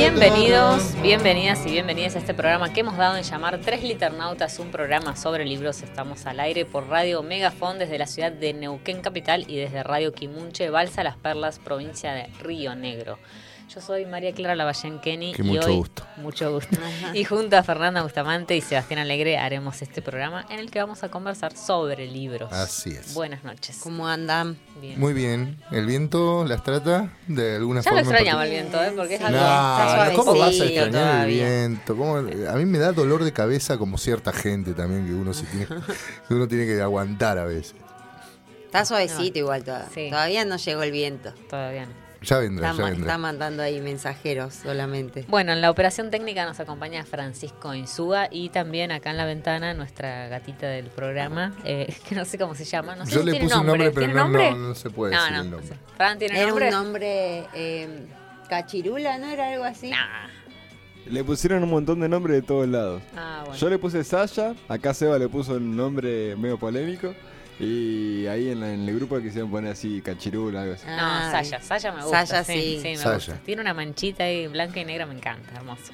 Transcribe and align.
Bienvenidos, 0.00 0.94
bienvenidas 1.02 1.66
y 1.66 1.72
bienvenidas 1.72 2.14
a 2.14 2.20
este 2.20 2.32
programa 2.32 2.72
que 2.72 2.80
hemos 2.80 2.96
dado 2.96 3.16
en 3.16 3.24
llamar 3.24 3.58
Tres 3.58 3.82
Liternautas, 3.82 4.60
un 4.60 4.70
programa 4.70 5.16
sobre 5.16 5.44
libros. 5.44 5.82
Estamos 5.82 6.24
al 6.24 6.38
aire 6.38 6.64
por 6.64 6.86
Radio 6.86 7.20
Megafon 7.24 7.80
desde 7.80 7.98
la 7.98 8.06
ciudad 8.06 8.30
de 8.30 8.54
Neuquén 8.54 9.00
Capital 9.00 9.44
y 9.48 9.56
desde 9.56 9.82
Radio 9.82 10.12
Quimunche, 10.12 10.70
Balsa 10.70 11.02
Las 11.02 11.16
Perlas, 11.16 11.58
provincia 11.58 12.12
de 12.12 12.28
Río 12.40 12.76
Negro. 12.76 13.18
Yo 13.68 13.82
soy 13.82 14.06
María 14.06 14.32
Clara 14.32 14.54
Lavallén 14.54 14.98
Kenny 14.98 15.34
Que 15.34 15.42
y 15.42 15.44
mucho 15.44 15.68
hoy, 15.68 15.76
gusto. 15.76 16.02
mucho 16.16 16.50
gusto. 16.52 16.78
Y 17.12 17.24
junto 17.24 17.54
a 17.58 17.62
Fernanda 17.62 18.02
Bustamante 18.02 18.56
y 18.56 18.62
Sebastián 18.62 18.98
Alegre 19.00 19.36
haremos 19.36 19.82
este 19.82 20.00
programa 20.00 20.46
en 20.48 20.58
el 20.58 20.70
que 20.70 20.78
vamos 20.78 21.02
a 21.04 21.10
conversar 21.10 21.54
sobre 21.54 22.06
libros. 22.06 22.50
Así 22.50 22.90
es. 22.92 23.12
Buenas 23.12 23.44
noches. 23.44 23.78
¿Cómo 23.82 24.08
andan? 24.08 24.58
Bien. 24.80 24.98
Muy 24.98 25.12
bien. 25.12 25.62
¿El 25.70 25.84
viento 25.84 26.46
las 26.46 26.62
trata 26.64 27.12
de 27.26 27.56
alguna 27.56 27.82
ya 27.82 27.90
lo 27.90 27.96
forma? 27.98 28.10
extrañaba 28.10 28.44
el 28.46 28.50
viento, 28.52 28.82
¿eh? 28.82 28.92
Porque 28.96 29.14
es 29.16 29.20
algo 29.20 29.38
está 29.38 30.06
No, 30.08 30.16
¿cómo 30.16 30.38
vas 30.38 30.60
a 30.60 30.64
extrañar 30.64 31.28
el 31.28 31.34
viento? 31.34 31.96
¿Cómo? 31.96 32.16
A 32.16 32.54
mí 32.54 32.64
me 32.64 32.78
da 32.78 32.92
dolor 32.92 33.22
de 33.22 33.32
cabeza 33.34 33.76
como 33.76 33.98
cierta 33.98 34.32
gente 34.32 34.72
también 34.72 35.06
que 35.06 35.12
uno, 35.12 35.34
se 35.34 35.44
tiene, 35.44 35.66
que 36.28 36.34
uno 36.34 36.48
tiene 36.48 36.64
que 36.64 36.80
aguantar 36.80 37.36
a 37.36 37.44
veces. 37.44 37.74
Está 38.64 38.86
suavecito 38.86 39.38
igual 39.38 39.62
todavía. 39.62 39.88
Sí. 39.94 40.08
Todavía 40.08 40.44
no 40.46 40.56
llegó 40.56 40.82
el 40.82 40.90
viento. 40.92 41.32
todavía 41.50 41.84
no. 41.84 42.07
Ya 42.20 42.38
vendrá, 42.38 42.70
Está, 42.70 42.82
ya 42.82 42.88
vendrá. 42.90 43.06
está 43.06 43.18
mandando 43.18 43.62
ahí 43.62 43.80
mensajeros 43.80 44.54
solamente. 44.54 45.24
Bueno, 45.28 45.52
en 45.52 45.60
la 45.60 45.70
operación 45.70 46.10
técnica 46.10 46.44
nos 46.46 46.58
acompaña 46.58 47.04
Francisco 47.04 47.74
Insúa 47.74 48.28
y 48.30 48.48
también 48.48 48.90
acá 48.90 49.10
en 49.10 49.16
la 49.18 49.24
ventana 49.24 49.72
nuestra 49.74 50.26
gatita 50.28 50.66
del 50.66 50.86
programa, 50.86 51.54
eh, 51.64 51.94
que 52.08 52.14
no 52.16 52.24
sé 52.24 52.36
cómo 52.38 52.54
se 52.56 52.64
llama. 52.64 52.96
No 52.96 53.06
sé 53.06 53.12
Yo 53.12 53.20
si 53.20 53.26
le 53.26 53.32
tiene 53.32 53.46
puse 53.46 53.58
un 53.60 53.66
nombre, 53.66 53.90
pero 53.90 54.06
¿Tiene 54.06 54.14
no, 54.14 54.20
nombre? 54.24 54.50
no, 54.50 54.56
no 54.56 54.74
se 54.74 54.90
puede 54.90 55.14
No, 55.14 55.20
decir 55.22 55.36
no, 55.36 55.42
el 55.42 55.50
no 55.50 55.56
nombre. 55.58 55.76
sé. 55.76 55.80
Fran, 55.96 56.18
¿tiene 56.18 56.36
Era 56.38 56.46
nombre? 56.48 56.66
un 56.68 56.72
nombre 56.74 57.46
eh, 57.54 58.06
cachirula, 58.48 59.18
¿no? 59.18 59.28
Era 59.28 59.52
algo 59.52 59.64
así. 59.64 59.90
Nah. 59.90 60.28
Le 61.06 61.24
pusieron 61.24 61.62
un 61.62 61.70
montón 61.70 62.00
de 62.00 62.08
nombres 62.08 62.36
de 62.36 62.42
todos 62.42 62.68
lados. 62.68 63.02
Ah, 63.16 63.42
bueno. 63.44 63.58
Yo 63.58 63.70
le 63.70 63.78
puse 63.78 64.04
Sasha, 64.04 64.54
acá 64.68 64.92
Seba 64.92 65.18
le 65.18 65.28
puso 65.28 65.54
un 65.54 65.74
nombre 65.76 66.36
medio 66.36 66.58
polémico. 66.58 67.14
Y 67.60 68.26
ahí 68.26 68.50
en, 68.50 68.60
la- 68.60 68.72
en 68.72 68.88
el 68.88 68.94
grupo 68.94 69.20
quisieron 69.20 69.50
poner 69.50 69.72
así 69.72 70.00
Cachirul, 70.00 70.56
algo 70.56 70.74
así. 70.74 70.86
No, 70.86 70.92
Ah, 70.96 71.28
Saya, 71.32 71.60
Saya 71.60 71.92
me 71.92 72.02
gusta. 72.02 72.26
Saya, 72.26 72.44
sí, 72.44 72.52
sí. 72.52 72.78
sí, 72.82 72.88
me 72.90 72.96
Saya. 72.96 73.14
gusta. 73.16 73.34
Tiene 73.44 73.62
una 73.62 73.74
manchita 73.74 74.24
ahí 74.24 74.46
blanca 74.46 74.78
y 74.80 74.84
negra, 74.84 75.06
me 75.06 75.14
encanta, 75.14 75.52
hermoso. 75.56 75.92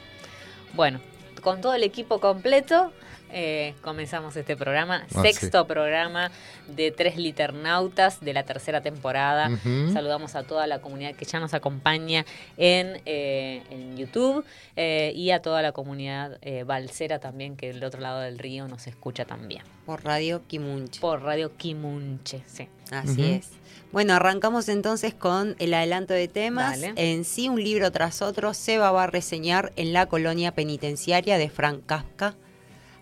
Bueno, 0.74 1.00
con 1.42 1.60
todo 1.60 1.74
el 1.74 1.82
equipo 1.82 2.20
completo, 2.20 2.92
eh, 3.34 3.74
comenzamos 3.82 4.36
este 4.36 4.56
programa, 4.56 5.04
Ah, 5.14 5.22
sexto 5.22 5.66
programa 5.66 6.30
de 6.68 6.90
Tres 6.90 7.16
Liternautas 7.16 8.20
de 8.20 8.32
la 8.32 8.44
tercera 8.44 8.80
temporada. 8.80 9.50
Saludamos 9.92 10.34
a 10.36 10.44
toda 10.44 10.66
la 10.66 10.80
comunidad 10.80 11.14
que 11.14 11.24
ya 11.24 11.40
nos 11.40 11.52
acompaña 11.52 12.24
en, 12.56 13.02
eh, 13.04 13.62
en 13.70 13.96
YouTube 13.96 14.44
eh, 14.76 15.12
y 15.14 15.30
a 15.30 15.42
toda 15.42 15.62
la 15.62 15.72
comunidad 15.72 16.38
eh, 16.42 16.62
balsera 16.64 17.18
también 17.18 17.56
que 17.56 17.72
del 17.72 17.82
otro 17.84 18.00
lado 18.00 18.20
del 18.20 18.38
río 18.38 18.68
nos 18.68 18.86
escucha 18.86 19.24
también. 19.24 19.62
Por 19.84 20.04
Radio 20.04 20.42
Kimunche. 20.46 21.00
Por 21.00 21.22
Radio 21.22 21.56
Quimunche, 21.56 22.42
sí. 22.46 22.68
Así 22.90 23.24
es. 23.24 23.50
Bueno, 23.92 24.14
arrancamos 24.14 24.68
entonces 24.68 25.14
con 25.14 25.56
el 25.58 25.74
adelanto 25.74 26.14
de 26.14 26.28
temas. 26.28 26.80
Dale. 26.80 26.94
En 26.96 27.24
sí, 27.24 27.48
un 27.48 27.62
libro 27.62 27.90
tras 27.92 28.22
otro, 28.22 28.54
Seba 28.54 28.90
va 28.90 29.04
a 29.04 29.06
reseñar 29.06 29.72
en 29.76 29.92
la 29.92 30.06
colonia 30.06 30.52
penitenciaria 30.52 31.38
de 31.38 31.48
Frank 31.48 31.82
Kafka. 31.86 32.34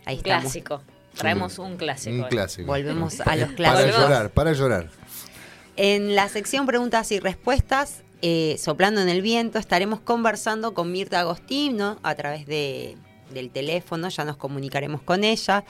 Ahí 0.04 0.14
Un 0.14 0.18
estamos. 0.20 0.42
clásico. 0.42 0.82
Traemos 1.16 1.58
un 1.58 1.76
clásico. 1.76 2.16
Un 2.16 2.22
clásico. 2.24 2.66
Volvemos 2.66 3.20
a 3.20 3.36
los 3.36 3.44
Para 3.50 3.54
clásicos. 3.56 3.74
Volvemos. 3.92 4.00
llorar, 4.00 4.30
para 4.30 4.52
llorar. 4.52 4.88
En 5.76 6.14
la 6.14 6.28
sección 6.28 6.66
preguntas 6.66 7.12
y 7.12 7.20
respuestas, 7.20 8.02
eh, 8.22 8.56
soplando 8.58 9.00
en 9.00 9.08
el 9.08 9.22
viento, 9.22 9.58
estaremos 9.58 10.00
conversando 10.00 10.74
con 10.74 10.90
Mirta 10.92 11.20
Agostino 11.20 11.98
a 12.02 12.14
través 12.14 12.46
de, 12.46 12.96
del 13.32 13.50
teléfono, 13.50 14.08
ya 14.08 14.24
nos 14.24 14.36
comunicaremos 14.36 15.02
con 15.02 15.24
ella. 15.24 15.64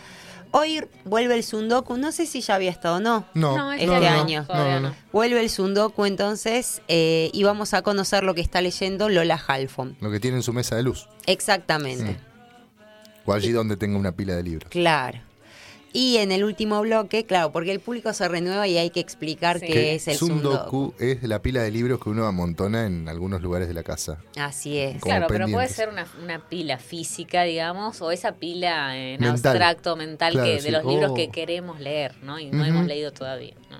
Hoy 0.54 0.84
vuelve 1.04 1.34
el 1.34 1.44
Sundoku, 1.44 1.97
no 1.97 2.12
sé 2.12 2.26
si 2.26 2.43
ya 2.43 2.56
había 2.56 2.70
estado 2.70 2.97
o 2.97 3.00
no. 3.00 3.25
No, 3.32 3.56
No, 3.56 3.72
este 3.72 3.87
no, 3.87 3.99
no, 3.99 4.06
año. 4.06 4.44
Todavía 4.47 4.81
no, 4.81 4.91
no. 4.91 4.94
Vuelve 5.12 5.41
el 5.41 5.49
Sundoku 5.49 6.04
entonces 6.04 6.82
eh, 6.88 7.31
y 7.32 7.43
vamos 7.44 7.72
a 7.72 7.81
conocer 7.82 8.22
lo 8.22 8.34
que 8.34 8.43
está 8.43 8.60
leyendo 8.60 9.09
Lola 9.09 9.41
Halfon. 9.47 9.97
Lo 10.00 10.10
que 10.10 10.20
tiene 10.20 10.37
en 10.37 10.43
su 10.43 10.53
mesa 10.53 10.76
de 10.76 10.82
luz. 10.82 11.09
Exactamente, 11.26 12.19
O 13.24 13.32
allí 13.32 13.52
donde 13.52 13.76
tenga 13.76 13.98
una 13.98 14.12
pila 14.12 14.34
de 14.36 14.42
libros. 14.42 14.70
claro. 14.70 15.18
Y 15.94 16.16
en 16.16 16.32
el 16.32 16.42
último 16.42 16.80
bloque, 16.80 17.26
claro, 17.26 17.52
porque 17.52 17.70
el 17.70 17.78
público 17.78 18.14
se 18.14 18.26
renueva 18.26 18.66
y 18.66 18.78
hay 18.78 18.88
que 18.88 19.00
explicar 19.00 19.58
Sí. 19.60 19.66
qué 19.66 19.72
Que 19.74 19.94
es 19.96 20.08
el 20.08 20.16
Sundoku. 20.16 20.86
Sundoku 20.86 20.94
es 20.98 21.22
la 21.22 21.42
pila 21.42 21.62
de 21.62 21.70
libros 21.70 22.00
que 22.02 22.08
uno 22.08 22.24
amontona 22.24 22.86
en 22.86 23.10
algunos 23.10 23.42
lugares 23.42 23.68
de 23.68 23.74
la 23.74 23.82
casa. 23.82 24.16
Así 24.38 24.78
es. 24.78 25.02
Claro, 25.02 25.26
pero 25.28 25.46
puede 25.48 25.68
ser 25.68 25.90
una, 25.90 26.06
una 26.22 26.48
pila 26.48 26.78
física, 26.78 27.42
digamos, 27.42 28.00
o 28.00 28.10
esa 28.10 28.36
pila 28.36 28.96
en 28.96 29.20
Mental. 29.20 29.52
abstracto, 29.52 29.94
mental, 29.96 30.32
Claro, 30.32 30.48
que, 30.48 30.62
de 30.62 30.70
los 30.70 30.82
libros 30.86 31.10
Oh. 31.10 31.14
que 31.14 31.28
queremos 31.28 31.78
leer, 31.78 32.14
¿no? 32.22 32.40
Y 32.40 32.46
no 32.50 32.64
hemos 32.64 32.86
leído 32.86 33.12
todavía, 33.12 33.52
¿no? 33.70 33.76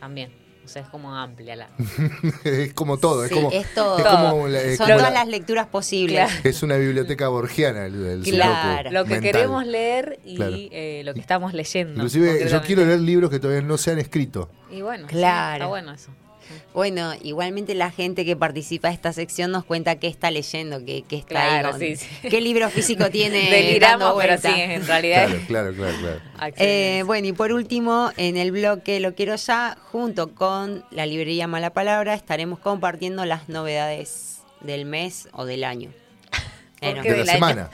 También. 0.00 0.32
O 0.68 0.70
sea, 0.70 0.82
es 0.82 0.88
como 0.88 1.16
amplia 1.16 1.56
la... 1.56 1.68
es 2.44 2.74
como 2.74 2.98
todo, 2.98 3.24
es 3.24 3.30
Sí, 3.30 3.34
como, 3.34 3.50
es 3.50 3.74
todo. 3.74 3.96
es 3.98 4.04
como 4.04 4.48
la- 4.48 4.60
es 4.60 4.76
Son 4.76 4.86
como 4.86 4.98
todas 4.98 5.12
la- 5.14 5.20
las 5.20 5.28
lecturas 5.28 5.66
posibles. 5.66 6.26
Claro. 6.30 6.40
es 6.44 6.62
una 6.62 6.76
biblioteca 6.76 7.28
borgiana 7.28 7.86
el, 7.86 8.04
el 8.04 8.22
Claro. 8.22 8.90
Lo 8.90 9.04
que 9.04 9.10
mental. 9.14 9.32
queremos 9.32 9.66
leer 9.66 10.20
y 10.26 10.36
Claro. 10.36 10.52
eh, 10.56 11.02
lo 11.06 11.14
que 11.14 11.20
estamos 11.20 11.54
leyendo. 11.54 11.94
Inclusive 11.94 12.48
yo 12.50 12.60
quiero 12.62 12.84
leer 12.84 13.00
libros 13.00 13.30
que 13.30 13.38
todavía 13.40 13.62
no 13.66 13.78
se 13.78 13.92
han 13.92 13.98
escrito. 13.98 14.50
Y 14.70 14.82
bueno, 14.82 15.08
sí, 15.08 15.14
Claro. 15.14 15.54
está 15.54 15.66
bueno 15.66 15.92
eso. 15.94 16.10
Bueno, 16.74 17.12
igualmente 17.22 17.74
la 17.74 17.90
gente 17.90 18.24
que 18.24 18.36
participa 18.36 18.88
de 18.88 18.94
esta 18.94 19.12
sección 19.12 19.50
nos 19.50 19.64
cuenta 19.64 19.96
qué 19.96 20.06
está 20.06 20.30
leyendo, 20.30 20.84
qué, 20.84 21.04
qué 21.08 21.16
está 21.16 21.42
ahí 21.42 21.48
Claro, 21.60 21.70
con- 21.72 21.80
sí, 21.80 21.96
sí. 21.96 22.06
qué 22.30 22.40
libro 22.40 22.68
físico 22.70 23.10
tiene 23.10 23.50
Deliramos, 23.50 24.14
pero 24.20 24.38
sí, 24.38 24.48
en 24.54 24.86
realidad 24.86 25.26
Claro, 25.46 25.72
claro, 25.74 25.74
claro, 25.74 25.96
claro. 25.98 26.54
Eh, 26.56 27.02
bueno, 27.06 27.26
y 27.28 27.32
por 27.32 27.52
último, 27.52 28.10
en 28.16 28.36
el 28.36 28.52
bloque 28.52 29.00
Lo 29.00 29.14
Quiero 29.14 29.34
Ya, 29.36 29.76
junto 29.90 30.34
con 30.34 30.84
la 30.90 31.04
librería 31.06 31.46
Mala 31.48 31.70
Palabra, 31.70 32.14
estaremos 32.14 32.58
compartiendo 32.60 33.24
las 33.24 33.48
novedades 33.48 34.38
del 34.60 34.84
mes 34.84 35.28
o 35.32 35.44
del 35.44 35.64
año. 35.64 35.90
¿Por 36.80 36.90
Bueno, 36.90 37.02
qué 37.02 37.12
De 37.12 37.24
la 37.24 37.32
semana. 37.32 37.70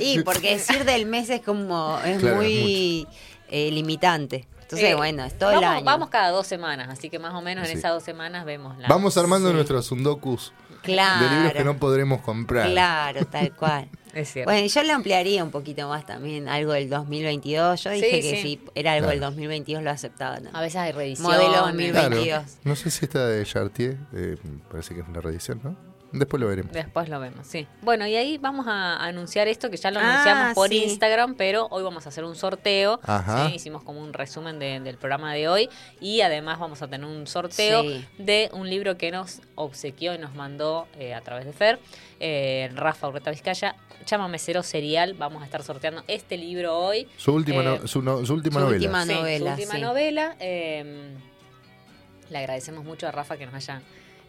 y 0.00 0.20
porque 0.22 0.50
decir 0.50 0.84
del 0.84 1.06
mes 1.06 1.30
es 1.30 1.40
como, 1.40 1.98
es 2.04 2.18
Claro, 2.20 2.36
muy 2.36 3.06
eh, 3.50 3.70
limitante. 3.72 4.44
Entonces, 4.68 4.90
Eh, 4.90 4.94
bueno, 4.94 5.24
es 5.24 5.38
todo 5.38 5.48
vamos, 5.48 5.62
el 5.62 5.68
año. 5.76 5.84
Vamos 5.86 6.08
cada 6.10 6.28
dos 6.30 6.46
semanas, 6.46 6.88
así 6.90 7.08
que 7.08 7.18
más 7.18 7.32
o 7.32 7.40
menos 7.40 7.66
en 7.70 7.78
esas 7.78 7.90
dos 7.92 8.02
semanas 8.02 8.44
vemos 8.44 8.76
la... 8.78 8.86
Vamos 8.86 9.16
armando 9.16 9.48
Sí. 9.48 9.54
nuestros 9.54 9.86
sundokus 9.86 10.52
claro. 10.82 11.24
de 11.26 11.34
libros 11.36 11.52
que 11.54 11.64
no 11.64 11.78
podremos 11.78 12.20
comprar. 12.20 12.68
Claro, 12.70 13.24
tal 13.24 13.52
cual. 13.54 13.88
Es 14.14 14.32
cierto. 14.32 14.50
Bueno, 14.50 14.64
y 14.66 14.68
yo 14.68 14.82
le 14.82 14.92
ampliaría 14.92 15.44
un 15.44 15.50
poquito 15.50 15.86
más 15.88 16.04
también, 16.04 16.48
algo 16.48 16.72
del 16.72 16.88
2022. 16.90 17.82
Yo 17.84 17.90
dije 17.90 18.06
Sí, 18.10 18.20
que 18.20 18.22
sí. 18.36 18.42
si 18.42 18.60
era 18.74 18.92
algo 18.94 19.08
del 19.08 19.18
Claro. 19.18 19.30
2022 19.32 19.82
lo 19.82 19.90
aceptaba. 19.90 20.40
¿no? 20.40 20.50
A 20.54 20.60
veces 20.60 20.76
hay 20.76 20.92
reediciones. 20.92 21.38
Modelo 21.38 21.60
2020. 21.66 21.92
Claro. 21.92 22.16
22. 22.16 22.42
No 22.64 22.74
sé 22.76 22.90
si 22.90 23.04
esta 23.04 23.26
de 23.26 23.44
Chartier, 23.44 23.96
eh, 24.14 24.36
parece 24.70 24.94
que 24.94 25.00
es 25.02 25.08
una 25.08 25.20
reedición, 25.20 25.60
¿no? 25.62 25.76
Después 26.10 26.40
lo 26.40 26.48
veremos. 26.48 26.72
Después 26.72 27.08
lo 27.10 27.20
vemos, 27.20 27.46
sí. 27.46 27.66
Bueno, 27.82 28.06
y 28.06 28.16
ahí 28.16 28.38
vamos 28.38 28.66
a 28.66 28.96
anunciar 29.04 29.46
esto 29.46 29.68
que 29.70 29.76
ya 29.76 29.90
lo 29.90 30.00
Ah, 30.00 30.10
anunciamos 30.12 30.54
por 30.54 30.70
sí. 30.70 30.82
Instagram, 30.84 31.34
pero 31.34 31.66
hoy 31.70 31.82
vamos 31.82 32.06
a 32.06 32.08
hacer 32.08 32.24
un 32.24 32.34
sorteo. 32.34 32.98
Ajá. 33.02 33.48
¿sí? 33.48 33.56
Hicimos 33.56 33.82
como 33.82 34.00
un 34.00 34.12
resumen 34.14 34.58
de- 34.58 34.80
del 34.80 34.96
programa 34.96 35.34
de 35.34 35.48
hoy 35.48 35.68
y 36.00 36.22
además 36.22 36.58
vamos 36.58 36.80
a 36.80 36.88
tener 36.88 37.06
un 37.06 37.26
sorteo 37.26 37.82
Sí. 37.82 38.04
de 38.18 38.48
un 38.54 38.70
libro 38.70 38.96
que 38.96 39.10
nos 39.10 39.42
obsequió 39.54 40.14
y 40.14 40.18
nos 40.18 40.34
mandó 40.34 40.88
eh, 40.98 41.12
a 41.12 41.20
través 41.20 41.44
de 41.44 41.52
Fer, 41.52 41.78
eh, 42.20 42.70
Rafa 42.74 43.08
Urreta 43.08 43.30
Vizcaya. 43.30 43.76
Llámame 44.06 44.38
Cero 44.38 44.62
Serial. 44.62 45.12
Vamos 45.12 45.42
a 45.42 45.44
estar 45.44 45.62
sorteando 45.62 46.02
este 46.08 46.38
libro 46.38 46.78
hoy. 46.78 47.06
Su 47.18 47.34
última, 47.34 47.60
Eh, 47.60 47.64
no- 47.82 47.86
su, 47.86 48.00
no- 48.00 48.24
su 48.24 48.32
última 48.32 48.54
su 48.54 48.60
novela. 48.60 48.76
última 48.78 49.04
Sí, 49.04 49.12
novela, 49.12 49.54
Su 49.56 49.60
última 49.60 49.74
sí. 49.74 49.80
novela. 49.82 50.36
eh, 50.40 51.10
le 52.30 52.38
agradecemos 52.38 52.84
mucho 52.84 53.06
a 53.06 53.10
Rafa 53.10 53.36
que 53.36 53.44
nos 53.44 53.54
haya 53.54 53.82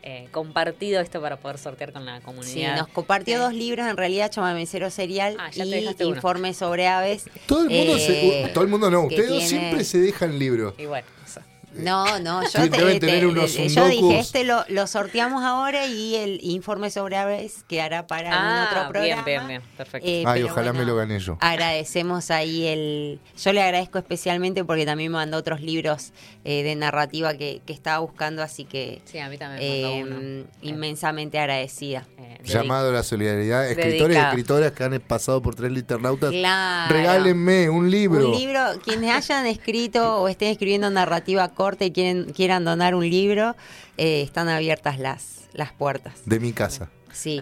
eh, 0.04 0.28
compartido 0.32 1.02
esto 1.02 1.22
para 1.22 1.38
poder 1.38 1.58
sortear 1.58 1.92
con 1.94 2.06
la 2.06 2.18
Sí, 2.20 2.24
comunidad. 2.26 2.78
nos 2.78 2.88
compartió 2.90 3.36
Eh, 3.36 3.40
dos 3.40 3.54
libros, 3.54 3.88
en 3.88 3.98
realidad, 3.98 4.32
Chamamecero 4.32 4.90
Serial 4.90 5.36
Ah, 5.40 5.50
ya 5.52 5.64
te 5.64 5.70
y 5.70 5.74
dejaste 5.82 6.06
uno. 6.06 6.16
Informe 6.16 6.54
sobre 6.54 6.88
Aves. 6.88 7.26
Todo 7.46 7.64
el 7.64 7.70
mundo, 7.70 7.98
se- 7.98 8.44
Eh, 8.46 8.52
todo 8.54 8.64
el 8.64 8.70
mundo 8.70 8.90
no, 8.90 9.02
ustedes 9.04 9.30
dos 9.30 9.40
tiene- 9.40 9.48
siempre 9.50 9.84
se 9.84 10.00
dejan 10.00 10.38
libros. 10.40 10.74
Y 10.78 10.86
bueno, 10.86 11.08
eso. 11.26 11.42
No, 11.84 12.20
no, 12.20 12.44
yo, 12.44 12.50
te- 12.70 12.70
deben 12.70 13.00
te- 13.00 13.08
tener 13.08 13.28
unos 13.28 13.54
yo 13.54 13.70
sundokus. 13.70 13.90
dije, 13.92 14.20
este 14.20 14.44
lo, 14.44 14.64
lo 14.70 14.88
sorteamos 14.88 15.44
ahora 15.44 15.86
y 15.86 16.16
el 16.16 16.40
informe 16.44 16.90
sobre 16.90 17.18
aves 17.18 17.64
quedará 17.68 18.08
para 18.08 18.30
algún 18.32 18.48
Ah, 18.50 18.68
otro 18.72 18.90
programa. 18.92 19.24
bien, 19.24 19.26
bien, 19.26 19.48
bien, 19.48 19.62
perfecto. 19.78 20.08
Eh, 20.08 20.24
Ay, 20.26 20.44
ojalá 20.44 20.72
bueno, 20.72 20.80
me 20.80 20.86
lo 20.86 20.96
gané 20.96 21.20
yo. 21.20 21.38
Agradecemos 21.42 22.32
ahí 22.32 22.68
el... 22.68 23.20
Yo 23.42 23.54
le 23.54 23.62
agradezco 23.62 23.98
especialmente 23.98 24.64
porque 24.66 24.86
también 24.86 25.12
me 25.12 25.18
mandó 25.18 25.38
otros 25.38 25.62
libros 25.62 26.12
eh, 26.46 26.64
de 26.64 26.76
narrativa 26.76 27.34
que, 27.36 27.62
que 27.66 27.74
estaba 27.74 28.00
buscando, 28.00 28.42
así 28.44 28.66
que 28.66 29.02
Sí, 29.06 29.20
a 29.20 29.30
mí 29.30 29.38
también 29.38 29.60
me 29.62 30.00
eh, 30.00 30.04
uno. 30.04 30.48
inmensamente 30.62 31.40
agradecida. 31.40 32.06
Eh, 32.18 32.38
Llamado 32.44 32.90
a 32.90 32.94
la 32.94 33.04
solidaridad, 33.04 33.70
escritores 33.70 34.18
y 34.18 34.20
escritoras 34.20 34.72
que 34.72 34.84
han 34.84 35.00
pasado 35.02 35.42
por 35.42 35.56
tres 35.56 35.72
liternautas, 35.72 36.32
Claro. 36.32 36.94
regálenme 36.96 37.70
un 37.70 37.90
libro. 37.92 38.30
Un 38.32 38.38
libro, 38.38 38.60
quienes 38.84 39.12
hayan 39.16 39.46
escrito 39.46 40.22
o 40.22 40.28
estén 40.28 40.50
escribiendo 40.50 40.90
narrativa 40.90 41.48
corta 41.50 41.69
y 41.86 41.92
quieren, 41.92 42.32
quieran 42.34 42.64
donar 42.66 42.96
un 42.96 43.10
libro, 43.10 43.56
eh, 43.98 44.22
están 44.22 44.50
abiertas 44.50 45.00
las, 45.00 45.48
las 45.54 45.72
puertas. 45.74 46.14
De 46.26 46.40
mi 46.40 46.54
casa. 46.54 46.90
Sí, 47.12 47.42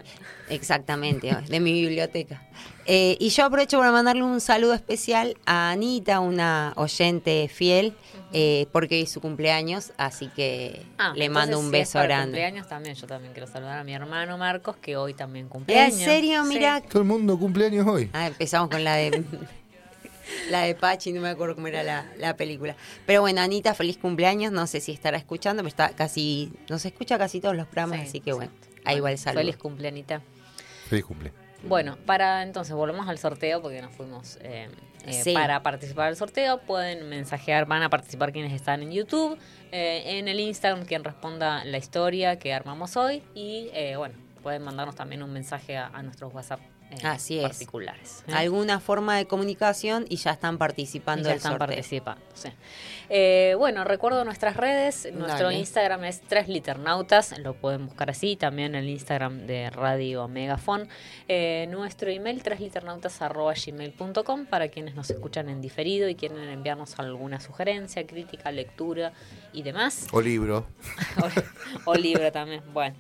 exactamente, 0.50 1.36
de 1.50 1.60
mi 1.60 1.74
biblioteca. 1.74 2.42
Eh, 2.86 3.18
y 3.20 3.30
yo 3.30 3.44
aprovecho 3.44 3.78
para 3.80 3.92
mandarle 3.92 4.24
un 4.24 4.40
saludo 4.40 4.74
especial 4.74 5.36
a 5.46 5.72
Anita, 5.72 6.22
una 6.22 6.72
oyente 6.78 7.50
fiel, 7.54 7.94
eh, 8.32 8.68
porque 8.72 8.96
hoy 8.96 9.02
es 9.02 9.12
su 9.12 9.20
cumpleaños, 9.20 9.92
así 9.98 10.28
que 10.34 10.86
Ah, 10.98 11.12
le 11.16 11.30
mando 11.30 11.58
un 11.60 11.66
si 11.66 11.68
es 11.68 11.72
beso 11.82 11.94
para 11.96 12.06
grande. 12.08 12.26
cumpleaños 12.28 12.68
también, 12.70 12.96
yo 12.96 13.08
también 13.08 13.34
quiero 13.34 13.48
saludar 13.48 13.78
a 13.80 13.84
mi 13.84 13.94
hermano 13.94 14.38
Marcos, 14.38 14.78
que 14.78 14.96
hoy 14.96 15.14
también 15.14 15.50
cumpleaños. 15.50 16.00
¿En 16.00 16.06
serio? 16.06 16.44
Sí. 16.44 16.50
Mira. 16.50 16.80
Todo 16.82 17.02
el 17.02 17.08
mundo 17.10 17.38
cumpleaños 17.38 17.86
hoy. 17.86 18.10
Ah, 18.14 18.28
empezamos 18.28 18.70
con 18.70 18.84
la 18.86 18.96
de 18.96 19.22
la 20.50 20.62
de 20.64 20.76
Pachi, 20.76 21.12
no 21.14 21.22
me 21.22 21.30
acuerdo 21.30 21.56
cómo 21.56 21.68
era 21.68 21.84
la, 21.84 22.06
la 22.18 22.36
película. 22.36 22.76
Pero 23.06 23.22
bueno, 23.22 23.42
Anita, 23.42 23.74
feliz 23.74 23.98
cumpleaños. 23.98 24.52
No 24.52 24.68
sé 24.68 24.80
si 24.82 24.92
estará 24.92 25.18
escuchando, 25.18 25.62
pero 25.62 25.70
está 25.70 25.90
casi, 25.90 26.52
nos 26.70 26.86
escucha 26.86 27.18
casi 27.18 27.40
todos 27.42 27.56
los 27.56 27.68
programas, 27.68 28.00
Sí, 28.02 28.08
así 28.08 28.20
que 28.22 28.34
bueno, 28.34 28.52
ahí 28.86 28.98
igual 28.98 29.14
Bueno, 29.14 29.18
saludo. 29.24 29.42
Feliz 29.42 29.58
cumpleañita. 29.58 30.22
Feliz 30.90 31.06
cumple. 31.06 31.32
Bueno, 31.64 31.98
para 32.06 32.44
entonces 32.44 32.74
volvemos 32.76 33.08
al 33.10 33.18
sorteo 33.18 33.62
porque 33.62 33.82
nos 33.82 33.92
fuimos 33.92 34.38
eh, 34.42 34.70
eh, 35.06 35.24
Sí. 35.24 35.34
para 35.34 35.64
participar 35.64 36.08
del 36.08 36.16
sorteo. 36.16 36.60
Pueden 36.60 37.10
mensajear, 37.10 37.66
van 37.66 37.82
a 37.82 37.90
participar 37.90 38.32
quienes 38.32 38.54
están 38.54 38.84
en 38.84 38.92
YouTube, 38.92 39.38
eh, 39.72 40.04
en 40.20 40.28
el 40.28 40.40
Instagram 40.40 40.86
quien 40.86 41.04
responda 41.04 41.66
la 41.66 41.78
historia 41.78 42.38
que 42.38 42.54
armamos 42.54 42.96
hoy 42.96 43.24
y 43.34 43.70
eh, 43.74 43.96
bueno, 43.98 44.16
pueden 44.44 44.62
mandarnos 44.62 44.96
también 44.96 45.24
un 45.24 45.34
mensaje 45.34 45.76
a, 45.78 45.88
a 45.88 46.04
nuestros 46.04 46.32
WhatsApp 46.34 46.60
eh, 46.92 46.98
Así 47.04 47.38
es. 47.38 47.44
particulares. 47.44 48.24
¿eh? 48.28 48.34
Alguna 48.34 48.80
forma 48.80 49.18
de 49.18 49.26
comunicación 49.26 50.06
y 50.10 50.18
ya 50.18 50.32
están 50.32 50.56
Y 50.56 50.58
participando 50.58 51.24
ya 51.24 51.30
del 51.30 51.38
están 51.38 51.52
sorteo. 51.54 51.68
participando. 51.68 52.22
sí. 52.34 52.50
Eh, 53.10 53.56
bueno, 53.58 53.86
recuerdo 53.86 54.26
nuestras 54.26 54.58
redes. 54.58 55.08
Nuestro 55.14 55.46
Dale. 55.46 55.60
Instagram 55.60 56.04
es 56.04 56.20
Tres 56.20 56.50
Liternautas. 56.50 57.40
Lo 57.40 57.54
pueden 57.54 57.86
buscar 57.86 58.10
así. 58.10 58.36
También 58.36 58.76
el 58.76 58.90
Instagram 58.90 59.48
de 59.48 59.70
Radio 59.70 60.28
Megafon. 60.28 60.90
Eh, 61.30 61.68
nuestro 61.72 62.10
email 62.10 62.44
tresliternautas.gmail.com 62.44 64.46
para 64.46 64.68
quienes 64.68 64.96
nos 64.96 65.10
escuchan 65.10 65.48
en 65.50 65.62
diferido 65.62 66.10
y 66.10 66.16
quieren 66.16 66.38
enviarnos 66.50 67.00
alguna 67.00 67.40
sugerencia, 67.40 68.06
crítica, 68.06 68.52
lectura 68.52 69.14
y 69.54 69.64
demás. 69.64 70.08
O 70.12 70.20
libro. 70.22 70.66
o, 71.86 71.92
o 71.92 71.96
libro 71.96 72.30
también. 72.34 72.62
Bueno. 72.74 72.96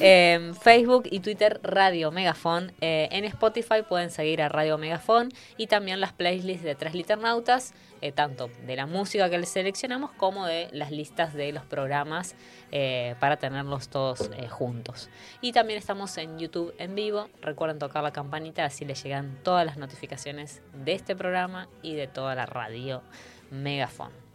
Eh, 0.00 0.52
Facebook 0.62 1.08
y 1.10 1.18
Twitter 1.20 1.58
Radio 1.64 2.10
Megafon. 2.12 2.72
Eh, 2.80 3.08
en 3.10 3.24
Spotify 3.28 3.82
pueden 3.88 4.10
seguir 4.10 4.42
a 4.42 4.48
Radio 4.48 4.78
Megafon 4.78 5.30
y 5.56 5.66
también 5.66 6.00
las 6.00 6.12
playlists 6.12 6.64
de 6.64 6.74
Tres 6.74 6.94
Liternautas, 6.94 7.74
eh, 8.00 8.12
tanto 8.12 8.50
de 8.66 8.76
la 8.76 8.86
música 8.86 9.30
que 9.30 9.38
les 9.38 9.48
seleccionamos 9.48 10.10
como 10.12 10.46
de 10.46 10.68
las 10.72 10.90
listas 10.90 11.34
de 11.34 11.52
los 11.52 11.64
programas 11.64 12.34
eh, 12.72 13.14
para 13.20 13.36
tenerlos 13.36 13.88
todos 13.88 14.30
eh, 14.36 14.48
juntos. 14.48 15.08
Y 15.40 15.52
también 15.52 15.78
estamos 15.78 16.16
en 16.18 16.38
YouTube 16.38 16.74
en 16.78 16.94
vivo. 16.94 17.28
Recuerden 17.40 17.78
tocar 17.78 18.02
la 18.02 18.12
campanita, 18.12 18.64
así 18.64 18.84
les 18.84 19.02
llegan 19.02 19.38
todas 19.42 19.64
las 19.64 19.76
notificaciones 19.76 20.62
de 20.72 20.92
este 20.92 21.16
programa 21.16 21.68
y 21.82 21.94
de 21.94 22.06
toda 22.06 22.34
la 22.34 22.46
radio 22.46 23.02
Megafon. 23.50 24.28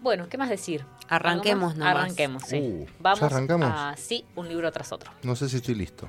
Bueno, 0.00 0.28
¿qué 0.28 0.38
más 0.38 0.48
decir? 0.48 0.82
¿Algo 1.08 1.28
Arranquemos. 1.28 1.74
Arranquemos, 1.80 2.42
sí. 2.44 2.58
Uh, 2.58 2.86
¿ya 2.86 2.92
Vamos 3.00 3.22
arrancamos? 3.22 3.68
a 3.72 3.94
sí, 3.96 4.24
un 4.36 4.48
libro 4.48 4.70
tras 4.70 4.92
otro. 4.92 5.10
No 5.22 5.34
sé 5.34 5.48
si 5.48 5.56
estoy 5.56 5.74
listo. 5.74 6.08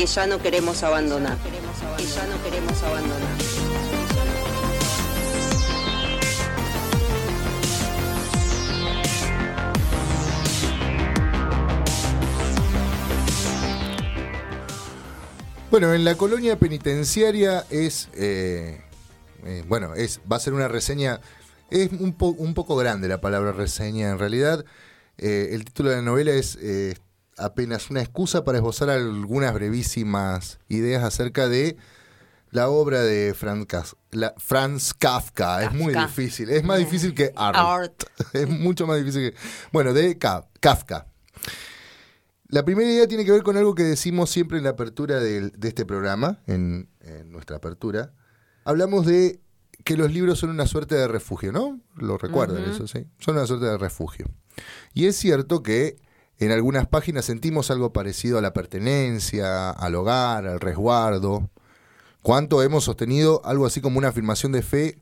que 0.00 0.06
ya 0.06 0.26
no 0.26 0.40
queremos 0.40 0.82
abandonar. 0.82 1.36
Que 1.98 2.06
ya 2.06 2.26
no 2.26 2.42
queremos 2.42 2.82
abandonar. 2.82 4.40
Bueno, 15.70 15.92
en 15.92 16.04
la 16.04 16.14
colonia 16.14 16.58
penitenciaria 16.58 17.66
es, 17.68 18.08
eh, 18.14 18.80
eh, 19.44 19.64
bueno, 19.68 19.94
es, 19.94 20.20
va 20.32 20.36
a 20.36 20.40
ser 20.40 20.54
una 20.54 20.66
reseña, 20.66 21.20
es 21.70 21.90
un, 21.92 22.14
po- 22.14 22.34
un 22.38 22.54
poco 22.54 22.74
grande 22.76 23.06
la 23.06 23.20
palabra 23.20 23.52
reseña 23.52 24.08
en 24.08 24.18
realidad. 24.18 24.64
Eh, 25.18 25.50
el 25.52 25.66
título 25.66 25.90
de 25.90 25.96
la 25.96 26.02
novela 26.02 26.30
es 26.32 26.56
apenas 27.40 27.90
una 27.90 28.00
excusa 28.00 28.44
para 28.44 28.58
esbozar 28.58 28.90
algunas 28.90 29.52
brevísimas 29.54 30.58
ideas 30.68 31.02
acerca 31.04 31.48
de 31.48 31.76
la 32.50 32.68
obra 32.68 33.00
de 33.02 33.32
Franz, 33.34 33.66
Kas- 33.66 33.96
la- 34.10 34.34
Franz 34.38 34.92
Kafka. 34.94 35.62
Es 35.64 35.72
muy 35.72 35.92
Kafka. 35.92 36.08
difícil, 36.08 36.50
es 36.50 36.64
más 36.64 36.78
difícil 36.78 37.14
que 37.14 37.32
Art. 37.36 37.56
Art. 37.58 38.02
es 38.32 38.48
mucho 38.48 38.86
más 38.86 38.98
difícil 38.98 39.30
que... 39.30 39.36
Bueno, 39.72 39.92
de 39.92 40.18
Ka- 40.18 40.46
Kafka. 40.60 41.06
La 42.48 42.64
primera 42.64 42.90
idea 42.90 43.06
tiene 43.06 43.24
que 43.24 43.30
ver 43.30 43.44
con 43.44 43.56
algo 43.56 43.74
que 43.76 43.84
decimos 43.84 44.30
siempre 44.30 44.58
en 44.58 44.64
la 44.64 44.70
apertura 44.70 45.20
de, 45.20 45.52
este 45.62 45.86
programa, 45.86 46.40
en, 46.48 46.88
en 47.00 47.30
nuestra 47.30 47.56
apertura. 47.58 48.12
Hablamos 48.64 49.06
de 49.06 49.40
que 49.84 49.96
los 49.96 50.12
libros 50.12 50.40
son 50.40 50.50
una 50.50 50.66
suerte 50.66 50.96
de 50.96 51.06
refugio, 51.06 51.52
¿no? 51.52 51.80
Lo 51.94 52.18
recuerdan 52.18 52.64
eso, 52.68 52.88
sí. 52.88 53.06
Son 53.18 53.36
una 53.36 53.46
suerte 53.46 53.66
de 53.66 53.78
refugio. 53.78 54.26
Y 54.92 55.06
es 55.06 55.16
cierto 55.16 55.62
que 55.62 55.96
en 56.40 56.52
algunas 56.52 56.86
páginas 56.86 57.26
sentimos 57.26 57.70
algo 57.70 57.92
parecido 57.92 58.38
a 58.38 58.40
la 58.40 58.52
pertenencia, 58.52 59.70
al 59.70 59.94
hogar, 59.94 60.46
al 60.46 60.58
resguardo. 60.58 61.48
¿Cuánto 62.22 62.62
hemos 62.62 62.84
sostenido 62.84 63.42
algo 63.44 63.66
así 63.66 63.80
como 63.80 63.98
una 63.98 64.08
afirmación 64.08 64.52
de 64.52 64.62
fe 64.62 64.98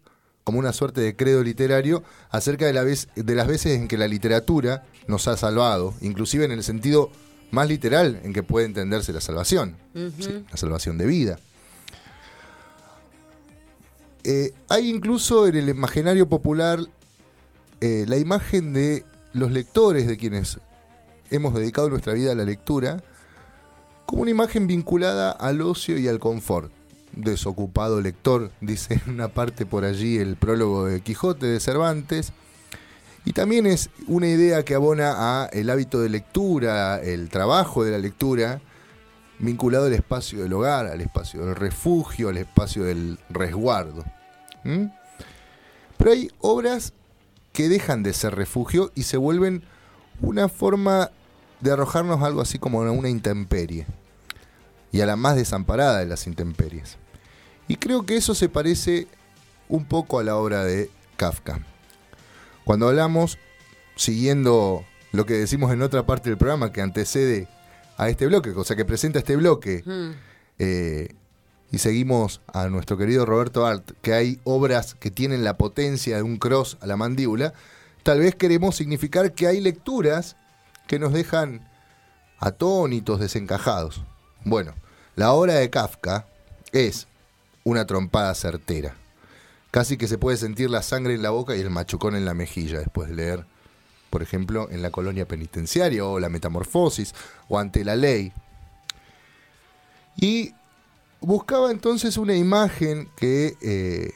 como 0.48 0.58
una 0.58 0.72
suerte 0.72 1.02
de 1.02 1.14
credo 1.14 1.44
literario 1.44 2.02
acerca 2.30 2.64
de, 2.64 2.72
la 2.72 2.82
vez, 2.82 3.08
de 3.14 3.34
las 3.34 3.46
veces 3.46 3.78
en 3.78 3.86
que 3.86 3.98
la 3.98 4.08
literatura 4.08 4.86
nos 5.06 5.28
ha 5.28 5.36
salvado, 5.36 5.92
inclusive 6.00 6.46
en 6.46 6.52
el 6.52 6.62
sentido 6.64 7.10
más 7.50 7.68
literal 7.68 8.18
en 8.24 8.32
que 8.32 8.42
puede 8.42 8.64
entenderse 8.64 9.12
la 9.12 9.20
salvación, 9.20 9.76
¿sí? 9.94 10.44
la 10.50 10.56
salvación 10.56 10.96
de 10.96 11.04
vida. 11.04 11.38
Eh, 14.24 14.54
hay 14.70 14.88
incluso 14.88 15.46
en 15.46 15.56
el 15.56 15.68
imaginario 15.68 16.30
popular 16.30 16.80
eh, 17.82 18.06
la 18.08 18.16
imagen 18.16 18.72
de 18.72 19.04
los 19.34 19.52
lectores, 19.52 20.06
de 20.06 20.16
quienes 20.16 20.60
hemos 21.30 21.54
dedicado 21.54 21.88
nuestra 21.88 22.12
vida 22.12 22.32
a 22.32 22.34
la 22.34 22.44
lectura, 22.44 23.02
como 24.06 24.22
una 24.22 24.30
imagen 24.30 24.66
vinculada 24.66 25.30
al 25.30 25.60
ocio 25.60 25.98
y 25.98 26.08
al 26.08 26.18
confort. 26.18 26.72
Desocupado 27.12 28.00
lector, 28.00 28.50
dice 28.60 29.00
en 29.04 29.14
una 29.14 29.28
parte 29.28 29.66
por 29.66 29.84
allí 29.84 30.18
el 30.18 30.36
prólogo 30.36 30.86
de 30.86 31.00
Quijote 31.00 31.46
de 31.46 31.60
Cervantes. 31.60 32.32
Y 33.24 33.32
también 33.32 33.66
es 33.66 33.90
una 34.06 34.28
idea 34.28 34.64
que 34.64 34.74
abona 34.74 35.42
a 35.42 35.46
el 35.46 35.68
hábito 35.68 36.00
de 36.00 36.08
lectura, 36.08 37.00
el 37.00 37.28
trabajo 37.28 37.84
de 37.84 37.90
la 37.90 37.98
lectura, 37.98 38.62
vinculado 39.38 39.86
al 39.86 39.92
espacio 39.92 40.42
del 40.42 40.52
hogar, 40.52 40.86
al 40.86 41.00
espacio 41.00 41.44
del 41.44 41.54
refugio, 41.54 42.30
al 42.30 42.38
espacio 42.38 42.84
del 42.84 43.18
resguardo. 43.28 44.04
¿Mm? 44.64 44.86
Pero 45.98 46.12
hay 46.12 46.30
obras 46.40 46.94
que 47.52 47.68
dejan 47.68 48.02
de 48.02 48.12
ser 48.12 48.34
refugio 48.34 48.92
y 48.94 49.02
se 49.02 49.16
vuelven 49.16 49.62
una 50.20 50.48
forma 50.48 51.10
de 51.60 51.72
arrojarnos 51.72 52.22
algo 52.22 52.40
así 52.40 52.58
como 52.58 52.82
a 52.82 52.90
una 52.90 53.08
intemperie 53.08 53.86
y 54.92 55.00
a 55.00 55.06
la 55.06 55.16
más 55.16 55.36
desamparada 55.36 55.98
de 55.98 56.06
las 56.06 56.26
intemperies. 56.26 56.96
Y 57.66 57.76
creo 57.76 58.06
que 58.06 58.16
eso 58.16 58.34
se 58.34 58.48
parece 58.48 59.06
un 59.68 59.84
poco 59.84 60.18
a 60.18 60.24
la 60.24 60.36
obra 60.36 60.64
de 60.64 60.90
Kafka. 61.16 61.60
Cuando 62.64 62.88
hablamos, 62.88 63.38
siguiendo 63.96 64.84
lo 65.12 65.26
que 65.26 65.34
decimos 65.34 65.72
en 65.72 65.82
otra 65.82 66.06
parte 66.06 66.28
del 66.30 66.38
programa 66.38 66.72
que 66.72 66.80
antecede 66.82 67.48
a 67.96 68.08
este 68.08 68.26
bloque, 68.26 68.50
o 68.50 68.64
sea 68.64 68.76
que 68.76 68.84
presenta 68.84 69.18
este 69.18 69.36
bloque, 69.36 69.82
Mm. 69.84 70.10
eh, 70.58 71.08
y 71.70 71.78
seguimos 71.78 72.40
a 72.46 72.68
nuestro 72.68 72.96
querido 72.96 73.26
Roberto 73.26 73.66
Art, 73.66 73.90
que 74.00 74.14
hay 74.14 74.40
obras 74.44 74.94
que 74.94 75.10
tienen 75.10 75.44
la 75.44 75.58
potencia 75.58 76.16
de 76.16 76.22
un 76.22 76.38
cross 76.38 76.78
a 76.80 76.86
la 76.86 76.96
mandíbula, 76.96 77.52
tal 78.04 78.20
vez 78.20 78.34
queremos 78.34 78.76
significar 78.76 79.32
que 79.32 79.46
hay 79.46 79.60
lecturas 79.60 80.36
que 80.88 80.98
nos 80.98 81.12
dejan 81.12 81.68
atónitos, 82.40 83.20
desencajados. 83.20 84.02
Bueno, 84.44 84.74
la 85.14 85.32
obra 85.32 85.54
de 85.54 85.70
Kafka 85.70 86.26
es 86.72 87.06
una 87.62 87.86
trompada 87.86 88.34
certera. 88.34 88.96
Casi 89.70 89.96
que 89.96 90.08
se 90.08 90.18
puede 90.18 90.38
sentir 90.38 90.70
la 90.70 90.82
sangre 90.82 91.14
en 91.14 91.22
la 91.22 91.30
boca 91.30 91.54
y 91.54 91.60
el 91.60 91.70
machucón 91.70 92.16
en 92.16 92.24
la 92.24 92.34
mejilla 92.34 92.78
después 92.78 93.08
de 93.08 93.14
leer, 93.14 93.46
por 94.10 94.22
ejemplo, 94.22 94.68
en 94.70 94.82
la 94.82 94.90
colonia 94.90 95.28
penitenciaria 95.28 96.04
o 96.04 96.18
la 96.18 96.30
metamorfosis 96.30 97.14
o 97.48 97.58
ante 97.58 97.84
la 97.84 97.94
ley. 97.94 98.32
Y 100.16 100.54
buscaba 101.20 101.70
entonces 101.70 102.16
una 102.16 102.34
imagen 102.34 103.10
que 103.16 103.56
eh, 103.60 104.10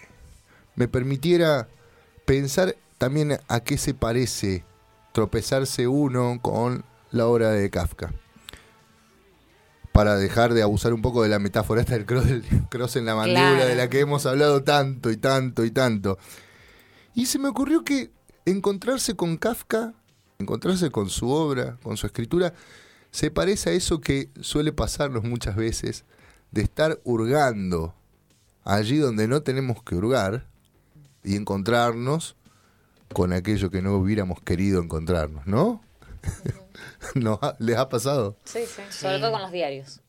me 0.74 0.88
permitiera 0.88 1.68
pensar 2.24 2.76
también 2.96 3.38
a 3.48 3.60
qué 3.60 3.76
se 3.76 3.92
parece 3.92 4.64
tropezarse 5.12 5.86
uno 5.88 6.38
con 6.42 6.84
la 7.10 7.26
obra 7.26 7.50
de 7.50 7.70
Kafka. 7.70 8.12
Para 9.92 10.16
dejar 10.16 10.54
de 10.54 10.62
abusar 10.62 10.94
un 10.94 11.02
poco 11.02 11.22
de 11.22 11.28
la 11.28 11.38
metáfora 11.38 11.82
esta 11.82 11.94
del 11.94 12.06
cross, 12.06 12.26
del 12.26 12.42
cross 12.70 12.96
en 12.96 13.04
la 13.04 13.14
mandíbula 13.14 13.50
Claro. 13.56 13.66
de 13.68 13.74
la 13.76 13.90
que 13.90 14.00
hemos 14.00 14.24
hablado 14.24 14.62
tanto 14.62 15.10
y 15.10 15.18
tanto 15.18 15.64
y 15.64 15.70
tanto. 15.70 16.18
Y 17.14 17.26
se 17.26 17.38
me 17.38 17.48
ocurrió 17.48 17.84
que 17.84 18.10
encontrarse 18.46 19.14
con 19.14 19.36
Kafka, 19.36 19.92
encontrarse 20.38 20.90
con 20.90 21.10
su 21.10 21.28
obra, 21.30 21.76
con 21.82 21.98
su 21.98 22.06
escritura, 22.06 22.54
se 23.10 23.30
parece 23.30 23.68
a 23.70 23.72
eso 23.74 24.00
que 24.00 24.30
suele 24.40 24.72
pasarnos 24.72 25.24
muchas 25.24 25.56
veces, 25.56 26.04
de 26.52 26.62
estar 26.62 26.98
hurgando 27.04 27.94
allí 28.64 28.96
donde 28.96 29.28
no 29.28 29.42
tenemos 29.42 29.82
que 29.82 29.94
hurgar 29.94 30.46
y 31.22 31.36
encontrarnos 31.36 32.34
con 33.12 33.32
aquello 33.32 33.70
que 33.70 33.82
no 33.82 33.94
hubiéramos 33.96 34.40
querido 34.42 34.82
encontrarnos, 34.82 35.46
¿no? 35.46 35.82
¿No 37.14 37.38
ha- 37.42 37.56
¿Les 37.58 37.76
ha 37.76 37.88
pasado? 37.88 38.36
Sí, 38.44 38.60
sí. 38.66 38.82
Sobre 38.90 39.18
todo 39.18 39.32
con 39.32 39.42
los 39.42 39.52
diarios. 39.52 40.00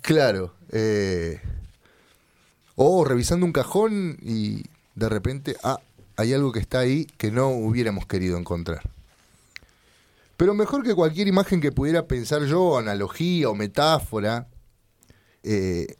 Claro. 0.00 0.54
eh, 0.70 1.40
o 2.74 3.04
revisando 3.04 3.44
un 3.44 3.52
cajón 3.52 4.16
y 4.22 4.64
de 4.94 5.08
repente, 5.08 5.56
ah, 5.62 5.78
hay 6.16 6.32
algo 6.32 6.52
que 6.52 6.60
está 6.60 6.80
ahí 6.80 7.06
que 7.18 7.30
no 7.30 7.48
hubiéramos 7.48 8.06
querido 8.06 8.38
encontrar. 8.38 8.80
Pero 10.36 10.54
mejor 10.54 10.82
que 10.82 10.94
cualquier 10.94 11.28
imagen 11.28 11.60
que 11.60 11.70
pudiera 11.72 12.06
pensar 12.06 12.42
yo, 12.44 12.78
analogía 12.78 13.48
o 13.48 13.54
metáfora, 13.54 14.48
eh, 15.42 15.96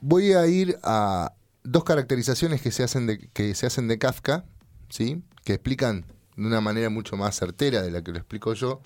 voy 0.00 0.32
a 0.32 0.46
ir 0.46 0.78
a 0.82 1.32
dos 1.64 1.84
caracterizaciones 1.84 2.62
que 2.62 2.70
se 2.70 2.82
hacen 2.84 3.06
de, 3.06 3.18
que 3.32 3.54
se 3.54 3.66
hacen 3.66 3.88
de 3.88 3.98
Kafka, 3.98 4.44
¿sí? 4.88 5.22
Que 5.48 5.54
explican 5.54 6.04
de 6.36 6.46
una 6.46 6.60
manera 6.60 6.90
mucho 6.90 7.16
más 7.16 7.34
certera 7.34 7.80
de 7.80 7.90
la 7.90 8.04
que 8.04 8.12
lo 8.12 8.18
explico 8.18 8.52
yo, 8.52 8.82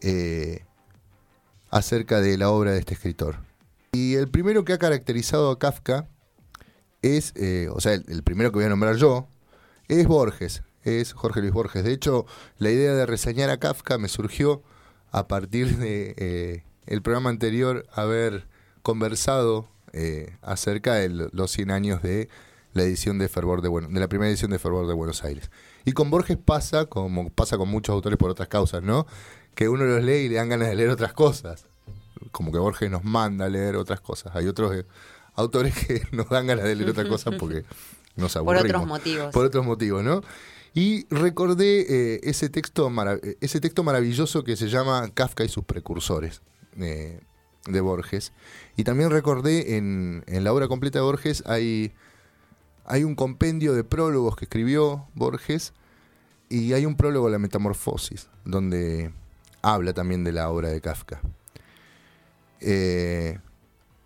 eh, 0.00 0.64
acerca 1.70 2.20
de 2.20 2.38
la 2.38 2.50
obra 2.50 2.70
de 2.70 2.78
este 2.78 2.94
escritor. 2.94 3.38
Y 3.90 4.14
el 4.14 4.28
primero 4.28 4.64
que 4.64 4.74
ha 4.74 4.78
caracterizado 4.78 5.50
a 5.50 5.58
Kafka 5.58 6.06
es, 7.02 7.32
eh, 7.34 7.68
o 7.72 7.80
sea, 7.80 7.94
el, 7.94 8.22
primero 8.22 8.52
que 8.52 8.58
voy 8.58 8.64
a 8.66 8.68
nombrar 8.68 8.94
yo, 8.94 9.26
es 9.88 10.06
Borges, 10.06 10.62
es 10.84 11.14
Jorge 11.14 11.40
Luis 11.40 11.52
Borges. 11.52 11.82
De 11.82 11.92
hecho, 11.92 12.26
la 12.58 12.70
idea 12.70 12.92
de 12.94 13.04
reseñar 13.04 13.50
a 13.50 13.58
Kafka 13.58 13.98
me 13.98 14.06
surgió 14.06 14.62
a 15.10 15.26
partir 15.26 15.78
de 15.78 16.14
eh, 16.86 17.00
programa 17.02 17.28
anterior 17.30 17.88
haber 17.92 18.46
conversado 18.82 19.68
acerca 20.42 20.94
de 20.94 21.08
lo- 21.08 21.28
los 21.32 21.50
100 21.50 21.72
años 21.72 22.02
de 22.02 22.28
la 22.72 22.82
edición 22.82 23.18
de 23.18 23.28
Fervor 23.28 23.62
de 23.62 23.68
bueno, 23.68 23.88
de 23.88 24.00
la 24.00 24.08
primera 24.08 24.28
edición 24.28 24.50
de 24.50 24.58
Fervor 24.58 24.86
de 24.86 24.94
Buenos 24.94 25.24
Aires. 25.24 25.50
Y 25.84 25.92
con 25.92 26.10
Borges 26.10 26.36
pasa, 26.36 26.86
como 26.86 27.30
pasa 27.30 27.58
con 27.58 27.68
muchos 27.68 27.92
autores 27.92 28.18
por 28.18 28.30
otras 28.30 28.48
causas, 28.48 28.82
¿no? 28.82 29.06
Que 29.54 29.68
uno 29.68 29.84
los 29.84 30.02
lee 30.02 30.24
y 30.24 30.28
le 30.28 30.36
dan 30.36 30.48
ganas 30.48 30.68
de 30.68 30.76
leer 30.76 30.90
otras 30.90 31.12
cosas. 31.12 31.66
Como 32.32 32.52
que 32.52 32.58
Borges 32.58 32.90
nos 32.90 33.04
manda 33.04 33.46
a 33.46 33.48
leer 33.48 33.76
otras 33.76 34.00
cosas. 34.00 34.34
Hay 34.36 34.46
otros 34.46 34.74
eh, 34.74 34.86
autores 35.34 35.74
que 35.74 36.02
nos 36.12 36.28
dan 36.28 36.46
ganas 36.46 36.64
de 36.64 36.74
leer 36.76 36.90
otras 36.90 37.08
cosas 37.08 37.34
porque 37.38 37.64
nos 38.16 38.32
Por 38.34 38.56
aburrimos. 38.56 38.64
otros 38.64 38.86
motivos. 38.86 39.32
Por 39.32 39.46
otros 39.46 39.66
motivos, 39.66 40.04
¿no? 40.04 40.22
Y 40.72 41.06
recordé 41.12 41.80
eh, 41.88 42.20
ese, 42.22 42.48
texto 42.48 42.90
eh, 43.22 43.36
ese 43.40 43.60
texto 43.60 43.82
maravilloso 43.82 44.44
que 44.44 44.56
se 44.56 44.68
llama 44.68 45.10
Kafka 45.12 45.44
y 45.44 45.48
sus 45.48 45.64
precursores, 45.64 46.42
eh, 46.78 47.20
de 47.66 47.80
Borges. 47.80 48.32
Y 48.76 48.84
también 48.84 49.10
recordé 49.10 49.76
en, 49.76 50.22
en 50.26 50.44
la 50.44 50.52
obra 50.52 50.68
completa 50.68 51.00
de 51.00 51.04
Borges 51.04 51.42
hay, 51.46 51.92
hay 52.84 53.04
un 53.04 53.14
compendio 53.14 53.74
de 53.74 53.84
prólogos 53.84 54.36
que 54.36 54.44
escribió 54.46 55.06
Borges 55.14 55.72
y 56.48 56.72
hay 56.72 56.86
un 56.86 56.96
prólogo 56.96 57.28
a 57.28 57.30
la 57.30 57.38
Metamorfosis, 57.38 58.28
donde 58.44 59.12
habla 59.62 59.92
también 59.92 60.24
de 60.24 60.32
la 60.32 60.50
obra 60.50 60.68
de 60.68 60.80
Kafka. 60.80 61.20
Eh, 62.60 63.38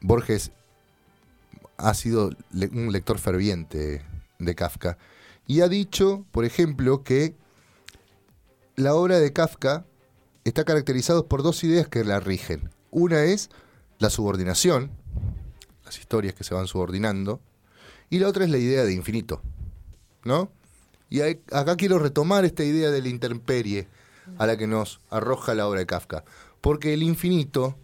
Borges 0.00 0.52
ha 1.76 1.94
sido 1.94 2.30
un 2.72 2.92
lector 2.92 3.18
ferviente 3.18 4.02
de 4.38 4.54
Kafka 4.54 4.98
y 5.46 5.60
ha 5.60 5.68
dicho, 5.68 6.24
por 6.30 6.44
ejemplo, 6.44 7.02
que 7.02 7.34
la 8.76 8.94
obra 8.94 9.18
de 9.18 9.32
Kafka 9.32 9.84
está 10.44 10.64
caracterizada 10.64 11.22
por 11.22 11.42
dos 11.42 11.64
ideas 11.64 11.88
que 11.88 12.04
la 12.04 12.20
rigen. 12.20 12.70
Una 12.90 13.24
es 13.24 13.50
la 13.98 14.10
subordinación, 14.10 14.90
las 15.84 15.98
historias 15.98 16.34
que 16.34 16.44
se 16.44 16.54
van 16.54 16.66
subordinando, 16.66 17.40
y 18.14 18.20
la 18.20 18.28
otra 18.28 18.44
es 18.44 18.50
la 18.50 18.58
idea 18.58 18.84
de 18.84 18.92
infinito, 18.92 19.42
¿no? 20.22 20.48
Y 21.10 21.20
acá 21.20 21.76
quiero 21.76 21.98
retomar 21.98 22.44
esta 22.44 22.62
idea 22.62 22.92
de 22.92 23.02
la 23.02 23.08
intemperie 23.08 23.88
a 24.38 24.46
la 24.46 24.56
que 24.56 24.68
nos 24.68 25.00
arroja 25.10 25.52
la 25.54 25.66
obra 25.66 25.80
de 25.80 25.86
Kafka, 25.86 26.24
porque 26.60 26.94
el 26.94 27.02
infinito, 27.02 27.76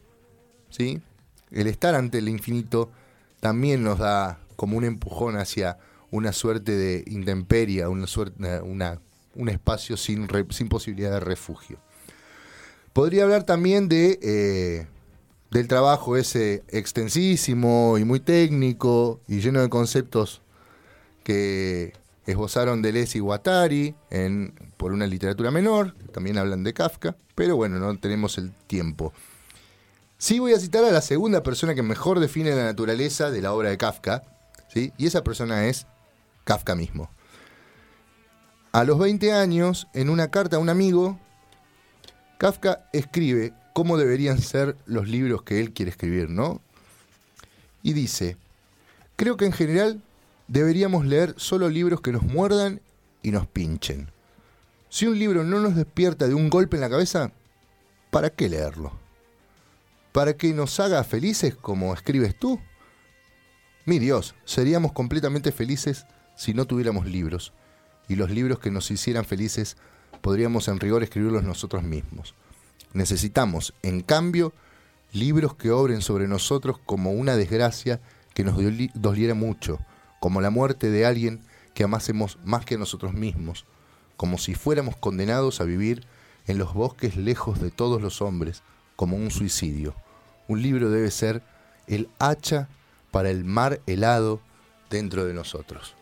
¿sí? 0.69 1.03
El 1.51 1.67
estar 1.67 1.97
ante 1.97 2.19
el 2.19 2.29
infinito 2.29 2.93
también 3.41 3.83
nos 3.83 3.99
da 3.99 4.39
como 4.55 4.77
un 4.77 4.85
empujón 4.85 5.37
hacia 5.37 5.79
una 6.13 6.33
suerte 6.33 6.77
de 6.77 7.03
intemperia, 7.09 7.89
una 7.89 8.07
suerte, 8.07 8.61
una, 8.61 9.01
un 9.35 9.49
espacio 9.49 9.97
sin, 9.97 10.29
sin 10.51 10.69
posibilidad 10.69 11.11
de 11.11 11.21
refugio. 11.21 11.81
Podría 12.93 13.25
hablar 13.25 13.43
también 13.43 13.89
de 13.89 14.21
eh, 14.23 14.87
del 15.51 15.67
trabajo 15.67 16.17
ese 16.17 16.63
extensísimo 16.69 17.99
y 17.99 18.05
muy 18.05 18.21
técnico 18.21 19.21
y 19.27 19.41
lleno 19.41 19.61
de 19.61 19.69
conceptos 19.69 20.43
que 21.25 21.93
esbozaron 22.27 22.83
Deleuze 22.83 23.19
y 23.19 23.21
Guattari 23.21 23.95
en, 24.11 24.55
por 24.77 24.93
una 24.93 25.07
literatura 25.07 25.51
menor, 25.51 25.95
también 26.13 26.39
hablan 26.39 26.63
de 26.63 26.73
Kafka, 26.73 27.17
pero 27.35 27.57
bueno, 27.57 27.79
no 27.79 27.99
tenemos 27.99 28.39
el 28.39 28.53
tiempo. 28.67 29.13
Sí 30.19 30.39
voy 30.39 30.53
a 30.53 30.61
citar 30.61 30.85
a 30.85 30.93
la 30.93 31.01
segunda 31.01 31.43
persona 31.43 31.75
que 31.75 31.83
mejor 31.83 32.21
define 32.21 32.55
la 32.55 32.65
naturaleza 32.65 33.31
de 33.31 33.43
la 33.43 33.53
obra 33.53 33.71
de 33.71 33.79
Kafka, 33.79 34.23
¿sí? 34.69 34.93
y 34.99 35.07
esa 35.07 35.25
persona 35.25 35.67
es 35.67 35.87
Kafka 36.45 36.75
mismo. 36.75 37.11
A 38.73 38.85
los 38.85 38.99
20 38.99 39.33
años, 39.33 39.89
en 39.95 40.11
una 40.11 40.31
carta 40.31 40.57
a 40.57 40.61
un 40.61 40.69
amigo, 40.69 41.19
Kafka 42.39 42.89
escribe 42.93 43.53
cómo 43.73 43.97
deberían 43.97 44.41
ser 44.41 44.77
los 44.87 45.09
libros 45.09 45.43
que 45.43 45.61
él 45.61 45.73
quiere 45.73 45.91
escribir, 45.91 46.29
¿no? 46.29 46.61
Y 47.83 47.93
dice, 47.93 48.37
creo 49.17 49.37
que 49.37 49.47
en 49.47 49.53
general 49.53 50.03
deberíamos 50.49 51.07
leer 51.07 51.35
solo 51.37 51.69
libros 51.69 52.01
que 52.01 52.13
nos 52.13 52.23
muerdan 52.23 52.81
y 53.23 53.31
nos 53.31 53.47
pinchen. 53.47 54.11
Si 54.89 55.07
un 55.07 55.19
libro 55.19 55.45
no 55.45 55.61
nos 55.61 55.77
despierta 55.77 56.27
de 56.27 56.35
un 56.35 56.51
golpe 56.51 56.77
en 56.77 56.83
la 56.83 56.91
cabeza, 56.91 57.33
¿para 58.11 58.31
qué 58.31 58.49
leerlo? 58.49 58.93
¿Para 60.13 60.37
que 60.37 60.53
nos 60.53 60.81
haga 60.81 61.05
felices 61.05 61.55
como 61.55 61.95
escribes 61.95 62.37
tú? 62.39 62.61
Mi 63.87 63.99
Dios, 63.99 64.35
seríamos 64.45 64.93
completamente 64.93 65.53
felices 65.53 66.07
si 66.37 66.53
no 66.53 66.67
tuviéramos 66.67 67.07
libros 67.07 67.53
y 68.11 68.17
los 68.17 68.31
libros 68.31 68.59
que 68.59 68.73
nos 68.73 68.91
hicieran 68.91 69.25
felices 69.25 69.77
podríamos 70.21 70.67
en 70.67 70.81
rigor 70.81 71.05
escribirlos 71.05 71.45
nosotros 71.45 71.85
mismos. 71.85 72.35
Necesitamos, 72.93 73.75
en 73.83 74.01
cambio, 74.01 74.53
libros 75.13 75.55
que 75.55 75.71
obren 75.71 76.03
sobre 76.03 76.29
nosotros 76.29 76.79
como 76.85 77.13
una 77.13 77.37
desgracia 77.37 78.01
que 78.35 78.45
nos 78.45 78.57
doliera 78.95 79.35
mucho, 79.35 79.79
como 80.21 80.41
la 80.41 80.51
muerte 80.51 80.91
de 80.91 81.07
alguien 81.07 81.41
que 81.75 81.85
amásemos 81.85 82.39
más 82.45 82.65
que 82.65 82.75
a 82.75 82.79
nosotros 82.79 83.15
mismos, 83.15 83.65
como 84.17 84.39
si 84.39 84.55
fuéramos 84.55 84.97
condenados 84.97 85.61
a 85.61 85.65
vivir 85.65 86.05
en 86.47 86.59
los 86.59 86.75
bosques 86.75 87.17
lejos 87.17 87.61
de 87.61 87.71
todos 87.71 88.03
los 88.03 88.21
hombres, 88.23 88.63
como 88.97 89.17
un 89.17 89.31
suicidio. 89.31 89.95
Un 90.49 90.63
libro 90.63 90.91
debe 90.91 91.11
ser 91.11 91.43
el 91.87 92.09
hacha 92.19 92.69
para 93.11 93.31
el 93.31 93.45
mar 93.45 93.81
helado 93.87 94.41
dentro 94.91 95.25
de 95.25 95.35
nosotros. 95.35 95.95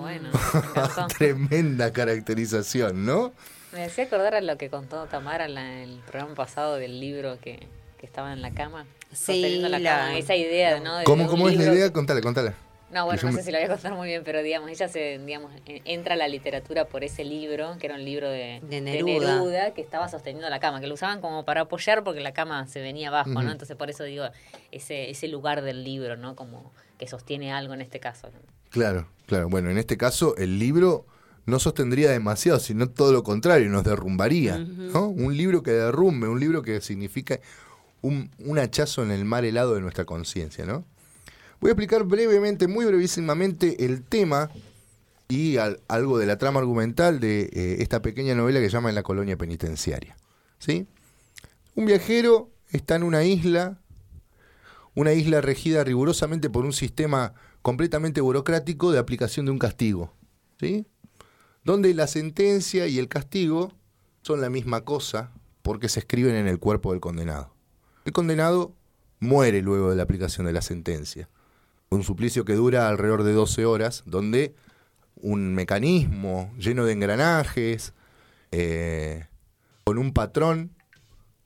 Bueno, 0.00 0.30
Tremenda 1.18 1.92
caracterización, 1.92 3.06
¿no? 3.06 3.32
Me 3.72 3.84
hacía 3.84 4.04
acordar 4.04 4.34
a 4.34 4.40
lo 4.40 4.56
que 4.56 4.70
contó 4.70 5.06
Tamara 5.06 5.46
en 5.46 5.58
el 5.58 5.98
programa 6.06 6.34
pasado 6.34 6.76
del 6.76 7.00
libro 7.00 7.38
que, 7.40 7.66
estaba 8.02 8.32
en 8.32 8.42
la 8.42 8.52
cama. 8.52 8.86
Sí, 9.12 9.58
la, 9.60 10.16
esa 10.16 10.36
idea, 10.36 10.80
¿no? 10.80 11.02
¿Cómo, 11.04 11.26
cómo 11.26 11.48
es 11.48 11.56
la 11.56 11.64
idea? 11.64 11.92
Contale, 11.92 12.20
contale. 12.20 12.52
No, 12.90 13.04
bueno, 13.04 13.20
no 13.22 13.32
sé 13.32 13.42
si 13.42 13.50
lo 13.52 13.58
voy 13.58 13.66
a 13.66 13.68
contar 13.68 13.92
muy 13.92 14.08
bien, 14.08 14.22
pero 14.24 14.42
digamos, 14.42 14.70
ella 14.70 14.88
se, 14.88 15.18
digamos, 15.18 15.52
entra 15.66 16.14
a 16.14 16.16
la 16.16 16.26
literatura 16.26 16.86
por 16.86 17.04
ese 17.04 17.22
libro, 17.22 17.76
que 17.78 17.86
era 17.86 17.96
un 17.96 18.04
libro 18.04 18.30
de, 18.30 18.60
Neruda. 18.62 19.74
que 19.74 19.82
estaba 19.82 20.08
sosteniendo 20.08 20.48
la 20.48 20.58
cama, 20.58 20.80
que 20.80 20.86
lo 20.86 20.94
usaban 20.94 21.20
como 21.20 21.44
para 21.44 21.62
apoyar 21.62 22.02
porque 22.02 22.20
la 22.20 22.32
cama 22.32 22.66
se 22.66 22.80
venía 22.80 23.08
abajo, 23.08 23.42
¿no? 23.42 23.52
Entonces 23.52 23.76
por 23.76 23.90
eso 23.90 24.04
digo, 24.04 24.24
ese, 24.72 25.10
ese 25.10 25.28
lugar 25.28 25.60
del 25.60 25.84
libro, 25.84 26.16
¿no? 26.16 26.34
Como 26.34 26.72
que 26.96 27.06
sostiene 27.06 27.52
algo 27.52 27.74
en 27.74 27.82
este 27.82 28.00
caso. 28.00 28.30
Claro, 28.70 29.06
claro. 29.26 29.50
Bueno, 29.50 29.70
en 29.70 29.76
este 29.76 29.98
caso 29.98 30.34
el 30.36 30.58
libro 30.58 31.04
no 31.48 31.58
sostendría 31.58 32.10
demasiado, 32.10 32.60
sino 32.60 32.88
todo 32.90 33.12
lo 33.12 33.22
contrario, 33.22 33.68
nos 33.70 33.84
derrumbaría, 33.84 34.58
¿no? 34.58 35.08
Un 35.08 35.36
libro 35.36 35.62
que 35.62 35.70
derrumbe, 35.70 36.28
un 36.28 36.38
libro 36.38 36.62
que 36.62 36.80
significa 36.80 37.40
un, 38.02 38.30
un 38.38 38.58
hachazo 38.58 39.02
en 39.02 39.10
el 39.10 39.24
mar 39.24 39.44
helado 39.44 39.74
de 39.74 39.80
nuestra 39.80 40.04
conciencia, 40.04 40.66
¿no? 40.66 40.84
Voy 41.60 41.70
a 41.70 41.72
explicar 41.72 42.04
brevemente, 42.04 42.68
muy 42.68 42.84
brevísimamente, 42.84 43.84
el 43.84 44.04
tema 44.04 44.50
y 45.28 45.56
algo 45.88 46.18
de 46.18 46.26
la 46.26 46.38
trama 46.38 46.60
argumental 46.60 47.18
de 47.20 47.50
eh, 47.52 47.76
esta 47.80 48.00
pequeña 48.00 48.34
novela 48.34 48.60
que 48.60 48.66
se 48.66 48.72
llama 48.72 48.88
En 48.90 48.94
la 48.94 49.02
colonia 49.02 49.36
penitenciaria. 49.36 50.16
¿sí? 50.58 50.86
Un 51.74 51.86
viajero 51.86 52.50
está 52.70 52.96
en 52.96 53.02
una 53.02 53.24
isla, 53.24 53.80
una 54.94 55.12
isla 55.12 55.40
regida 55.40 55.84
rigurosamente 55.84 56.48
por 56.48 56.64
un 56.64 56.72
sistema 56.72 57.34
completamente 57.62 58.20
burocrático 58.20 58.92
de 58.92 58.98
aplicación 58.98 59.46
de 59.46 59.52
un 59.52 59.58
castigo, 59.58 60.14
¿sí? 60.58 60.86
Donde 61.68 61.92
la 61.92 62.06
sentencia 62.06 62.86
y 62.86 62.98
el 62.98 63.08
castigo 63.08 63.72
son 64.22 64.40
la 64.40 64.48
misma 64.48 64.86
cosa 64.86 65.32
porque 65.60 65.90
se 65.90 66.00
escriben 66.00 66.34
en 66.34 66.48
el 66.48 66.58
cuerpo 66.58 66.92
del 66.92 67.00
condenado. 67.00 67.52
El 68.06 68.14
condenado 68.14 68.72
muere 69.20 69.60
luego 69.60 69.90
de 69.90 69.96
la 69.96 70.04
aplicación 70.04 70.46
de 70.46 70.54
la 70.54 70.62
sentencia 70.62 71.28
un 71.90 72.02
suplicio 72.02 72.46
que 72.46 72.54
dura 72.54 72.88
alrededor 72.88 73.22
de 73.22 73.32
12 73.32 73.66
horas, 73.66 74.02
donde 74.06 74.54
un 75.16 75.54
mecanismo 75.54 76.50
lleno 76.58 76.84
de 76.86 76.92
engranajes, 76.92 77.92
eh, 78.50 79.26
con 79.84 79.98
un 79.98 80.12
patrón, 80.14 80.74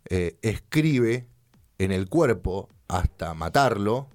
eh, 0.09 0.37
escribe 0.43 1.27
en 1.79 1.91
el 1.91 2.09
cuerpo 2.09 2.69
hasta 2.87 3.35
matarlo 3.35 4.09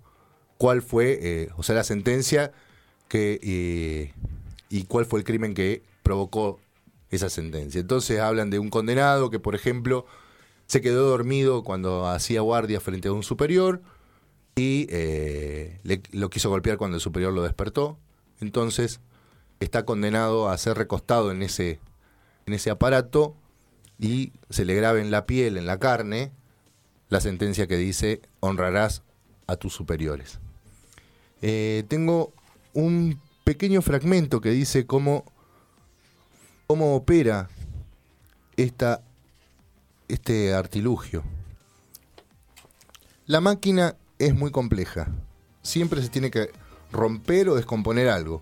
cuál 0.57 0.81
fue, 0.81 1.19
eh, 1.21 1.49
o 1.57 1.63
sea, 1.63 1.75
la 1.75 1.83
sentencia 1.83 2.53
que, 3.09 4.13
y 4.69 4.83
cuál 4.83 5.05
fue 5.05 5.19
el 5.19 5.25
crimen 5.25 5.53
que 5.53 5.86
provocó 6.07 6.61
esa 7.09 7.29
sentencia. 7.29 7.81
Entonces 7.81 8.21
hablan 8.21 8.49
de 8.49 8.59
un 8.59 8.69
condenado 8.69 9.29
que, 9.29 9.39
por 9.39 9.55
ejemplo, 9.55 10.05
se 10.65 10.79
quedó 10.79 11.09
dormido 11.09 11.65
cuando 11.65 12.07
hacía 12.07 12.39
guardia 12.39 12.79
frente 12.79 13.09
a 13.09 13.11
un 13.11 13.23
superior, 13.23 13.81
y 14.55 14.87
eh, 14.89 15.79
lo 16.13 16.29
quiso 16.29 16.49
golpear 16.49 16.77
cuando 16.77 16.95
el 16.95 17.01
superior 17.01 17.33
lo 17.33 17.43
despertó. 17.43 17.97
Entonces 18.39 19.01
está 19.59 19.83
condenado 19.83 20.47
a 20.47 20.57
ser 20.57 20.77
recostado 20.77 21.29
en 21.31 21.43
ese, 21.43 21.81
en 22.45 22.53
ese 22.53 22.69
aparato 22.69 23.35
y 23.99 24.31
se 24.49 24.63
le 24.63 24.75
grabe 24.75 25.01
en 25.01 25.11
la 25.11 25.25
piel, 25.25 25.57
en 25.57 25.65
la 25.65 25.77
carne, 25.77 26.31
la 27.09 27.19
sentencia 27.19 27.67
que 27.67 27.75
dice 27.75 28.21
honrarás 28.39 29.03
a 29.45 29.57
tus 29.57 29.73
superiores. 29.73 30.39
Eh, 31.41 31.83
tengo 31.89 32.31
un 32.73 33.19
pequeño 33.43 33.81
fragmento 33.81 34.39
que 34.39 34.51
dice 34.51 34.85
cómo, 34.85 35.25
cómo 36.67 36.95
opera 36.95 37.47
esta, 38.57 39.01
este 40.09 40.53
artilugio. 40.53 41.23
La 43.25 43.39
máquina 43.39 43.95
es 44.19 44.35
muy 44.35 44.51
compleja. 44.51 45.07
Siempre 45.61 46.01
se 46.01 46.09
tiene 46.09 46.29
que 46.29 46.51
romper 46.91 47.49
o 47.49 47.55
descomponer 47.55 48.09
algo. 48.09 48.41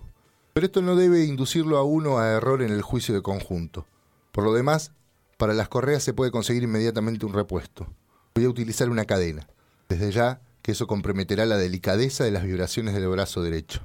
Pero 0.52 0.66
esto 0.66 0.82
no 0.82 0.96
debe 0.96 1.24
inducirlo 1.24 1.76
a 1.78 1.84
uno 1.84 2.18
a 2.18 2.28
error 2.30 2.62
en 2.62 2.72
el 2.72 2.82
juicio 2.82 3.14
de 3.14 3.22
conjunto. 3.22 3.86
Por 4.32 4.44
lo 4.44 4.54
demás, 4.54 4.92
para 5.36 5.54
las 5.54 5.68
correas 5.68 6.02
se 6.02 6.14
puede 6.14 6.30
conseguir 6.30 6.62
inmediatamente 6.62 7.26
un 7.26 7.32
repuesto. 7.32 7.86
Voy 8.34 8.44
a 8.44 8.48
utilizar 8.48 8.90
una 8.90 9.04
cadena. 9.04 9.46
Desde 9.88 10.10
ya 10.10 10.40
que 10.62 10.72
eso 10.72 10.86
comprometerá 10.86 11.46
la 11.46 11.58
delicadeza 11.58 12.24
de 12.24 12.32
las 12.32 12.42
vibraciones 12.42 12.94
del 12.94 13.08
brazo 13.08 13.42
derecho. 13.42 13.82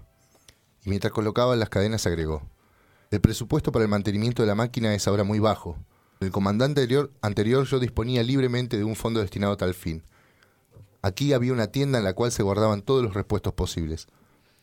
Y 0.84 0.90
mientras 0.90 1.14
colocaba 1.14 1.56
las 1.56 1.70
cadenas 1.70 2.08
agregó. 2.08 2.42
El 3.12 3.19
presupuesto 3.19 3.74
para 3.74 3.84
el 3.84 3.91
mantenimiento 3.91 4.41
de 4.41 4.47
la 4.47 4.56
máquina 4.56 4.95
es 4.95 5.06
ahora 5.06 5.26
muy 5.26 5.39
bajo. 5.39 5.78
El 6.21 6.32
comandante 6.32 6.80
anterior, 6.80 7.12
anterior 7.21 7.65
yo 7.65 7.78
disponía 7.78 8.24
libremente 8.24 8.78
de 8.78 8.86
un 8.86 8.95
fondo 8.95 9.19
destinado 9.19 9.52
a 9.52 9.58
tal 9.58 9.74
fin. 9.74 10.02
Aquí 11.02 11.34
había 11.34 11.52
una 11.52 11.67
tienda 11.67 11.97
en 11.97 12.06
la 12.06 12.13
cual 12.13 12.32
se 12.32 12.41
guardaban 12.41 12.84
todos 12.84 13.04
los 13.04 13.13
repuestos 13.13 13.52
posibles. 13.52 14.08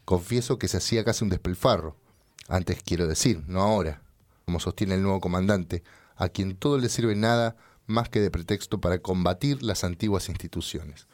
Confieso 0.06 0.58
que 0.58 0.66
se 0.66 0.78
hacía 0.78 1.04
casi 1.04 1.24
un 1.24 1.30
despilfarro. 1.30 1.94
Antes 2.48 2.82
quiero 2.82 3.06
decir, 3.06 3.44
no 3.46 3.60
ahora, 3.60 4.00
como 4.46 4.60
sostiene 4.60 4.94
el 4.94 5.02
nuevo 5.02 5.20
comandante, 5.20 5.82
a 6.16 6.30
quien 6.30 6.56
todo 6.56 6.78
le 6.78 6.88
sirve 6.88 7.14
nada 7.14 7.54
más 7.86 8.08
que 8.08 8.20
de 8.20 8.30
pretexto 8.30 8.80
para 8.80 9.00
combatir 9.00 9.62
las 9.62 9.84
antiguas 9.84 10.30
instituciones. 10.30 11.06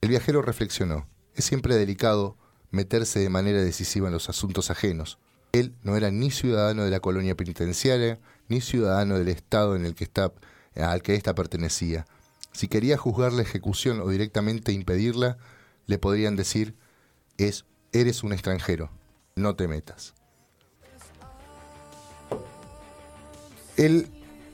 El 0.00 0.08
viajero 0.08 0.42
reflexionó. 0.42 1.06
Es 1.36 1.44
siempre 1.44 1.76
delicado 1.76 2.36
meterse 2.72 3.20
de 3.20 3.28
manera 3.28 3.62
decisiva 3.62 4.08
en 4.08 4.14
los 4.14 4.28
asuntos 4.28 4.72
ajenos. 4.72 5.18
Él 5.52 5.74
no 5.82 5.96
era 5.96 6.10
ni 6.10 6.30
ciudadano 6.30 6.84
de 6.84 6.90
la 6.90 7.00
colonia 7.00 7.34
penitenciaria, 7.34 8.18
ni 8.48 8.60
ciudadano 8.60 9.18
del 9.18 9.28
Estado 9.28 9.76
en 9.76 9.84
el 9.84 9.94
que 9.94 10.04
está, 10.04 10.32
al 10.74 11.02
que 11.02 11.14
ésta 11.14 11.34
pertenecía. 11.34 12.06
Si 12.52 12.68
quería 12.68 12.96
juzgar 12.96 13.32
la 13.32 13.42
ejecución 13.42 14.00
o 14.00 14.08
directamente 14.08 14.72
impedirla, 14.72 15.36
le 15.86 15.98
podrían 15.98 16.36
decir, 16.36 16.74
es, 17.38 17.64
eres 17.92 18.22
un 18.22 18.32
extranjero, 18.32 18.90
no 19.34 19.54
te 19.56 19.68
metas. 19.68 20.14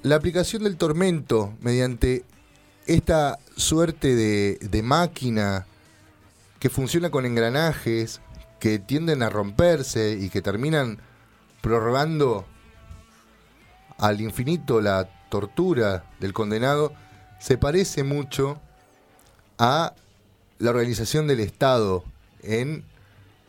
la 0.03 0.17
aplicación 0.17 0.65
del 0.65 0.77
tormento 0.77 1.55
mediante 1.61 2.25
esta 2.87 3.39
suerte 3.57 4.17
de 4.17 4.83
máquina 4.83 5.65
que 6.63 6.71
funciona 6.71 7.11
con 7.11 7.27
engranajes, 7.27 8.21
que 8.63 8.79
tienden 8.79 9.25
a 9.25 9.29
romperse 9.29 10.13
y 10.13 10.29
que 10.29 10.41
terminan 10.41 10.99
prorrogando 11.63 12.47
al 13.99 14.21
infinito 14.21 14.81
la 14.81 15.09
tortura 15.31 16.05
del 16.21 16.33
condenado, 16.33 16.93
se 17.41 17.59
parece 17.59 18.05
mucho 18.05 18.61
a 19.59 19.95
la 20.61 20.71
organización 20.71 21.27
del 21.27 21.41
Estado 21.41 22.05
en 22.45 22.85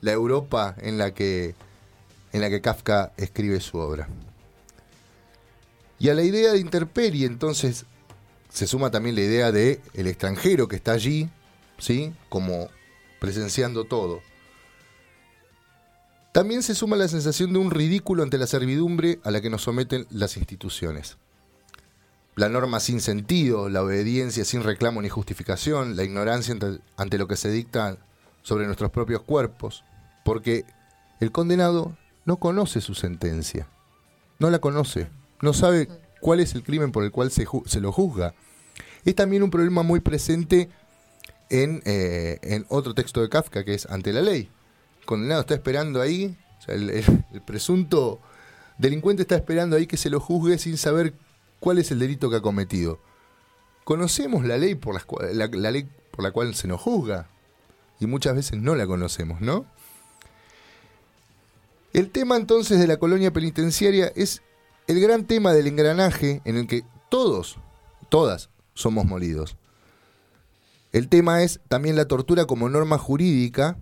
la 0.01 0.13
Europa 0.13 0.73
en 0.79 0.97
la 0.97 1.13
que, 1.13 1.53
en 2.31 2.41
la 2.41 2.49
que 2.49 2.61
Kafka 2.61 3.11
escribe 3.15 3.59
su 3.59 3.77
obra. 3.77 4.07
Y 5.99 6.09
a 6.09 6.15
la 6.15 6.23
idea 6.23 6.53
de 6.53 6.59
interperie, 6.59 7.27
entonces, 7.27 7.85
se 8.49 8.65
suma 8.65 8.89
también 8.89 9.13
la 9.13 9.21
idea 9.21 9.51
de 9.51 9.79
el 9.93 10.07
extranjero 10.07 10.67
que 10.67 10.75
está 10.75 10.93
allí, 10.93 11.29
¿sí? 11.77 12.15
Como 12.29 12.71
presenciando 13.19 13.83
todo. 13.83 14.23
También 16.33 16.63
se 16.63 16.73
suma 16.73 16.95
la 16.95 17.07
sensación 17.07 17.53
de 17.53 17.59
un 17.59 17.69
ridículo 17.69 18.23
ante 18.23 18.39
la 18.39 18.47
servidumbre 18.47 19.19
a 19.23 19.29
la 19.29 19.39
que 19.39 19.51
nos 19.51 19.61
someten 19.61 20.07
las 20.09 20.35
instituciones. 20.35 21.17
La 22.35 22.49
norma 22.49 22.79
sin 22.79 23.01
sentido, 23.01 23.69
la 23.69 23.83
obediencia 23.83 24.43
sin 24.43 24.63
reclamo 24.63 24.99
ni 25.03 25.09
justificación, 25.09 25.95
la 25.95 26.03
ignorancia 26.03 26.55
ante, 26.97 27.17
lo 27.19 27.27
que 27.27 27.35
se 27.35 27.51
dicta 27.51 27.99
sobre 28.41 28.65
nuestros 28.65 28.89
propios 28.89 29.21
cuerpos, 29.21 29.83
porque 30.25 30.65
el 31.19 31.31
condenado 31.31 31.95
no 32.25 32.37
conoce 32.37 32.81
su 32.81 32.95
sentencia, 32.95 33.67
no 34.39 34.49
la 34.49 34.57
conoce, 34.57 35.11
no 35.39 35.53
sabe 35.53 35.87
cuál 36.19 36.39
es 36.39 36.55
el 36.55 36.63
crimen 36.63 36.91
por 36.91 37.03
el 37.03 37.11
cual 37.11 37.29
se, 37.29 37.45
lo 37.79 37.91
juzga. 37.91 38.33
Es 39.05 39.13
también 39.13 39.43
un 39.43 39.51
problema 39.51 39.83
muy 39.83 39.99
presente 39.99 40.71
en, 41.51 41.83
eh, 41.85 42.39
en 42.41 42.65
otro 42.69 42.95
texto 42.95 43.21
de 43.21 43.29
Kafka, 43.29 43.63
que 43.63 43.75
es 43.75 43.85
Ante 43.85 44.11
la 44.11 44.21
ley. 44.21 44.49
Condenado 45.05 45.41
está 45.41 45.53
esperando 45.53 46.01
ahí, 46.01 46.37
el, 46.67 47.03
presunto 47.45 48.19
delincuente 48.77 49.23
está 49.23 49.35
esperando 49.35 49.75
ahí 49.75 49.87
que 49.87 49.97
se 49.97 50.09
lo 50.09 50.19
juzgue 50.19 50.57
sin 50.57 50.77
saber 50.77 51.13
cuál 51.59 51.77
es 51.77 51.91
el 51.91 51.99
delito 51.99 52.29
que 52.29 52.37
ha 52.37 52.41
cometido. 52.41 52.99
Conocemos 53.83 54.45
la 54.45 54.57
ley 54.57 54.75
por 54.75 54.95
la 56.17 56.31
cual 56.31 56.55
se 56.55 56.67
nos 56.67 56.81
juzga 56.81 57.27
y 57.99 58.05
muchas 58.05 58.35
veces 58.35 58.59
no 58.59 58.75
la 58.75 58.87
conocemos, 58.87 59.41
¿no? 59.41 59.65
El 61.93 62.09
tema 62.09 62.37
entonces 62.37 62.79
de 62.79 62.87
la 62.87 62.97
colonia 62.97 63.31
penitenciaria 63.31 64.11
es 64.15 64.41
el 64.87 64.99
gran 64.99 65.25
tema 65.25 65.53
del 65.53 65.67
engranaje 65.67 66.41
en 66.43 66.57
el 66.57 66.67
que 66.67 66.83
todos, 67.09 67.57
todas, 68.09 68.49
somos 68.73 69.05
molidos. 69.05 69.57
El 70.91 71.07
tema 71.07 71.43
es 71.43 71.59
también 71.67 71.95
la 71.95 72.07
tortura 72.07 72.45
como 72.45 72.67
norma 72.67 72.97
jurídica, 72.97 73.77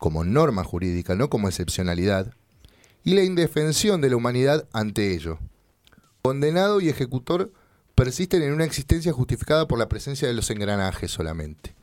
como 0.00 0.24
norma 0.24 0.64
jurídica, 0.64 1.14
no 1.14 1.28
como 1.28 1.46
excepcionalidad, 1.46 2.32
y 3.04 3.14
la 3.14 3.22
indefensión 3.22 4.00
de 4.00 4.08
la 4.08 4.16
humanidad 4.16 4.66
ante 4.72 5.14
ello. 5.14 5.38
Condenado 6.22 6.80
y 6.80 6.88
ejecutor 6.88 7.52
persisten 7.94 8.42
en 8.42 8.54
una 8.54 8.64
existencia 8.64 9.12
justificada 9.12 9.68
por 9.68 9.78
la 9.78 9.90
presencia 9.90 10.26
de 10.26 10.32
los 10.32 10.48
engranajes 10.50 11.10
solamente. 11.10 11.76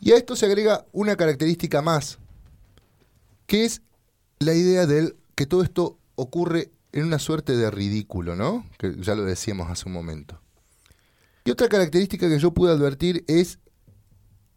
Y 0.00 0.12
a 0.12 0.16
esto 0.16 0.34
se 0.34 0.46
agrega 0.46 0.86
una 0.92 1.14
característica 1.14 1.82
más, 1.82 2.18
que 3.46 3.66
es 3.66 3.82
la 4.38 4.54
idea 4.54 4.86
de 4.86 5.14
que 5.34 5.44
todo 5.44 5.62
esto 5.62 5.98
ocurre 6.14 6.72
en 6.92 7.04
una 7.04 7.18
suerte 7.18 7.54
de 7.54 7.70
ridículo, 7.70 8.34
¿no? 8.34 8.66
Que 8.78 8.94
ya 8.98 9.14
lo 9.14 9.24
decíamos 9.24 9.70
hace 9.70 9.88
un 9.88 9.92
momento. 9.92 10.40
Y 11.44 11.50
otra 11.50 11.68
característica 11.68 12.30
que 12.30 12.38
yo 12.38 12.52
pude 12.52 12.72
advertir 12.72 13.24
es 13.28 13.58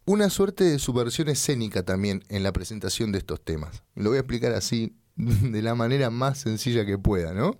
una 0.06 0.30
suerte 0.30 0.64
de 0.64 0.78
subversión 0.78 1.28
escénica 1.28 1.82
también 1.82 2.24
en 2.28 2.42
la 2.44 2.52
presentación 2.52 3.12
de 3.12 3.18
estos 3.18 3.44
temas. 3.44 3.82
Lo 3.96 4.10
voy 4.10 4.16
a 4.16 4.20
explicar 4.20 4.52
así 4.52 4.96
de 5.16 5.62
la 5.62 5.74
manera 5.74 6.10
más 6.10 6.38
sencilla 6.38 6.86
que 6.86 6.96
pueda, 6.96 7.34
¿no? 7.34 7.58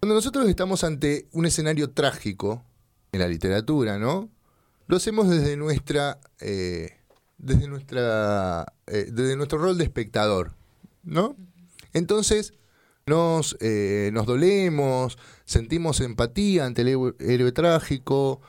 Cuando 0.00 0.14
nosotros 0.14 0.48
estamos 0.48 0.82
ante 0.82 1.28
un 1.32 1.46
escenario 1.46 1.90
trágico 1.90 2.64
en 3.12 3.20
la 3.20 3.28
literatura, 3.28 3.98
¿no? 3.98 4.28
Lo 4.86 4.96
hacemos 4.96 5.28
desde 5.28 5.56
nuestra, 5.56 6.18
eh, 6.40 6.96
desde 7.38 7.68
nuestra, 7.68 8.72
eh, 8.86 9.08
desde 9.12 9.36
nuestro 9.36 9.58
rol 9.58 9.78
de 9.78 9.84
espectador, 9.84 10.54
¿no? 11.04 11.36
Entonces 11.92 12.54
nos, 13.06 13.56
eh, 13.60 14.10
nos 14.12 14.26
dolemos, 14.26 15.16
sentimos 15.44 16.00
empatía 16.00 16.64
ante 16.64 16.82
el 16.82 16.88
héroe, 16.88 17.14
héroe 17.20 17.52
trágico, 17.52 18.40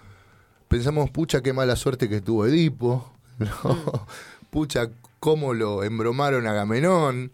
pensamos, 0.71 1.11
pucha, 1.11 1.41
qué 1.41 1.51
mala 1.51 1.75
suerte 1.75 2.07
que 2.07 2.21
tuvo 2.21 2.45
Edipo, 2.45 3.11
¿no? 3.39 4.07
pucha, 4.51 4.89
cómo 5.19 5.53
lo 5.53 5.83
embromaron 5.83 6.47
a 6.47 6.51
Agamenón, 6.51 7.29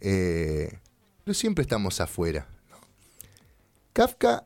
eh, 0.00 0.76
pero 1.22 1.34
siempre 1.34 1.62
estamos 1.62 2.00
afuera. 2.00 2.48
¿no? 2.68 2.76
Kafka 3.92 4.44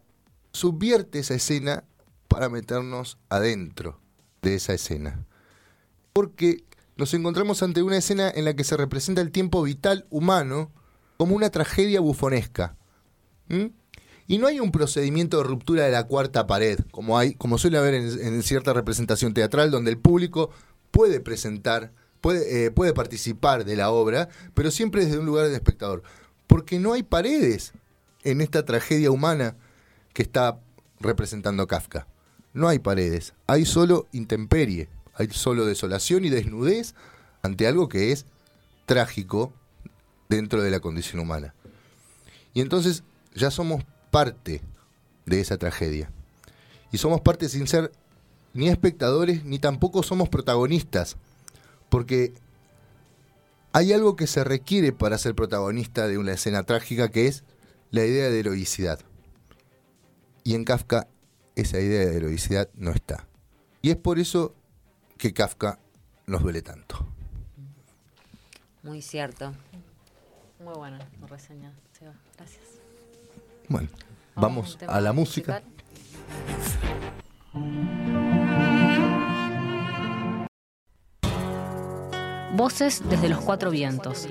subvierte 0.53 1.21
esa 1.21 1.33
escena 1.33 1.85
para 2.29 2.51
meternos 2.51 3.17
adentro 3.31 3.99
de 4.43 4.57
esa 4.57 4.75
escena. 4.75 5.25
Porque 6.13 6.65
nos 6.99 7.15
encontramos 7.15 7.63
ante 7.63 7.83
una 7.83 7.97
escena 7.97 8.31
en 8.31 8.45
la 8.45 8.53
que 8.53 8.65
se 8.65 8.77
representa 8.77 9.23
el 9.23 9.33
tiempo 9.33 9.63
vital 9.63 10.07
humano 10.11 10.71
como 11.17 11.35
una 11.35 11.49
tragedia 11.49 12.01
bufonesca. 12.01 12.77
¿Mm? 13.49 13.69
Y 14.33 14.39
no 14.39 14.47
hay 14.47 14.61
un 14.61 14.73
procedimiento 14.73 15.37
de 15.37 15.45
ruptura 15.45 15.85
de 15.85 15.91
la 15.91 16.05
cuarta 16.05 16.47
pared, 16.47 16.79
como, 16.91 17.19
hay, 17.19 17.35
como 17.35 17.59
suele 17.59 17.77
haber 17.77 17.93
en, 17.93 18.43
cierta 18.43 18.73
representación 18.73 19.35
teatral, 19.35 19.71
donde 19.71 19.91
el 19.91 19.99
público 19.99 20.49
puede 20.91 21.21
presentar, 21.21 21.93
puede, 22.23 22.65
eh, 22.65 22.71
puede 22.71 22.95
participar 22.95 23.67
de 23.67 23.77
la 23.77 23.91
obra, 23.91 24.31
pero 24.55 24.71
siempre 24.71 25.05
desde 25.05 25.19
un 25.19 25.27
lugar 25.27 25.49
de 25.49 25.55
espectador. 25.55 26.03
Porque 26.47 26.79
no 26.79 26.95
hay 26.95 27.03
paredes 27.03 27.75
en 28.23 28.41
esta 28.41 28.65
tragedia 28.65 29.11
humana 29.11 29.55
que 30.15 30.23
está 30.23 30.59
representando 30.99 31.67
Kafka. 31.67 32.07
No 32.55 32.69
hay 32.69 32.79
paredes, 32.79 33.35
hay 33.47 33.67
solo 33.67 34.09
intemperie, 34.13 34.89
hay 35.13 35.29
solo 35.29 35.67
desolación 35.67 36.25
y 36.25 36.31
desnudez 36.31 36.95
ante 37.43 37.67
algo 37.67 37.91
que 37.91 38.13
es 38.13 38.25
trágico 38.87 39.53
dentro 40.31 40.63
de 40.63 40.71
la 40.71 40.81
condición 40.81 41.21
humana. 41.21 41.55
Y 42.55 42.63
entonces 42.63 43.05
ya 43.35 43.51
somos 43.51 43.85
parte 44.13 44.61
de 45.27 45.41
esa 45.41 45.57
tragedia. 45.57 46.13
Y 46.93 46.99
somos 46.99 47.23
parte 47.23 47.49
sin 47.49 47.67
ser 47.67 47.91
ni 48.53 48.69
espectadores 48.69 49.45
ni 49.45 49.59
tampoco 49.59 50.03
somos 50.05 50.29
protagonistas. 50.29 51.17
Porque 51.89 52.35
hay 53.73 53.93
algo 53.93 54.15
que 54.15 54.27
se 54.27 54.45
requiere 54.45 54.93
para 54.93 55.19
ser 55.19 55.35
protagonista 55.35 56.07
de 56.07 56.19
una 56.19 56.33
escena 56.33 56.63
trágica 56.63 57.11
que 57.11 57.27
es 57.27 57.43
la 57.91 58.05
idea 58.05 58.29
de 58.29 58.39
heroicidad. 58.39 59.01
Y 60.45 60.55
en 60.55 60.65
Kafka 60.65 61.09
esa 61.57 61.81
idea 61.81 62.07
de 62.07 62.17
heroicidad 62.17 62.69
no 62.75 62.91
está. 62.91 63.27
Y 63.81 63.91
es 63.91 63.97
por 63.97 64.19
eso 64.19 64.55
que 65.17 65.33
Kafka 65.33 65.79
nos 66.27 66.43
duele 66.43 66.61
tanto. 66.61 67.07
Muy 68.83 69.01
cierto. 69.01 69.55
Muy 70.63 70.75
buena 70.75 70.99
tu 71.19 71.27
reseña, 71.27 71.73
Seba. 71.99 72.15
Gracias. 72.37 72.82
Bueno, 73.73 73.89
vamos 74.35 74.79
a 74.87 75.01
la 75.01 75.15
música. 75.15 75.63
Voces 82.55 83.03
desde 83.09 83.31
los 83.31 83.41
cuatro 83.41 83.71
vientos. 83.71 84.29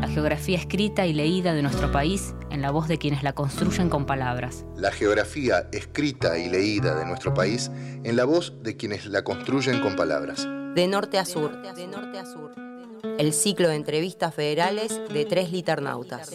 La 0.00 0.08
geografía 0.08 0.56
escrita 0.56 1.04
y 1.04 1.12
leída 1.12 1.52
de 1.52 1.60
nuestro 1.60 1.92
país 1.92 2.34
en 2.48 2.62
la 2.62 2.70
voz 2.70 2.88
de 2.88 2.96
quienes 2.96 3.22
la 3.22 3.34
construyen 3.34 3.90
con 3.90 4.06
palabras. 4.06 4.64
La 4.74 4.90
geografía 4.90 5.68
escrita 5.70 6.38
y 6.38 6.48
leída 6.48 6.94
de 6.94 7.04
nuestro 7.04 7.34
país 7.34 7.70
en 7.74 8.16
la 8.16 8.24
voz 8.24 8.54
de 8.62 8.74
quienes 8.78 9.04
la 9.04 9.22
construyen 9.22 9.82
con 9.82 9.96
palabras. 9.96 10.48
De 10.74 10.88
norte 10.88 11.18
a 11.18 11.26
sur. 11.26 11.60
De 11.60 11.86
norte 11.86 12.18
a 12.18 12.24
sur. 12.24 12.54
El 13.18 13.34
ciclo 13.34 13.68
de 13.68 13.74
entrevistas 13.74 14.34
federales 14.34 14.98
de 15.12 15.26
tres 15.26 15.52
liternautas. 15.52 16.34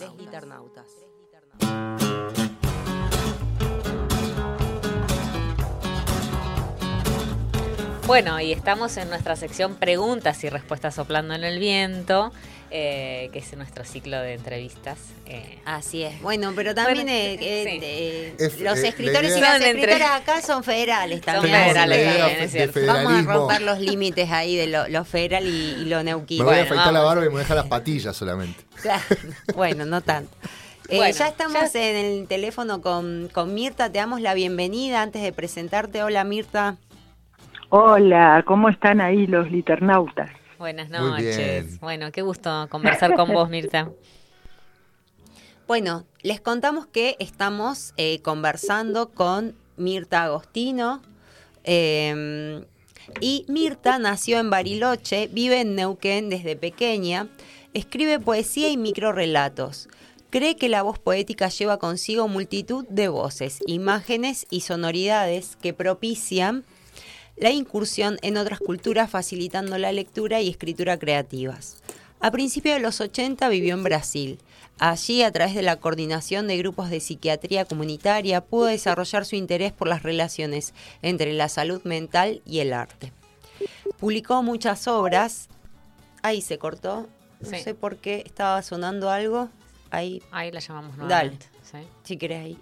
Bueno, 8.08 8.40
y 8.40 8.52
estamos 8.52 8.98
en 8.98 9.10
nuestra 9.10 9.36
sección 9.36 9.76
preguntas 9.76 10.44
y 10.44 10.50
respuestas 10.50 10.94
soplando 10.94 11.34
en 11.34 11.44
el 11.44 11.58
viento, 11.58 12.32
eh, 12.70 13.30
que 13.34 13.40
es 13.40 13.58
nuestro 13.58 13.84
ciclo 13.84 14.20
de 14.20 14.34
entrevistas. 14.36 15.00
eh. 15.26 15.58
Así 15.66 16.04
es. 16.04 16.22
Bueno, 16.22 16.54
pero 16.56 16.76
también 16.76 17.06
Bueno, 17.08 17.12
eh, 17.12 17.38
eh, 17.42 17.64
sí. 17.68 17.80
eh, 17.82 18.36
Es- 18.38 18.60
los 18.60 18.78
eh, 18.78 18.82
la 18.84 18.88
escritores 18.90 19.36
y 19.36 19.42
las 19.42 19.54
Son 19.54 19.64
entre- 19.64 19.82
escritoras 19.82 20.12
acá 20.22 20.42
son 20.44 20.64
federales 20.64 21.22
Son 21.26 21.34
también. 21.34 21.56
federales 21.56 21.98
así 22.08 22.14
que 22.14 22.20
también, 22.20 22.44
es 22.44 22.52
cierto. 22.52 22.80
Vamos 22.86 23.14
a 23.14 23.22
romper 23.34 23.62
los 23.64 23.80
límites 23.80 24.32
ahí 24.32 24.56
de 24.56 24.68
lo, 24.68 24.88
lo 24.88 25.04
federal 25.04 25.48
y, 25.48 25.50
y 25.82 25.86
lo 25.86 25.98
Me 25.98 26.04
neuquino. 26.06 26.46
voy 26.46 26.54
a 26.54 26.58
Bueno, 26.60 26.74
afeitar 26.76 26.94
la 26.94 27.02
barba 27.02 27.22
y 27.24 27.26
me 27.26 27.30
voy 27.32 27.40
a 27.40 27.44
dejar 27.44 27.58
las 27.58 27.68
patillas 27.68 28.16
solamente. 28.16 28.64
Claro. 28.84 29.04
Bueno, 29.56 29.86
no 29.88 30.02
tanto. 30.02 30.32
Eh, 30.90 30.98
Bueno, 30.98 31.18
ya 31.18 31.28
estamos 31.28 31.74
ya- 31.74 31.90
en 31.90 31.96
el 31.96 32.28
teléfono 32.28 32.82
con, 32.82 33.30
con 33.34 33.56
Mirta. 33.56 33.92
Te 33.92 33.98
damos 33.98 34.22
la 34.22 34.36
bienvenida 34.36 35.02
antes 35.02 35.24
de 35.24 35.34
presentarte. 35.34 36.04
Hola, 36.04 36.24
Mirta. 36.24 36.78
Hola, 37.70 38.44
¿cómo 38.46 38.70
están 38.70 39.02
ahí 39.02 39.28
los 39.28 39.52
liternautas? 39.52 40.32
Buenas 40.58 40.90
Muy 40.90 41.00
noches. 41.12 41.38
bien. 41.38 41.80
Bueno, 41.80 42.12
qué 42.12 42.22
gusto 42.22 42.68
conversar 42.70 43.14
con 43.16 43.32
vos, 43.34 43.50
Mirta. 43.50 43.92
Bueno, 45.68 46.06
les 46.22 46.42
contamos 46.42 46.86
que 46.86 47.16
estamos 47.20 47.94
eh, 47.98 48.22
conversando 48.22 49.10
con 49.14 49.56
Mirta 49.78 50.24
Agostino. 50.24 51.02
eh, 51.64 52.64
y 53.22 53.46
Mirta 53.48 54.00
nació 54.00 54.40
en 54.40 54.50
Bariloche, 54.50 55.28
vive 55.28 55.62
en 55.62 55.76
Neuquén 55.76 56.30
desde 56.30 56.56
pequeña, 56.56 57.28
escribe 57.74 58.20
poesía 58.20 58.70
y 58.70 58.78
microrelatos. 58.78 59.90
Cree 60.32 60.56
que 60.56 60.70
la 60.70 60.82
voz 60.82 60.98
poética 61.00 61.50
lleva 61.50 61.78
consigo 61.78 62.28
multitud 62.28 62.86
de 62.90 63.08
voces, 63.08 63.60
imágenes 63.68 64.48
y 64.50 64.62
sonoridades 64.62 65.56
que 65.62 65.74
propician 65.74 66.64
la 67.38 67.50
incursión 67.52 68.18
en 68.22 68.38
otras 68.38 68.60
culturas 68.60 69.10
facilitando 69.10 69.78
la 69.78 69.92
lectura 69.92 70.42
y 70.42 70.50
escritura 70.50 70.98
creativas. 70.98 71.82
A 72.22 72.32
principios 72.32 72.76
de 72.76 72.82
los 72.82 73.02
80 73.02 73.48
vivió 73.50 73.74
en 73.76 73.84
Brasil. 73.84 74.40
Allí, 74.80 75.22
a 75.22 75.32
través 75.32 75.54
de 75.56 75.62
la 75.62 75.78
coordinación 75.78 76.48
de 76.48 76.58
grupos 76.58 76.90
de 76.90 77.00
psiquiatría 77.00 77.66
comunitaria, 77.66 78.42
pudo 78.42 78.66
desarrollar 78.66 79.26
su 79.26 79.36
interés 79.36 79.72
por 79.74 79.88
las 79.88 80.04
relaciones 80.04 80.74
entre 81.02 81.34
la 81.34 81.50
salud 81.50 81.82
mental 81.84 82.42
y 82.46 82.60
el 82.60 82.74
arte. 82.74 83.12
Publicó 84.00 84.44
muchas 84.44 84.88
obras. 84.88 85.48
Ahí 86.24 86.42
se 86.42 86.58
cortó. 86.58 87.08
No 87.42 87.50
Sí. 87.50 87.60
sé 87.64 87.74
por 87.76 87.98
qué 87.98 88.24
estaba 88.26 88.62
sonando 88.64 89.10
algo. 89.10 89.50
Ahí, 89.92 90.22
Ahí 90.32 90.52
la 90.52 90.60
llamamos 90.60 90.98
Dale. 90.98 91.08
nuevamente. 91.08 91.46
¿sí? 91.64 91.78
si 92.04 92.18
querés 92.18 92.44
ahí. 92.46 92.58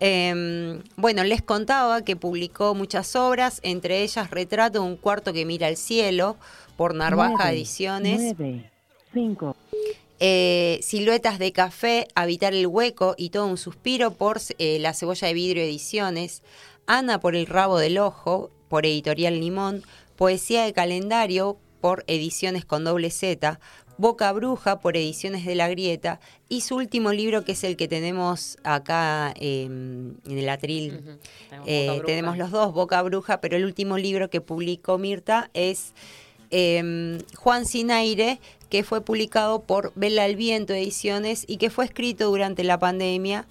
Em, 0.00 0.82
bueno, 0.96 1.22
les 1.24 1.42
contaba 1.42 2.02
que 2.02 2.16
publicó 2.16 2.74
muchas 2.74 3.14
obras, 3.16 3.60
entre 3.62 4.02
ellas 4.02 4.30
Retrato 4.30 4.80
de 4.80 4.86
un 4.86 4.96
cuarto 4.96 5.32
que 5.34 5.44
mira 5.44 5.66
al 5.66 5.76
cielo, 5.76 6.36
por 6.76 6.94
Narvaja 6.94 7.34
Nueve, 7.34 7.50
Ediciones. 7.52 8.18
Nueve, 8.18 8.70
cinco, 9.12 9.56
Eh, 10.18 10.80
Siluetas 10.82 11.38
de 11.38 11.52
Café, 11.52 12.08
Habitar 12.14 12.54
el 12.54 12.66
Hueco 12.66 13.14
y 13.16 13.30
Todo 13.30 13.46
un 13.46 13.56
Suspiro 13.58 14.10
por 14.12 14.38
eh, 14.58 14.78
La 14.78 14.94
Cebolla 14.94 15.28
de 15.28 15.34
Vidrio 15.34 15.62
Ediciones, 15.62 16.42
Ana 16.86 17.20
por 17.20 17.36
el 17.36 17.46
Rabo 17.46 17.78
del 17.78 17.98
Ojo 17.98 18.50
por 18.68 18.86
Editorial 18.86 19.38
Limón, 19.38 19.82
Poesía 20.16 20.64
de 20.64 20.72
Calendario 20.72 21.58
por 21.80 22.04
Ediciones 22.06 22.64
con 22.64 22.84
doble 22.84 23.10
Z, 23.10 23.58
Boca 24.00 24.32
Bruja 24.32 24.80
por 24.80 24.96
Ediciones 24.96 25.44
de 25.44 25.54
la 25.54 25.68
Grieta 25.68 26.20
y 26.48 26.62
su 26.62 26.76
último 26.76 27.12
libro 27.12 27.44
que 27.44 27.52
es 27.52 27.64
el 27.64 27.76
que 27.76 27.86
tenemos 27.86 28.56
acá 28.64 29.34
eh, 29.38 29.64
en 29.64 30.18
el 30.26 30.48
atril. 30.48 31.18
Tenemos 31.48 31.68
Eh, 31.68 32.02
tenemos 32.06 32.38
los 32.38 32.50
dos, 32.50 32.72
Boca 32.72 33.02
Bruja, 33.02 33.40
pero 33.40 33.56
el 33.56 33.64
último 33.64 33.98
libro 33.98 34.30
que 34.30 34.40
publicó 34.40 34.96
Mirta 34.96 35.50
es 35.52 35.92
eh, 36.50 37.18
Juan 37.36 37.66
Sin 37.66 37.90
Aire, 37.90 38.40
que 38.70 38.84
fue 38.84 39.02
publicado 39.02 39.62
por 39.64 39.92
Vela 39.96 40.24
al 40.24 40.36
Viento 40.36 40.72
Ediciones 40.72 41.44
y 41.46 41.58
que 41.58 41.70
fue 41.70 41.84
escrito 41.84 42.28
durante 42.28 42.64
la 42.64 42.78
pandemia 42.78 43.46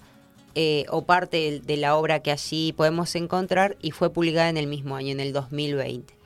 eh, 0.56 0.84
o 0.88 1.02
parte 1.02 1.36
de, 1.36 1.60
de 1.60 1.76
la 1.76 1.96
obra 1.96 2.20
que 2.20 2.32
allí 2.32 2.72
podemos 2.72 3.14
encontrar 3.14 3.76
y 3.80 3.92
fue 3.92 4.12
publicada 4.12 4.48
en 4.48 4.56
el 4.56 4.66
mismo 4.66 4.96
año, 4.96 5.12
en 5.12 5.20
el 5.20 5.32
2020. 5.32 6.19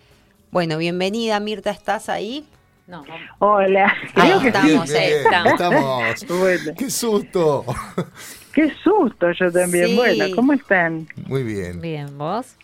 Bueno, 0.54 0.78
bienvenida 0.78 1.40
Mirta, 1.40 1.72
¿estás 1.72 2.08
ahí? 2.08 2.46
No, 2.86 3.02
Hola, 3.40 3.92
Ahí 4.14 4.30
que 4.40 4.46
estamos, 4.46 4.88
Bien, 4.88 5.02
eh, 5.02 5.06
bien, 5.08 5.20
estamos. 5.24 5.52
estamos. 5.54 6.26
Bueno, 6.28 6.72
¡Qué 6.78 6.90
susto! 6.90 7.64
qué 8.52 8.70
susto 8.84 9.32
yo 9.32 9.50
también. 9.50 9.88
Sí. 9.88 9.96
Bueno, 9.96 10.26
¿cómo 10.36 10.52
están? 10.52 11.08
Muy 11.26 11.42
bien. 11.42 11.80
bien, 11.80 12.16
¿vos? 12.16 12.56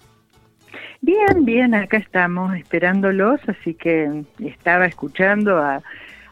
Bien, 1.01 1.45
bien, 1.45 1.75
acá 1.75 1.97
estamos 1.97 2.55
esperándolos, 2.55 3.41
así 3.49 3.75
que 3.75 4.23
estaba 4.39 4.87
escuchando 4.87 5.59
a- 5.59 5.83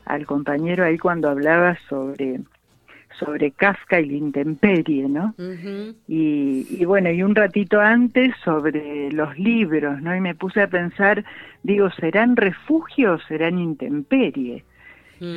al 0.05 0.27
compañero 0.27 0.85
ahí 0.85 0.97
cuando 0.97 1.29
hablaba 1.29 1.77
sobre 1.89 2.39
sobre 3.19 3.51
Kafka 3.53 4.01
y 4.01 4.07
la 4.07 4.17
intemperie, 4.17 5.09
¿no? 5.09 5.35
Y, 6.07 6.67
y 6.71 6.85
bueno, 6.85 7.11
y 7.11 7.23
un 7.23 7.35
ratito 7.35 7.81
antes 7.81 8.35
sobre 8.45 9.11
los 9.13 9.39
libros, 9.39 10.01
¿no? 10.03 10.15
Y 10.17 10.21
me 10.21 10.35
puse 10.35 10.63
a 10.63 10.69
pensar, 10.69 11.25
digo, 11.63 11.91
¿serán 11.91 12.37
refugios 12.37 13.23
o 13.23 13.27
serán 13.29 13.59
intemperie? 13.59 14.65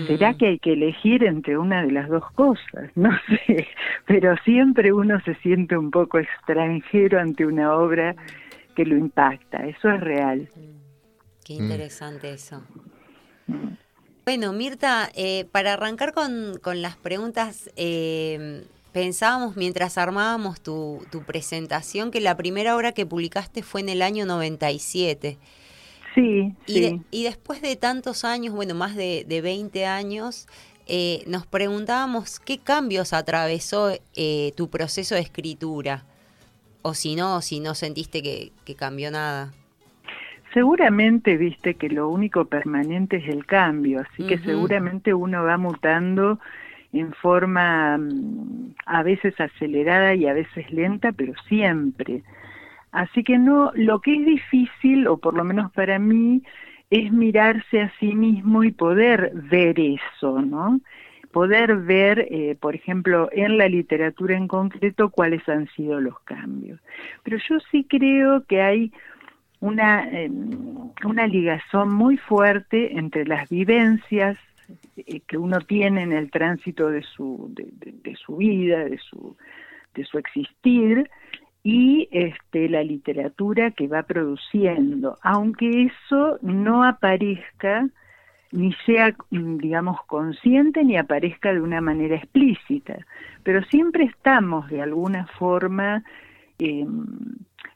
¿Será 0.07 0.33
Mm. 0.33 0.37
que 0.37 0.45
hay 0.47 0.59
que 0.59 0.73
elegir 0.73 1.23
entre 1.23 1.57
una 1.57 1.81
de 1.83 1.91
las 1.91 2.07
dos 2.07 2.23
cosas? 2.33 2.91
No 2.95 3.09
sé, 3.27 3.67
pero 4.05 4.35
siempre 4.45 4.93
uno 4.93 5.19
se 5.21 5.33
siente 5.35 5.75
un 5.75 5.89
poco 5.89 6.19
extranjero 6.19 7.19
ante 7.19 7.45
una 7.45 7.73
obra 7.73 8.15
que 8.75 8.85
lo 8.85 8.95
impacta, 8.95 9.65
eso 9.67 9.89
es 9.89 9.99
real. 10.01 10.47
Qué 11.43 11.53
Mm. 11.55 11.63
interesante 11.63 12.31
eso. 12.31 12.63
Bueno, 14.31 14.53
Mirta, 14.53 15.11
eh, 15.13 15.43
para 15.51 15.73
arrancar 15.73 16.13
con, 16.13 16.57
con 16.63 16.81
las 16.81 16.95
preguntas, 16.95 17.69
eh, 17.75 18.63
pensábamos 18.93 19.57
mientras 19.57 19.97
armábamos 19.97 20.61
tu, 20.61 21.05
tu 21.11 21.23
presentación 21.23 22.11
que 22.11 22.21
la 22.21 22.37
primera 22.37 22.77
obra 22.77 22.93
que 22.93 23.05
publicaste 23.05 23.61
fue 23.61 23.81
en 23.81 23.89
el 23.89 24.01
año 24.01 24.25
97. 24.25 25.37
Sí, 26.15 26.55
Y, 26.65 26.73
sí. 26.73 26.79
de- 26.79 27.01
y 27.11 27.23
después 27.25 27.61
de 27.61 27.75
tantos 27.75 28.23
años, 28.23 28.55
bueno, 28.55 28.73
más 28.73 28.95
de, 28.95 29.25
de 29.27 29.41
20 29.41 29.85
años, 29.85 30.47
eh, 30.87 31.23
nos 31.27 31.45
preguntábamos 31.45 32.39
qué 32.39 32.57
cambios 32.57 33.11
atravesó 33.11 33.91
eh, 34.15 34.53
tu 34.55 34.69
proceso 34.69 35.13
de 35.15 35.21
escritura. 35.21 36.05
O 36.83 36.93
si 36.93 37.17
no, 37.17 37.41
si 37.41 37.59
no 37.59 37.75
sentiste 37.75 38.23
que, 38.23 38.53
que 38.63 38.75
cambió 38.75 39.11
nada. 39.11 39.51
Seguramente 40.53 41.37
viste 41.37 41.75
que 41.75 41.89
lo 41.89 42.09
único 42.09 42.45
permanente 42.45 43.17
es 43.17 43.29
el 43.29 43.45
cambio, 43.45 44.01
así 44.01 44.27
que 44.27 44.37
seguramente 44.39 45.13
uno 45.13 45.43
va 45.43 45.57
mutando 45.57 46.39
en 46.93 47.13
forma 47.13 47.97
mm, 47.97 48.73
a 48.85 49.03
veces 49.03 49.39
acelerada 49.39 50.13
y 50.13 50.27
a 50.27 50.33
veces 50.33 50.69
lenta, 50.71 51.13
pero 51.13 51.33
siempre. 51.47 52.23
Así 52.91 53.23
que 53.23 53.37
no, 53.37 53.71
lo 53.75 54.01
que 54.01 54.13
es 54.15 54.25
difícil, 54.25 55.07
o 55.07 55.17
por 55.17 55.35
lo 55.35 55.45
menos 55.45 55.71
para 55.71 55.99
mí, 55.99 56.43
es 56.89 57.11
mirarse 57.13 57.81
a 57.81 57.93
sí 57.99 58.13
mismo 58.13 58.65
y 58.65 58.71
poder 58.71 59.31
ver 59.33 59.79
eso, 59.79 60.41
¿no? 60.41 60.81
Poder 61.31 61.77
ver, 61.77 62.27
eh, 62.29 62.57
por 62.59 62.75
ejemplo, 62.75 63.29
en 63.31 63.57
la 63.57 63.69
literatura 63.69 64.35
en 64.35 64.49
concreto, 64.49 65.09
cuáles 65.09 65.47
han 65.47 65.69
sido 65.69 66.01
los 66.01 66.19
cambios. 66.21 66.81
Pero 67.23 67.37
yo 67.47 67.59
sí 67.71 67.85
creo 67.87 68.43
que 68.45 68.61
hay 68.61 68.91
una, 69.61 70.09
eh, 70.09 70.29
una 71.05 71.27
ligazón 71.27 71.93
muy 71.93 72.17
fuerte 72.17 72.97
entre 72.97 73.25
las 73.25 73.47
vivencias 73.49 74.37
eh, 74.97 75.21
que 75.21 75.37
uno 75.37 75.59
tiene 75.61 76.01
en 76.01 76.11
el 76.11 76.29
tránsito 76.29 76.89
de 76.89 77.03
su, 77.03 77.53
de, 77.53 78.15
su 78.15 78.37
vida, 78.37 78.83
de 78.83 78.97
su, 78.97 79.37
de 79.93 80.03
su 80.03 80.17
existir, 80.17 81.09
y 81.63 82.09
este, 82.11 82.67
la 82.69 82.83
literatura 82.83 83.69
que 83.71 83.87
va 83.87 84.01
produciendo, 84.03 85.17
aunque 85.21 85.83
eso 85.83 86.39
no 86.41 86.83
aparezca 86.83 87.87
ni 88.51 88.73
sea, 88.85 89.15
digamos, 89.29 90.03
consciente 90.07 90.83
ni 90.83 90.97
aparezca 90.97 91.53
de 91.53 91.61
una 91.61 91.79
manera 91.79 92.15
explícita, 92.15 93.05
pero 93.43 93.63
siempre 93.65 94.05
estamos 94.05 94.69
de 94.69 94.81
alguna 94.81 95.25
forma 95.39 96.03
eh, 96.59 96.85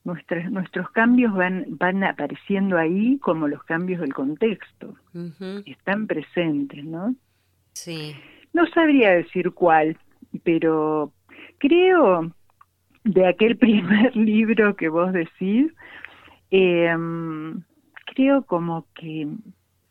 nuestras, 0.03 0.51
nuestros 0.51 0.89
cambios 0.91 1.33
van, 1.33 1.65
van 1.69 2.03
apareciendo 2.03 2.77
ahí 2.77 3.17
como 3.19 3.47
los 3.47 3.63
cambios 3.63 4.01
del 4.01 4.13
contexto, 4.13 4.95
están 5.65 6.07
presentes, 6.07 6.83
¿no? 6.83 7.15
Sí. 7.73 8.15
No 8.53 8.65
sabría 8.67 9.11
decir 9.11 9.51
cuál, 9.51 9.97
pero 10.43 11.11
creo 11.57 12.31
de 13.03 13.27
aquel 13.27 13.57
primer 13.57 14.15
libro 14.15 14.75
que 14.75 14.89
vos 14.89 15.11
decís, 15.13 15.71
eh, 16.51 16.95
creo 18.13 18.43
como 18.43 18.87
que 18.93 19.27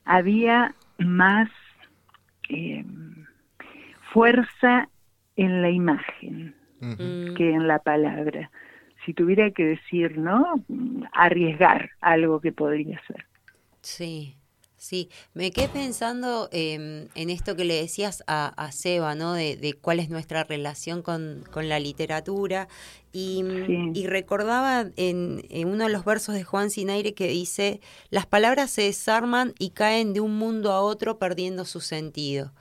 había 0.05 0.75
más 0.99 1.49
eh, 2.49 2.85
fuerza 4.13 4.89
en 5.37 5.63
la 5.63 5.71
imagen. 5.71 6.55
Mm. 6.85 7.35
que 7.35 7.51
en 7.51 7.67
la 7.67 7.79
palabra. 7.79 8.51
Si 9.05 9.15
tuviera 9.15 9.51
que 9.53 9.65
decir, 9.65 10.19
¿no? 10.19 10.65
Arriesgar 11.13 11.91
algo 12.01 12.41
que 12.41 12.53
podría 12.53 13.01
ser. 13.07 13.27
Sí, 13.83 14.37
sí. 14.77 15.11
Me 15.35 15.53
quedé 15.53 15.69
pensando 15.69 16.49
eh, 16.53 17.09
en 17.15 17.31
esto 17.31 17.55
que 17.57 17.65
le 17.65 17.75
decías 17.75 18.25
a, 18.27 18.47
a 18.49 18.73
Seba, 18.73 19.15
¿no? 19.15 19.35
De, 19.35 19.57
de 19.57 19.75
cuál 19.75 20.01
es 20.01 20.09
nuestra 20.11 20.45
relación 20.45 21.03
con, 21.03 21.45
con 21.51 21.69
la 21.69 21.79
literatura. 21.79 22.69
Y, 23.13 23.43
mm, 23.45 23.67
Sí. 23.67 23.91
y 23.93 24.07
recordaba 24.07 24.87
en, 24.97 25.43
en 25.51 25.69
uno 25.69 25.85
de 25.87 25.93
los 25.93 26.05
versos 26.05 26.35
de 26.35 26.45
Juan 26.45 26.71
Sinaire 26.71 27.15
que 27.15 27.29
dice, 27.29 27.81
las 28.11 28.27
palabras 28.27 28.71
se 28.71 28.83
desarman 28.83 29.55
y 29.59 29.71
caen 29.71 30.15
de 30.15 30.21
un 30.21 30.37
mundo 30.39 30.73
a 30.73 30.81
otro 30.81 31.19
perdiendo 31.19 31.65
su 31.65 31.81
sentido. 31.81 32.53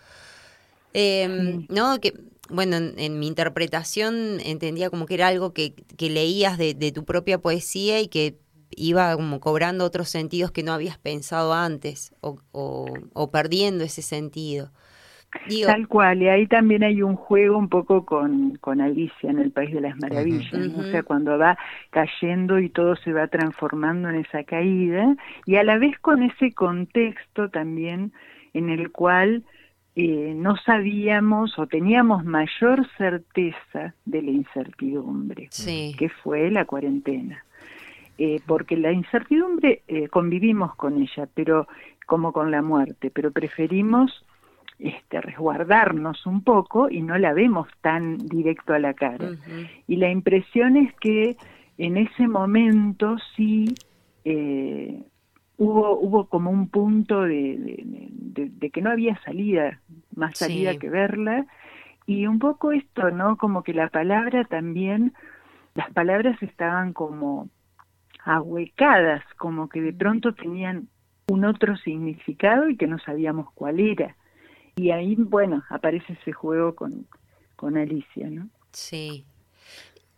Eh, 0.93 1.27
Sí. 1.27 1.65
¿No? 1.69 1.99
Que, 1.99 2.13
bueno, 2.49 2.75
en, 2.77 2.93
en 2.99 3.19
mi 3.19 3.27
interpretación 3.27 4.39
entendía 4.45 4.89
como 4.89 5.05
que 5.05 5.15
era 5.15 5.27
algo 5.27 5.53
que, 5.53 5.73
que 5.75 6.09
leías 6.09 6.57
de, 6.57 6.73
de 6.73 6.91
tu 6.91 7.05
propia 7.05 7.39
poesía 7.39 8.01
y 8.01 8.07
que 8.07 8.39
iba 8.75 9.15
como 9.15 9.39
cobrando 9.39 9.85
otros 9.85 10.09
sentidos 10.09 10.51
que 10.51 10.63
no 10.63 10.73
habías 10.73 10.97
pensado 10.97 11.53
antes 11.53 12.13
o, 12.21 12.39
o- 12.51 13.03
o 13.13 13.31
perdiendo 13.31 13.83
ese 13.83 14.01
sentido. 14.01 14.71
Digo, 15.45 15.71
Tal 15.71 15.87
cual, 15.87 16.21
y 16.21 16.27
ahí 16.27 16.45
también 16.47 16.83
hay 16.83 17.01
un 17.01 17.15
juego 17.15 17.57
un 17.57 17.69
poco 17.69 18.05
con, 18.05 18.55
con 18.57 18.81
Alicia 18.81 19.29
en 19.29 19.39
el 19.39 19.51
País 19.51 19.73
de 19.73 19.79
las 19.81 19.97
Maravillas, 19.97 20.77
o 20.77 20.83
sea, 20.83 21.03
cuando 21.03 21.37
va 21.37 21.57
cayendo 21.89 22.59
y 22.59 22.69
todo 22.69 22.97
se 22.97 23.13
va 23.13 23.27
transformando 23.27 24.09
en 24.09 24.15
esa 24.15 24.43
caída, 24.43 25.15
y 25.45 25.55
a 25.55 25.63
la 25.63 25.77
vez 25.77 25.97
con 25.99 26.21
ese 26.23 26.53
contexto 26.53 27.49
también 27.49 28.11
en 28.53 28.69
el 28.69 28.91
cual 28.91 29.43
eh, 29.95 30.33
no 30.35 30.55
sabíamos 30.57 31.57
o 31.59 31.67
teníamos 31.67 32.25
mayor 32.25 32.87
certeza 32.97 33.93
de 34.05 34.21
la 34.21 34.31
incertidumbre, 34.31 35.47
sí, 35.51 35.95
que 35.97 36.09
fue 36.09 36.49
la 36.49 36.65
cuarentena. 36.65 37.43
eh, 38.17 38.39
porque 38.45 38.77
la 38.77 38.91
incertidumbre 38.91 39.81
eh, 39.87 40.07
convivimos 40.07 40.75
con 40.75 41.01
ella, 41.01 41.27
pero 41.33 41.67
como 42.05 42.31
con 42.31 42.51
la 42.51 42.61
muerte, 42.61 43.09
pero 43.09 43.31
preferimos 43.31 44.23
este, 44.77 45.21
resguardarnos 45.21 46.25
un 46.25 46.43
poco 46.43 46.89
y 46.89 47.01
no 47.01 47.17
la 47.17 47.33
vemos 47.33 47.67
tan 47.81 48.17
directo 48.17 48.73
a 48.73 48.79
la 48.79 48.93
cara. 48.93 49.31
Y 49.87 49.95
la 49.95 50.09
impresión 50.09 50.77
es 50.77 50.93
que 50.95 51.37
en 51.77 51.97
ese 51.97 52.27
momento 52.27 53.15
sí 53.35 53.73
eh, 54.25 55.01
hubo, 55.57 55.97
hubo 55.99 56.27
como 56.27 56.49
un 56.49 56.67
punto 56.67 57.21
de, 57.21 57.57
de, 57.57 58.69
que 58.69 58.81
no 58.81 58.91
había 58.91 59.19
salida, 59.23 59.79
más 60.15 60.37
salida 60.37 60.77
que 60.77 60.89
verla, 60.89 61.45
y 62.05 62.27
un 62.27 62.39
poco 62.39 62.71
esto, 62.71 63.11
¿no? 63.11 63.37
Como 63.37 63.63
que 63.63 63.73
la 63.73 63.89
palabra 63.89 64.43
también, 64.45 65.13
las 65.75 65.91
palabras 65.91 66.41
estaban 66.41 66.93
como 66.93 67.49
ahuecadas, 68.25 69.23
como 69.37 69.69
que 69.69 69.81
de 69.81 69.93
pronto 69.93 70.33
tenían 70.33 70.87
un 71.27 71.45
otro 71.45 71.77
significado 71.77 72.69
y 72.69 72.77
que 72.77 72.87
no 72.87 72.99
sabíamos 72.99 73.51
cuál 73.53 73.79
era. 73.79 74.15
Y 74.75 74.91
ahí, 74.91 75.15
bueno, 75.17 75.63
aparece 75.69 76.13
ese 76.13 76.33
juego 76.33 76.75
con, 76.75 77.05
con 77.55 77.77
Alicia, 77.77 78.29
¿no? 78.29 78.49
Sí. 78.71 79.25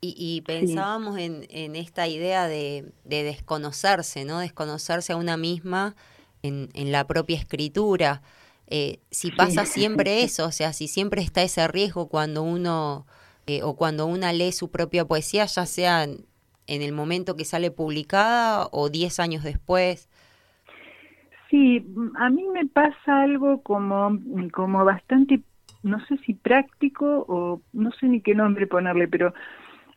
Y, 0.02 0.42
pensábamos 0.42 1.18
en, 1.18 1.48
en, 1.50 1.76
esta 1.76 2.08
idea 2.08 2.48
de, 2.48 2.92
de, 3.06 3.24
desconocerse, 3.24 4.24
¿no? 4.24 4.38
Desconocerse 4.38 5.14
a 5.14 5.16
una 5.16 5.36
misma 5.36 5.96
en, 6.44 6.70
en 6.76 6.92
la 6.92 7.08
propia 7.08 7.38
escritura. 7.38 8.22
Eh, 8.68 9.00
si 9.12 9.32
pasa 9.32 9.66
siempre 9.66 10.24
eso, 10.24 10.46
o 10.46 10.52
sea, 10.52 10.74
si 10.74 10.88
siempre 10.88 11.22
está 11.22 11.42
ese 11.44 11.68
riesgo 11.68 12.08
cuando 12.08 12.44
uno 12.44 13.06
eh, 13.48 13.62
o 13.64 13.76
cuando 13.76 14.08
una 14.08 14.34
lee 14.34 14.52
su 14.52 14.72
propia 14.72 15.06
poesía, 15.06 15.46
ya 15.46 15.66
sea 15.66 16.04
en, 16.04 16.26
el 16.68 16.94
momento 16.94 17.36
que 17.36 17.46
sale 17.46 17.70
publicada 17.70 18.68
o 18.72 18.90
diez 18.90 19.20
años 19.20 19.44
después. 19.44 20.10
Sí, 21.52 21.86
a 22.18 22.30
mí 22.32 22.44
me 22.52 22.66
pasa 22.66 23.22
algo 23.22 23.62
como, 23.62 24.20
como 24.52 24.84
bastante, 24.84 25.42
no 25.84 26.04
sé 26.08 26.18
si 26.26 26.34
práctico 26.34 27.24
o 27.28 27.62
no 27.72 27.92
sé 27.92 28.08
ni 28.08 28.20
qué 28.22 28.34
nombre 28.34 28.66
ponerle, 28.66 29.08
pero 29.08 29.32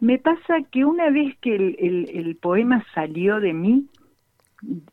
me 0.01 0.19
pasa 0.19 0.63
que 0.71 0.85
una 0.85 1.11
vez 1.11 1.37
que 1.39 1.55
el, 1.55 2.11
el 2.13 2.37
poema 2.37 2.85
salió 2.95 3.41
de 3.41 3.53
mí 3.53 3.87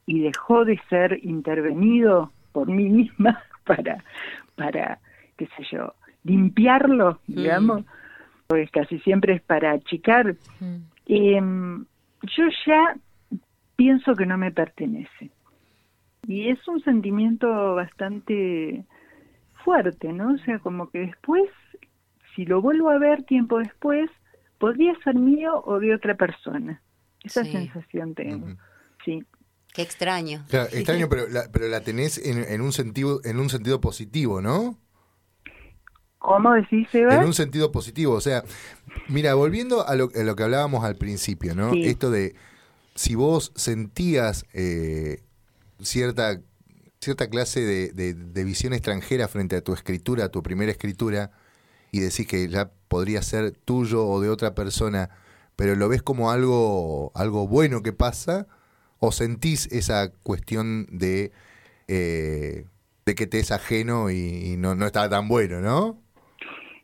y 0.06 0.22
dejó 0.22 0.66
de 0.66 0.80
ser 0.90 1.20
intervenido 1.24 2.32
por 2.52 2.68
mí 2.68 2.90
misma, 2.90 3.44
para, 3.66 4.04
para, 4.56 5.00
qué 5.38 5.48
sé 5.58 5.64
yo, 5.72 5.94
limpiarlo, 6.24 7.20
mm. 7.28 7.36
digamos, 7.36 7.84
pues 8.48 8.70
casi 8.72 9.00
siempre 9.00 9.34
es 9.34 9.42
para 9.42 9.72
achicar. 9.72 10.36
Mm. 10.60 10.76
Em, 11.08 11.86
yo 12.36 12.44
ya 12.66 12.96
pienso 13.76 14.16
que 14.16 14.26
no 14.26 14.38
me 14.38 14.52
pertenece. 14.52 15.32
Y 16.28 16.50
es 16.50 16.68
un 16.68 16.82
sentimiento 16.82 17.76
bastante 17.76 18.84
fuerte, 19.64 20.12
¿no? 20.12 20.34
O 20.34 20.38
sea, 20.40 20.60
como 20.60 20.90
que 20.90 21.00
después, 21.00 21.50
si 22.36 22.46
lo 22.46 22.62
vuelvo 22.62 22.90
a 22.90 22.98
ver 22.98 23.24
tiempo 23.24 23.60
después, 23.60 24.10
podría 24.58 24.94
ser 25.04 25.16
mío 25.16 25.62
o 25.66 25.80
de 25.80 25.94
otra 25.94 26.16
persona. 26.16 26.82
Esa 27.24 27.44
sensación 27.44 28.14
tengo. 28.14 28.48
Sí. 29.04 29.24
Qué 29.74 29.82
extraño. 29.82 30.46
extraño, 30.72 31.10
pero 31.10 31.28
la, 31.28 31.50
pero 31.52 31.68
la 31.68 31.82
tenés 31.82 32.18
en, 32.18 32.62
un 32.62 32.72
sentido, 32.72 33.20
en 33.26 33.40
un 33.40 33.50
sentido 33.50 33.82
positivo, 33.82 34.42
¿no? 34.42 34.78
¿Cómo 36.18 36.54
decís, 36.54 36.88
Eva? 36.94 37.16
En 37.16 37.26
un 37.26 37.34
sentido 37.34 37.72
positivo, 37.72 38.14
o 38.14 38.22
sea, 38.22 38.44
mira, 39.10 39.34
volviendo 39.34 39.86
a 39.86 39.96
lo, 39.96 40.10
que 40.10 40.44
hablábamos 40.44 40.86
al 40.86 40.96
principio, 40.96 41.56
¿no? 41.56 41.74
Esto 41.74 42.10
de 42.10 42.36
si 42.96 43.16
vos 43.16 43.52
sentías 43.56 44.46
eh, 44.54 45.24
cierta, 45.82 46.40
cierta 47.02 47.30
clase 47.30 47.60
de, 47.60 48.14
de, 48.14 48.44
visión 48.46 48.74
extranjera 48.74 49.28
frente 49.28 49.58
a 49.58 49.62
tu 49.62 49.74
escritura, 49.74 50.26
a 50.26 50.30
tu 50.30 50.42
primera 50.42 50.72
escritura, 50.72 51.32
y 51.92 52.00
decís 52.00 52.26
que 52.26 52.48
ya 52.48 52.72
podría 52.96 53.22
ser 53.22 53.52
tuyo 53.52 54.08
o 54.08 54.22
de 54.22 54.30
otra 54.30 54.56
persona, 54.56 55.10
pero 55.58 55.76
lo 55.76 55.90
ves 55.90 56.02
como 56.02 56.32
algo, 56.32 57.12
algo 57.14 57.46
bueno 57.46 57.84
que 57.84 57.92
pasa, 57.92 58.48
o 59.00 59.12
sentís 59.12 59.70
esa 59.74 60.14
cuestión 60.24 60.88
de, 60.90 61.34
eh, 61.90 62.64
de 63.06 63.16
que 63.16 63.28
te 63.28 63.40
es 63.40 63.52
ajeno 63.52 64.10
y, 64.12 64.56
no, 64.58 64.76
no 64.76 64.86
está 64.86 65.10
tan 65.10 65.28
bueno, 65.28 65.60
¿no? 65.60 65.98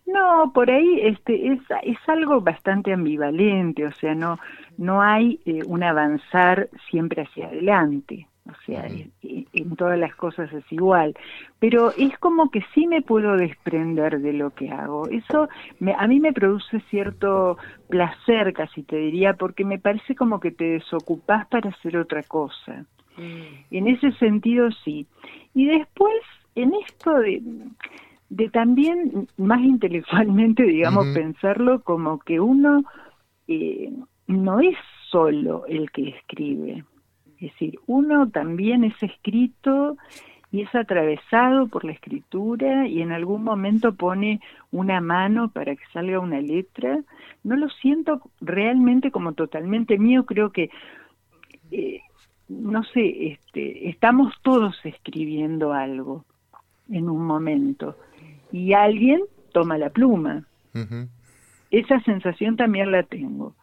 No, 0.05 0.51
por 0.53 0.69
ahí 0.69 0.99
este, 1.01 1.53
es, 1.53 1.61
es 1.83 1.97
algo 2.07 2.41
bastante 2.41 2.91
ambivalente, 2.91 3.85
o 3.85 3.93
sea, 3.93 4.13
no, 4.13 4.37
no 4.77 5.01
hay 5.01 5.39
eh, 5.45 5.61
un 5.65 5.81
avanzar 5.81 6.67
siempre 6.89 7.21
hacia 7.21 7.47
adelante. 7.47 8.27
O 8.51 8.65
sea, 8.65 8.85
en 9.23 9.75
todas 9.75 9.97
las 9.97 10.15
cosas 10.15 10.51
es 10.51 10.63
igual. 10.71 11.15
Pero 11.59 11.91
es 11.91 12.17
como 12.19 12.49
que 12.51 12.61
sí 12.73 12.87
me 12.87 13.01
puedo 13.01 13.37
desprender 13.37 14.19
de 14.19 14.33
lo 14.33 14.51
que 14.51 14.69
hago. 14.69 15.07
Eso 15.07 15.47
me, 15.79 15.93
a 15.93 16.07
mí 16.07 16.19
me 16.19 16.33
produce 16.33 16.81
cierto 16.89 17.57
placer, 17.89 18.53
casi 18.53 18.83
te 18.83 18.97
diría, 18.97 19.33
porque 19.33 19.63
me 19.63 19.79
parece 19.79 20.15
como 20.15 20.39
que 20.39 20.51
te 20.51 20.65
desocupás 20.65 21.47
para 21.47 21.69
hacer 21.69 21.97
otra 21.97 22.23
cosa. 22.23 22.85
Mm. 23.17 23.75
En 23.75 23.87
ese 23.87 24.11
sentido, 24.13 24.69
sí. 24.83 25.07
Y 25.53 25.65
después, 25.65 26.21
en 26.55 26.73
esto 26.85 27.13
de, 27.19 27.41
de 28.29 28.49
también, 28.49 29.27
más 29.37 29.61
intelectualmente, 29.61 30.63
digamos, 30.63 31.07
pensarlo 31.13 31.81
como 31.81 32.19
que 32.19 32.39
uno 32.39 32.83
eh, 33.47 33.91
no 34.27 34.59
es 34.59 34.77
solo 35.09 35.65
el 35.67 35.91
que 35.91 36.09
escribe 36.09 36.85
es 37.41 37.51
decir, 37.53 37.79
uno 37.87 38.29
también 38.29 38.83
es 38.83 38.93
escrito 39.01 39.97
y 40.51 40.61
es 40.61 40.75
atravesado 40.75 41.67
por 41.67 41.83
la 41.83 41.91
escritura 41.91 42.87
y 42.87 43.01
en 43.01 43.11
algún 43.11 43.43
momento 43.43 43.95
pone 43.95 44.41
una 44.71 45.01
mano 45.01 45.49
para 45.49 45.75
que 45.75 45.83
salga 45.91 46.19
una 46.19 46.39
letra. 46.39 46.99
No 47.43 47.55
lo 47.55 47.67
siento 47.69 48.21
realmente 48.41 49.09
como 49.09 49.33
totalmente 49.33 49.97
mío, 49.97 50.25
creo 50.25 50.51
que, 50.51 50.69
eh, 51.71 52.01
no 52.47 52.83
sé, 52.83 53.31
este, 53.31 53.89
estamos 53.89 54.35
todos 54.43 54.75
escribiendo 54.83 55.73
algo 55.73 56.25
en 56.91 57.09
un 57.09 57.25
momento 57.25 57.97
y 58.51 58.73
alguien 58.73 59.21
toma 59.51 59.79
la 59.79 59.89
pluma. 59.89 60.43
Esa 61.71 61.99
sensación 62.01 62.55
también 62.55 62.91
la 62.91 63.01
tengo. 63.01 63.55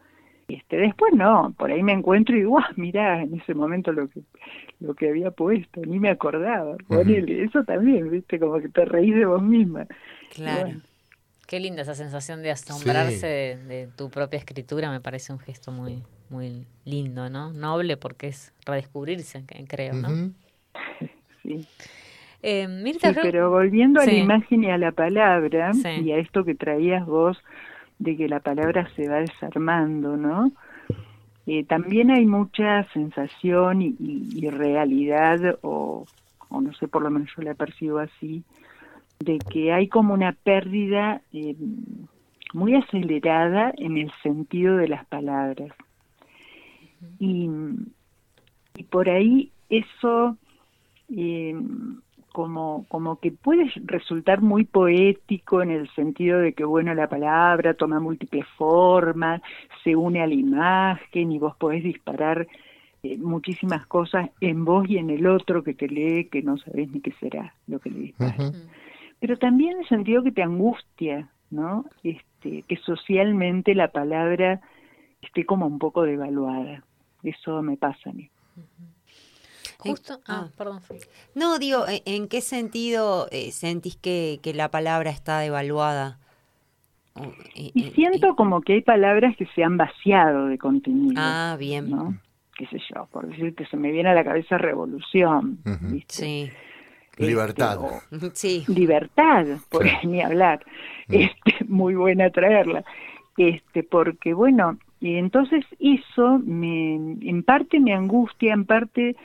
Este, 0.49 0.77
después 0.77 1.13
no, 1.13 1.53
por 1.57 1.71
ahí 1.71 1.83
me 1.83 1.93
encuentro 1.93 2.35
y 2.35 2.39
digo, 2.39 2.59
ah, 2.59 2.71
mirá, 2.75 3.21
en 3.21 3.39
ese 3.39 3.53
momento 3.53 3.91
lo 3.91 4.07
que 4.07 4.21
lo 4.79 4.93
que 4.95 5.09
había 5.09 5.31
puesto, 5.31 5.81
ni 5.81 5.99
me 5.99 6.09
acordaba. 6.09 6.75
eso 7.05 7.63
también, 7.65 8.09
viste, 8.09 8.39
como 8.39 8.59
que 8.59 8.69
te 8.69 8.85
reís 8.85 9.13
de 9.13 9.25
vos 9.25 9.41
misma. 9.41 9.85
Claro. 10.33 10.71
Qué 11.45 11.59
linda 11.59 11.81
esa 11.81 11.95
sensación 11.95 12.41
de 12.41 12.51
asombrarse 12.51 13.27
de, 13.27 13.89
tu 13.95 14.09
propia 14.09 14.37
escritura, 14.37 14.89
me 14.89 15.01
parece 15.01 15.33
un 15.33 15.39
gesto 15.39 15.71
muy 15.71 16.03
muy 16.29 16.65
lindo, 16.85 17.29
¿no? 17.29 17.51
Noble 17.53 17.97
porque 17.97 18.27
es 18.27 18.53
redescubrirse, 18.65 19.43
creo, 19.67 19.93
¿no? 19.93 20.31
sí. 21.43 21.65
Eh, 22.41 22.67
Mirta, 22.67 23.13
pero 23.21 23.49
volviendo 23.49 23.99
a 23.99 24.05
la 24.05 24.13
imagen 24.13 24.63
y 24.63 24.71
a 24.71 24.77
la 24.77 24.93
palabra 24.93 25.71
y 26.01 26.11
a 26.11 26.17
esto 26.17 26.45
que 26.45 26.55
traías 26.55 27.05
vos 27.05 27.37
de 27.99 28.17
que 28.17 28.27
la 28.27 28.39
palabra 28.39 28.89
se 28.95 29.07
va 29.07 29.17
desarmando, 29.17 30.17
¿no? 30.17 30.51
Eh, 31.45 31.63
también 31.65 32.11
hay 32.11 32.25
mucha 32.25 32.83
sensación 32.93 33.81
y, 33.81 34.49
realidad, 34.49 35.57
o, 35.61 36.05
no 36.49 36.73
sé, 36.73 36.87
por 36.87 37.01
lo 37.01 37.09
menos 37.09 37.29
yo 37.35 37.43
la 37.43 37.55
percibo 37.55 37.99
así, 37.99 38.43
de 39.19 39.39
que 39.39 39.73
hay 39.73 39.87
como 39.87 40.13
una 40.13 40.31
pérdida 40.31 41.21
eh, 41.33 41.55
muy 42.53 42.75
acelerada 42.75 43.73
en 43.77 43.97
el 43.97 44.11
sentido 44.23 44.77
de 44.77 44.87
las 44.87 45.05
palabras. 45.05 45.73
Y, 47.19 47.49
y 48.75 48.83
por 48.83 49.09
ahí 49.09 49.51
eso 49.69 50.37
eh, 51.15 51.55
como, 52.31 52.85
como 52.89 53.19
que 53.19 53.31
puede 53.31 53.71
resultar 53.85 54.41
muy 54.41 54.65
poético 54.65 55.61
en 55.61 55.71
el 55.71 55.89
sentido 55.95 56.39
de 56.39 56.53
que, 56.53 56.63
bueno, 56.63 56.93
la 56.93 57.07
palabra 57.07 57.73
toma 57.73 57.99
múltiples 57.99 58.45
formas, 58.57 59.41
se 59.83 59.95
une 59.95 60.21
a 60.21 60.27
la 60.27 60.33
imagen 60.33 61.31
y 61.31 61.39
vos 61.39 61.55
podés 61.57 61.83
disparar 61.83 62.47
eh, 63.03 63.17
muchísimas 63.17 63.85
cosas 63.85 64.29
en 64.41 64.65
vos 64.65 64.87
y 64.89 64.97
en 64.97 65.09
el 65.09 65.25
otro 65.27 65.63
que 65.63 65.73
te 65.73 65.87
lee, 65.87 66.25
que 66.25 66.41
no 66.41 66.57
sabés 66.57 66.91
ni 66.91 67.01
qué 67.01 67.11
será 67.19 67.53
lo 67.67 67.79
que 67.79 67.89
le 67.89 67.99
disparas. 67.99 68.53
Pero 69.19 69.37
también 69.37 69.73
en 69.73 69.79
el 69.79 69.87
sentido 69.87 70.23
que 70.23 70.31
te 70.31 70.43
angustia, 70.43 71.29
¿no? 71.49 71.85
Este, 72.03 72.63
que 72.63 72.77
socialmente 72.77 73.75
la 73.75 73.89
palabra 73.89 74.61
esté 75.21 75.45
como 75.45 75.67
un 75.67 75.79
poco 75.79 76.03
devaluada. 76.03 76.83
Eso 77.23 77.61
me 77.61 77.77
pasa 77.77 78.09
a 78.09 78.13
mí. 78.13 78.29
Justo, 79.79 80.19
ah, 80.27 80.45
ah, 80.45 80.49
perdón. 80.57 80.81
No, 81.35 81.57
digo, 81.57 81.85
¿en 81.87 82.27
qué 82.27 82.41
sentido 82.41 83.27
eh, 83.31 83.51
sentís 83.51 83.95
que, 83.95 84.39
que, 84.43 84.53
la 84.53 84.69
palabra 84.69 85.09
está 85.09 85.39
devaluada? 85.39 86.19
y 87.53 87.91
siento 87.95 88.35
como 88.35 88.61
que 88.61 88.73
hay 88.73 88.81
palabras 88.81 89.35
que 89.35 89.45
se 89.47 89.63
han 89.63 89.75
vaciado 89.77 90.45
de 90.45 90.57
contenido. 90.57 91.15
Ah, 91.17 91.57
bien. 91.59 91.89
¿no? 91.89 92.17
qué 92.55 92.65
sé 92.67 92.77
yo, 92.93 93.07
por 93.11 93.25
decir 93.27 93.55
que 93.55 93.65
se 93.67 93.77
me 93.77 93.89
viene 93.89 94.09
a 94.09 94.13
la 94.13 94.23
cabeza 94.25 94.57
revolución, 94.57 95.59
¿viste? 95.63 96.13
Sí. 96.13 96.51
Este, 97.11 97.25
Libertad. 97.25 97.77
o- 97.79 98.01
Sí. 98.33 98.65
libertad, 98.67 99.45
por 99.69 99.83
Sí. 99.87 99.95
ni 100.07 100.21
hablar, 100.21 100.65
Mm. 101.07 101.13
este, 101.15 101.65
muy 101.69 101.95
buena 101.95 102.29
traerla, 102.31 102.83
este, 103.37 103.83
porque 103.83 104.33
bueno, 104.33 104.77
y 104.99 105.15
entonces 105.15 105.63
eso 105.79 106.39
me, 106.43 106.95
en 106.95 107.43
parte 107.43 107.79
me 107.79 107.93
angustia, 107.93 108.53
en 108.53 108.65
parte 108.65 109.15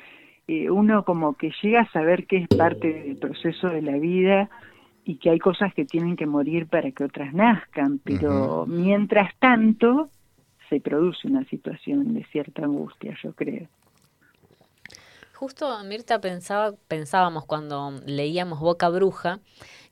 eh, 0.46 0.70
uno 0.70 1.04
como 1.04 1.34
que 1.36 1.52
llega 1.62 1.82
a 1.82 1.90
saber 1.92 2.26
que 2.26 2.36
es 2.38 2.48
parte 2.48 2.92
del 2.92 3.16
proceso 3.16 3.68
de 3.68 3.82
la 3.82 3.96
vida 3.98 4.48
y 5.04 5.16
que 5.16 5.30
hay 5.30 5.38
cosas 5.38 5.74
que 5.74 5.84
tienen 5.84 6.16
que 6.16 6.26
morir 6.26 6.66
para 6.66 6.90
que 6.90 7.04
otras 7.04 7.32
nazcan, 7.34 7.98
pero 8.04 8.64
mientras 8.66 9.34
tanto 9.38 10.10
se 10.68 10.80
produce 10.80 11.28
una 11.28 11.44
situación 11.46 12.14
de 12.14 12.24
cierta 12.26 12.64
angustia, 12.64 13.14
yo 13.22 13.32
creo. 13.34 13.68
Justo, 15.34 15.82
Mirta, 15.84 16.20
pensaba, 16.20 16.74
pensábamos 16.88 17.44
cuando 17.44 17.92
leíamos 18.06 18.60
Boca 18.60 18.88
Bruja, 18.88 19.40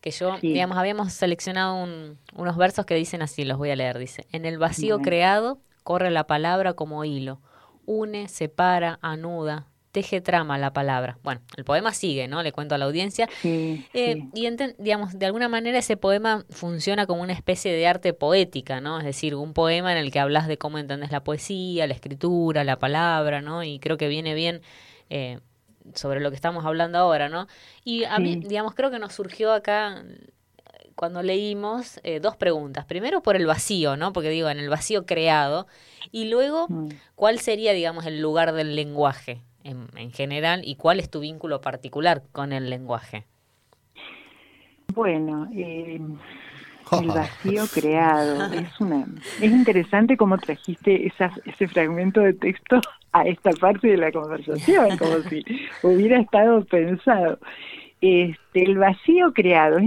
que 0.00 0.10
yo, 0.10 0.36
Sí. 0.40 0.52
digamos, 0.52 0.78
habíamos 0.78 1.12
seleccionado 1.12 1.82
un- 1.82 2.18
unos 2.36 2.56
versos 2.56 2.86
que 2.86 2.94
dicen 2.94 3.22
así, 3.22 3.44
los 3.44 3.58
voy 3.58 3.70
a 3.70 3.76
leer, 3.76 3.98
dice, 3.98 4.26
en 4.32 4.44
el 4.46 4.58
vacío 4.58 5.00
creado 5.02 5.58
corre 5.82 6.10
la 6.10 6.26
palabra 6.26 6.74
como 6.74 7.04
hilo, 7.04 7.40
une, 7.86 8.28
separa, 8.28 8.98
anuda, 9.02 9.66
teje 9.92 10.20
trama 10.22 10.56
la 10.58 10.72
palabra. 10.72 11.18
Bueno, 11.22 11.42
el 11.56 11.64
poema 11.64 11.92
sigue, 11.92 12.26
¿no? 12.26 12.42
Le 12.42 12.50
cuento 12.50 12.74
a 12.74 12.78
la 12.78 12.86
audiencia. 12.86 13.28
Sí, 13.42 13.86
Eh, 13.92 14.14
sí. 14.14 14.30
Y 14.34 14.46
enten- 14.46 14.74
digamos, 14.78 15.18
de 15.18 15.26
alguna 15.26 15.48
manera 15.48 15.78
ese 15.78 15.96
poema 15.98 16.44
funciona 16.50 17.06
como 17.06 17.22
una 17.22 17.34
especie 17.34 17.72
de 17.72 17.86
arte 17.86 18.12
poética, 18.14 18.80
¿no? 18.80 18.98
Es 18.98 19.04
decir, 19.04 19.34
un 19.34 19.52
poema 19.52 19.92
en 19.92 19.98
el 19.98 20.10
que 20.10 20.18
hablas 20.18 20.48
de 20.48 20.56
cómo 20.58 20.78
entendés 20.78 21.10
la 21.12 21.22
poesía, 21.22 21.86
la 21.86 21.92
escritura, 21.94 22.64
la 22.64 22.78
palabra, 22.78 23.42
¿no? 23.42 23.62
Y 23.62 23.78
creo 23.78 23.96
que 23.98 24.08
viene 24.08 24.34
bien 24.34 24.62
eh, 25.10 25.40
sobre 25.94 26.20
lo 26.20 26.30
que 26.30 26.36
estamos 26.36 26.64
hablando 26.64 26.96
ahora, 26.98 27.28
¿no? 27.28 27.46
Y 27.84 28.04
a 28.04 28.18
mí, 28.18 28.34
Sí. 28.34 28.48
digamos, 28.48 28.74
creo 28.74 28.90
que 28.90 28.98
nos 28.98 29.12
surgió 29.12 29.52
acá 29.52 30.02
eh, 30.06 30.90
cuando 30.94 31.22
leímos 31.22 32.00
eh, 32.02 32.18
dos 32.20 32.36
preguntas. 32.36 32.86
Primero 32.86 33.22
por 33.22 33.36
el 33.36 33.44
vacío, 33.46 33.96
¿no? 33.96 34.12
Porque 34.14 34.30
digo, 34.30 34.48
en 34.48 34.58
el 34.58 34.70
vacío 34.70 35.04
creado. 35.04 35.66
Y 36.10 36.30
luego, 36.30 36.66
Mm. 36.68 36.88
¿cuál 37.14 37.38
sería, 37.40 37.72
digamos, 37.74 38.06
el 38.06 38.22
lugar 38.22 38.52
del 38.54 38.74
lenguaje 38.74 39.42
en, 39.64 39.86
en 39.96 40.10
general 40.12 40.62
y 40.64 40.76
cuál 40.76 41.00
es 41.00 41.10
tu 41.10 41.20
vínculo 41.20 41.60
particular 41.60 42.22
con 42.32 42.52
el 42.52 42.70
lenguaje? 42.70 43.24
Bueno, 44.94 45.48
eh, 45.54 46.00
el 47.00 47.08
vacío 47.08 47.66
creado 47.68 48.52
es 48.52 48.80
una 48.80 49.06
es 49.40 49.50
interesante 49.50 50.16
cómo 50.16 50.38
trajiste 50.38 51.06
esas, 51.06 51.32
ese 51.46 51.66
fragmento 51.68 52.20
de 52.20 52.34
texto 52.34 52.80
a 53.12 53.22
esta 53.22 53.50
parte 53.52 53.88
de 53.88 53.96
la 53.96 54.12
conversación, 54.12 54.96
como 54.96 55.22
si 55.28 55.44
hubiera 55.82 56.20
estado 56.20 56.64
pensado. 56.64 57.38
Este, 58.00 58.62
el 58.64 58.78
vacío 58.78 59.32
creado, 59.32 59.78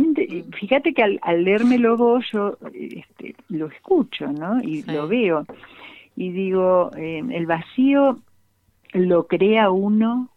fíjate 0.57 0.93
que 0.93 1.03
al, 1.03 1.19
al 1.21 1.43
leérmelo 1.43 1.97
vos 1.97 2.25
yo 2.31 2.57
este, 2.73 3.35
lo 3.49 3.67
escucho, 3.67 4.27
¿no? 4.27 4.61
Y 4.61 4.83
Sí. 4.83 4.91
lo 4.91 5.07
veo. 5.07 5.45
Y 6.15 6.31
digo, 6.31 6.91
eh, 6.97 7.21
el 7.29 7.45
vacío 7.45 8.19
lo 8.95 9.27
crea 9.27 9.69
uno, 9.71 10.29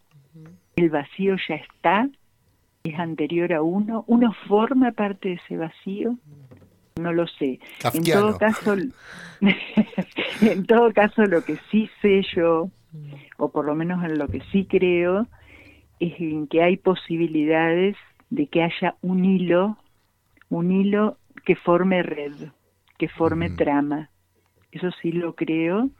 el 0.76 0.90
vacío 0.90 1.36
ya 1.48 1.54
está, 1.54 2.08
es 2.84 2.98
anterior 2.98 3.52
a 3.52 3.62
uno, 3.62 4.04
uno 4.08 4.34
forma 4.48 4.92
parte 4.92 5.28
de 5.28 5.34
ese 5.36 5.56
vacío, 5.56 6.16
no 6.96 7.12
lo 7.12 7.26
sé. 7.28 7.60
En 7.94 8.02
todo 8.02 8.36
caso, 8.36 8.74
en 10.40 10.66
todo 10.66 10.92
caso 10.92 11.24
lo 11.26 11.44
que 11.44 11.58
sí 11.70 11.88
sé 12.02 12.22
yo, 12.34 12.70
o 13.38 13.52
por 13.52 13.64
lo 13.64 13.76
menos 13.76 14.04
en 14.04 14.18
lo 14.18 14.28
que 14.28 14.42
sí 14.50 14.66
creo, 14.66 15.28
es 16.00 16.18
en 16.18 16.48
que 16.48 16.62
hay 16.62 16.76
posibilidades 16.76 17.96
de 18.30 18.48
que 18.48 18.62
haya 18.64 18.96
un 19.02 19.24
hilo, 19.24 19.76
un 20.48 20.72
hilo 20.72 21.18
que 21.44 21.54
forme 21.54 22.02
red, 22.02 22.32
que 22.98 23.08
forme 23.08 23.46
Ujú. 23.46 23.56
trama. 23.56 24.10
Eso 24.72 24.90
sí 25.00 25.12
lo 25.12 25.34
creo, 25.34 25.90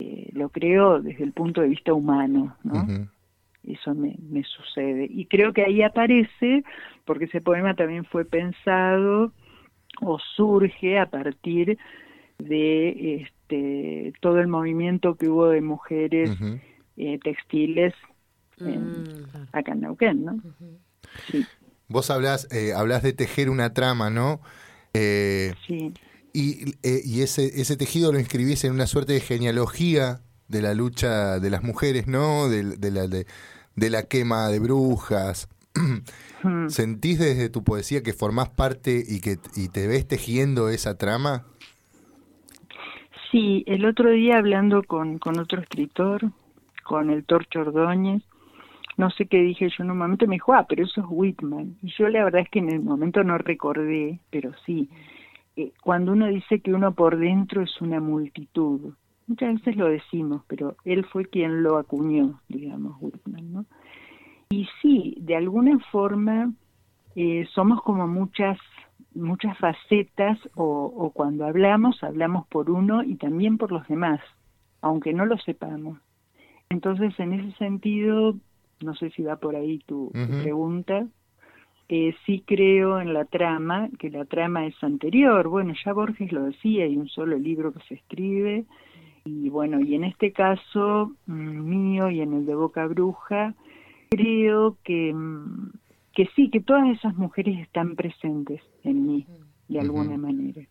eh, 0.00 0.30
lo 0.32 0.48
creo 0.48 1.00
desde 1.00 1.24
el 1.24 1.32
punto 1.32 1.60
de 1.60 1.68
vista 1.68 1.92
humano, 1.92 2.56
¿no? 2.64 2.86
Eso 3.62 3.94
me, 3.94 4.16
me 4.30 4.42
sucede. 4.42 5.06
Y 5.10 5.26
creo 5.26 5.52
que 5.52 5.62
ahí 5.62 5.82
aparece, 5.82 6.64
porque 7.04 7.26
ese 7.26 7.40
poema 7.40 7.74
también 7.74 8.04
fue 8.06 8.24
pensado 8.24 9.32
o 10.00 10.18
surge 10.36 10.98
a 10.98 11.06
partir 11.10 11.76
de 12.38 13.22
este 13.22 14.12
todo 14.20 14.40
el 14.40 14.48
movimiento 14.48 15.16
que 15.16 15.28
hubo 15.28 15.48
de 15.48 15.60
mujeres 15.60 16.30
eh, 16.96 17.18
textiles 17.22 17.92
en- 18.58 19.04
Mm. 19.04 19.04
acá 19.52 19.72
en 19.72 19.80
Neuquén, 19.80 20.24
¿no? 20.24 20.40
Sí, 21.30 21.44
Vos 21.88 22.10
hablás, 22.10 22.48
eh, 22.52 22.72
hablás 22.72 23.02
de 23.02 23.12
tejer 23.12 23.50
una 23.50 23.74
trama, 23.74 24.10
¿no? 24.10 24.40
Eh, 24.94 25.52
sí, 25.66 25.92
y 26.32 26.74
eh, 26.82 27.00
y 27.04 27.22
ese, 27.22 27.60
ese 27.60 27.76
tejido 27.76 28.12
lo 28.12 28.18
inscribís 28.18 28.64
en 28.64 28.72
una 28.72 28.86
suerte 28.86 29.12
de 29.12 29.20
genealogía 29.20 30.20
de 30.48 30.62
la 30.62 30.74
lucha 30.74 31.38
de 31.38 31.50
las 31.50 31.62
mujeres, 31.62 32.06
¿no? 32.06 32.48
De, 32.48 32.76
de 32.76 32.90
la, 32.90 33.06
de, 33.06 33.26
de 33.76 33.90
la 33.90 34.04
quema 34.04 34.48
de 34.48 34.58
brujas. 34.58 35.48
Mm. 36.42 36.70
¿Sentís 36.70 37.18
desde 37.18 37.50
tu 37.50 37.62
poesía 37.64 38.02
que 38.02 38.14
formás 38.14 38.48
parte 38.48 39.04
y 39.06 39.20
que 39.20 39.36
y 39.56 39.68
te 39.68 39.86
ves 39.86 40.08
tejiendo 40.08 40.70
esa 40.70 40.96
trama? 40.96 41.44
Sí, 43.30 43.62
el 43.66 43.84
otro 43.84 44.10
día 44.10 44.38
hablando 44.38 44.82
con, 44.82 45.18
con 45.18 45.38
otro 45.38 45.60
escritor, 45.60 46.32
con 46.82 47.10
el 47.10 47.26
Torcho 47.26 47.60
Ordóñez, 47.60 48.22
no 48.96 49.10
sé 49.10 49.26
qué 49.26 49.38
dije 49.38 49.68
yo 49.68 49.84
en 49.84 49.90
un 49.90 49.98
momento, 49.98 50.26
me 50.26 50.36
dijo, 50.36 50.52
ah, 50.52 50.66
pero 50.68 50.84
eso 50.84 51.00
es 51.00 51.06
Whitman. 51.08 51.76
Y 51.82 51.92
yo 51.96 52.08
la 52.08 52.24
verdad 52.24 52.42
es 52.42 52.48
que 52.48 52.58
en 52.58 52.70
el 52.70 52.80
momento 52.80 53.22
no 53.22 53.38
recordé, 53.38 54.20
pero 54.30 54.52
sí, 54.66 54.88
eh, 55.56 55.72
cuando 55.82 56.12
uno 56.12 56.26
dice 56.26 56.60
que 56.60 56.72
uno 56.72 56.94
por 56.94 57.18
dentro 57.18 57.62
es 57.62 57.80
una 57.80 58.00
multitud, 58.00 58.94
muchas 59.26 59.54
veces 59.54 59.76
lo 59.76 59.88
decimos, 59.88 60.42
pero 60.46 60.76
él 60.84 61.04
fue 61.06 61.26
quien 61.26 61.62
lo 61.62 61.76
acuñó, 61.78 62.40
digamos, 62.48 62.96
Whitman, 63.00 63.52
¿no? 63.52 63.66
Y 64.50 64.68
sí, 64.82 65.16
de 65.20 65.36
alguna 65.36 65.78
forma 65.92 66.52
eh, 67.14 67.46
somos 67.54 67.82
como 67.82 68.06
muchas 68.08 68.58
muchas 69.14 69.58
facetas 69.58 70.38
o, 70.54 70.84
o 70.84 71.10
cuando 71.10 71.44
hablamos, 71.44 72.02
hablamos 72.04 72.46
por 72.46 72.70
uno 72.70 73.02
y 73.02 73.16
también 73.16 73.58
por 73.58 73.72
los 73.72 73.86
demás, 73.88 74.20
aunque 74.82 75.12
no 75.12 75.26
lo 75.26 75.36
sepamos. 75.38 75.98
Entonces, 76.68 77.18
en 77.18 77.32
ese 77.32 77.56
sentido, 77.58 78.36
no 78.80 78.94
sé 78.94 79.10
si 79.10 79.22
va 79.22 79.36
por 79.36 79.56
ahí 79.56 79.80
tu, 79.80 80.10
pregunta, 80.42 81.06
eh, 81.92 82.14
sí 82.24 82.44
creo 82.46 83.00
en 83.00 83.12
la 83.12 83.24
trama, 83.24 83.88
que 83.98 84.10
la 84.10 84.24
trama 84.24 84.64
es 84.64 84.74
anterior. 84.80 85.48
Bueno, 85.48 85.74
ya 85.84 85.92
Borges 85.92 86.30
lo 86.30 86.44
decía, 86.44 86.84
hay 86.84 86.96
un 86.96 87.08
solo 87.08 87.36
libro 87.36 87.72
que 87.72 87.80
se 87.88 87.94
escribe. 87.94 88.64
Y 89.24 89.50
bueno, 89.50 89.80
y 89.80 89.96
en 89.96 90.04
este 90.04 90.32
caso 90.32 91.12
mm, 91.26 91.68
mío 91.68 92.08
y 92.08 92.20
en 92.20 92.32
el 92.32 92.46
de 92.46 92.54
Boca 92.54 92.86
Bruja, 92.86 93.54
creo 94.08 94.76
que, 94.84 95.12
mm, 95.12 95.72
que 96.14 96.28
sí, 96.36 96.48
que 96.50 96.60
todas 96.60 96.88
esas 96.96 97.16
mujeres 97.16 97.58
están 97.58 97.96
presentes 97.96 98.62
en 98.84 99.06
mí, 99.06 99.26
de 99.68 99.80
alguna 99.80 100.16
manera. 100.16 100.62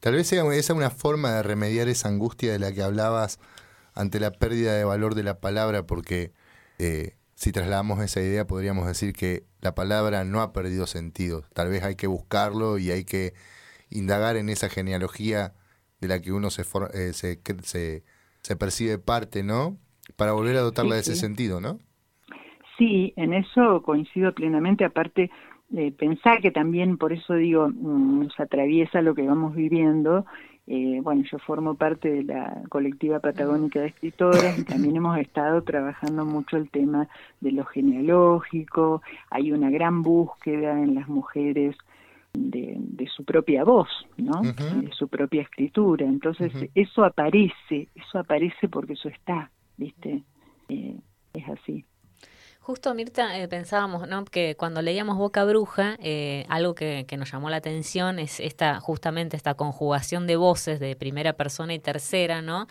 Tal 0.00 0.14
vez 0.14 0.26
sea 0.26 0.42
esa 0.54 0.72
una 0.72 0.90
forma 0.90 1.32
de 1.32 1.42
remediar 1.42 1.88
esa 1.88 2.08
angustia 2.08 2.50
de 2.52 2.58
la 2.58 2.72
que 2.72 2.82
hablabas 2.82 3.40
ante 3.94 4.20
la 4.20 4.30
pérdida 4.30 4.74
de 4.74 4.84
valor 4.84 5.14
de 5.14 5.22
la 5.22 5.38
palabra, 5.38 5.86
porque 5.86 6.32
eh, 6.78 7.14
si 7.36 7.52
trasladamos 7.52 8.00
esa 8.02 8.22
idea 8.22 8.46
podríamos 8.48 8.88
decir 8.88 9.14
que 9.14 9.46
la 9.62 9.76
palabra 9.76 10.24
no 10.24 10.42
ha 10.42 10.54
perdido 10.54 10.88
sentido. 10.88 11.44
Tal 11.54 11.70
vez 11.70 11.84
hay 11.84 11.96
que 11.96 12.08
buscarlo 12.08 12.78
y 12.78 12.92
hay 12.92 13.04
que 13.06 13.34
indagar 13.90 14.36
en 14.36 14.48
esa 14.50 14.68
genealogía 14.70 15.54
de 16.00 16.08
la 16.08 16.20
que 16.22 16.32
uno 16.32 16.50
se, 16.50 16.64
for- 16.64 16.90
eh, 16.94 17.12
se, 17.14 17.40
se, 17.64 18.04
se 18.42 18.56
percibe 18.56 18.98
parte, 18.98 19.42
¿no? 19.44 19.78
Para 20.16 20.32
volver 20.32 20.56
a 20.56 20.62
dotarla 20.62 20.94
Sí, 20.94 20.94
de 20.96 21.02
ese 21.02 21.16
sí. 21.16 21.16
sentido, 21.16 21.60
¿no? 21.60 21.80
Sí, 22.78 23.12
en 23.16 23.32
eso 23.32 23.82
coincido 23.82 24.32
plenamente. 24.34 24.84
Aparte, 24.84 25.30
eh, 25.74 25.92
pensar 25.92 26.40
que 26.40 26.50
también, 26.50 26.98
por 26.98 27.12
eso 27.12 27.34
digo, 27.34 27.68
mm, 27.68 28.24
nos 28.24 28.40
atraviesa 28.40 29.00
lo 29.02 29.14
que 29.14 29.22
vamos 29.26 29.54
viviendo. 29.54 30.26
Eh, 30.68 31.00
bueno, 31.00 31.22
yo 31.30 31.38
formo 31.38 31.74
parte 31.74 32.10
de 32.10 32.24
la 32.24 32.62
colectiva 32.68 33.20
patagónica 33.20 33.80
de 33.80 33.86
escritoras 33.86 34.58
y 34.58 34.64
también 34.64 34.96
hemos 34.96 35.16
estado 35.18 35.62
trabajando 35.62 36.24
mucho 36.24 36.56
el 36.56 36.70
tema 36.70 37.08
de 37.40 37.52
lo 37.52 37.64
genealógico. 37.64 39.02
Hay 39.30 39.52
una 39.52 39.70
gran 39.70 40.02
búsqueda 40.02 40.72
en 40.82 40.96
las 40.96 41.08
mujeres 41.08 41.76
de, 42.32 42.76
de 42.78 43.06
su 43.08 43.24
propia 43.24 43.64
voz, 43.64 43.88
¿no? 44.16 44.42
De 44.42 44.90
su 44.92 45.08
propia 45.08 45.42
escritura. 45.42 46.04
Entonces, 46.04 46.52
eso 46.74 47.04
aparece, 47.04 47.88
eso 47.94 48.18
aparece 48.18 48.68
porque 48.68 48.94
eso 48.94 49.08
está, 49.08 49.50
¿viste? 49.76 50.22
Eh, 50.68 50.96
es 51.32 51.48
así. 51.48 51.84
Justo, 52.66 52.92
Mirta, 52.94 53.38
eh, 53.38 53.46
pensábamos 53.46 54.08
¿no? 54.08 54.24
que 54.24 54.56
cuando 54.56 54.82
leíamos 54.82 55.16
Boca 55.16 55.44
Bruja, 55.44 55.96
eh, 56.00 56.44
algo 56.48 56.74
que, 56.74 57.04
que 57.06 57.16
nos 57.16 57.30
llamó 57.30 57.48
la 57.48 57.58
atención 57.58 58.18
es 58.18 58.40
esta 58.40 58.80
justamente 58.80 59.36
esta 59.36 59.54
conjugación 59.54 60.26
de 60.26 60.34
voces 60.34 60.80
de 60.80 60.96
primera 60.96 61.34
persona 61.34 61.74
y 61.74 61.78
tercera, 61.78 62.42
¿no? 62.42 62.66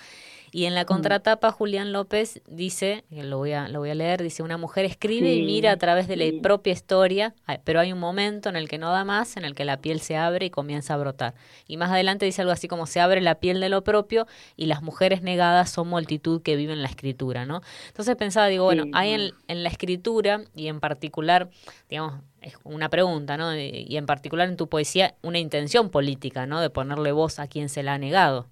Y 0.55 0.67
en 0.67 0.73
la 0.73 0.85
contratapa 0.85 1.51
Julián 1.51 1.91
López 1.91 2.41
dice, 2.47 3.03
lo 3.09 3.39
voy 3.39 3.51
a, 3.51 3.67
lo 3.67 3.79
voy 3.79 3.89
a 3.89 3.93
leer, 3.93 4.23
dice, 4.23 4.41
una 4.41 4.57
mujer 4.57 4.85
escribe 4.85 5.33
y 5.33 5.41
mira 5.41 5.73
a 5.73 5.75
través 5.75 6.07
de 6.07 6.15
la 6.15 6.41
propia 6.41 6.71
historia, 6.71 7.35
pero 7.65 7.81
hay 7.81 7.91
un 7.91 7.99
momento 7.99 8.47
en 8.47 8.55
el 8.55 8.69
que 8.69 8.77
no 8.77 8.89
da 8.89 9.03
más, 9.03 9.35
en 9.35 9.43
el 9.43 9.53
que 9.53 9.65
la 9.65 9.81
piel 9.81 9.99
se 9.99 10.15
abre 10.15 10.45
y 10.45 10.49
comienza 10.49 10.93
a 10.93 10.97
brotar. 10.97 11.33
Y 11.67 11.75
más 11.75 11.91
adelante 11.91 12.25
dice 12.25 12.41
algo 12.41 12.53
así 12.53 12.69
como 12.69 12.85
se 12.85 13.01
abre 13.01 13.19
la 13.19 13.35
piel 13.35 13.59
de 13.59 13.67
lo 13.67 13.83
propio 13.83 14.27
y 14.55 14.67
las 14.67 14.81
mujeres 14.81 15.21
negadas 15.21 15.71
son 15.71 15.89
multitud 15.89 16.41
que 16.41 16.55
viven 16.55 16.81
la 16.81 16.87
escritura, 16.87 17.45
¿no? 17.45 17.59
Entonces 17.87 18.15
pensaba, 18.15 18.47
digo, 18.47 18.63
bueno, 18.63 18.85
hay 18.93 19.11
en, 19.11 19.31
en 19.49 19.61
la 19.61 19.67
escritura 19.67 20.39
y 20.55 20.69
en 20.69 20.79
particular, 20.79 21.49
digamos, 21.89 22.21
es 22.41 22.53
una 22.63 22.87
pregunta, 22.87 23.35
¿no? 23.35 23.53
Y 23.57 23.97
en 23.97 24.05
particular 24.05 24.47
en 24.47 24.55
tu 24.55 24.69
poesía, 24.69 25.15
una 25.21 25.39
intención 25.39 25.89
política, 25.89 26.45
¿no? 26.45 26.61
De 26.61 26.69
ponerle 26.69 27.11
voz 27.11 27.39
a 27.39 27.47
quien 27.47 27.67
se 27.67 27.83
la 27.83 27.95
ha 27.95 27.97
negado. 27.97 28.47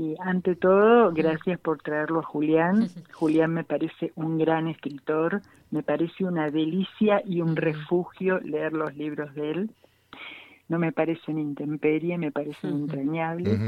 Sí, 0.00 0.16
ante 0.18 0.56
todo, 0.56 1.12
gracias 1.12 1.60
por 1.60 1.82
traerlo 1.82 2.20
a 2.20 2.22
Julián. 2.22 2.88
Julián 3.12 3.52
me 3.52 3.64
parece 3.64 4.12
un 4.14 4.38
gran 4.38 4.66
escritor, 4.66 5.42
me 5.70 5.82
parece 5.82 6.24
una 6.24 6.48
delicia 6.50 7.20
y 7.26 7.42
un 7.42 7.54
refugio 7.54 8.40
leer 8.40 8.72
los 8.72 8.96
libros 8.96 9.34
de 9.34 9.50
él. 9.50 9.70
No 10.70 10.78
me 10.78 10.90
parecen 10.90 11.38
intemperie, 11.38 12.16
me 12.16 12.32
parecen 12.32 12.70
entrañables. 12.70 13.60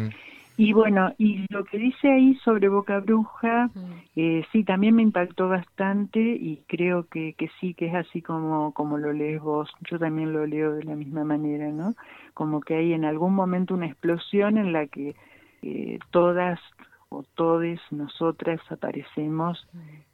Y 0.56 0.72
bueno, 0.72 1.12
y 1.18 1.44
lo 1.50 1.64
que 1.64 1.76
dice 1.76 2.10
ahí 2.10 2.34
sobre 2.36 2.70
Boca 2.70 3.00
Bruja, 3.00 3.68
eh, 4.16 4.42
sí, 4.52 4.64
también 4.64 4.94
me 4.96 5.02
impactó 5.02 5.50
bastante 5.50 6.18
y 6.18 6.62
creo 6.66 7.08
que, 7.08 7.34
que 7.34 7.50
sí, 7.60 7.74
que 7.74 7.88
es 7.88 7.94
así 7.94 8.22
como, 8.22 8.72
como 8.72 8.96
lo 8.96 9.12
lees 9.12 9.42
vos. 9.42 9.70
Yo 9.90 9.98
también 9.98 10.32
lo 10.32 10.46
leo 10.46 10.72
de 10.72 10.84
la 10.84 10.96
misma 10.96 11.24
manera, 11.24 11.68
¿no? 11.70 11.94
Como 12.32 12.62
que 12.62 12.76
hay 12.76 12.94
en 12.94 13.04
algún 13.04 13.34
momento 13.34 13.74
una 13.74 13.86
explosión 13.86 14.56
en 14.56 14.72
la 14.72 14.86
que 14.86 15.14
eh, 15.62 15.98
todas 16.10 16.60
o 17.08 17.22
todes 17.34 17.80
nosotras 17.90 18.60
aparecemos 18.70 19.66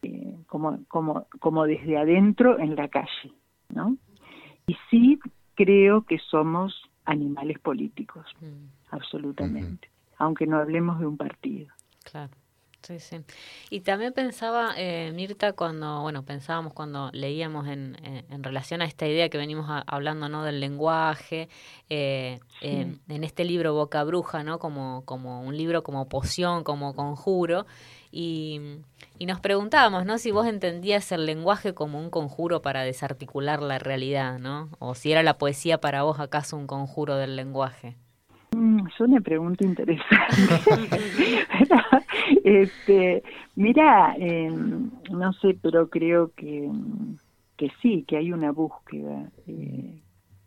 eh, 0.02 0.36
como, 0.46 0.84
como, 0.88 1.26
como 1.38 1.64
desde 1.64 1.96
adentro 1.96 2.58
en 2.58 2.74
la 2.76 2.88
calle, 2.88 3.32
¿no? 3.68 3.96
Y 4.66 4.76
sí 4.90 5.18
creo 5.54 6.02
que 6.02 6.18
somos 6.18 6.82
animales 7.04 7.58
políticos, 7.58 8.26
absolutamente 8.90 9.88
aunque 10.18 10.46
no 10.46 10.58
hablemos 10.58 10.98
de 10.98 11.06
un 11.06 11.16
partido. 11.16 11.68
Claro. 12.04 12.32
Sí, 12.88 13.00
sí. 13.00 13.18
Y 13.68 13.80
también 13.80 14.14
pensaba, 14.14 14.72
eh, 14.78 15.12
Mirta, 15.14 15.52
cuando, 15.52 16.00
bueno, 16.00 16.24
pensábamos 16.24 16.72
cuando 16.72 17.10
leíamos 17.12 17.68
en, 17.68 17.98
en, 18.02 18.42
relación 18.42 18.80
a 18.80 18.86
esta 18.86 19.06
idea 19.06 19.28
que 19.28 19.36
venimos 19.36 19.66
hablando, 19.86 20.30
¿no? 20.30 20.42
Del 20.42 20.58
lenguaje, 20.58 21.50
eh, 21.90 22.40
en 22.62 23.24
este 23.24 23.44
libro 23.44 23.74
Boca 23.74 24.02
Bruja, 24.04 24.42
¿no? 24.42 24.58
Como, 24.58 25.02
como 25.04 25.42
un 25.42 25.54
libro 25.54 25.82
como 25.82 26.08
poción, 26.08 26.64
como 26.64 26.94
conjuro. 26.94 27.66
Y, 28.10 28.78
y 29.18 29.26
nos 29.26 29.38
preguntábamos, 29.40 30.06
¿no? 30.06 30.16
Si 30.16 30.30
vos 30.30 30.46
entendías 30.46 31.12
el 31.12 31.26
lenguaje 31.26 31.74
como 31.74 32.00
un 32.00 32.08
conjuro 32.08 32.62
para 32.62 32.84
desarticular 32.84 33.60
la 33.60 33.78
realidad, 33.78 34.38
¿no? 34.38 34.70
O 34.78 34.94
si 34.94 35.12
era 35.12 35.22
la 35.22 35.36
poesía 35.36 35.78
para 35.78 36.04
vos 36.04 36.20
acaso 36.20 36.56
un 36.56 36.66
conjuro 36.66 37.16
del 37.16 37.36
lenguaje. 37.36 37.98
Es 38.88 39.00
una 39.00 39.20
pregunta 39.20 39.64
interesante. 39.64 40.60
este, 42.44 43.22
mira, 43.54 44.14
em, 44.18 44.90
no 45.10 45.32
sé, 45.34 45.58
pero 45.60 45.88
creo 45.88 46.32
que, 46.34 46.70
que 47.56 47.70
sí, 47.82 48.04
que 48.08 48.16
hay 48.16 48.32
una 48.32 48.50
búsqueda. 48.50 49.30
Eh, 49.46 50.00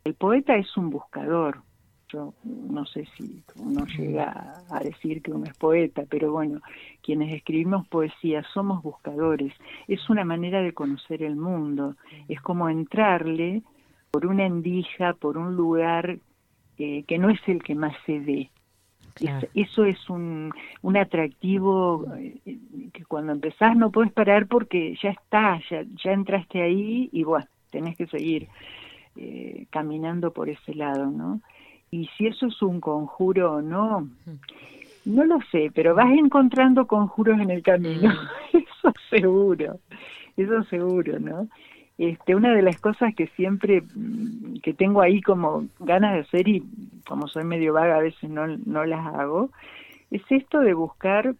el 0.04 0.14
poeta 0.16 0.56
es 0.56 0.76
un 0.76 0.90
buscador. 0.90 1.62
Yo 2.10 2.34
no 2.44 2.86
sé 2.88 3.08
si 3.16 3.44
uno 3.56 3.86
llega 3.86 4.56
a 4.70 4.80
decir 4.80 5.22
que 5.22 5.32
uno 5.32 5.46
es 5.46 5.58
poeta, 5.58 6.04
pero 6.10 6.32
bueno, 6.32 6.60
quienes 7.02 7.34
escribimos 7.34 7.88
poesía 7.88 8.44
somos 8.54 8.82
buscadores. 8.82 9.54
Es 9.88 10.10
una 10.10 10.26
manera 10.26 10.62
de 10.62 10.74
conocer 10.74 11.22
el 11.24 11.36
mundo. 11.36 11.96
Es 12.28 12.42
como 12.42 12.70
entrarle 12.70 13.62
por 14.10 14.26
una 14.26 14.46
endija, 14.46 15.14
por 15.14 15.38
un 15.38 15.56
lugar 15.56 16.18
que 17.08 17.18
no 17.18 17.30
es 17.30 17.40
el 17.48 17.62
que 17.62 17.76
más 17.76 17.96
se 18.06 18.20
ve. 18.20 18.50
eso 19.54 19.86
es 19.86 20.10
un, 20.10 20.52
un 20.82 20.98
atractivo 20.98 22.06
eh, 22.18 22.58
que 22.94 23.06
cuando 23.06 23.32
empezás 23.34 23.76
no 23.76 23.92
puedes 23.92 24.12
parar 24.12 24.48
porque 24.48 24.98
ya 25.02 25.10
está, 25.10 25.60
ya, 25.70 25.84
ya 26.04 26.12
entraste 26.12 26.62
ahí 26.62 27.10
y 27.12 27.24
bueno, 27.24 27.46
tenés 27.72 27.98
que 27.98 28.08
seguir 28.08 28.48
eh, 29.16 29.66
caminando 29.70 30.32
por 30.32 30.50
ese 30.50 30.74
lado, 30.74 31.08
¿no? 31.08 31.42
Y 31.90 32.08
si 32.18 32.28
eso 32.28 32.48
es 32.48 32.62
un 32.62 32.80
conjuro 32.80 33.56
o 33.56 33.62
no, 33.62 34.08
no 35.04 35.26
lo 35.26 35.40
sé, 35.52 35.72
pero 35.74 35.94
vas 35.96 36.12
encontrando 36.12 36.88
conjuros 36.88 37.40
en 37.40 37.52
el 37.52 37.62
camino, 37.62 38.10
mm. 38.14 38.58
eso 38.58 38.94
seguro, 39.10 39.80
eso 40.38 40.64
seguro, 40.64 41.20
¿no? 41.20 41.50
Este, 42.02 42.34
una 42.34 42.56
de 42.56 42.64
las 42.64 42.82
cosas 42.82 43.14
que 43.14 43.28
siempre 43.36 43.84
mm, 43.84 44.62
que 44.64 44.74
tengo 44.74 45.04
ahí 45.04 45.22
como 45.22 45.68
ganas 45.80 46.14
de 46.14 46.20
hacer 46.22 46.48
y 46.48 46.64
como 47.06 47.28
soy 47.28 47.44
medio 47.44 47.74
vaga 47.74 47.98
a 47.98 48.02
veces 48.02 48.28
no, 48.28 48.48
no 48.48 48.86
las 48.86 49.06
hago, 49.06 49.52
es 50.10 50.24
esto 50.32 50.62
de 50.62 50.74
buscar 50.74 51.36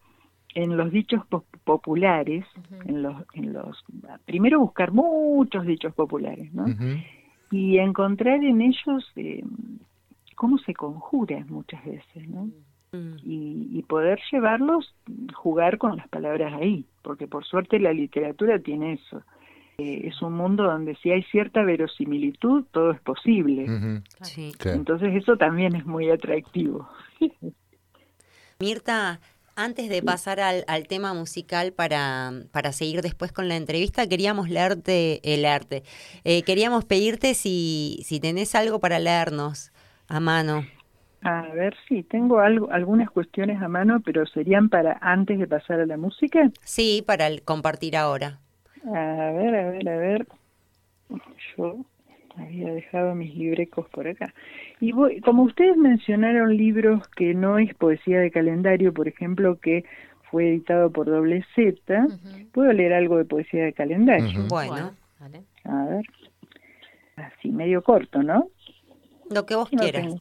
en 0.54 0.78
los 0.78 0.92
dichos 0.92 1.24
populares, 1.64 2.46
en 2.86 3.02
los, 3.02 3.16
en 3.34 3.54
los, 3.54 3.84
primero 4.26 4.60
buscar 4.60 4.92
muchos 4.92 5.66
dichos 5.66 5.96
populares, 5.96 6.54
¿no? 6.54 6.66
Y 7.50 7.80
encontrar 7.80 8.44
en 8.44 8.62
ellos 8.62 9.12
eh, 9.16 9.44
cómo 10.36 10.60
se 10.60 10.76
conjura 10.76 11.44
muchas 11.50 11.84
veces, 11.84 12.30
¿no? 12.30 12.52
Mm. 12.92 13.16
Y, 13.24 13.68
y, 13.80 13.82
poder 13.82 14.20
llevarlos, 14.32 14.94
jugar 15.34 15.80
con 15.80 15.98
las 15.98 16.08
palabras 16.10 16.54
ahí, 16.54 16.86
porque 17.02 17.28
por 17.28 17.46
suerte 17.46 17.80
la 17.80 17.94
literatura 17.94 18.60
tiene 18.60 18.94
eso 18.94 19.24
es 19.78 20.22
un 20.22 20.34
mundo 20.34 20.64
donde 20.64 20.96
si 20.98 21.12
hay 21.12 21.24
cierta 21.24 21.64
verosimilitud, 21.64 22.66
todo 22.72 22.92
es 22.92 23.02
posible. 23.02 23.66
Entonces 24.64 25.16
eso 25.16 25.38
también 25.38 25.76
es 25.76 25.86
muy 25.86 26.10
atractivo. 26.10 26.88
Mirta, 28.60 29.20
antes 29.56 29.90
de 29.90 30.02
pasar 30.04 30.40
al, 30.40 30.88
tema 30.88 31.14
musical 31.14 31.74
para, 31.74 32.32
para, 32.52 32.72
seguir 32.72 33.02
después 33.02 33.32
con 33.32 33.48
la 33.48 33.56
entrevista, 33.56 34.08
queríamos 34.08 34.50
leerte, 34.50 35.20
el 35.24 35.46
arte. 35.46 35.84
Eh, 36.24 36.44
queríamos 36.44 36.86
pedirte 36.86 37.34
si, 37.34 38.02
si 38.06 38.20
tenés 38.20 38.56
algo 38.56 38.80
para 38.80 39.00
leernos 39.00 39.72
a 40.08 40.20
mano. 40.20 40.64
A 41.24 41.44
ver, 41.54 41.76
sí, 41.88 42.04
tengo 42.04 42.40
algo, 42.40 42.72
algunas 42.72 43.10
cuestiones 43.12 43.62
a 43.62 43.68
mano, 43.68 44.02
pero 44.04 44.26
serían 44.26 44.70
para 44.70 44.98
antes 45.02 45.38
de 45.38 45.48
pasar 45.48 45.80
a 45.80 45.86
la 45.86 45.98
música. 45.98 46.50
Sí, 46.64 47.04
para 47.06 47.28
compartir 47.46 47.96
ahora. 47.96 48.40
A 48.86 49.32
ver, 49.32 49.56
a 49.56 49.70
ver, 49.70 49.90
a 49.90 49.98
ver. 49.98 50.28
Yo 51.56 51.86
había 52.38 52.74
dejado 52.74 53.16
mis 53.16 53.36
librecos 53.36 53.88
por 53.90 54.08
acá. 54.08 54.34
Y 54.80 54.92
voy, 54.92 55.20
como 55.22 55.44
ustedes 55.44 55.78
mencionaron 55.78 56.56
libros 56.56 57.08
que 57.10 57.34
no 57.34 57.58
es 57.58 57.74
poesía 57.76 58.20
de 58.20 58.32
calendario, 58.32 58.94
por 58.94 59.08
ejemplo, 59.08 59.60
que 59.60 59.86
fue 60.30 60.50
editado 60.50 60.92
por 60.92 61.08
Doble 61.08 61.46
Z, 61.56 62.08
puedo 62.54 62.72
leer 62.72 62.94
algo 62.94 63.18
de 63.18 63.26
poesía 63.26 63.66
de 63.66 63.74
calendario. 63.74 64.48
Bueno, 64.48 64.94
a 65.66 65.86
ver. 65.86 66.06
Así, 67.18 67.52
medio 67.52 67.84
corto, 67.84 68.24
¿no? 68.24 68.48
Lo 69.30 69.46
que 69.46 69.56
vos 69.56 69.70
quieras. 69.70 70.16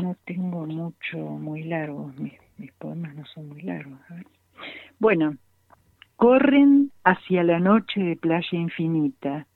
no 0.00 0.16
tengo 0.24 0.66
mucho, 0.66 1.18
muy 1.18 1.64
largo. 1.64 2.12
Mis, 2.16 2.32
mis 2.56 2.72
poemas 2.72 3.14
no 3.16 3.26
son 3.26 3.48
muy 3.48 3.62
largos. 3.62 3.98
A 4.08 4.14
ver. 4.14 4.26
Bueno, 4.98 5.36
Corren 6.20 6.90
hacia 7.02 7.42
la 7.42 7.58
noche 7.60 7.98
de 7.98 8.14
playa 8.14 8.58
infinita, 8.58 9.46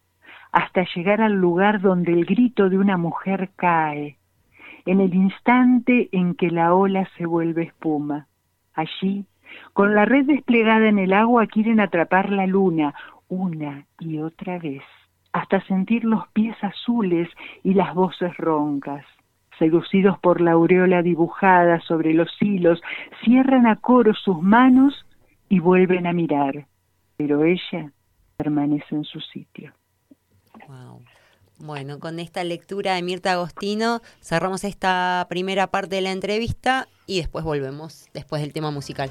hasta 0.51 0.87
llegar 0.95 1.21
al 1.21 1.35
lugar 1.35 1.83
donde 1.83 2.15
el 2.15 2.25
grito 2.25 2.71
de 2.71 2.79
una 2.79 2.97
mujer 2.97 3.51
cae, 3.55 4.17
en 4.87 5.03
el 5.03 5.15
instante 5.15 6.09
en 6.11 6.35
que 6.35 6.51
la 6.51 6.73
ola 6.75 7.07
se 7.19 7.27
vuelve 7.27 7.65
espuma. 7.65 8.29
Allí, 8.73 9.27
con 9.75 9.95
la 9.95 10.07
red 10.07 10.25
desplegada 10.25 10.89
en 10.89 10.99
el 10.99 11.13
agua, 11.13 11.47
quieren 11.49 11.81
atrapar 11.81 12.31
la 12.31 12.47
luna 12.47 12.95
una 13.29 13.85
y 14.01 14.21
otra 14.21 14.59
vez, 14.59 14.85
hasta 15.35 15.61
sentir 15.67 16.05
los 16.05 16.27
pies 16.29 16.57
azules 16.65 17.29
y 17.63 17.75
las 17.75 17.93
voces 17.93 18.35
roncas. 18.39 19.05
Seducidos 19.59 20.19
por 20.19 20.41
la 20.41 20.53
aureola 20.53 21.03
dibujada 21.03 21.81
sobre 21.81 22.15
los 22.15 22.35
hilos, 22.41 22.81
cierran 23.23 23.67
a 23.67 23.77
coro 23.77 24.15
sus 24.15 24.41
manos 24.41 25.05
y 25.49 25.61
vuelven 25.61 26.07
a 26.07 26.13
mirar, 26.13 26.67
pero 27.17 27.45
ella 27.45 27.93
permanece 28.37 28.95
en 28.95 29.05
su 29.05 29.21
sitio. 29.21 29.73
Bueno, 31.59 32.01
con 32.01 32.19
esta 32.19 32.43
lectura 32.45 32.95
de 32.95 33.03
Mirta 33.03 33.33
Agostino 33.33 34.01
cerramos 34.21 34.65
esta 34.65 35.27
primera 35.29 35.69
parte 35.69 35.97
de 35.97 36.03
la 36.03 36.13
entrevista 36.13 36.89
y 37.07 37.19
después 37.19 37.45
volvemos, 37.45 38.09
después 38.13 38.43
del 38.43 38.53
tema 38.53 38.71
musical. 38.71 39.11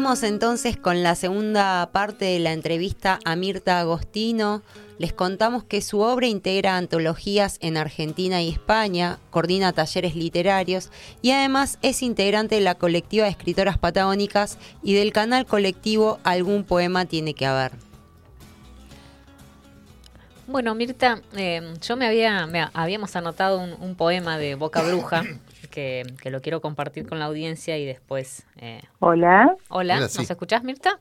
Seguimos 0.00 0.22
entonces 0.22 0.78
con 0.78 1.02
la 1.02 1.14
segunda 1.14 1.90
parte 1.92 2.24
de 2.24 2.38
la 2.38 2.54
entrevista 2.54 3.18
a 3.26 3.36
Mirta 3.36 3.80
Agostino. 3.80 4.62
Les 4.96 5.12
contamos 5.12 5.62
que 5.62 5.82
su 5.82 6.00
obra 6.00 6.26
integra 6.26 6.78
antologías 6.78 7.58
en 7.60 7.76
Argentina 7.76 8.40
y 8.40 8.48
España, 8.48 9.18
coordina 9.28 9.74
talleres 9.74 10.16
literarios 10.16 10.88
y 11.20 11.32
además 11.32 11.78
es 11.82 12.02
integrante 12.02 12.54
de 12.54 12.62
la 12.62 12.76
colectiva 12.76 13.26
de 13.26 13.30
escritoras 13.32 13.76
patagónicas 13.76 14.56
y 14.82 14.94
del 14.94 15.12
canal 15.12 15.44
colectivo 15.44 16.18
Algún 16.24 16.64
Poema 16.64 17.04
Tiene 17.04 17.34
que 17.34 17.44
Haber. 17.44 17.72
Bueno, 20.46 20.74
Mirta, 20.74 21.20
eh, 21.36 21.74
yo 21.82 21.98
me 21.98 22.06
había, 22.06 22.48
habíamos 22.72 23.14
anotado 23.16 23.60
un, 23.60 23.94
poema 23.96 24.38
de 24.38 24.54
Boca 24.54 24.80
Bruja 24.80 25.24
que, 25.70 26.04
lo 26.24 26.40
quiero 26.40 26.60
compartir 26.60 27.08
con 27.08 27.18
la 27.18 27.26
audiencia 27.26 27.78
y 27.78 27.86
después. 27.86 28.46
Eh, 28.56 28.82
hola. 28.98 29.56
Hola, 29.68 30.00
¿nos 30.00 30.18
escuchás, 30.18 30.64
Mirta? 30.64 30.98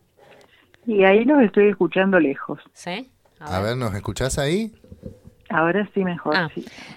Y 0.86 1.04
ahí 1.04 1.26
los 1.26 1.42
estoy 1.42 1.70
escuchando 1.70 2.20
lejos. 2.20 2.60
¿Sí? 2.74 3.10
A, 3.40 3.60
ver. 3.60 3.78
¿nos 3.78 3.94
escuchás 3.94 4.40
ahí? 4.40 4.72
Ahora 5.50 5.90
sí 5.94 6.04
mejor. 6.04 6.36
Ah. 6.36 6.50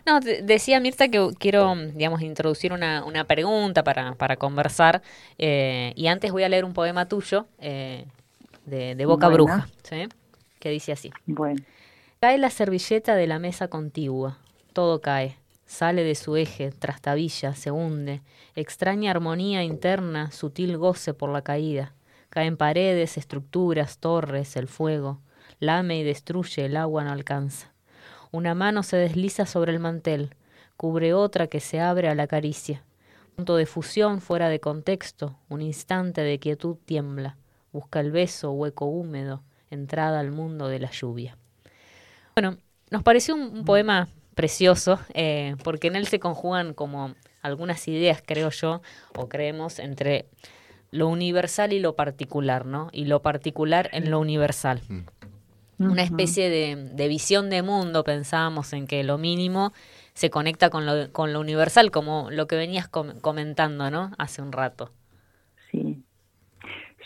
No, 0.06 0.20
decía 0.20 0.78
Mirta 0.78 1.08
que 1.08 1.30
quiero, 1.38 1.74
digamos, 1.74 2.20
introducir 2.22 2.72
una, 2.72 3.04
una 3.04 3.24
pregunta 3.24 3.82
para, 3.82 4.14
para 4.14 4.36
conversar. 4.36 5.02
Eh, 5.38 5.92
y 5.96 6.06
antes 6.06 6.30
voy 6.32 6.44
a 6.44 6.48
leer 6.48 6.64
un 6.64 6.74
poema 6.74 7.08
tuyo 7.08 7.46
de, 7.58 8.06
de, 8.66 9.06
Boca 9.06 9.28
Bruja, 9.28 9.66
¿sí? 9.82 10.08
que 10.58 10.70
dice 10.70 10.92
así. 10.92 11.10
Bueno. 11.26 11.62
Cae 12.20 12.38
la 12.38 12.50
servilleta 12.50 13.16
de 13.16 13.26
la 13.26 13.40
mesa 13.40 13.66
contigua, 13.66 14.38
todo 14.72 15.00
cae, 15.00 15.36
sale 15.72 16.04
de 16.04 16.14
su 16.14 16.36
eje, 16.36 16.70
trastabilla, 16.70 17.54
se 17.54 17.70
hunde, 17.70 18.20
extraña 18.54 19.10
armonía 19.10 19.64
interna, 19.64 20.30
sutil 20.30 20.76
goce 20.76 21.14
por 21.14 21.30
la 21.30 21.40
caída. 21.40 21.94
Caen 22.28 22.58
paredes, 22.58 23.16
estructuras, 23.16 23.96
torres, 23.96 24.54
el 24.56 24.68
fuego, 24.68 25.20
lame 25.60 25.98
y 25.98 26.02
destruye, 26.02 26.66
el 26.66 26.76
agua 26.76 27.04
no 27.04 27.12
alcanza. 27.12 27.72
Una 28.32 28.54
mano 28.54 28.82
se 28.82 28.98
desliza 28.98 29.46
sobre 29.46 29.72
el 29.72 29.80
mantel, 29.80 30.34
cubre 30.76 31.14
otra 31.14 31.46
que 31.46 31.60
se 31.60 31.80
abre 31.80 32.10
a 32.10 32.14
la 32.14 32.26
caricia. 32.26 32.84
Punto 33.34 33.56
de 33.56 33.64
fusión 33.64 34.20
fuera 34.20 34.50
de 34.50 34.60
contexto, 34.60 35.38
un 35.48 35.62
instante 35.62 36.20
de 36.20 36.38
quietud 36.38 36.76
tiembla, 36.84 37.38
busca 37.72 38.00
el 38.00 38.12
beso, 38.12 38.52
hueco 38.52 38.84
húmedo, 38.84 39.42
entrada 39.70 40.20
al 40.20 40.32
mundo 40.32 40.68
de 40.68 40.80
la 40.80 40.90
lluvia. 40.90 41.38
Bueno, 42.34 42.58
nos 42.90 43.02
pareció 43.02 43.34
un, 43.34 43.64
poema 43.64 44.10
precioso, 44.34 44.98
eh, 45.14 45.56
porque 45.62 45.88
en 45.88 45.96
él 45.96 46.06
se 46.06 46.20
conjugan 46.20 46.74
como 46.74 47.14
algunas 47.42 47.86
ideas, 47.88 48.22
creo 48.24 48.50
yo, 48.50 48.82
o 49.16 49.28
creemos, 49.28 49.78
entre 49.78 50.26
lo 50.90 51.08
universal 51.08 51.72
y 51.72 51.80
lo 51.80 51.96
particular, 51.96 52.66
¿no? 52.66 52.88
Y 52.92 53.06
lo 53.06 53.22
particular 53.22 53.88
en 53.92 54.10
lo 54.10 54.20
universal. 54.20 54.80
Mm. 54.88 55.00
Una 55.78 56.02
especie 56.02 56.48
de, 56.48 57.08
visión 57.08 57.50
de 57.50 57.62
mundo, 57.62 58.04
pensábamos 58.04 58.72
en 58.72 58.86
que 58.86 59.02
lo 59.02 59.18
mínimo 59.18 59.72
se 60.14 60.30
conecta 60.30 60.70
con 60.70 60.86
lo, 60.86 61.10
con 61.10 61.32
lo 61.32 61.40
universal, 61.40 61.90
como 61.90 62.30
lo 62.30 62.46
que 62.46 62.54
venías 62.54 62.86
comentando, 62.88 63.90
¿no? 63.90 64.12
Hace 64.16 64.42
un 64.42 64.52
rato. 64.52 64.92
Sí. 65.72 65.98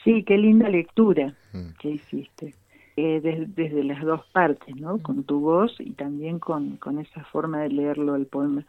Sí, 0.05 0.25
qué 0.25 0.37
linda 0.37 0.69
lectura 0.69 1.35
mm. 1.53 1.71
que 1.81 1.89
hiciste 1.89 2.55
eh, 2.97 3.47
desde 3.49 3.85
las 3.85 4.03
dos 4.03 4.23
partes, 4.33 4.75
¿no? 4.77 4.99
Con 4.99 5.25
tu 5.25 5.41
voz 5.41 5.75
y 5.81 5.91
también 5.93 6.39
con, 6.39 6.79
con 6.79 6.99
esa 6.99 7.25
forma 7.25 7.61
de 7.61 7.69
leerlo 7.69 8.17
el 8.17 8.27
poema. 8.27 8.65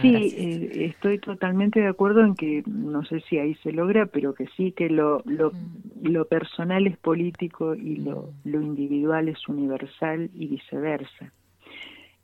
sí, 0.00 0.14
eh, 0.14 0.84
estoy 0.86 1.18
totalmente 1.18 1.80
de 1.80 1.88
acuerdo 1.88 2.20
en 2.20 2.34
que, 2.34 2.62
no 2.66 3.04
sé 3.04 3.20
si 3.20 3.38
ahí 3.38 3.54
se 3.62 3.72
logra, 3.72 4.06
pero 4.06 4.34
que 4.34 4.46
sí 4.56 4.72
que 4.72 4.90
lo, 4.90 5.22
lo, 5.24 5.52
mm. 5.52 6.08
lo 6.08 6.26
personal 6.26 6.86
es 6.86 6.98
político 6.98 7.74
y 7.74 7.96
lo, 7.96 8.30
lo 8.44 8.60
individual 8.60 9.28
es 9.28 9.48
universal 9.48 10.30
y 10.34 10.48
viceversa 10.48 11.32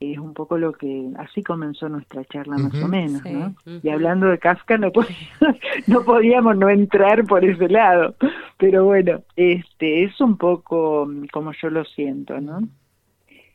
es 0.00 0.18
un 0.18 0.32
poco 0.32 0.58
lo 0.58 0.72
que 0.72 1.10
así 1.18 1.42
comenzó 1.42 1.88
nuestra 1.88 2.24
charla 2.24 2.56
más 2.56 2.82
o 2.82 2.88
menos, 2.88 3.24
¿no? 3.24 3.54
Y 3.82 3.88
hablando 3.88 4.28
de 4.28 4.38
Kafka 4.38 4.78
no 4.78 4.92
no 5.86 6.04
podíamos 6.04 6.56
no 6.56 6.68
entrar 6.68 7.24
por 7.24 7.44
ese 7.44 7.68
lado, 7.68 8.14
pero 8.58 8.84
bueno, 8.84 9.22
este 9.34 10.04
es 10.04 10.20
un 10.20 10.36
poco 10.36 11.08
como 11.32 11.52
yo 11.60 11.70
lo 11.70 11.84
siento, 11.84 12.40
¿no? 12.40 12.60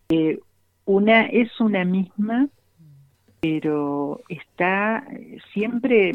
Eh, 0.10 0.40
una 0.86 1.28
es 1.28 1.62
una 1.62 1.86
misma, 1.86 2.48
pero 3.40 4.20
está 4.28 5.06
siempre 5.54 6.12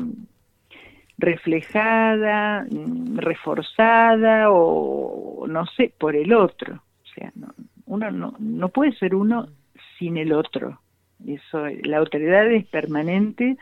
reflejada, 1.16 2.66
mm, 2.70 3.16
reforzada 3.16 4.50
o 4.50 5.46
no 5.48 5.64
sé 5.66 5.90
por 5.98 6.14
el 6.14 6.34
otro, 6.34 6.74
o 6.74 7.14
sea, 7.14 7.32
no, 7.34 7.48
uno 7.86 8.10
no 8.10 8.34
no 8.38 8.68
puede 8.68 8.92
ser 8.92 9.14
uno 9.14 9.48
sin 9.98 10.16
el 10.16 10.32
otro. 10.32 10.80
Eso, 11.26 11.66
la 11.82 11.98
autoridad 11.98 12.50
es 12.50 12.64
permanente 12.66 13.56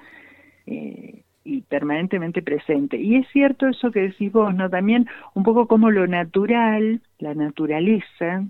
eh, 0.67 1.23
y 1.45 1.63
permanentemente 1.63 2.43
presente. 2.43 2.99
Y 2.99 3.17
es 3.17 3.29
cierto 3.33 3.69
eso 3.69 3.91
que 3.91 4.01
decís 4.01 4.33
vos, 4.33 4.55
¿no? 4.55 4.69
También 4.69 5.09
un 5.35 5.43
poco 5.43 5.67
como 5.67 5.91
lo 5.91 6.07
natural, 6.07 7.01
la 7.19 7.35
naturaleza, 7.35 8.45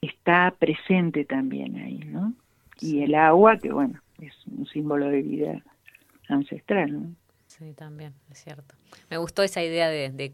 está 0.00 0.54
presente 0.58 1.24
también 1.24 1.76
ahí, 1.76 1.98
¿no? 1.98 2.32
Y 2.80 3.02
el 3.02 3.14
agua, 3.14 3.58
que 3.58 3.72
bueno, 3.72 4.00
es 4.20 4.32
un 4.46 4.66
símbolo 4.66 5.08
de 5.08 5.22
vida 5.22 5.62
ancestral, 6.28 6.92
¿no? 6.92 7.14
Sí, 7.46 7.72
también, 7.74 8.14
es 8.30 8.42
cierto. 8.42 8.74
Me 9.10 9.18
gustó 9.18 9.42
esa 9.42 9.62
idea 9.62 9.88
de, 9.88 10.10
de 10.10 10.32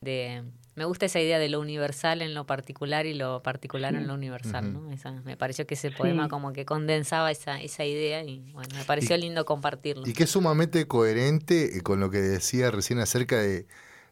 me 0.00 0.84
gusta 0.84 1.06
esa 1.06 1.20
idea 1.20 1.38
de 1.38 1.48
lo 1.48 1.60
universal 1.60 2.22
en 2.22 2.34
lo 2.34 2.46
particular 2.46 3.04
y 3.04 3.14
lo 3.14 3.42
particular 3.42 3.94
en 3.94 4.06
lo 4.06 4.14
universal, 4.14 4.72
¿no? 4.72 4.80
me 5.24 5.36
pareció 5.36 5.66
que 5.66 5.74
ese 5.74 5.90
poema 5.90 6.28
como 6.28 6.52
que 6.52 6.64
condensaba 6.64 7.30
esa, 7.30 7.60
esa 7.60 7.84
idea 7.84 8.22
y 8.22 8.52
bueno, 8.52 8.68
me 8.76 8.84
pareció 8.84 9.16
lindo 9.16 9.44
compartirlo. 9.44 10.06
Y 10.06 10.12
que 10.12 10.24
es 10.24 10.30
sumamente 10.30 10.86
coherente 10.86 11.76
eh, 11.76 11.80
con 11.82 11.98
lo 11.98 12.10
que 12.10 12.18
decía 12.18 12.70
recién 12.70 13.00
acerca 13.00 13.38
de 13.38 13.66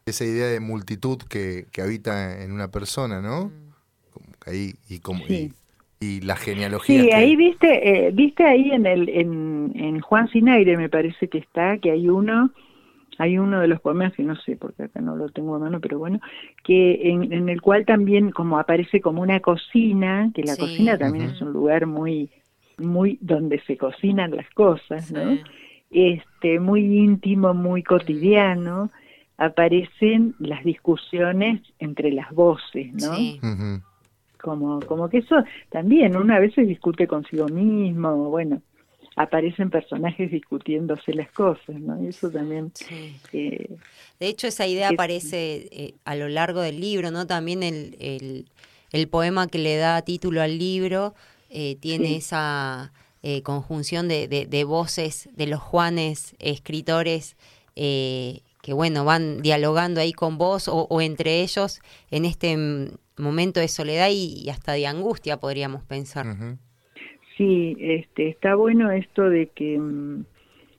esa 0.05 0.25
idea 0.25 0.47
de 0.47 0.59
multitud 0.59 1.17
que, 1.17 1.67
que 1.71 1.81
habita 1.81 2.43
en 2.43 2.51
una 2.51 2.69
persona, 2.69 3.21
¿no? 3.21 3.45
Mm. 3.45 3.71
Ahí, 4.45 4.75
y 4.89 4.99
como... 4.99 5.23
Y, 5.25 5.53
la 6.21 6.35
genealogía. 6.35 7.01
Sí, 7.01 7.11
ahí 7.11 7.35
viste, 7.35 8.07
eh, 8.07 8.11
viste 8.11 8.43
ahí 8.43 8.69
en 8.69 8.85
el 8.85 9.09
en, 9.09 9.71
en 9.73 9.99
Juan 9.99 10.29
Sinaire 10.29 10.77
me 10.77 10.89
parece 10.89 11.27
que 11.27 11.39
está, 11.39 11.79
que 11.79 11.89
hay 11.89 12.07
uno 12.07 12.51
hay 13.17 13.37
uno 13.37 13.59
de 13.59 13.67
los 13.67 13.81
poemas 13.81 14.13
que 14.13 14.23
no 14.23 14.35
sé 14.35 14.55
porque 14.55 14.83
acá 14.83 15.01
no 15.01 15.15
lo 15.15 15.29
tengo 15.29 15.55
a 15.55 15.59
mano 15.59 15.79
pero 15.79 15.97
bueno 15.99 16.19
que 16.63 17.09
en, 17.09 17.49
el 17.49 17.61
cual 17.61 17.85
también 17.85 18.31
como 18.31 18.59
aparece 18.59 19.01
como 19.01 19.21
una 19.21 19.39
cocina 19.39 20.31
que 20.33 20.43
la 20.43 20.55
cocina 20.55 20.97
también 20.97 21.25
es 21.25 21.41
un 21.41 21.53
lugar 21.53 21.85
muy 21.85 22.29
muy 22.77 23.17
donde 23.21 23.59
se 23.61 23.77
cocinan 23.77 24.35
las 24.35 24.49
cosas 24.51 25.11
no 25.11 25.37
este 25.89 26.59
muy 26.59 26.81
íntimo 26.81 27.53
muy 27.53 27.83
cotidiano 27.83 28.91
aparecen 29.37 30.35
las 30.39 30.63
discusiones 30.63 31.61
entre 31.79 32.11
las 32.11 32.31
voces 32.31 32.93
no 32.93 33.15
como 34.39 34.79
como 34.81 35.09
que 35.09 35.19
eso 35.19 35.35
también 35.69 36.15
uno 36.15 36.35
a 36.35 36.39
veces 36.39 36.67
discute 36.67 37.07
consigo 37.07 37.47
mismo 37.47 38.29
bueno 38.29 38.61
aparecen 39.17 39.71
personajes 39.71 40.31
discutiéndose 40.31 41.11
las 41.13 41.29
cosas, 41.31 41.75
¿no? 41.79 42.01
Y 42.01 42.07
eso 42.09 42.29
también... 42.29 42.71
Eh, 43.33 43.75
de 44.19 44.27
hecho, 44.27 44.45
esa 44.47 44.67
idea 44.67 44.89
aparece 44.89 45.67
eh, 45.71 45.95
a 46.05 46.15
lo 46.15 46.29
largo 46.29 46.61
del 46.61 46.79
libro, 46.79 47.09
¿no? 47.09 47.25
También 47.25 47.63
el, 47.63 48.45
el, 48.91 49.07
poema 49.07 49.47
que 49.47 49.57
le 49.57 49.75
da 49.77 50.03
título 50.03 50.43
al 50.43 50.59
libro 50.59 51.15
eh, 51.49 51.75
tiene 51.79 52.15
esa 52.15 52.93
conjunción 53.43 54.07
de, 54.07 54.27
de, 54.27 54.63
voces 54.63 55.27
de 55.33 55.47
los 55.47 55.59
Juanes, 55.59 56.33
escritores, 56.39 57.35
que, 57.75 58.41
bueno, 58.71 59.03
van 59.03 59.41
dialogando 59.41 59.99
ahí 59.99 60.13
con 60.13 60.37
vos 60.37 60.69
o, 60.71 61.01
entre 61.01 61.41
ellos 61.41 61.81
en 62.09 62.23
este 62.23 62.55
mm, 62.55 62.91
momento 63.17 63.59
de 63.59 63.67
soledad 63.67 64.07
y, 64.11 64.49
hasta 64.49 64.73
de 64.73 64.87
angustia, 64.87 65.41
podríamos 65.41 65.83
pensar. 65.83 66.57
Sí, 67.37 67.77
este, 67.79 68.29
está 68.29 68.55
bueno 68.55 68.91
esto 68.91 69.29
de 69.29 69.47
que 69.47 69.77
mm, 69.77 70.23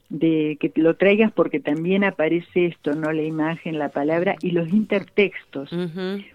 de 0.08 0.56
que 0.58 0.72
lo 0.76 0.96
traigas 0.96 1.32
porque 1.32 1.60
también 1.60 2.02
aparece 2.02 2.66
esto, 2.66 2.94
¿no? 2.94 3.12
La 3.12 3.22
imagen, 3.22 3.78
la 3.78 3.90
palabra 3.90 4.36
y 4.40 4.52
los 4.52 4.72
intertextos, 4.72 5.70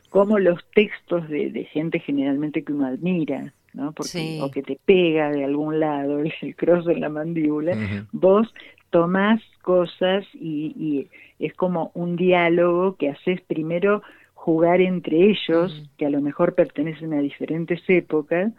como 0.10 0.38
los 0.38 0.64
textos 0.76 1.28
de, 1.28 1.50
de, 1.50 1.64
gente 1.66 2.00
generalmente 2.00 2.64
que 2.64 2.72
uno 2.72 2.86
admira, 2.86 3.52
¿no? 3.74 3.92
Porque, 3.92 4.40
O 4.42 4.52
que 4.52 4.62
te 4.62 4.78
pega 4.86 5.32
de 5.32 5.44
algún 5.44 5.80
lado, 5.80 6.20
el, 6.20 6.32
el 6.42 6.56
cross 6.56 6.88
en 6.88 7.02
la 7.02 7.10
mandíbula, 7.10 7.76
vos 8.12 8.54
tomás 8.92 9.42
cosas 9.64 10.24
y, 10.36 10.76
y, 10.78 11.08
es 11.44 11.54
como 11.56 11.92
un 11.96 12.16
diálogo 12.16 12.96
que 12.96 13.10
haces 13.10 13.42
primero 13.42 14.04
jugar 14.36 14.82
entre 14.82 15.32
ellos, 15.32 15.90
que 15.98 16.06
a 16.06 16.10
lo 16.10 16.22
mejor 16.22 16.54
pertenecen 16.54 17.14
a 17.14 17.22
diferentes 17.22 17.82
épocas, 17.88 18.52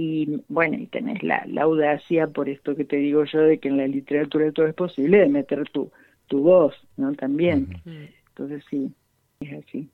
y 0.00 0.42
bueno, 0.48 0.78
y 0.78 0.86
tenés 0.86 1.22
la, 1.22 1.44
audacia, 1.60 2.26
por 2.28 2.48
esto 2.48 2.74
que 2.74 2.84
te 2.84 2.96
digo 2.96 3.24
yo, 3.24 3.40
de 3.40 3.58
que 3.58 3.68
en 3.68 3.76
la 3.76 3.86
literatura 3.86 4.50
todo 4.52 4.66
es 4.66 4.74
posible, 4.74 5.18
de 5.18 5.28
meter 5.28 5.68
tu, 5.70 5.90
tu 6.26 6.40
voz, 6.40 6.74
¿no? 6.96 7.12
También. 7.14 7.82
Entonces 8.28 8.64
sí. 8.70 8.90
Es 9.40 9.64
así. 9.64 9.88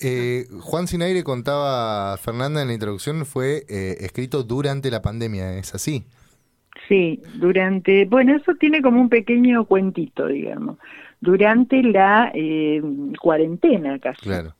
Eh, 0.00 0.46
Juan 0.60 0.86
Sinaire 0.86 1.22
contaba, 1.22 2.16
Fernanda, 2.16 2.62
en 2.62 2.68
la 2.68 2.74
introducción, 2.74 3.26
fue 3.26 3.64
eh, 3.68 3.96
escrito 4.00 4.42
durante 4.42 4.90
la 4.90 5.02
pandemia, 5.02 5.58
¿es 5.58 5.74
así? 5.74 6.04
Sí, 6.88 7.20
durante, 7.34 8.06
bueno, 8.06 8.36
eso 8.36 8.54
tiene 8.58 8.82
como 8.82 9.00
un 9.00 9.08
pequeño 9.08 9.64
cuentito, 9.66 10.26
digamos, 10.26 10.78
durante 11.20 11.82
la 11.82 12.30
eh, 12.34 12.82
cuarentena 13.20 13.98
casi. 13.98 14.22
Claro, 14.22 14.54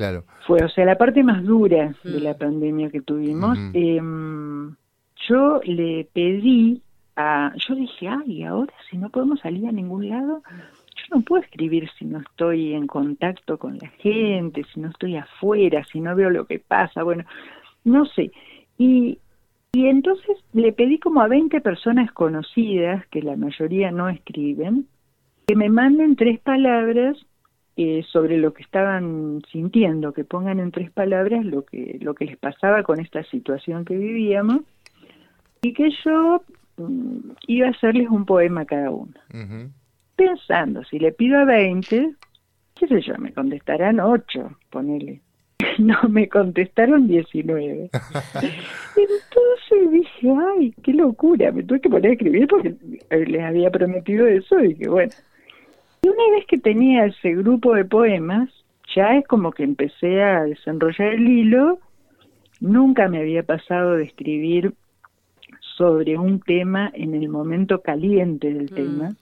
claro. 0.00 0.24
Fue, 0.46 0.64
o 0.64 0.68
sea, 0.70 0.86
la 0.86 0.96
parte 0.96 1.22
más 1.22 1.44
dura 1.44 1.94
de 2.04 2.20
Mm. 2.20 2.22
la 2.22 2.34
pandemia 2.34 2.90
que 2.90 3.02
tuvimos. 3.02 3.58
Em, 3.74 4.74
yo 5.28 5.60
le 5.64 6.08
pedí 6.14 6.80
a, 7.16 7.52
yo 7.56 7.74
dije, 7.74 8.08
ay, 8.08 8.44
ahora 8.44 8.72
si 8.88 8.96
no 8.96 9.10
podemos 9.10 9.40
salir 9.40 9.66
a 9.66 9.72
ningún 9.72 10.08
lado, 10.08 10.42
yo 10.96 11.04
no 11.16 11.20
puedo 11.20 11.42
escribir 11.42 11.90
si 11.98 12.06
no 12.06 12.20
estoy 12.20 12.72
en 12.72 12.86
contacto 12.86 13.58
con 13.58 13.76
la 13.76 13.88
gente, 13.98 14.64
si 14.72 14.80
no 14.80 14.88
estoy 14.88 15.16
afuera, 15.16 15.84
si 15.84 16.00
no 16.00 16.16
veo 16.16 16.30
lo 16.30 16.46
que 16.46 16.58
pasa, 16.58 17.02
bueno, 17.02 17.24
no 17.84 18.06
sé. 18.06 18.32
Y, 18.78 19.18
y 19.74 19.86
entonces 19.86 20.38
le 20.54 20.72
pedí 20.72 20.98
como 20.98 21.20
a 21.20 21.28
20 21.28 21.60
personas 21.60 22.10
conocidas, 22.12 23.06
que 23.08 23.20
la 23.20 23.36
mayoría 23.36 23.90
no 23.90 24.08
escriben, 24.08 24.86
que 25.46 25.56
me 25.56 25.68
manden 25.68 26.16
tres 26.16 26.40
palabras 26.40 27.18
eh, 27.82 28.04
sobre 28.10 28.38
lo 28.38 28.52
que 28.52 28.62
estaban 28.62 29.42
sintiendo, 29.50 30.12
que 30.12 30.24
pongan 30.24 30.60
en 30.60 30.70
tres 30.70 30.90
palabras 30.90 31.44
lo 31.44 31.64
que, 31.64 31.98
lo 32.00 32.14
que 32.14 32.26
les 32.26 32.36
pasaba 32.36 32.82
con 32.82 33.00
esta 33.00 33.22
situación 33.24 33.84
que 33.84 33.96
vivíamos, 33.96 34.62
y 35.62 35.72
que 35.72 35.90
yo 36.04 36.42
mm, 36.76 37.30
iba 37.46 37.68
a 37.68 37.70
hacerles 37.70 38.08
un 38.08 38.24
poema 38.24 38.62
a 38.62 38.66
cada 38.66 38.90
uno 38.90 39.12
pensando, 40.20 40.84
si 40.84 40.98
le 40.98 41.12
pido 41.12 41.38
a 41.38 41.46
20, 41.46 42.14
qué 42.74 42.86
sé 42.86 43.00
yo, 43.00 43.16
me 43.16 43.32
contestarán 43.32 44.00
8, 44.00 44.58
ponele. 44.70 45.20
No, 45.78 45.96
me 46.10 46.28
contestaron 46.28 47.06
19. 47.06 47.90
Entonces 48.34 49.92
dije, 49.92 50.34
ay, 50.58 50.74
qué 50.82 50.92
locura, 50.92 51.52
me 51.52 51.62
tuve 51.62 51.80
que 51.80 51.88
poner 51.88 52.10
a 52.10 52.12
escribir 52.14 52.46
porque 52.48 52.74
eh, 53.08 53.26
les 53.26 53.42
había 53.42 53.70
prometido 53.70 54.26
eso 54.26 54.62
y 54.62 54.74
que 54.74 54.88
bueno. 54.88 55.12
Y 56.02 56.08
una 56.08 56.30
vez 56.32 56.46
que 56.46 56.58
tenía 56.58 57.06
ese 57.06 57.34
grupo 57.34 57.74
de 57.74 57.84
poemas, 57.84 58.48
ya 58.94 59.16
es 59.16 59.26
como 59.26 59.52
que 59.52 59.64
empecé 59.64 60.22
a 60.22 60.44
desenrollar 60.44 61.14
el 61.14 61.28
hilo. 61.28 61.78
Nunca 62.60 63.08
me 63.08 63.18
había 63.18 63.42
pasado 63.42 63.96
de 63.96 64.04
escribir 64.04 64.74
sobre 65.76 66.18
un 66.18 66.40
tema 66.40 66.90
en 66.94 67.14
el 67.14 67.28
momento 67.28 67.80
caliente 67.80 68.52
del 68.52 68.70
Mm. 68.70 68.74
tema 68.74 69.16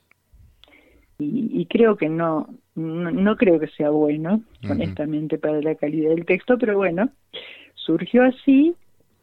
y, 1.19 1.51
y 1.53 1.67
creo 1.67 1.97
que 1.97 2.09
no, 2.09 2.49
no, 2.75 3.11
no 3.11 3.37
creo 3.37 3.59
que 3.59 3.67
sea 3.69 3.91
bueno, 3.91 4.43
honestamente, 4.69 5.39
para 5.39 5.61
la 5.61 5.75
calidad 5.75 6.11
del 6.11 6.25
texto, 6.25 6.59
pero 6.59 6.77
bueno, 6.77 7.11
surgió 7.75 8.23
así. 8.23 8.75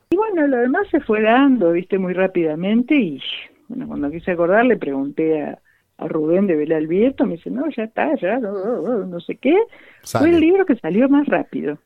Y 0.10 0.16
bueno, 0.18 0.45
lo 0.47 0.58
demás 0.58 0.88
se 0.91 0.99
fue 0.99 1.22
dando, 1.22 1.72
viste, 1.72 1.97
muy 1.97 2.14
rápidamente. 2.14 2.95
Y 2.95 3.22
bueno, 3.70 3.88
cuando 3.88 4.12
quise 4.12 4.32
acordar, 4.32 4.66
le 4.66 4.78
pregunté 4.78 5.41
a, 5.41 5.60
a 5.98 6.08
Rubén 6.08 6.48
de 6.48 6.56
Vela 6.56 6.78
Albierto, 6.78 7.26
me 7.26 7.36
dice, 7.36 7.50
no, 7.50 7.70
ya 7.70 7.84
está, 7.84 8.16
ya, 8.16 8.39
no, 8.39 8.52
no, 8.52 9.06
no 9.06 9.20
sé 9.20 9.36
qué. 9.38 9.56
Sale. 10.04 10.26
Fue 10.26 10.36
el 10.36 10.41
libro 10.41 10.66
que 10.66 10.76
salió 10.76 11.08
más 11.10 11.28
rápido. 11.28 11.78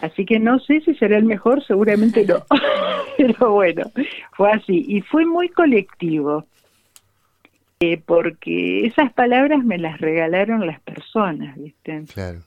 Así 0.00 0.24
que 0.24 0.38
no 0.38 0.58
sé 0.60 0.80
si 0.80 0.94
será 0.94 1.18
el 1.18 1.24
mejor, 1.24 1.64
seguramente 1.64 2.24
no. 2.24 2.44
Pero 3.16 3.52
bueno, 3.52 3.90
fue 4.32 4.50
así. 4.50 4.84
Y 4.88 5.02
fue 5.02 5.26
muy 5.26 5.48
colectivo, 5.50 6.46
eh, 7.80 8.02
porque 8.04 8.86
esas 8.86 9.12
palabras 9.12 9.64
me 9.64 9.78
las 9.78 10.00
regalaron 10.00 10.66
las 10.66 10.80
personas, 10.80 11.56
¿viste? 11.56 12.04
Claro. 12.12 12.40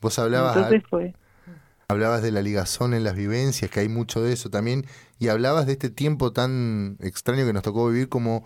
Vos 0.00 0.18
hablabas, 0.18 0.56
Entonces 0.56 0.82
fue... 0.88 1.14
hablabas 1.88 2.22
de 2.22 2.32
la 2.32 2.42
ligazón 2.42 2.94
en 2.94 3.04
las 3.04 3.16
vivencias, 3.16 3.70
que 3.70 3.80
hay 3.80 3.88
mucho 3.88 4.22
de 4.22 4.32
eso 4.32 4.50
también, 4.50 4.84
y 5.18 5.28
hablabas 5.28 5.66
de 5.66 5.72
este 5.72 5.90
tiempo 5.90 6.32
tan 6.32 6.96
extraño 7.00 7.44
que 7.46 7.52
nos 7.52 7.62
tocó 7.62 7.88
vivir 7.88 8.08
como 8.08 8.44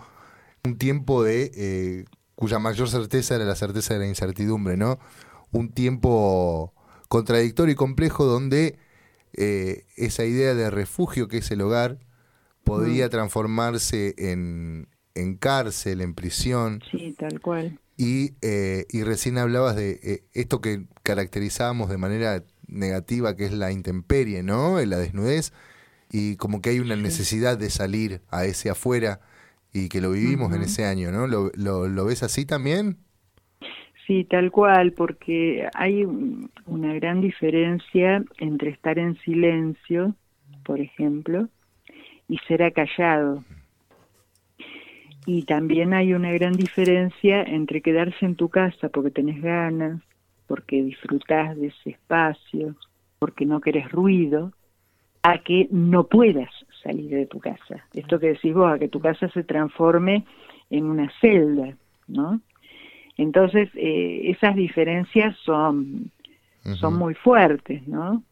un 0.64 0.78
tiempo 0.78 1.22
de 1.24 1.50
eh, 1.54 2.04
cuya 2.34 2.58
mayor 2.58 2.88
certeza 2.88 3.34
era 3.34 3.44
la 3.44 3.56
certeza 3.56 3.94
de 3.94 4.00
la 4.00 4.06
incertidumbre, 4.06 4.76
¿no? 4.76 4.98
Un 5.50 5.70
tiempo 5.72 6.72
contradictorio 7.08 7.72
y 7.72 7.76
complejo 7.76 8.24
donde 8.24 8.78
eh, 9.34 9.84
esa 9.96 10.24
idea 10.24 10.54
de 10.54 10.70
refugio 10.70 11.28
que 11.28 11.38
es 11.38 11.50
el 11.50 11.60
hogar 11.62 11.98
podría 12.64 13.08
transformarse 13.10 14.14
en, 14.18 14.88
en 15.14 15.36
cárcel, 15.36 16.00
en 16.00 16.14
prisión, 16.14 16.80
Sí, 16.90 17.14
tal 17.18 17.40
cual. 17.40 17.80
y, 17.96 18.34
eh, 18.40 18.86
y 18.90 19.02
recién 19.02 19.38
hablabas 19.38 19.74
de 19.74 19.98
eh, 20.02 20.24
esto 20.32 20.60
que 20.60 20.86
caracterizábamos 21.02 21.90
de 21.90 21.98
manera 21.98 22.44
negativa, 22.68 23.34
que 23.36 23.46
es 23.46 23.52
la 23.52 23.72
intemperie, 23.72 24.42
¿no? 24.44 24.80
La 24.84 24.98
desnudez, 24.98 25.52
y 26.10 26.36
como 26.36 26.62
que 26.62 26.70
hay 26.70 26.78
una 26.78 26.96
necesidad 26.96 27.58
de 27.58 27.68
salir 27.68 28.22
a 28.30 28.44
ese 28.44 28.70
afuera 28.70 29.20
y 29.72 29.88
que 29.88 30.00
lo 30.00 30.10
vivimos 30.12 30.52
en 30.54 30.62
ese 30.62 30.84
año, 30.84 31.10
¿no? 31.12 31.26
¿Lo, 31.26 31.50
lo, 31.54 31.88
lo 31.88 32.04
ves 32.06 32.22
así 32.22 32.44
también? 32.46 32.98
Sí, 34.06 34.24
tal 34.24 34.50
cual, 34.50 34.92
porque 34.92 35.68
hay 35.74 36.04
un- 36.04 36.50
una 36.66 36.92
gran 36.94 37.20
diferencia 37.20 38.24
entre 38.38 38.70
estar 38.70 38.98
en 38.98 39.16
silencio, 39.20 40.14
por 40.64 40.80
ejemplo, 40.80 41.48
y 42.28 42.38
ser 42.48 42.62
acallado. 42.64 43.44
Y 45.24 45.42
también 45.44 45.94
hay 45.94 46.14
una 46.14 46.32
gran 46.32 46.56
diferencia 46.56 47.42
entre 47.42 47.80
quedarse 47.80 48.24
en 48.26 48.34
tu 48.36 48.48
casa 48.48 48.88
porque 48.88 49.10
tenés 49.10 49.40
ganas, 49.40 50.02
porque 50.46 50.82
disfrutás 50.82 51.56
de 51.56 51.68
ese 51.68 51.90
espacio, 51.90 52.76
porque 53.18 53.46
no 53.46 53.60
querés 53.60 53.90
ruido, 53.90 54.52
a 55.22 55.42
que 55.42 55.68
no 55.70 56.08
puedas 56.08 56.50
salir 56.82 57.10
de 57.10 57.26
tu 57.26 57.38
casa. 57.38 57.84
Esto 57.94 58.18
que 58.18 58.28
decís 58.28 58.54
vos, 58.54 58.72
a 58.72 58.78
que 58.78 58.88
tu 58.88 59.00
casa 59.00 59.28
se 59.30 59.44
transforme 59.44 60.24
en 60.70 60.84
una 60.84 61.10
celda, 61.20 61.76
¿no? 62.08 62.40
Entonces, 63.16 63.68
eh, 63.74 64.30
esas 64.30 64.56
diferencias 64.56 65.36
son, 65.44 66.10
son 66.80 66.94
muy 66.94 67.14
fuertes, 67.14 67.86
¿no? 67.86 68.22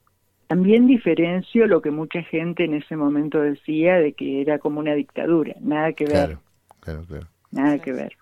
También 0.48 0.86
diferencio 0.86 1.66
lo 1.66 1.80
que 1.80 1.90
mucha 1.90 2.22
gente 2.22 2.64
en 2.64 2.74
ese 2.74 2.96
momento 2.96 3.40
decía 3.40 3.98
de 3.98 4.14
que 4.14 4.40
era 4.40 4.58
como 4.58 4.80
una 4.80 4.94
dictadura, 4.94 5.54
nada 5.60 5.92
que 5.92 6.06
ver, 6.06 6.12
Claro, 6.12 6.42
claro, 6.80 7.04
claro. 7.06 7.26
nada 7.52 7.78
que 7.78 7.92
ver. 7.92 8.16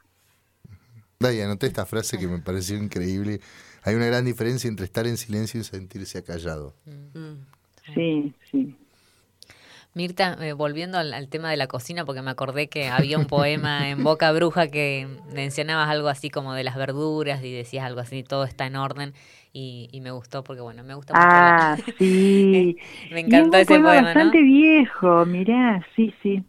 Dai, 1.20 1.40
anoté 1.40 1.66
esta 1.66 1.86
frase 1.86 2.18
que 2.18 2.28
me 2.28 2.38
pareció 2.38 2.76
increíble. 2.76 3.40
Hay 3.82 3.94
una 3.94 4.06
gran 4.06 4.24
diferencia 4.24 4.68
entre 4.68 4.84
estar 4.84 5.06
en 5.06 5.16
silencio 5.16 5.60
y 5.60 5.64
sentirse 5.64 6.18
acallado. 6.18 6.74
Sí, 7.94 8.34
sí. 8.50 8.76
Mirta, 9.98 10.36
eh, 10.40 10.52
volviendo 10.52 10.98
al, 10.98 11.12
al 11.12 11.28
tema 11.28 11.50
de 11.50 11.56
la 11.56 11.66
cocina, 11.66 12.04
porque 12.04 12.22
me 12.22 12.30
acordé 12.30 12.68
que 12.68 12.88
había 12.88 13.18
un 13.18 13.26
poema 13.26 13.88
en 13.90 14.04
Boca 14.04 14.30
Bruja 14.32 14.68
que 14.68 15.08
mencionabas 15.32 15.88
algo 15.90 16.08
así 16.08 16.30
como 16.30 16.54
de 16.54 16.64
las 16.64 16.76
verduras 16.76 17.42
y 17.42 17.52
decías 17.52 17.84
algo 17.84 18.00
así, 18.00 18.22
todo 18.22 18.44
está 18.44 18.66
en 18.66 18.76
orden 18.76 19.14
y, 19.52 19.88
y 19.92 20.00
me 20.00 20.10
gustó 20.12 20.44
porque 20.44 20.62
bueno, 20.62 20.84
me 20.84 20.94
gusta 20.94 21.14
mucho. 21.14 21.40
la- 21.40 21.52
Ah, 21.52 21.76
sí. 21.98 22.76
me 23.10 23.20
Y 23.26 23.36
encantó 23.38 23.56
es 23.56 23.66
un 23.66 23.66
ese 23.66 23.78
poema 23.82 23.92
bastante 23.94 24.42
viejo, 24.42 25.26
mirá, 25.26 25.84
sí, 25.96 26.14
sí. 26.22 26.44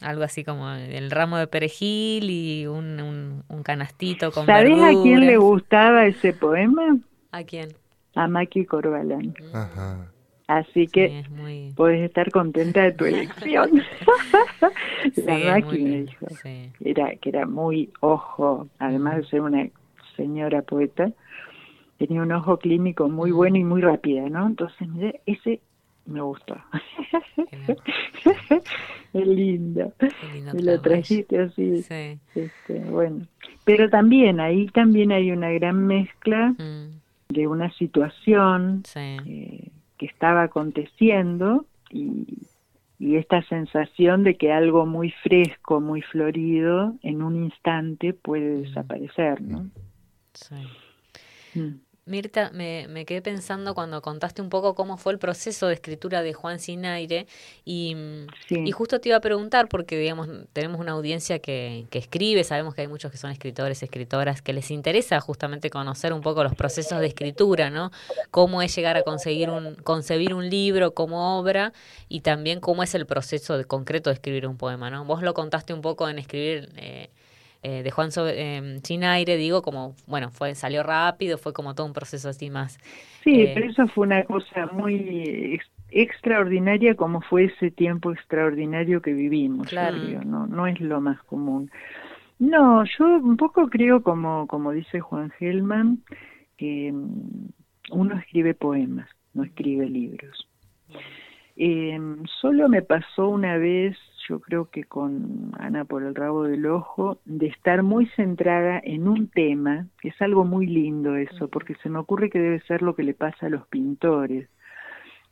Algo 0.00 0.22
así 0.24 0.44
como 0.44 0.70
el 0.70 1.10
ramo 1.10 1.36
de 1.36 1.46
perejil 1.46 2.30
y 2.30 2.66
un, 2.66 3.00
un, 3.00 3.44
un 3.48 3.62
canastito 3.62 4.32
con 4.32 4.46
¿Sabés 4.46 4.78
a 4.82 4.96
quién 5.00 5.26
le 5.26 5.36
verduras. 5.36 5.38
gustaba 5.38 6.06
ese 6.06 6.32
poema? 6.32 6.98
¿A 7.32 7.42
quién? 7.44 7.76
A 8.14 8.28
Maki 8.28 8.66
Corbalán. 8.66 9.34
Ajá. 9.52 10.10
Así 10.50 10.72
Sí, 10.72 10.86
que 10.88 11.20
es 11.20 11.30
muy... 11.30 11.72
puedes 11.76 12.00
estar 12.02 12.30
contenta 12.30 12.82
de 12.82 12.92
tu 12.92 13.04
elección. 13.04 13.70
sí, 15.14 15.22
La 15.22 15.60
muy 15.60 15.78
dijo. 16.06 16.26
sí. 16.42 16.70
era 16.80 17.14
que 17.16 17.28
era 17.28 17.46
muy 17.46 17.90
ojo, 18.00 18.68
además 18.78 19.16
de 19.18 19.24
ser 19.26 19.40
una 19.42 19.68
señora 20.16 20.62
poeta, 20.62 21.12
tenía 21.98 22.22
un 22.22 22.32
ojo 22.32 22.56
clínico 22.58 23.08
muy 23.08 23.30
bueno 23.30 23.58
y 23.58 23.64
muy 23.64 23.80
rápida, 23.80 24.28
¿no? 24.28 24.46
Entonces, 24.48 24.88
miré, 24.88 25.20
ese 25.26 25.60
me 26.06 26.20
gustó. 26.20 26.56
es 29.12 29.26
lindo. 29.26 29.92
Me 30.54 30.62
lo 30.62 30.80
trajiste 30.80 31.38
así, 31.40 31.82
Sí. 31.82 32.18
este, 32.34 32.78
bueno. 32.90 33.26
Pero 33.64 33.88
también, 33.88 34.40
ahí 34.40 34.66
también 34.68 35.12
hay 35.12 35.30
una 35.30 35.50
gran 35.50 35.86
mezcla 35.86 36.54
Mm, 36.58 37.00
de 37.28 37.46
una 37.46 37.70
situación 37.74 38.82
sí. 38.84 38.98
eh, 38.98 39.68
que 40.00 40.06
estaba 40.06 40.44
aconteciendo 40.44 41.66
y, 41.90 42.24
y 42.98 43.16
esta 43.16 43.42
sensación 43.42 44.24
de 44.24 44.38
que 44.38 44.50
algo 44.50 44.86
muy 44.86 45.10
fresco, 45.10 45.78
muy 45.82 46.00
florido, 46.00 46.94
en 47.02 47.20
un 47.20 47.36
instante 47.36 48.14
puede 48.14 48.62
desaparecer, 48.62 49.42
¿no? 49.42 49.68
sí. 50.32 50.54
Mm. 51.54 51.89
Mirta, 52.10 52.50
me, 52.52 52.88
me, 52.88 53.04
quedé 53.04 53.22
pensando 53.22 53.72
cuando 53.72 54.02
contaste 54.02 54.42
un 54.42 54.48
poco 54.48 54.74
cómo 54.74 54.96
fue 54.96 55.12
el 55.12 55.20
proceso 55.20 55.68
de 55.68 55.74
escritura 55.74 56.22
de 56.22 56.32
Juan 56.32 56.58
Sinaire 56.58 57.28
y, 57.64 57.96
y 58.48 58.72
justo 58.72 59.00
te 59.00 59.10
iba 59.10 59.18
a 59.18 59.20
preguntar 59.20 59.68
porque 59.68 59.96
digamos 59.96 60.28
tenemos 60.52 60.80
una 60.80 60.90
audiencia 60.90 61.38
que, 61.38 61.86
que, 61.88 61.98
escribe, 61.98 62.42
sabemos 62.42 62.74
que 62.74 62.80
hay 62.80 62.88
muchos 62.88 63.12
que 63.12 63.16
son 63.16 63.30
escritores, 63.30 63.84
escritoras, 63.84 64.42
que 64.42 64.52
les 64.52 64.72
interesa 64.72 65.20
justamente 65.20 65.70
conocer 65.70 66.12
un 66.12 66.20
poco 66.20 66.42
los 66.42 66.56
procesos 66.56 66.98
de 66.98 67.06
escritura, 67.06 67.70
¿no? 67.70 67.92
Cómo 68.32 68.60
es 68.60 68.74
llegar 68.74 68.96
a 68.96 69.02
conseguir 69.02 69.48
un, 69.48 69.76
concebir 69.76 70.34
un 70.34 70.50
libro 70.50 70.94
como 70.94 71.38
obra 71.38 71.72
y 72.08 72.22
también 72.22 72.58
cómo 72.58 72.82
es 72.82 72.92
el 72.96 73.06
proceso 73.06 73.56
de, 73.56 73.66
concreto 73.66 74.10
de 74.10 74.14
escribir 74.14 74.48
un 74.48 74.56
poema, 74.56 74.90
¿no? 74.90 75.04
Vos 75.04 75.22
lo 75.22 75.32
contaste 75.32 75.72
un 75.72 75.80
poco 75.80 76.08
en 76.08 76.18
escribir... 76.18 76.70
Eh, 76.76 77.08
eh, 77.62 77.82
de 77.82 77.90
Juan 77.90 78.10
eh, 78.16 78.80
Sin 78.82 79.04
Aire, 79.04 79.36
digo, 79.36 79.62
como, 79.62 79.94
bueno, 80.06 80.30
fue 80.30 80.54
salió 80.54 80.82
rápido, 80.82 81.36
fue 81.36 81.52
como 81.52 81.74
todo 81.74 81.86
un 81.86 81.92
proceso 81.92 82.28
así 82.28 82.48
más. 82.50 82.78
Sí, 83.22 83.42
eh, 83.42 83.52
pero 83.54 83.70
eso 83.70 83.86
fue 83.88 84.06
una 84.06 84.24
cosa 84.24 84.66
muy 84.72 85.60
extraordinaria 85.90 86.94
como 86.94 87.20
fue 87.20 87.44
ese 87.44 87.70
tiempo 87.70 88.12
extraordinario 88.12 89.02
que 89.02 89.12
vivimos. 89.12 89.68
Claro. 89.68 89.98
no, 90.24 90.46
no 90.46 90.66
es 90.66 90.80
lo 90.80 91.00
más 91.00 91.22
común. 91.24 91.70
No, 92.38 92.84
yo 92.84 93.06
un 93.18 93.36
poco 93.36 93.68
creo 93.68 94.02
como, 94.02 94.46
como 94.46 94.72
dice 94.72 95.00
Juan 95.00 95.30
Gelman, 95.38 96.02
que 96.56 96.90
mm, 96.90 97.48
uno 97.92 98.16
escribe 98.16 98.54
poemas, 98.54 99.08
no 99.34 99.44
escribe 99.44 99.86
libros. 99.88 100.48
Eh, 101.56 102.00
solo 102.40 102.70
me 102.70 102.80
pasó 102.80 103.28
una 103.28 103.58
vez 103.58 103.98
yo 104.30 104.38
creo 104.38 104.70
que 104.70 104.84
con 104.84 105.50
Ana 105.58 105.84
por 105.84 106.04
el 106.04 106.14
rabo 106.14 106.44
del 106.44 106.66
ojo, 106.66 107.18
de 107.24 107.48
estar 107.48 107.82
muy 107.82 108.06
centrada 108.14 108.80
en 108.84 109.08
un 109.08 109.26
tema, 109.26 109.86
que 110.00 110.10
es 110.10 110.22
algo 110.22 110.44
muy 110.44 110.68
lindo 110.68 111.16
eso, 111.16 111.48
porque 111.48 111.74
se 111.82 111.88
me 111.88 111.98
ocurre 111.98 112.30
que 112.30 112.38
debe 112.38 112.60
ser 112.60 112.80
lo 112.80 112.94
que 112.94 113.02
le 113.02 113.12
pasa 113.12 113.46
a 113.46 113.50
los 113.50 113.66
pintores, 113.66 114.48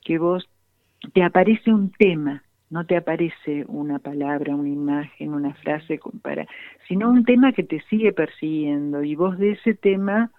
que 0.04 0.18
vos 0.18 0.50
te 1.14 1.22
aparece 1.22 1.72
un 1.72 1.92
tema, 1.92 2.42
no 2.70 2.86
te 2.86 2.96
aparece 2.96 3.64
una 3.68 4.00
palabra, 4.00 4.56
una 4.56 4.68
imagen, 4.68 5.32
una 5.32 5.54
frase 5.54 6.00
para, 6.20 6.48
sino 6.88 7.08
un 7.08 7.24
tema 7.24 7.52
que 7.52 7.62
te 7.62 7.80
sigue 7.82 8.12
persiguiendo 8.12 9.04
y 9.04 9.14
vos 9.14 9.38
de 9.38 9.52
ese 9.52 9.74
tema 9.74 10.32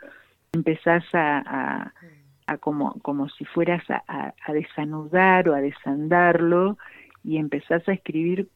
empezás 0.51 1.05
a, 1.13 1.93
a, 2.45 2.57
como, 2.57 2.99
como 3.03 3.29
si 3.29 3.45
fueras 3.45 3.89
a, 3.89 4.33
a, 4.45 4.51
desanudar 4.51 5.47
o 5.47 5.55
a 5.55 5.61
desandarlo 5.61 6.77
y 7.23 7.37
empezás 7.37 7.87
a 7.87 7.93
escribir 7.93 8.47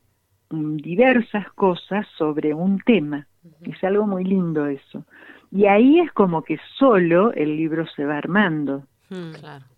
mm, 0.49 0.77
diversas 0.77 1.51
cosas 1.53 2.07
sobre 2.17 2.53
un 2.53 2.79
tema. 2.79 3.27
Es 3.63 3.83
algo 3.83 4.07
muy 4.07 4.23
lindo 4.23 4.67
eso. 4.67 5.05
Y 5.51 5.65
ahí 5.65 5.99
es 5.99 6.11
como 6.13 6.43
que 6.43 6.57
solo 6.77 7.31
el 7.33 7.55
libro 7.55 7.85
se 7.95 8.05
va 8.05 8.17
armando. 8.17 8.83
Hmm. 9.09 9.33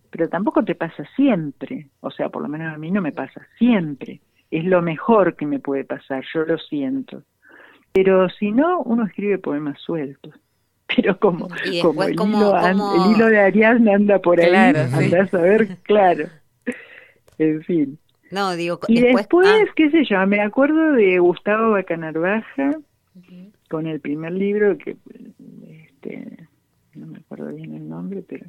Pero 0.10 0.30
tampoco 0.30 0.64
te 0.64 0.76
pasa 0.76 1.04
siempre. 1.16 1.90
O 2.00 2.10
sea, 2.12 2.30
por 2.30 2.42
lo 2.42 2.48
menos 2.48 2.74
a 2.74 2.78
mí 2.78 2.92
no 2.92 3.02
me 3.02 3.12
pasa 3.12 3.46
siempre. 3.58 4.22
Es 4.52 4.64
lo 4.64 4.82
mejor 4.82 5.36
que 5.36 5.46
me 5.46 5.60
puede 5.60 5.84
pasar, 5.84 6.24
yo 6.34 6.46
lo 6.46 6.58
siento. 6.58 7.24
Pero 7.92 8.30
si 8.30 8.52
no, 8.52 8.82
uno 8.84 9.06
escribe 9.06 9.38
poemas 9.38 9.80
sueltos. 9.82 10.34
Pero 10.96 11.20
como, 11.20 11.48
como, 11.82 12.04
el, 12.04 12.14
hilo, 12.14 12.58
el, 12.58 13.12
hilo, 13.12 13.26
de 13.28 13.40
Ariadne 13.40 13.96
anda 13.96 14.20
por 14.20 14.40
ahí, 14.40 14.54
andás 14.54 15.34
a 15.34 15.42
ver, 15.42 15.78
claro. 15.84 16.28
En 17.38 17.64
fin. 17.64 18.00
No, 18.36 18.54
digo, 18.58 18.82
y 18.90 19.00
después, 19.00 19.48
ah. 19.48 19.64
qué 19.78 19.90
sé 19.92 20.04
yo, 20.04 20.28
me 20.28 20.42
acuerdo 20.42 20.92
de 20.92 21.20
Gustavo 21.20 21.72
Bacanarvaja 21.72 22.72
con 23.70 23.88
el 23.88 24.02
primer 24.02 24.34
libro 24.34 24.78
que 24.78 24.98
este, 25.64 26.46
no 26.96 27.08
me 27.08 27.20
acuerdo 27.20 27.54
bien 27.56 27.74
el 27.74 27.88
nombre, 27.88 28.24
pero 28.28 28.46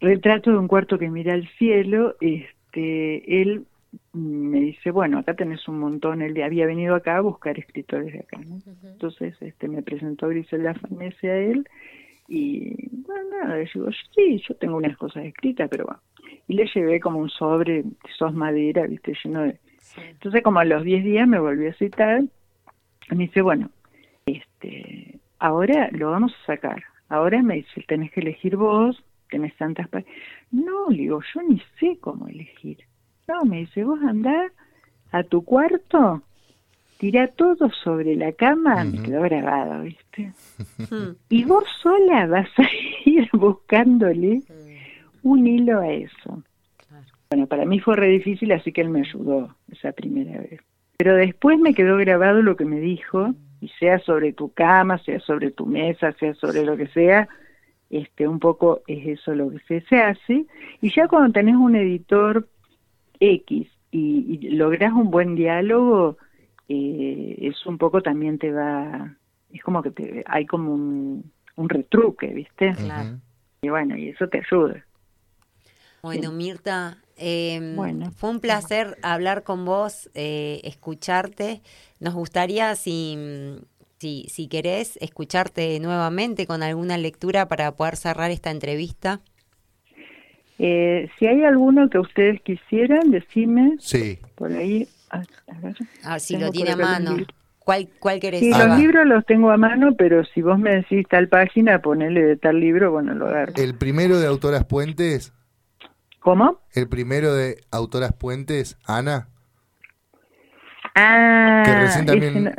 Retrato 0.00 0.52
de 0.52 0.58
un 0.58 0.68
cuarto 0.68 0.96
que 0.96 1.10
mira 1.10 1.34
al 1.34 1.48
cielo, 1.58 2.14
este, 2.20 3.42
él 3.42 3.64
me 4.12 4.60
dice, 4.60 4.92
bueno, 4.92 5.18
acá 5.18 5.34
tenés 5.34 5.66
un 5.66 5.80
montón, 5.80 6.22
él 6.22 6.40
había 6.40 6.66
venido 6.66 6.94
acá 6.94 7.16
a 7.16 7.20
buscar 7.20 7.58
escritores 7.58 8.12
de 8.12 8.20
acá, 8.20 8.38
¿no? 8.38 8.60
Entonces, 8.84 9.34
este, 9.40 9.66
me 9.66 9.82
presentó 9.82 10.28
Griselda 10.28 10.74
Farnese 10.74 11.30
a 11.30 11.36
él 11.36 11.68
y, 12.28 12.88
bueno, 12.92 13.24
nada, 13.42 13.60
yo 13.64 13.70
digo, 13.74 13.90
sí, 14.14 14.40
yo 14.48 14.54
tengo 14.54 14.76
unas 14.76 14.96
cosas 14.96 15.24
escritas, 15.24 15.68
pero 15.68 15.86
bueno, 15.86 16.00
y 16.48 16.54
le 16.54 16.66
llevé 16.74 17.00
como 17.00 17.18
un 17.18 17.30
sobre, 17.30 17.84
sos 18.18 18.34
madera, 18.34 18.86
viste, 18.86 19.14
lleno 19.22 19.42
de... 19.42 19.58
Entonces 19.96 20.42
como 20.42 20.60
a 20.60 20.64
los 20.64 20.84
10 20.84 21.04
días 21.04 21.26
me 21.26 21.38
volvió 21.38 21.70
a 21.70 21.74
citar 21.74 22.22
y 23.10 23.14
me 23.14 23.24
dice, 23.24 23.42
bueno, 23.42 23.70
este, 24.26 25.18
ahora 25.38 25.88
lo 25.92 26.10
vamos 26.10 26.32
a 26.42 26.46
sacar. 26.46 26.82
Ahora 27.08 27.42
me 27.42 27.56
dice, 27.56 27.84
tenés 27.88 28.12
que 28.12 28.20
elegir 28.20 28.56
vos, 28.56 29.02
tenés 29.30 29.56
tantas... 29.56 29.88
No, 30.50 30.90
le 30.90 30.98
digo, 30.98 31.20
yo 31.34 31.42
ni 31.42 31.60
sé 31.78 31.98
cómo 32.00 32.28
elegir. 32.28 32.78
No, 33.26 33.44
me 33.44 33.58
dice, 33.60 33.84
vos 33.84 34.00
andá 34.02 34.50
a 35.12 35.22
tu 35.22 35.44
cuarto, 35.44 36.22
tira 36.98 37.28
todo 37.28 37.70
sobre 37.70 38.14
la 38.14 38.32
cama, 38.32 38.84
me 38.84 39.02
quedó 39.02 39.22
grabado, 39.22 39.82
¿viste? 39.82 40.32
y 41.28 41.44
vos 41.44 41.64
sola 41.82 42.26
vas 42.26 42.50
a 42.58 42.62
ir 43.04 43.28
buscándole 43.32 44.42
un 45.22 45.46
hilo 45.46 45.80
a 45.80 45.88
eso. 45.92 46.42
Bueno, 47.30 47.46
para 47.46 47.64
mí 47.64 47.78
fue 47.78 47.96
re 47.96 48.08
difícil, 48.08 48.50
así 48.52 48.72
que 48.72 48.80
él 48.80 48.88
me 48.88 49.00
ayudó 49.00 49.54
esa 49.70 49.92
primera 49.92 50.40
vez. 50.40 50.60
Pero 50.96 51.14
después 51.14 51.58
me 51.58 51.74
quedó 51.74 51.96
grabado 51.96 52.42
lo 52.42 52.56
que 52.56 52.64
me 52.64 52.80
dijo, 52.80 53.34
y 53.60 53.68
sea 53.78 53.98
sobre 54.00 54.32
tu 54.32 54.52
cama, 54.52 54.98
sea 54.98 55.20
sobre 55.20 55.50
tu 55.50 55.66
mesa, 55.66 56.12
sea 56.12 56.34
sobre 56.34 56.64
lo 56.64 56.76
que 56.76 56.88
sea, 56.88 57.28
este, 57.88 58.26
un 58.26 58.38
poco 58.38 58.82
es 58.86 59.20
eso 59.20 59.34
lo 59.34 59.50
que 59.50 59.82
se, 59.82 59.96
hace. 59.98 60.46
Y 60.80 60.90
ya 60.90 61.08
cuando 61.08 61.32
tenés 61.32 61.56
un 61.56 61.76
editor 61.76 62.48
X 63.20 63.68
y, 63.90 64.38
y 64.40 64.50
lográs 64.50 64.92
un 64.92 65.10
buen 65.10 65.34
diálogo, 65.36 66.16
eh, 66.68 67.36
es 67.40 67.66
un 67.66 67.78
poco 67.78 68.00
también 68.00 68.38
te 68.38 68.52
va, 68.52 69.16
es 69.52 69.62
como 69.62 69.82
que 69.82 69.90
te, 69.90 70.24
hay 70.26 70.46
como 70.46 70.72
un, 70.72 71.30
un 71.56 71.68
retruque, 71.68 72.28
¿viste? 72.28 72.74
Y 73.62 73.68
bueno, 73.68 73.96
y 73.96 74.08
eso 74.08 74.28
te 74.28 74.38
ayuda. 74.38 74.84
Bueno, 76.02 76.32
Mirta, 76.32 76.98
em, 77.16 77.76
fue 78.12 78.30
un 78.30 78.40
placer 78.40 78.96
hablar 79.02 79.42
con 79.42 79.64
vos, 79.64 80.10
eh, 80.14 80.60
escucharte. 80.64 81.60
Nos 81.98 82.14
gustaría, 82.14 82.74
si, 82.76 83.58
si, 83.98 84.26
si 84.30 84.48
querés, 84.48 84.96
escucharte 85.00 85.78
nuevamente 85.80 86.46
con 86.46 86.62
alguna 86.62 86.96
lectura 86.96 87.48
para 87.48 87.72
poder 87.72 87.96
cerrar 87.96 88.30
esta 88.30 88.50
entrevista. 88.50 89.20
Eh, 90.58 91.08
si 91.18 91.26
hay 91.26 91.44
alguno 91.44 91.88
que 91.88 91.98
ustedes 91.98 92.40
quisieran, 92.42 93.10
decime. 93.10 93.76
Sí. 93.78 94.18
Por 94.34 94.52
ahí. 94.52 94.88
Ah, 96.02 96.18
si 96.18 96.36
lo 96.36 96.50
tiene 96.50 96.72
a 96.72 96.76
mano. 96.76 97.16
¿Cuál, 97.58 97.88
¿Cuál 97.98 98.20
querés? 98.20 98.40
Sí, 98.40 98.50
los 98.50 98.78
libros 98.78 99.06
los 99.06 99.24
tengo 99.26 99.50
a 99.50 99.56
mano, 99.56 99.94
pero 99.96 100.24
si 100.24 100.42
vos 100.42 100.58
me 100.58 100.76
decís 100.76 101.06
tal 101.08 101.28
página, 101.28 101.80
ponele 101.80 102.22
de 102.22 102.36
tal 102.36 102.58
libro, 102.58 102.90
bueno, 102.90 103.14
lo 103.14 103.28
agarro. 103.28 103.52
El 103.56 103.74
primero 103.74 104.18
de 104.18 104.26
Autoras 104.26 104.64
Puentes 104.64 105.32
¿Cómo? 106.20 106.60
El 106.72 106.88
primero 106.88 107.34
de 107.34 107.62
Autoras 107.70 108.12
Puentes, 108.12 108.78
Ana. 108.86 109.28
Ah, 110.94 111.62
que 111.64 111.74
recién 111.74 112.06
también... 112.06 112.54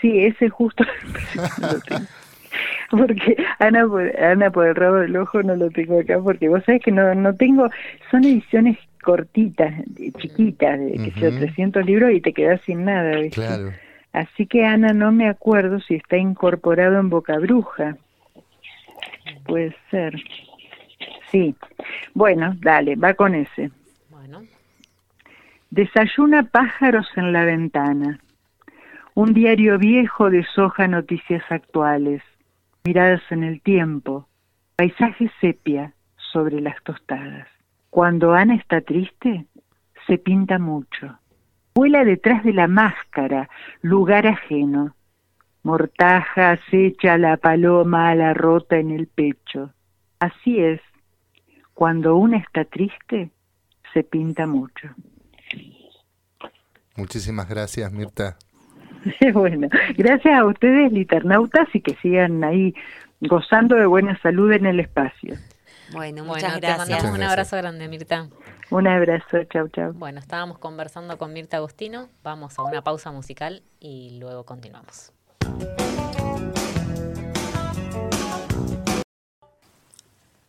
sí, 0.00 0.24
ese 0.24 0.48
justo. 0.48 0.84
porque 2.90 3.36
Ana 3.58 3.86
por, 3.86 4.20
Ana 4.20 4.50
por 4.50 4.66
el 4.66 4.74
rabo 4.74 4.96
del 4.96 5.16
ojo 5.16 5.42
no 5.42 5.56
lo 5.56 5.70
tengo 5.70 6.00
acá 6.00 6.18
porque 6.20 6.48
vos 6.48 6.62
sabés 6.64 6.82
que 6.82 6.92
no 6.92 7.14
no 7.14 7.34
tengo 7.34 7.68
son 8.10 8.24
ediciones 8.24 8.78
cortitas 9.02 9.74
chiquitas 10.18 10.78
de 10.78 10.92
que 10.92 11.12
sea 11.18 11.30
300 11.30 11.84
libros 11.84 12.12
y 12.12 12.20
te 12.20 12.32
quedas 12.32 12.60
sin 12.62 12.84
nada 12.84 13.16
¿viste? 13.16 13.40
claro 13.40 13.72
así 14.12 14.46
que 14.46 14.64
Ana 14.64 14.92
no 14.92 15.12
me 15.12 15.28
acuerdo 15.28 15.80
si 15.80 15.96
está 15.96 16.16
incorporado 16.16 16.98
en 16.98 17.10
Boca 17.10 17.38
Bruja 17.38 17.96
puede 19.46 19.74
ser 19.90 20.14
Sí. 21.30 21.54
Bueno, 22.14 22.54
dale, 22.60 22.96
va 22.96 23.14
con 23.14 23.34
ese. 23.34 23.70
Bueno. 24.10 24.42
Desayuna 25.70 26.44
pájaros 26.44 27.06
en 27.16 27.32
la 27.32 27.44
ventana. 27.44 28.20
Un 29.14 29.32
diario 29.32 29.78
viejo 29.78 30.30
deshoja 30.30 30.88
noticias 30.88 31.42
actuales, 31.50 32.22
miradas 32.84 33.22
en 33.30 33.44
el 33.44 33.60
tiempo, 33.60 34.28
paisaje 34.76 35.30
sepia 35.40 35.92
sobre 36.16 36.60
las 36.60 36.82
tostadas. 36.82 37.48
Cuando 37.90 38.32
Ana 38.34 38.56
está 38.56 38.80
triste, 38.80 39.46
se 40.06 40.18
pinta 40.18 40.58
mucho. 40.58 41.18
Vuela 41.74 42.04
detrás 42.04 42.44
de 42.44 42.52
la 42.52 42.68
máscara, 42.68 43.48
lugar 43.82 44.26
ajeno. 44.26 44.94
Mortaja 45.62 46.50
acecha 46.50 47.16
la 47.18 47.36
paloma 47.36 48.10
a 48.10 48.14
la 48.14 48.34
rota 48.34 48.76
en 48.78 48.90
el 48.90 49.06
pecho. 49.06 49.72
Así 50.20 50.60
es, 50.60 50.80
cuando 51.74 52.16
una 52.16 52.38
está 52.38 52.64
triste, 52.64 53.30
se 53.92 54.02
pinta 54.02 54.46
mucho. 54.46 54.88
Muchísimas 56.96 57.48
gracias, 57.48 57.92
Mirta. 57.92 58.36
bueno, 59.34 59.68
gracias 59.96 60.38
a 60.38 60.44
ustedes, 60.44 60.92
liternautas, 60.92 61.68
y 61.74 61.80
que 61.80 61.94
sigan 61.96 62.42
ahí 62.44 62.74
gozando 63.20 63.76
de 63.76 63.86
buena 63.86 64.18
salud 64.22 64.52
en 64.52 64.66
el 64.66 64.80
espacio. 64.80 65.34
Bueno, 65.92 66.24
Bueno, 66.24 66.34
muchas 66.34 66.54
te 66.54 66.60
gracias. 66.60 66.88
mandamos 66.88 67.18
un 67.18 67.22
abrazo 67.22 67.56
grande, 67.56 67.88
Mirta. 67.88 68.28
Un 68.70 68.86
abrazo, 68.86 69.44
chau, 69.52 69.68
chau. 69.68 69.92
Bueno, 69.92 70.18
estábamos 70.18 70.58
conversando 70.58 71.18
con 71.18 71.32
Mirta 71.32 71.58
Agostino. 71.58 72.08
Vamos 72.22 72.58
a 72.58 72.62
una 72.62 72.82
pausa 72.82 73.12
musical 73.12 73.62
y 73.80 74.18
luego 74.20 74.44
continuamos. 74.44 75.12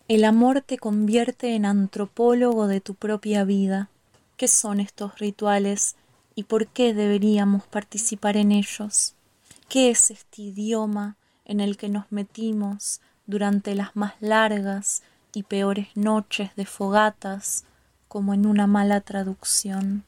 El 0.08 0.24
amor 0.24 0.62
te 0.62 0.78
convierte 0.78 1.56
en 1.56 1.66
antropólogo 1.66 2.68
de 2.68 2.80
tu 2.80 2.94
propia 2.94 3.44
vida. 3.44 3.90
¿Qué 4.38 4.48
son 4.48 4.80
estos 4.80 5.18
rituales 5.18 5.96
y 6.36 6.44
por 6.44 6.68
qué 6.68 6.94
deberíamos 6.94 7.64
participar 7.64 8.38
en 8.38 8.52
ellos? 8.52 9.16
¿Qué 9.68 9.90
es 9.90 10.12
este 10.12 10.44
idioma 10.44 11.18
en 11.44 11.60
el 11.60 11.76
que 11.76 11.90
nos 11.90 12.12
metimos 12.12 13.02
durante 13.26 13.74
las 13.74 13.96
más 13.96 14.14
largas 14.20 15.02
y 15.34 15.42
peores 15.42 15.88
noches 15.96 16.56
de 16.56 16.68
fogatas, 16.68 17.66
como 18.08 18.36
en 18.36 18.46
una 18.46 18.68
mala 18.68 19.02
traducción? 19.02 20.04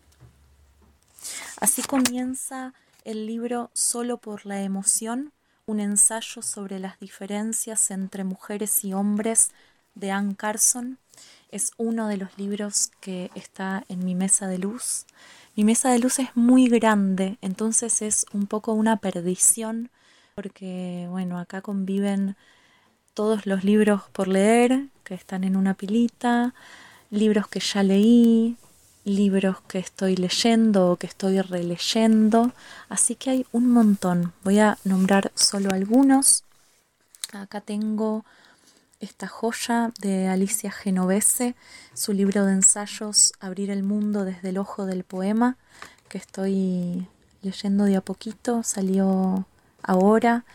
Así 1.59 1.81
comienza 1.81 2.75
el 3.03 3.25
libro 3.25 3.71
Solo 3.73 4.19
por 4.19 4.45
la 4.45 4.61
emoción, 4.61 5.33
un 5.65 5.79
ensayo 5.79 6.43
sobre 6.43 6.77
las 6.77 6.99
diferencias 6.99 7.89
entre 7.89 8.23
mujeres 8.23 8.85
y 8.85 8.93
hombres 8.93 9.49
de 9.99 10.11
Anne 10.11 10.35
Carson. 10.35 10.97
Es 11.49 11.71
uno 11.77 12.07
de 12.07 12.17
los 12.17 12.37
libros 12.37 12.91
que 12.99 13.31
está 13.35 13.83
en 13.89 14.03
mi 14.03 14.15
mesa 14.15 14.47
de 14.47 14.57
luz. 14.57 15.05
Mi 15.55 15.63
mesa 15.63 15.91
de 15.91 15.99
luz 15.99 16.19
es 16.19 16.29
muy 16.35 16.69
grande, 16.69 17.37
entonces 17.41 18.01
es 18.01 18.25
un 18.31 18.47
poco 18.47 18.73
una 18.73 18.97
perdición, 18.97 19.89
porque 20.35 21.07
bueno, 21.09 21.39
acá 21.39 21.61
conviven 21.61 22.35
todos 23.13 23.47
los 23.47 23.63
libros 23.63 24.03
por 24.11 24.27
leer 24.27 24.89
que 25.03 25.15
están 25.15 25.43
en 25.43 25.55
una 25.55 25.73
pilita, 25.73 26.53
libros 27.09 27.47
que 27.47 27.59
ya 27.59 27.81
leí, 27.81 28.57
libros 29.03 29.61
que 29.61 29.79
estoy 29.79 30.15
leyendo 30.15 30.91
o 30.91 30.95
que 30.97 31.07
estoy 31.07 31.41
releyendo, 31.41 32.51
así 32.89 33.15
que 33.15 33.31
hay 33.31 33.45
un 33.51 33.71
montón. 33.71 34.33
Voy 34.43 34.59
a 34.59 34.77
nombrar 34.83 35.31
solo 35.33 35.71
algunos. 35.71 36.43
Acá 37.33 37.61
tengo 37.61 38.25
esta 38.99 39.27
joya 39.27 39.91
de 39.99 40.27
Alicia 40.27 40.71
Genovese, 40.71 41.55
su 41.93 42.13
libro 42.13 42.45
de 42.45 42.53
ensayos 42.53 43.33
Abrir 43.39 43.69
el 43.69 43.83
mundo 43.83 44.25
desde 44.25 44.49
el 44.49 44.57
ojo 44.57 44.85
del 44.85 45.03
poema, 45.03 45.57
que 46.09 46.17
estoy 46.17 47.07
leyendo 47.41 47.85
de 47.85 47.95
a 47.97 48.01
poquito, 48.01 48.63
salió 48.63 49.45
ahora 49.83 50.45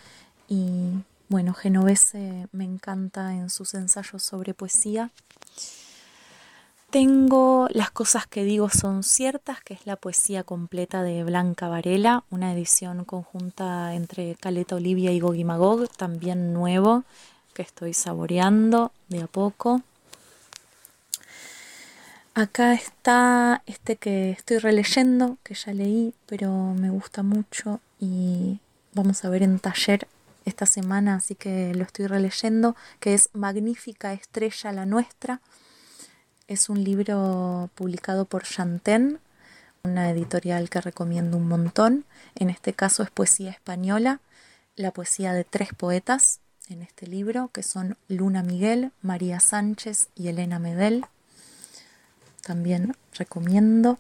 y 0.49 0.91
bueno, 1.29 1.55
Genovese 1.55 2.49
me 2.53 2.65
encanta 2.65 3.35
en 3.35 3.49
sus 3.49 3.75
ensayos 3.75 4.23
sobre 4.23 4.55
poesía. 4.55 5.11
Tengo 6.91 7.69
Las 7.71 7.91
cosas 7.91 8.27
que 8.27 8.45
digo 8.45 8.69
son 8.69 9.03
ciertas, 9.03 9.63
que 9.63 9.73
es 9.73 9.87
la 9.87 9.97
poesía 9.97 10.43
completa 10.43 11.03
de 11.03 11.25
Blanca 11.25 11.69
Varela, 11.69 12.25
una 12.29 12.53
edición 12.53 13.07
conjunta 13.07 13.95
entre 13.95 14.35
Caleta 14.35 14.77
Olivia 14.77 15.11
y 15.11 15.45
Magog, 15.45 15.89
también 15.89 16.53
nuevo, 16.53 17.05
que 17.53 17.63
estoy 17.63 17.95
saboreando 17.95 18.93
de 19.09 19.23
a 19.23 19.27
poco. 19.27 19.83
Acá 22.35 22.73
está 22.73 23.63
este 23.67 23.97
que 23.97 24.31
estoy 24.31 24.59
releyendo, 24.59 25.37
que 25.43 25.55
ya 25.55 25.75
leí, 25.75 26.15
pero 26.27 26.51
me 26.75 26.89
gusta 26.89 27.23
mucho 27.23 27.81
y 28.01 28.59
vamos 28.95 29.25
a 29.25 29.29
ver 29.29 29.43
en 29.43 29.59
taller 29.59 30.09
esta 30.47 30.67
semana, 30.67 31.17
así 31.17 31.35
que 31.35 31.75
lo 31.75 31.85
estoy 31.85 32.07
releyendo, 32.07 32.75
que 33.01 33.15
es 33.15 33.29
Magnífica 33.35 34.13
Estrella 34.13 34.73
la 34.73 34.87
Nuestra. 34.87 35.41
Es 36.49 36.69
un 36.69 36.83
libro 36.83 37.71
publicado 37.75 38.25
por 38.25 38.45
Chanten, 38.45 39.21
una 39.85 40.11
editorial 40.11 40.71
que 40.71 40.81
recomiendo 40.81 41.37
un 41.37 41.49
montón. 41.49 42.05
En 42.35 42.51
este 42.51 42.73
caso 42.73 43.03
es 43.03 43.11
poesía 43.11 43.51
española, 43.51 44.21
la 44.75 44.91
poesía 44.91 45.33
de 45.33 45.45
tres 45.45 45.71
poetas 45.77 46.41
en 46.69 46.83
este 46.83 47.07
libro, 47.07 47.51
que 47.53 47.63
son 47.63 47.97
Luna 48.09 48.43
Miguel, 48.43 48.93
María 49.03 49.41
Sánchez 49.41 50.09
y 50.15 50.29
Elena 50.29 50.59
Medel. 50.59 51.05
También 52.43 52.97
recomiendo. 53.15 53.99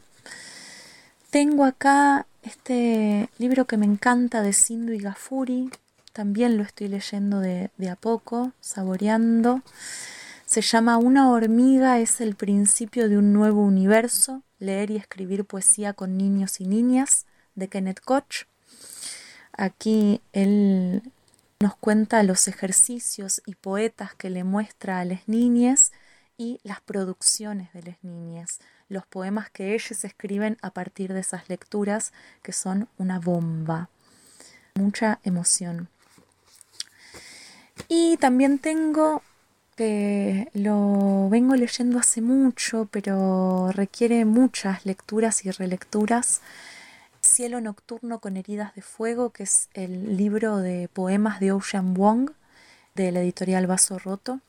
Tengo 1.30 1.64
acá 1.64 2.26
este 2.42 3.28
libro 3.38 3.66
que 3.66 3.76
me 3.76 3.86
encanta 3.86 4.42
de 4.42 4.52
Sindhu 4.52 4.92
y 4.92 4.98
Gafuri. 4.98 5.70
También 6.12 6.56
lo 6.56 6.62
estoy 6.62 6.88
leyendo 6.88 7.40
de, 7.40 7.70
de 7.78 7.88
a 7.88 7.96
poco, 7.96 8.52
saboreando. 8.60 9.62
Se 10.44 10.60
llama 10.60 10.98
Una 10.98 11.30
hormiga 11.30 12.00
es 12.00 12.20
el 12.20 12.34
principio 12.34 13.08
de 13.08 13.16
un 13.16 13.32
nuevo 13.32 13.62
universo, 13.62 14.42
leer 14.58 14.90
y 14.90 14.96
escribir 14.96 15.44
poesía 15.44 15.94
con 15.94 16.18
niños 16.18 16.60
y 16.60 16.66
niñas, 16.66 17.24
de 17.54 17.68
Kenneth 17.68 18.00
Koch. 18.00 18.46
Aquí 19.52 20.20
él 20.32 21.02
nos 21.62 21.76
cuenta 21.76 22.24
los 22.24 22.48
ejercicios 22.48 23.40
y 23.46 23.54
poetas 23.54 24.16
que 24.16 24.30
le 24.30 24.42
muestra 24.42 24.98
a 24.98 25.04
las 25.04 25.28
niñas 25.28 25.92
y 26.36 26.58
las 26.64 26.80
producciones 26.80 27.72
de 27.72 27.84
las 27.84 28.02
niñas, 28.02 28.58
los 28.88 29.06
poemas 29.06 29.48
que 29.48 29.72
ellas 29.72 30.04
escriben 30.04 30.58
a 30.60 30.70
partir 30.70 31.12
de 31.12 31.20
esas 31.20 31.48
lecturas 31.48 32.12
que 32.42 32.52
son 32.52 32.88
una 32.98 33.20
bomba. 33.20 33.88
Mucha 34.74 35.20
emoción. 35.22 35.88
Y 37.86 38.16
también 38.16 38.58
tengo 38.58 39.22
que 39.76 40.48
lo 40.54 41.28
vengo 41.30 41.54
leyendo 41.54 42.00
hace 42.00 42.20
mucho, 42.22 42.88
pero 42.90 43.70
requiere 43.70 44.24
muchas 44.24 44.84
lecturas 44.84 45.44
y 45.46 45.50
relecturas. 45.52 46.40
Cielo 47.24 47.60
Nocturno 47.60 48.18
con 48.18 48.36
Heridas 48.36 48.74
de 48.74 48.82
Fuego, 48.82 49.30
que 49.30 49.44
es 49.44 49.68
el 49.74 50.16
libro 50.16 50.56
de 50.58 50.88
poemas 50.92 51.38
de 51.38 51.52
Ocean 51.52 51.94
Wong, 51.94 52.30
de 52.94 53.12
la 53.12 53.20
editorial 53.20 53.66
Vaso 53.66 53.98
Roto. 53.98 54.40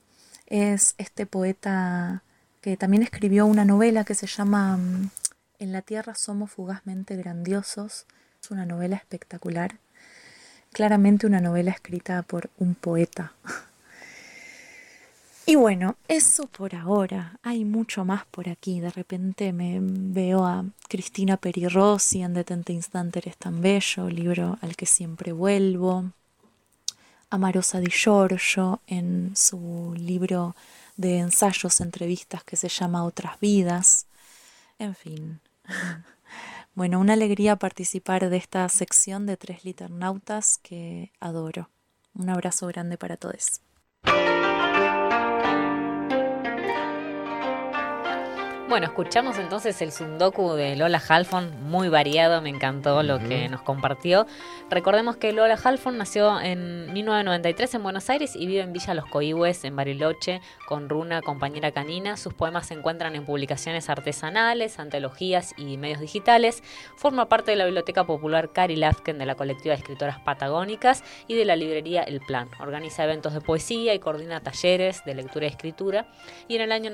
Es 0.47 0.95
este 0.97 1.25
poeta 1.25 2.23
que 2.61 2.75
también 2.75 3.03
escribió 3.03 3.45
una 3.45 3.63
novela 3.63 4.03
que 4.03 4.15
se 4.15 4.27
llama 4.27 4.77
mm, 4.77 5.09
En 5.59 5.71
la 5.71 5.81
Tierra 5.83 6.15
somos 6.15 6.51
fugazmente 6.51 7.15
grandiosos. 7.15 8.07
Es 8.41 8.51
una 8.51 8.65
novela 8.65 8.95
espectacular. 8.95 9.77
Claramente 10.71 11.27
una 11.27 11.41
novela 11.41 11.71
escrita 11.71 12.23
por 12.23 12.49
un 12.57 12.73
poeta. 12.73 13.33
Y 15.45 15.55
bueno, 15.55 15.97
eso 16.07 16.47
por 16.47 16.73
ahora. 16.73 17.37
Hay 17.43 17.65
mucho 17.65 18.05
más 18.05 18.25
por 18.25 18.47
aquí. 18.47 18.79
De 18.79 18.89
repente 18.89 19.51
me 19.51 19.79
veo 19.81 20.45
a 20.45 20.65
Cristina 20.87 21.35
Perirossi 21.37 22.21
en 22.21 22.33
Detente 22.33 22.71
Instante 22.71 23.19
Eres 23.19 23.37
tan 23.37 23.61
bello, 23.61 24.09
libro 24.09 24.57
al 24.61 24.75
que 24.77 24.85
siempre 24.85 25.33
vuelvo. 25.33 26.11
A 27.29 27.37
Marosa 27.37 27.79
Di 27.79 27.89
Giorgio 27.89 28.79
en 28.87 29.35
su 29.35 29.93
libro 29.97 30.55
de 30.95 31.17
ensayos, 31.17 31.81
entrevistas 31.81 32.43
que 32.43 32.55
se 32.55 32.69
llama 32.69 33.03
Otras 33.03 33.39
Vidas. 33.39 34.07
En 34.79 34.95
fin. 34.95 35.39
Bueno, 36.75 36.99
una 36.99 37.13
alegría 37.13 37.55
participar 37.55 38.31
de 38.31 38.37
esta 38.37 38.67
sección 38.67 39.27
de 39.27 39.37
tres 39.37 39.63
liternautas 39.63 40.57
que 40.57 41.11
adoro. 41.19 41.69
Un 42.15 42.31
abrazo 42.31 42.65
grande 42.65 42.97
para 42.97 43.15
todos. 43.15 43.61
Bueno, 48.73 48.87
escuchamos 48.87 49.37
entonces 49.37 49.79
el 49.83 49.91
Sundoku 49.91 50.53
de 50.53 50.75
Lola 50.75 50.99
Halfon, 51.07 51.69
muy 51.69 51.89
variado, 51.89 52.41
me 52.41 52.49
encantó 52.49 53.03
lo 53.03 53.19
que 53.19 53.47
nos 53.47 53.61
compartió. 53.61 54.25
Recordemos 54.71 55.15
que 55.17 55.31
Lola 55.31 55.59
Halfon 55.63 55.95
nació 55.99 56.41
en 56.41 56.91
1993 56.91 57.75
en 57.75 57.83
Buenos 57.83 58.09
Aires 58.09 58.35
y 58.35 58.47
vive 58.47 58.61
en 58.61 58.73
Villa 58.73 58.95
Los 58.95 59.05
Coihues, 59.05 59.63
en 59.63 59.75
Bariloche, 59.75 60.41
con 60.67 60.89
Runa, 60.89 61.21
compañera 61.21 61.71
canina. 61.71 62.17
Sus 62.17 62.33
poemas 62.33 62.65
se 62.65 62.73
encuentran 62.73 63.15
en 63.15 63.27
publicaciones 63.27 63.91
artesanales, 63.91 64.79
antologías 64.79 65.53
y 65.55 65.77
medios 65.77 65.99
digitales. 65.99 66.63
Forma 66.97 67.29
parte 67.29 67.51
de 67.51 67.57
la 67.57 67.65
Biblioteca 67.65 68.05
Popular 68.05 68.53
Cari 68.53 68.75
Lafken 68.75 69.19
de 69.19 69.27
la 69.27 69.35
colectiva 69.35 69.75
de 69.75 69.81
escritoras 69.81 70.19
patagónicas 70.21 71.03
y 71.27 71.35
de 71.35 71.45
la 71.45 71.55
librería 71.55 72.01
El 72.01 72.21
Plan. 72.21 72.49
Organiza 72.59 73.03
eventos 73.03 73.35
de 73.35 73.41
poesía 73.41 73.93
y 73.93 73.99
coordina 73.99 74.41
talleres 74.41 75.05
de 75.05 75.13
lectura 75.13 75.45
y 75.45 75.49
escritura. 75.49 76.07
Y 76.47 76.55
en 76.55 76.61
el 76.63 76.71
año 76.71 76.89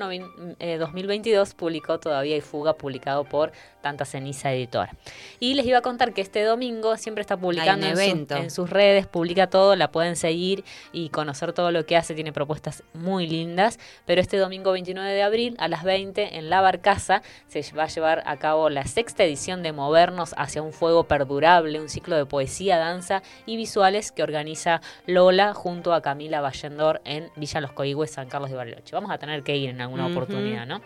eh, 0.58 0.76
2022 0.76 1.54
publicó 1.54 1.69
publicó 1.70 2.00
todavía 2.00 2.36
y 2.36 2.40
Fuga, 2.40 2.72
publicado 2.74 3.22
por 3.22 3.52
Tanta 3.80 4.04
Ceniza 4.04 4.52
Editora. 4.52 4.92
Y 5.38 5.54
les 5.54 5.64
iba 5.66 5.78
a 5.78 5.82
contar 5.82 6.12
que 6.12 6.20
este 6.20 6.42
domingo 6.42 6.96
siempre 6.96 7.20
está 7.22 7.36
publicando 7.36 7.86
Hay 7.86 7.92
en, 7.92 7.96
su- 7.96 8.02
en 8.38 8.50
sus 8.50 8.68
redes, 8.70 9.06
publica 9.06 9.46
todo, 9.46 9.76
la 9.76 9.92
pueden 9.92 10.16
seguir 10.16 10.64
y 10.92 11.10
conocer 11.10 11.52
todo 11.52 11.70
lo 11.70 11.86
que 11.86 11.96
hace, 11.96 12.14
tiene 12.14 12.32
propuestas 12.32 12.82
muy 12.92 13.28
lindas. 13.28 13.78
Pero 14.04 14.20
este 14.20 14.36
domingo 14.36 14.72
29 14.72 15.12
de 15.12 15.22
abril 15.22 15.54
a 15.60 15.68
las 15.68 15.84
20 15.84 16.36
en 16.38 16.50
La 16.50 16.60
Barcaza 16.60 17.22
se 17.48 17.62
va 17.72 17.84
a 17.84 17.88
llevar 17.88 18.22
a 18.26 18.36
cabo 18.36 18.68
la 18.68 18.84
sexta 18.86 19.22
edición 19.22 19.62
de 19.62 19.72
Movernos 19.72 20.34
hacia 20.36 20.60
un 20.62 20.72
fuego 20.72 21.04
perdurable, 21.04 21.80
un 21.80 21.88
ciclo 21.88 22.16
de 22.16 22.26
poesía, 22.26 22.78
danza 22.78 23.22
y 23.46 23.56
visuales 23.56 24.10
que 24.10 24.24
organiza 24.24 24.80
Lola 25.06 25.54
junto 25.54 25.94
a 25.94 26.02
Camila 26.02 26.40
Vallendor 26.40 27.00
en 27.04 27.30
Villa 27.36 27.60
Los 27.60 27.72
Coigües, 27.72 28.10
San 28.10 28.28
Carlos 28.28 28.50
de 28.50 28.56
Bariloche. 28.56 28.92
Vamos 28.96 29.12
a 29.12 29.18
tener 29.18 29.42
que 29.44 29.56
ir 29.56 29.70
en 29.70 29.80
alguna 29.80 30.06
oportunidad, 30.08 30.66
¿no? 30.66 30.80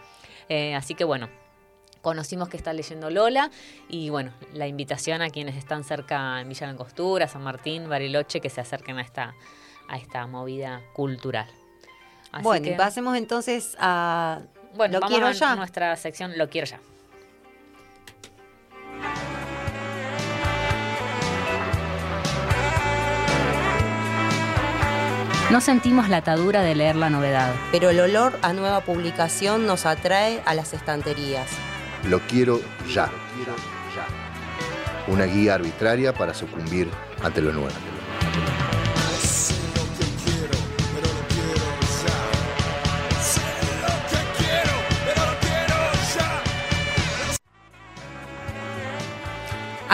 Eh, 0.48 0.74
así 0.74 0.94
que 0.94 1.04
bueno, 1.04 1.28
conocimos 2.02 2.48
que 2.48 2.56
está 2.56 2.72
leyendo 2.72 3.10
Lola 3.10 3.50
y 3.88 4.10
bueno, 4.10 4.32
la 4.52 4.66
invitación 4.66 5.22
a 5.22 5.30
quienes 5.30 5.56
están 5.56 5.84
cerca 5.84 6.40
en 6.40 6.48
Villa 6.48 6.66
Langostura, 6.66 7.28
San 7.28 7.42
Martín, 7.42 7.88
Bariloche, 7.88 8.40
que 8.40 8.50
se 8.50 8.60
acerquen 8.60 8.98
a 8.98 9.02
esta, 9.02 9.34
a 9.88 9.96
esta 9.96 10.26
movida 10.26 10.82
cultural. 10.92 11.48
Así 12.30 12.42
bueno, 12.42 12.64
que, 12.64 12.72
pasemos 12.72 13.16
entonces 13.16 13.76
a 13.78 14.40
bueno, 14.74 14.94
Lo 14.94 15.00
vamos 15.00 15.14
quiero 15.14 15.26
a 15.28 15.32
ya. 15.32 15.56
nuestra 15.56 15.96
sección 15.96 16.36
Lo 16.36 16.48
quiero 16.50 16.66
ya. 16.66 16.80
No 25.50 25.60
sentimos 25.60 26.08
la 26.08 26.16
atadura 26.18 26.62
de 26.62 26.74
leer 26.74 26.96
la 26.96 27.10
novedad. 27.10 27.54
Pero 27.70 27.90
el 27.90 28.00
olor 28.00 28.38
a 28.40 28.54
nueva 28.54 28.80
publicación 28.80 29.66
nos 29.66 29.84
atrae 29.84 30.42
a 30.46 30.54
las 30.54 30.72
estanterías. 30.72 31.48
Lo 32.08 32.20
quiero 32.20 32.60
ya. 32.92 33.10
Una 35.06 35.24
guía 35.24 35.54
arbitraria 35.54 36.14
para 36.14 36.32
sucumbir 36.32 36.88
ante 37.22 37.42
lo 37.42 37.52
nuevo. 37.52 37.93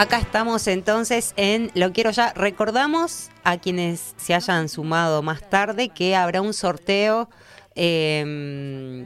Acá 0.01 0.17
estamos 0.17 0.65
entonces 0.67 1.33
en 1.37 1.69
Lo 1.75 1.93
Quiero 1.93 2.09
Ya. 2.09 2.33
Recordamos 2.33 3.29
a 3.43 3.57
quienes 3.57 4.15
se 4.17 4.33
hayan 4.33 4.67
sumado 4.67 5.21
más 5.21 5.47
tarde 5.47 5.89
que 5.89 6.15
habrá 6.15 6.41
un 6.41 6.55
sorteo. 6.55 7.29
eh, 7.75 9.05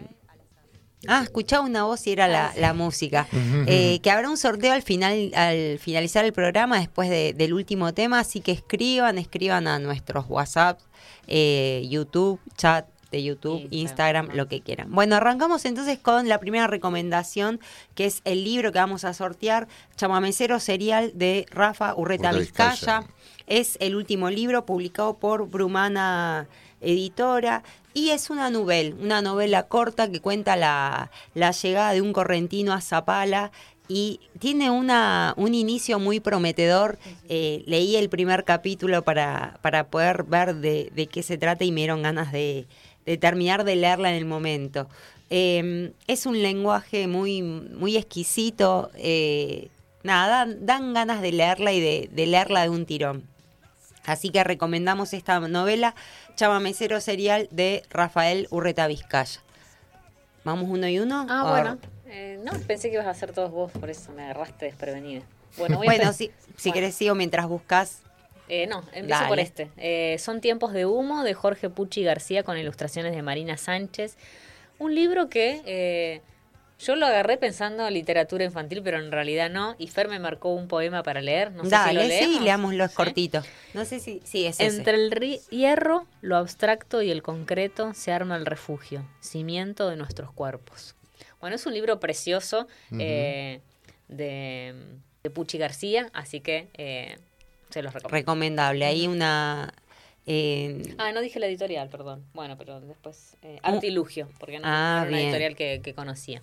ah, 1.10 1.22
escuchaba 1.24 1.66
una 1.66 1.84
voz 1.84 2.08
y 2.08 2.14
era 2.14 2.30
la, 2.30 2.54
la 2.56 2.74
música. 2.74 3.28
Eh, 3.68 4.00
que 4.02 4.10
habrá 4.10 4.30
un 4.30 4.38
sorteo 4.38 4.72
al 4.72 4.84
final, 4.84 5.32
al 5.36 5.80
finalizar 5.80 6.24
el 6.24 6.32
programa, 6.32 6.80
después 6.80 7.10
de- 7.10 7.34
del 7.34 7.52
último 7.54 7.94
tema. 7.94 8.20
Así 8.22 8.40
que 8.40 8.54
escriban, 8.54 9.18
escriban 9.18 9.68
a 9.68 9.80
nuestros 9.80 10.26
WhatsApp, 10.30 10.80
eh, 11.28 11.86
YouTube, 11.90 12.40
chat 12.56 12.86
de 13.16 13.24
YouTube, 13.24 13.68
Instagram. 13.72 14.26
Instagram, 14.26 14.30
lo 14.36 14.48
que 14.48 14.62
quieran. 14.62 14.92
Bueno, 14.92 15.16
arrancamos 15.16 15.64
entonces 15.66 15.98
con 16.00 16.28
la 16.28 16.40
primera 16.40 16.68
recomendación, 16.68 17.60
que 17.96 18.06
es 18.06 18.22
el 18.26 18.44
libro 18.44 18.72
que 18.72 18.80
vamos 18.80 19.06
a 19.06 19.14
sortear, 19.14 19.68
Chamamecero 19.96 20.60
Serial 20.60 21.12
de 21.16 21.46
Rafa 21.50 21.96
Urreta 21.96 22.32
Vizcaya. 22.32 22.72
Vizcaya. 22.72 23.04
Es 23.48 23.78
el 23.80 23.96
último 23.96 24.30
libro 24.30 24.66
publicado 24.66 25.18
por 25.18 25.48
Brumana 25.48 26.48
Editora 26.82 27.64
y 27.94 28.10
es 28.10 28.30
una 28.30 28.50
novela, 28.50 28.96
una 29.00 29.22
novela 29.22 29.64
corta 29.64 30.12
que 30.12 30.20
cuenta 30.20 30.56
la, 30.56 31.10
la 31.34 31.52
llegada 31.52 31.94
de 31.94 32.02
un 32.02 32.12
correntino 32.12 32.74
a 32.74 32.82
Zapala 32.82 33.52
y 33.88 34.20
tiene 34.40 34.72
una, 34.72 35.34
un 35.38 35.54
inicio 35.54 36.00
muy 36.00 36.20
prometedor. 36.20 36.98
Eh, 37.30 37.64
leí 37.68 37.96
el 37.96 38.10
primer 38.10 38.44
capítulo 38.44 39.04
para, 39.04 39.60
para 39.62 39.88
poder 39.88 40.24
ver 40.24 40.56
de, 40.56 40.92
de 40.96 41.08
qué 41.08 41.22
se 41.22 41.38
trata 41.38 41.64
y 41.64 41.72
me 41.72 41.82
dieron 41.82 42.02
ganas 42.02 42.32
de, 42.32 42.66
de 43.06 43.18
terminar 43.18 43.64
de 43.64 43.76
leerla 43.76 44.10
en 44.10 44.16
el 44.16 44.26
momento. 44.26 44.88
Eh, 45.30 45.92
es 46.08 46.26
un 46.26 46.42
lenguaje 46.42 47.08
muy, 47.08 47.42
muy 47.42 47.98
exquisito. 47.98 48.92
eh, 48.96 49.70
nada, 50.04 50.46
dan, 50.46 50.66
dan 50.66 50.94
ganas 50.94 51.22
de 51.22 51.32
leerla 51.32 51.72
y 51.74 51.80
de, 51.80 52.10
de 52.12 52.28
leerla 52.28 52.64
de 52.64 52.70
un 52.70 52.86
tirón. 52.86 53.24
Así 54.06 54.30
que 54.30 54.44
recomendamos 54.44 55.14
esta 55.14 55.40
novela, 55.40 55.96
Chamamecero 56.36 57.02
Serial 57.02 57.48
de 57.52 57.84
Rafael 57.90 58.48
Urreta 58.52 58.86
Vizcaya. 58.88 59.42
¿Vamos 60.44 60.70
uno 60.70 60.88
y 60.88 61.00
uno? 61.00 61.26
Ah, 61.28 61.44
O- 61.46 61.50
bueno. 61.50 61.80
Eh, 62.08 62.40
no, 62.44 62.52
pensé 62.68 62.90
que 62.90 62.96
ibas 62.96 63.08
a 63.08 63.12
hacer 63.12 63.32
todos 63.34 63.50
vos, 63.52 63.72
por 63.72 63.90
eso 63.90 64.12
me 64.12 64.24
agarraste 64.24 64.66
desprevenida. 64.66 65.24
Bueno, 65.58 65.78
voy 65.78 65.88
Bueno, 65.88 66.14
si, 66.14 66.30
si 66.56 66.70
Bueno. 66.70 66.74
querés 66.76 66.96
sigo 66.96 67.16
mientras 67.16 67.48
buscas. 67.48 68.02
Eh, 68.48 68.68
no, 68.68 68.80
empiezo 68.94 69.08
Dale. 69.22 69.28
por 69.28 69.40
este. 69.40 69.70
Eh, 69.78 70.18
Son 70.20 70.42
tiempos 70.42 70.74
de 70.74 70.86
humo 70.86 71.24
de 71.24 71.34
Jorge 71.34 71.70
Pucci 71.70 72.04
García 72.04 72.44
con 72.44 72.58
ilustraciones 72.58 73.16
de 73.16 73.22
Marina 73.22 73.58
Sánchez. 73.58 74.18
Un 74.78 74.94
libro 74.94 75.30
que 75.30 75.62
eh, 75.66 76.22
yo 76.80 76.96
lo 76.96 77.06
agarré 77.06 77.38
pensando 77.38 77.88
en 77.88 77.94
literatura 77.94 78.44
infantil, 78.44 78.82
pero 78.84 79.00
en 79.00 79.12
realidad 79.12 79.50
no. 79.50 79.76
Y 79.80 79.88
Fer 79.88 80.10
me 80.10 80.20
marcó 80.20 80.54
un 80.54 80.68
poema 80.68 81.02
para 81.02 81.22
leer. 81.22 81.52
No 81.54 81.64
sé 81.64 81.70
si 81.70 81.72
Dale, 81.72 82.02
lo 82.02 82.08
leemos. 82.08 82.38
sí, 82.38 82.44
leámoslo, 82.44 82.84
es 82.84 82.92
¿Sí? 82.92 82.96
cortito. 82.98 83.42
No 83.74 83.86
sé 83.86 84.00
si, 84.00 84.22
sí, 84.26 84.46
es 84.46 84.60
ese. 84.60 84.78
Entre 84.78 84.96
el 84.96 85.40
hierro, 85.50 86.06
lo 86.22 86.36
abstracto 86.36 87.02
y 87.02 87.10
el 87.12 87.24
concreto 87.24 87.94
se 87.94 88.12
arma 88.12 88.36
el 88.36 88.46
refugio, 88.46 89.06
cimiento 89.22 89.90
de 89.90 89.96
nuestros 89.96 90.32
cuerpos. 90.32 90.96
Bueno, 91.40 91.56
es 91.56 91.66
un 91.66 91.74
libro 91.74 92.00
precioso 92.00 92.68
eh, 93.00 93.62
de, 94.08 94.76
de 95.24 95.30
Pucci 95.30 95.58
García, 95.58 96.10
así 96.14 96.42
que 96.42 96.68
eh, 96.74 97.18
se 97.70 97.82
los 97.82 97.94
recomiendo. 97.94 98.18
Recomendable. 98.18 98.86
Hay 98.86 99.08
una... 99.08 99.74
eh, 100.26 100.96
Ah, 100.98 101.12
no 101.12 101.22
dije 101.22 101.40
la 101.40 101.48
editorial, 101.48 101.90
perdón. 101.90 102.24
Bueno, 102.34 102.58
pero 102.58 102.80
después. 102.82 103.36
eh, 103.42 103.60
Artilugio, 103.64 104.30
porque 104.40 104.60
no, 104.60 104.68
Ah, 104.68 105.00
era 105.02 105.08
una 105.10 105.18
bien. 105.18 105.26
editorial 105.30 105.56
que, 105.56 105.82
que 105.84 105.94
conocía. 105.94 106.42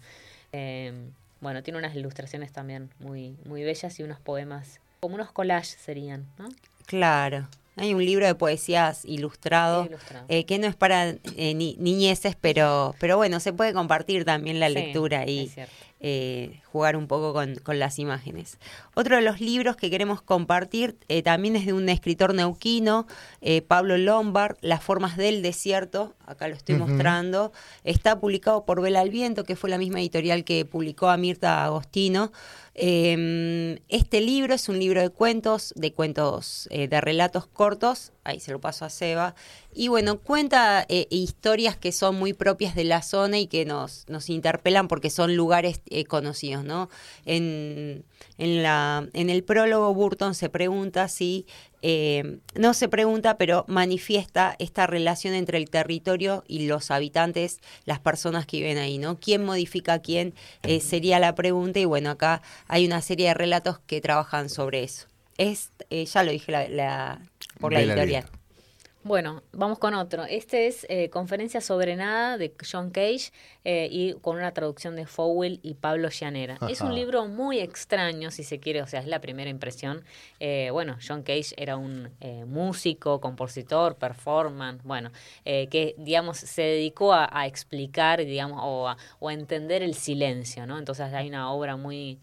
Eh, 0.52 0.92
bueno, 1.40 1.62
tiene 1.62 1.78
unas 1.78 1.94
ilustraciones 1.96 2.52
también 2.52 2.90
muy, 3.00 3.36
muy 3.44 3.62
bellas 3.64 3.98
y 3.98 4.02
unos 4.02 4.20
poemas, 4.20 4.80
como 5.00 5.16
unos 5.16 5.32
collages 5.32 5.70
serían, 5.80 6.26
¿no? 6.38 6.48
claro. 6.86 7.48
Hay 7.76 7.94
un 7.94 8.04
libro 8.04 8.26
de 8.26 8.34
poesías 8.34 9.02
ilustrado, 9.06 9.86
Ilustrado. 9.86 10.26
eh, 10.28 10.44
que 10.44 10.58
no 10.58 10.66
es 10.66 10.76
para 10.76 11.08
eh, 11.08 11.54
ni- 11.54 11.74
niñeces, 11.80 12.36
pero, 12.38 12.94
pero 13.00 13.16
bueno, 13.16 13.40
se 13.40 13.54
puede 13.54 13.72
compartir 13.72 14.26
también 14.26 14.60
la 14.60 14.68
Sí, 14.68 14.74
lectura 14.74 15.26
y 15.26 15.44
es 15.46 15.54
cierto. 15.54 15.74
Eh, 16.04 16.60
jugar 16.64 16.96
un 16.96 17.06
poco 17.06 17.32
con, 17.32 17.54
con 17.54 17.78
las 17.78 18.00
imágenes. 18.00 18.58
Otro 18.94 19.14
de 19.14 19.22
los 19.22 19.40
libros 19.40 19.76
que 19.76 19.88
queremos 19.88 20.20
compartir 20.20 20.96
eh, 21.08 21.22
también 21.22 21.54
es 21.54 21.64
de 21.64 21.72
un 21.72 21.88
escritor 21.88 22.34
neuquino, 22.34 23.06
eh, 23.40 23.62
Pablo 23.62 23.96
Lombard, 23.96 24.56
Las 24.62 24.82
formas 24.82 25.16
del 25.16 25.42
desierto, 25.42 26.14
acá 26.26 26.48
lo 26.48 26.56
estoy 26.56 26.74
mostrando, 26.74 27.52
está 27.84 28.18
publicado 28.18 28.64
por 28.64 28.82
Vela 28.82 29.00
al 29.00 29.10
Viento, 29.10 29.44
que 29.44 29.54
fue 29.54 29.70
la 29.70 29.78
misma 29.78 30.00
editorial 30.00 30.42
que 30.42 30.64
publicó 30.64 31.08
a 31.08 31.16
Mirta 31.16 31.64
Agostino. 31.64 32.32
Eh, 32.74 33.78
este 33.88 34.20
libro 34.20 34.54
es 34.54 34.68
un 34.68 34.80
libro 34.80 35.00
de 35.00 35.10
cuentos, 35.10 35.72
de 35.76 35.92
cuentos, 35.92 36.68
de 36.70 37.00
relatos 37.00 37.46
cortos, 37.46 38.12
ahí 38.24 38.40
se 38.40 38.50
lo 38.50 38.60
paso 38.60 38.84
a 38.84 38.90
Seba, 38.90 39.36
y 39.74 39.88
bueno, 39.88 40.18
cuenta 40.18 40.84
eh, 40.88 41.06
historias 41.10 41.76
que 41.76 41.92
son 41.92 42.16
muy 42.16 42.32
propias 42.32 42.74
de 42.74 42.84
la 42.84 43.02
zona 43.02 43.38
y 43.38 43.46
que 43.46 43.64
nos, 43.64 44.04
nos 44.08 44.28
interpelan 44.30 44.88
porque 44.88 45.10
son 45.10 45.36
lugares 45.36 45.80
eh, 45.90 46.04
conocidos, 46.04 46.64
¿no? 46.64 46.88
En, 47.24 48.04
en, 48.38 48.62
la, 48.62 49.08
en 49.12 49.30
el 49.30 49.42
prólogo 49.44 49.94
Burton 49.94 50.34
se 50.34 50.48
pregunta 50.48 51.08
si, 51.08 51.46
eh, 51.82 52.38
no 52.54 52.74
se 52.74 52.88
pregunta, 52.88 53.36
pero 53.38 53.64
manifiesta 53.68 54.54
esta 54.58 54.86
relación 54.86 55.34
entre 55.34 55.58
el 55.58 55.68
territorio 55.70 56.44
y 56.46 56.66
los 56.66 56.90
habitantes, 56.90 57.58
las 57.84 57.98
personas 58.00 58.46
que 58.46 58.58
viven 58.58 58.78
ahí, 58.78 58.98
¿no? 58.98 59.18
¿Quién 59.18 59.44
modifica 59.44 59.94
a 59.94 59.98
quién? 60.00 60.34
Eh, 60.62 60.80
sería 60.80 61.18
la 61.18 61.34
pregunta 61.34 61.80
y 61.80 61.84
bueno, 61.84 62.10
acá 62.10 62.42
hay 62.68 62.86
una 62.86 63.00
serie 63.02 63.28
de 63.28 63.34
relatos 63.34 63.78
que 63.86 64.00
trabajan 64.00 64.48
sobre 64.48 64.82
eso. 64.84 65.06
Es, 65.38 65.70
eh, 65.90 66.04
ya 66.04 66.22
lo 66.24 66.30
dije 66.30 66.52
la, 66.52 66.68
la- 66.68 67.20
por 67.58 67.72
la 67.72 67.80
editorial. 67.94 68.24
Bueno, 69.04 69.42
vamos 69.50 69.80
con 69.80 69.94
otro. 69.94 70.22
Este 70.24 70.68
es 70.68 70.86
eh, 70.88 71.10
Conferencia 71.10 71.60
sobre 71.60 71.96
Nada 71.96 72.38
de 72.38 72.54
John 72.70 72.90
Cage 72.90 73.32
eh, 73.64 73.88
y 73.90 74.12
con 74.14 74.36
una 74.36 74.52
traducción 74.54 74.94
de 74.94 75.06
Fowell 75.06 75.58
y 75.64 75.74
Pablo 75.74 76.08
Llanera. 76.08 76.56
Es 76.68 76.80
un 76.82 76.94
libro 76.94 77.26
muy 77.26 77.58
extraño, 77.58 78.30
si 78.30 78.44
se 78.44 78.60
quiere, 78.60 78.80
o 78.80 78.86
sea, 78.86 79.00
es 79.00 79.08
la 79.08 79.20
primera 79.20 79.50
impresión. 79.50 80.04
Eh, 80.38 80.68
bueno, 80.70 80.98
John 81.04 81.24
Cage 81.24 81.52
era 81.56 81.76
un 81.76 82.10
eh, 82.20 82.44
músico, 82.44 83.20
compositor, 83.20 83.96
performance, 83.96 84.84
bueno, 84.84 85.10
eh, 85.44 85.66
que, 85.66 85.96
digamos, 85.98 86.36
se 86.38 86.62
dedicó 86.62 87.12
a, 87.12 87.28
a 87.32 87.48
explicar, 87.48 88.24
digamos, 88.24 88.60
o 88.62 88.88
a, 88.88 88.96
o 89.18 89.30
a 89.30 89.34
entender 89.34 89.82
el 89.82 89.94
silencio, 89.94 90.64
¿no? 90.64 90.78
Entonces 90.78 91.12
hay 91.12 91.28
una 91.28 91.50
obra 91.50 91.76
muy... 91.76 92.20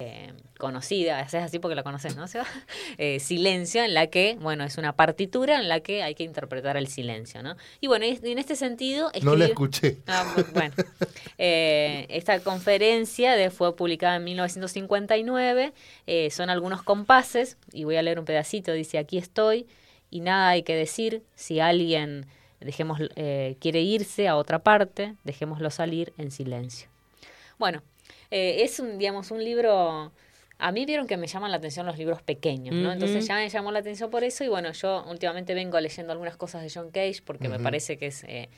eh, 0.00 0.10
eh, 0.10 0.32
conocida, 0.58 1.20
es 1.20 1.34
así 1.34 1.58
porque 1.58 1.74
la 1.74 1.82
conoces, 1.82 2.16
¿no? 2.16 2.24
Eh, 2.98 3.20
silencio, 3.20 3.82
en 3.82 3.94
la 3.94 4.08
que, 4.08 4.36
bueno, 4.40 4.64
es 4.64 4.76
una 4.76 4.94
partitura 4.94 5.58
en 5.58 5.68
la 5.68 5.80
que 5.80 6.02
hay 6.02 6.14
que 6.14 6.22
interpretar 6.22 6.76
el 6.76 6.86
silencio, 6.86 7.42
¿no? 7.42 7.56
Y 7.80 7.86
bueno, 7.86 8.04
en 8.04 8.38
este 8.38 8.56
sentido... 8.56 9.10
no 9.22 9.36
la 9.36 9.46
escuché. 9.46 9.98
Ah, 10.06 10.34
bueno, 10.52 10.74
eh, 11.38 12.06
esta 12.10 12.40
conferencia 12.40 13.32
de, 13.36 13.50
fue 13.50 13.74
publicada 13.76 14.16
en 14.16 14.24
1959, 14.24 15.72
son 16.30 16.50
algunos 16.50 16.82
compases, 16.82 17.56
y 17.72 17.84
voy 17.84 17.96
a 17.96 18.02
leer 18.02 18.18
un 18.18 18.24
pedacito, 18.24 18.72
dice, 18.72 18.98
aquí 18.98 19.18
estoy, 19.18 19.66
y 20.10 20.20
nada 20.20 20.48
hay 20.48 20.62
que 20.62 20.74
decir, 20.74 21.22
si 21.34 21.60
alguien 21.60 22.26
dejemos, 22.60 22.98
quiere 23.60 23.80
irse 23.80 24.28
a 24.28 24.36
otra 24.36 24.58
parte, 24.58 25.14
dejémoslo 25.24 25.70
salir 25.70 26.12
en 26.18 26.30
silencio. 26.30 26.88
Bueno, 27.58 27.82
eh, 28.30 28.62
es 28.62 28.78
un, 28.80 28.98
digamos, 28.98 29.30
un 29.30 29.42
libro... 29.42 30.12
A 30.58 30.72
mí 30.72 30.84
vieron 30.84 31.06
que 31.06 31.16
me 31.16 31.26
llaman 31.26 31.50
la 31.50 31.56
atención 31.56 31.86
los 31.86 31.96
libros 31.96 32.20
pequeños, 32.20 32.74
¿no? 32.74 32.92
Entonces 32.92 33.26
ya 33.26 33.36
me 33.36 33.48
llamó 33.48 33.72
la 33.72 33.78
atención 33.78 34.10
por 34.10 34.24
eso 34.24 34.44
y 34.44 34.48
bueno, 34.48 34.72
yo 34.72 35.06
últimamente 35.08 35.54
vengo 35.54 35.80
leyendo 35.80 36.12
algunas 36.12 36.36
cosas 36.36 36.62
de 36.62 36.68
John 36.68 36.90
Cage 36.90 37.22
porque 37.24 37.48
me 37.48 37.58
parece 37.58 37.96
que 37.96 38.08
es, 38.08 38.24
eh, 38.24 38.50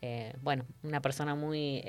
eh, 0.00 0.32
bueno, 0.40 0.64
una 0.84 1.02
persona 1.02 1.34
muy 1.34 1.82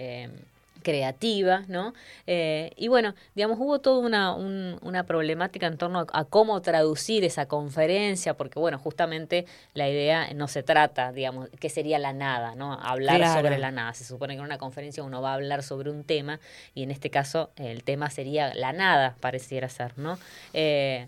creativa, 0.84 1.64
¿no? 1.68 1.94
Eh, 2.28 2.72
y 2.76 2.88
bueno, 2.88 3.16
digamos, 3.36 3.58
hubo 3.60 3.80
toda 3.80 4.00
una, 4.00 4.34
una 4.34 5.04
problemática 5.04 5.68
en 5.68 5.78
torno 5.78 6.06
a, 6.12 6.26
cómo 6.26 6.62
traducir 6.62 7.24
esa 7.24 7.48
conferencia, 7.48 8.36
porque 8.36 8.60
bueno, 8.60 8.80
justamente 8.80 9.46
la 9.74 9.90
idea 9.90 10.32
no 10.34 10.48
se 10.48 10.64
trata, 10.64 11.12
digamos, 11.12 11.50
que 11.60 11.70
sería 11.70 12.00
la 12.00 12.14
nada, 12.14 12.56
¿no? 12.56 12.74
Hablar 12.74 13.34
sobre 13.34 13.58
la 13.58 13.72
nada. 13.72 13.94
Se 13.94 14.04
supone 14.04 14.34
que 14.34 14.40
en 14.40 14.46
una 14.46 14.58
conferencia 14.58 15.04
uno 15.04 15.22
va 15.22 15.32
a 15.32 15.36
hablar 15.36 15.64
sobre 15.64 15.90
un 15.90 16.04
tema 16.04 16.40
y 16.74 16.84
en 16.84 16.92
este 16.92 17.10
caso 17.10 17.52
el 17.56 17.84
tema 17.84 18.10
sería 18.10 18.54
la 18.54 18.74
nada, 18.74 19.16
pareciera 19.20 19.70
ser, 19.70 19.98
¿no? 19.98 20.18
Eh, 20.54 21.08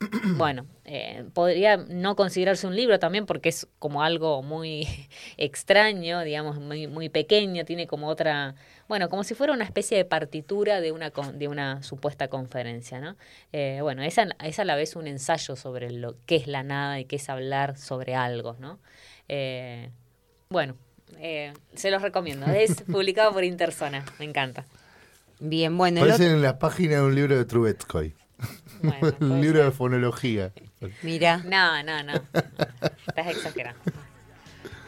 bueno, 0.36 0.66
eh, 0.84 1.24
podría 1.34 1.76
no 1.76 2.16
considerarse 2.16 2.66
un 2.66 2.76
libro 2.76 2.98
también 2.98 3.26
porque 3.26 3.48
es 3.48 3.66
como 3.78 4.02
algo 4.02 4.42
muy 4.42 4.86
extraño, 5.36 6.22
digamos, 6.22 6.58
muy, 6.58 6.86
muy 6.86 7.08
pequeño, 7.08 7.64
tiene 7.64 7.86
como 7.86 8.08
otra, 8.08 8.54
bueno, 8.88 9.08
como 9.08 9.24
si 9.24 9.34
fuera 9.34 9.52
una 9.52 9.64
especie 9.64 9.96
de 9.96 10.04
partitura 10.04 10.80
de 10.80 10.92
una, 10.92 11.10
de 11.10 11.48
una 11.48 11.82
supuesta 11.82 12.28
conferencia, 12.28 13.00
¿no? 13.00 13.16
Eh, 13.52 13.78
bueno, 13.82 14.02
es 14.02 14.18
a, 14.18 14.64
la 14.64 14.76
vez 14.76 14.96
un 14.96 15.06
ensayo 15.06 15.56
sobre 15.56 15.90
lo 15.90 16.16
que 16.26 16.36
es 16.36 16.46
la 16.46 16.62
nada 16.62 17.00
y 17.00 17.04
qué 17.04 17.16
es 17.16 17.28
hablar 17.28 17.76
sobre 17.76 18.14
algo, 18.14 18.56
¿no? 18.58 18.78
Eh, 19.28 19.90
bueno, 20.48 20.76
se 21.74 21.90
los 21.90 22.02
recomiendo, 22.02 22.46
es 22.46 22.82
publicado 22.90 23.32
por 23.32 23.44
Interzona, 23.44 24.04
me 24.18 24.24
encanta. 24.24 24.66
Bien, 25.40 25.76
bueno. 25.76 26.00
Parece 26.00 26.26
en 26.26 26.42
la 26.42 26.58
página 26.58 26.96
de 26.96 27.02
un 27.02 27.14
libro 27.14 27.36
de 27.36 27.44
Trubetskoy. 27.44 28.14
Un 29.20 29.40
libro 29.40 29.64
de 29.64 29.70
fonología. 29.70 30.52
Mira. 31.02 31.38
No, 31.44 31.82
no, 31.82 32.02
no. 32.02 32.12
Estás 33.06 33.28
exagerando. 33.28 33.80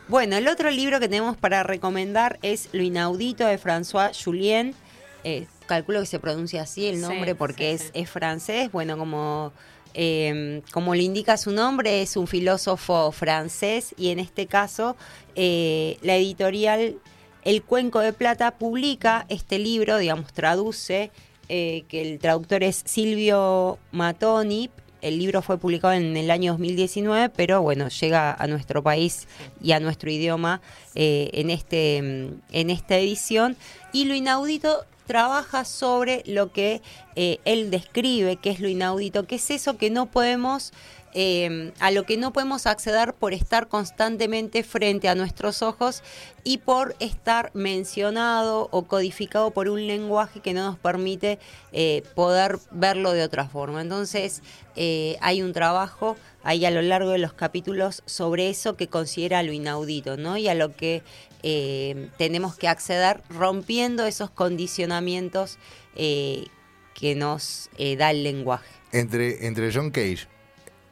Bueno, 0.08 0.36
el 0.36 0.48
otro 0.48 0.70
libro 0.70 0.98
que 0.98 1.08
tenemos 1.08 1.36
para 1.36 1.62
recomendar 1.62 2.38
es 2.42 2.68
Lo 2.72 2.82
inaudito 2.82 3.46
de 3.46 3.58
François 3.58 4.12
Julien. 4.12 4.74
Eh, 5.22 5.46
calculo 5.66 6.00
que 6.00 6.06
se 6.06 6.18
pronuncia 6.18 6.62
así 6.62 6.86
el 6.86 7.00
nombre 7.00 7.34
porque 7.34 7.72
es, 7.72 7.90
es, 7.94 8.10
francés. 8.10 8.72
Bueno, 8.72 8.98
como, 8.98 9.52
eh, 9.94 10.62
como 10.72 10.94
le 10.94 11.02
indica 11.02 11.36
su 11.36 11.52
nombre, 11.52 12.02
es 12.02 12.16
un 12.16 12.26
filósofo 12.26 13.12
francés 13.12 13.94
y 13.96 14.10
en 14.10 14.18
este 14.18 14.46
caso 14.46 14.96
eh, 15.36 15.96
la 16.02 16.16
editorial 16.16 16.96
El 17.44 17.62
Cuenco 17.62 18.00
de 18.00 18.12
Plata 18.12 18.52
publica 18.58 19.26
este 19.28 19.58
libro, 19.58 19.98
digamos, 19.98 20.32
traduce 20.32 21.12
eh, 21.52 21.82
que 21.88 22.00
el 22.00 22.20
traductor 22.20 22.62
es 22.62 22.80
Silvio 22.86 23.76
Matoni. 23.90 24.70
El 25.02 25.18
libro 25.18 25.42
fue 25.42 25.58
publicado 25.58 25.94
en 25.94 26.16
el 26.16 26.30
año 26.30 26.52
2019, 26.52 27.28
pero 27.30 27.60
bueno, 27.60 27.88
llega 27.88 28.32
a 28.32 28.46
nuestro 28.46 28.84
país 28.84 29.26
y 29.60 29.72
a 29.72 29.80
nuestro 29.80 30.12
idioma 30.12 30.60
eh, 30.94 31.28
en, 31.32 31.50
este, 31.50 32.02
mm, 32.02 32.42
en 32.52 32.70
esta 32.70 32.98
edición. 32.98 33.56
Y 33.92 34.04
lo 34.04 34.14
inaudito 34.14 34.84
trabaja 35.08 35.64
sobre 35.64 36.22
lo 36.24 36.52
que 36.52 36.82
eh, 37.16 37.38
él 37.44 37.72
describe, 37.72 38.36
que 38.36 38.50
es 38.50 38.60
lo 38.60 38.68
inaudito, 38.68 39.26
que 39.26 39.34
es 39.34 39.50
eso 39.50 39.76
que 39.76 39.90
no 39.90 40.06
podemos 40.06 40.72
Em, 41.12 41.72
a 41.80 41.90
lo 41.90 42.04
que 42.04 42.16
no 42.16 42.32
podemos 42.32 42.66
acceder 42.66 43.14
por 43.14 43.34
estar 43.34 43.66
constantemente 43.66 44.62
frente 44.62 45.08
a 45.08 45.16
nuestros 45.16 45.60
ojos 45.60 46.04
y 46.44 46.58
por 46.58 46.94
estar 47.00 47.50
mencionado 47.52 48.68
o 48.70 48.84
codificado 48.84 49.50
por 49.50 49.68
un 49.68 49.88
lenguaje 49.88 50.38
que 50.38 50.54
no 50.54 50.64
nos 50.64 50.78
permite 50.78 51.40
eh, 51.72 52.04
poder 52.14 52.58
verlo 52.70 53.10
de 53.12 53.24
otra 53.24 53.48
forma. 53.48 53.80
Entonces 53.80 54.42
eh, 54.76 55.16
hay 55.20 55.42
un 55.42 55.52
trabajo 55.52 56.16
ahí 56.44 56.64
a 56.64 56.70
lo 56.70 56.80
largo 56.80 57.10
de 57.10 57.18
los 57.18 57.32
capítulos 57.32 58.04
sobre 58.06 58.48
eso 58.48 58.76
que 58.76 58.86
considera 58.86 59.42
lo 59.42 59.52
inaudito, 59.52 60.16
¿no? 60.16 60.36
Y 60.36 60.46
a 60.46 60.54
lo 60.54 60.76
que 60.76 61.02
eh, 61.42 62.08
tenemos 62.18 62.54
que 62.54 62.68
acceder 62.68 63.20
rompiendo 63.30 64.06
esos 64.06 64.30
condicionamientos 64.30 65.58
que 65.96 67.14
nos 67.16 67.68
da 67.98 68.10
el 68.12 68.22
lenguaje. 68.22 68.70
Entre, 68.92 69.46
entre 69.46 69.72
John 69.72 69.90
Cage 69.90 70.28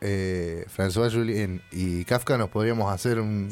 eh, 0.01 0.65
François 0.69 1.13
Julien 1.13 1.63
y 1.73 2.05
Kafka 2.05 2.39
nos 2.39 2.49
podríamos 2.49 2.93
hacer 2.93 3.19
un, 3.19 3.49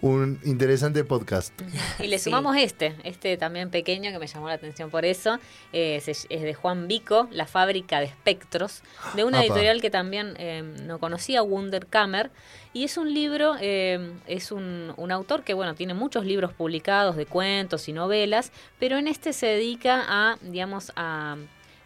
un, 0.00 0.40
interesante 0.44 1.04
podcast. 1.04 1.52
Y 1.98 2.08
le 2.08 2.18
sumamos 2.18 2.56
este, 2.56 2.94
este 3.04 3.36
también 3.36 3.70
pequeño 3.70 4.10
que 4.12 4.18
me 4.18 4.26
llamó 4.26 4.48
la 4.48 4.54
atención 4.54 4.90
por 4.90 5.04
eso, 5.04 5.38
eh, 5.72 6.02
es, 6.04 6.28
de 6.28 6.54
Juan 6.54 6.88
Vico, 6.88 7.28
La 7.30 7.46
fábrica 7.46 8.00
de 8.00 8.06
espectros, 8.06 8.82
de 9.14 9.24
una 9.24 9.42
editorial 9.42 9.80
que 9.80 9.90
también 9.90 10.34
eh, 10.38 10.62
no 10.82 10.98
conocía, 10.98 11.42
Wunderkammer, 11.42 12.30
y 12.72 12.84
es 12.84 12.96
un 12.96 13.12
libro, 13.12 13.54
eh, 13.60 14.12
es 14.26 14.52
un, 14.52 14.92
un, 14.96 15.12
autor 15.12 15.42
que 15.42 15.54
bueno, 15.54 15.74
tiene 15.74 15.94
muchos 15.94 16.24
libros 16.24 16.52
publicados 16.52 17.16
de 17.16 17.26
cuentos 17.26 17.88
y 17.88 17.92
novelas, 17.92 18.52
pero 18.78 18.98
en 18.98 19.08
este 19.08 19.32
se 19.32 19.46
dedica 19.46 20.04
a, 20.06 20.36
digamos, 20.42 20.92
a 20.96 21.36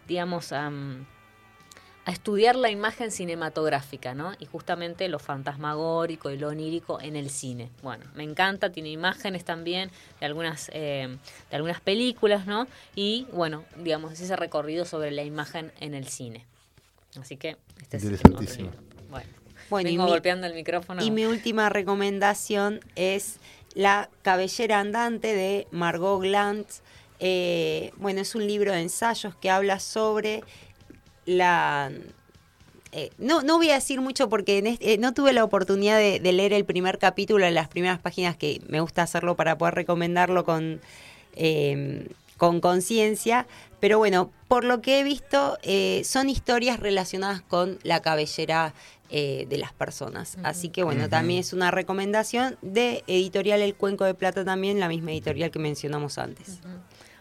digamos, 0.07 0.51
a 0.51 0.71
a 2.09 2.11
estudiar 2.11 2.55
la 2.55 2.71
imagen 2.71 3.11
cinematográfica, 3.11 4.15
¿no? 4.15 4.33
Y 4.39 4.47
justamente 4.47 5.07
lo 5.09 5.19
fantasmagórico 5.19 6.31
y 6.31 6.39
lo 6.39 6.47
onírico 6.47 6.99
en 6.99 7.15
el 7.15 7.29
cine. 7.29 7.69
Bueno, 7.83 8.03
me 8.15 8.23
encanta, 8.23 8.71
tiene 8.71 8.89
imágenes 8.89 9.45
también 9.45 9.91
de 10.19 10.25
algunas, 10.25 10.71
eh, 10.73 11.15
de 11.51 11.55
algunas 11.55 11.81
películas, 11.81 12.47
¿no? 12.47 12.65
Y 12.95 13.27
bueno, 13.31 13.63
digamos, 13.77 14.13
es 14.13 14.21
ese 14.21 14.35
recorrido 14.35 14.85
sobre 14.85 15.11
la 15.11 15.21
imagen 15.21 15.71
en 15.79 15.93
el 15.93 16.07
cine. 16.07 16.47
Así 17.21 17.37
que 17.37 17.57
este 17.79 17.97
es 17.97 18.03
Interesantísimo. 18.05 18.71
Bueno, 19.11 19.29
bueno 19.69 19.89
vengo 19.91 20.07
golpeando 20.07 20.47
el 20.47 20.55
micrófono. 20.55 21.03
Y 21.03 21.11
mi 21.11 21.25
última 21.25 21.69
recomendación 21.69 22.79
es 22.95 23.35
La 23.75 24.09
cabellera 24.23 24.79
andante 24.79 25.35
de 25.35 25.67
Margot 25.69 26.19
Glantz. 26.19 26.81
Eh, 27.19 27.91
bueno, 27.97 28.21
es 28.21 28.33
un 28.33 28.47
libro 28.47 28.71
de 28.71 28.81
ensayos 28.81 29.35
que 29.35 29.51
habla 29.51 29.79
sobre 29.79 30.41
la... 31.29 31.91
Eh, 32.91 33.11
no, 33.19 33.43
no 33.43 33.57
voy 33.57 33.69
a 33.69 33.75
decir 33.75 34.01
mucho 34.01 34.29
porque 34.29 34.77
eh, 34.79 34.97
no 34.97 35.13
tuve 35.13 35.31
la 35.31 35.43
oportunidad 35.43 35.99
de, 35.99 36.19
leer 36.19 36.53
el 36.53 36.65
primer 36.65 36.97
capítulo 36.97 37.45
en 37.45 37.53
las 37.53 37.67
primeras 37.67 37.99
páginas 37.99 38.35
que 38.35 38.61
me 38.67 38.81
gusta 38.81 39.03
hacerlo 39.03 39.35
para 39.35 39.59
poder 39.59 39.75
recomendarlo 39.75 40.43
con 40.43 40.81
em, 41.35 42.07
con 42.37 42.61
conciencia, 42.61 43.45
pero 43.79 43.97
bueno, 43.97 44.31
por 44.47 44.63
lo 44.63 44.81
que 44.81 44.99
he 44.99 45.03
visto, 45.03 45.57
eh, 45.61 46.01
son 46.05 46.29
historias 46.29 46.79
relacionadas 46.79 47.41
con 47.41 47.77
la 47.83 48.01
cabellera 48.01 48.73
de 49.11 49.57
las 49.57 49.73
personas. 49.73 50.37
Así 50.43 50.69
que 50.69 50.83
bueno, 50.83 51.09
también 51.09 51.39
es 51.39 51.51
una 51.51 51.71
recomendación 51.71 52.59
de 52.61 53.03
Editorial 53.07 53.59
El 53.59 53.73
Cuenco 53.73 54.05
de 54.05 54.13
Plata 54.13 54.45
también, 54.45 54.79
la 54.79 54.87
misma 54.87 55.11
editorial 55.11 55.49
que 55.49 55.57
mencionamos 55.57 56.19
antes. 56.19 56.59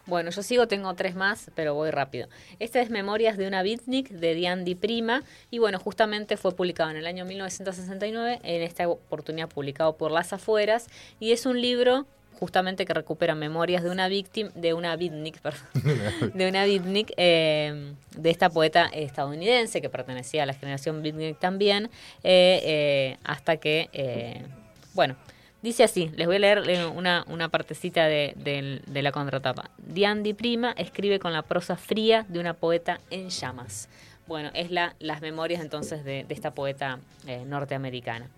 Bueno, 0.09 0.31
yo 0.31 0.43
sigo, 0.43 0.67
tengo 0.67 0.95
tres 0.95 1.15
más, 1.15 1.51
pero 1.55 1.75
voy 1.75 1.91
rápido. 1.91 2.29
Este 2.61 2.81
es 2.81 2.89
Memorias 2.89 3.37
de 3.37 3.47
una 3.47 3.63
Beatnik 3.63 4.09
de 4.09 4.33
Diandi 4.33 4.75
Prima 4.75 5.23
y 5.51 5.59
bueno, 5.59 5.79
justamente 5.79 6.39
fue 6.39 6.57
publicado 6.57 6.89
en 6.89 6.97
el 6.97 7.07
año 7.07 7.27
1969, 7.27 8.41
en 8.43 8.63
esta 8.63 8.89
oportunidad 8.89 9.51
publicado 9.51 9.99
por 9.99 10.11
Las 10.11 10.33
Afueras 10.33 10.87
y 11.21 11.33
es 11.33 11.45
un 11.45 11.61
libro 11.61 12.07
justamente 12.41 12.87
que 12.87 12.95
recupera 12.95 13.35
memorias 13.35 13.83
de 13.83 13.91
una 13.91 14.09
víctima, 14.09 14.49
de 14.55 14.73
una 14.73 14.97
beatnik, 14.97 15.43
perdón, 15.43 15.61
de 16.35 16.49
una 16.49 16.65
beatnik, 16.65 17.13
eh, 17.19 17.93
de 18.17 18.31
esta 18.31 18.49
poeta 18.49 18.87
estadounidense 18.87 19.83
que 19.83 19.91
pertenecía 19.91 20.45
a 20.45 20.47
la 20.47 20.55
generación 20.55 21.03
beatnik 21.03 21.39
también, 21.39 21.91
eh, 22.25 22.63
eh, 22.65 23.17
hasta 23.25 23.59
que, 23.59 24.47
bueno, 24.95 25.17
Dice 25.61 25.83
así, 25.83 26.11
les 26.15 26.27
voy 26.27 26.37
a 26.37 26.39
leer 26.39 26.63
eh, 26.69 26.87
una, 26.87 27.25
una 27.29 27.49
partecita 27.49 28.07
de, 28.07 28.81
la 28.87 29.13
contratapa. 29.13 29.71
Diandi 29.79 30.33
Prima 30.33 30.73
escribe 30.73 31.19
con 31.19 31.33
la 31.33 31.43
prosa 31.43 31.77
fría 31.77 32.25
de 32.29 32.39
una 32.39 32.55
poeta 32.55 33.01
en 33.11 33.29
llamas. 33.31 33.89
Bueno, 34.29 34.51
es 34.55 34.71
la, 34.71 34.95
las 35.01 35.21
memorias 35.21 35.61
entonces 35.61 36.05
de, 36.05 36.27
esta 36.29 36.55
poeta 36.55 37.01
eh, 37.27 37.45
norteamericana. 37.45 38.29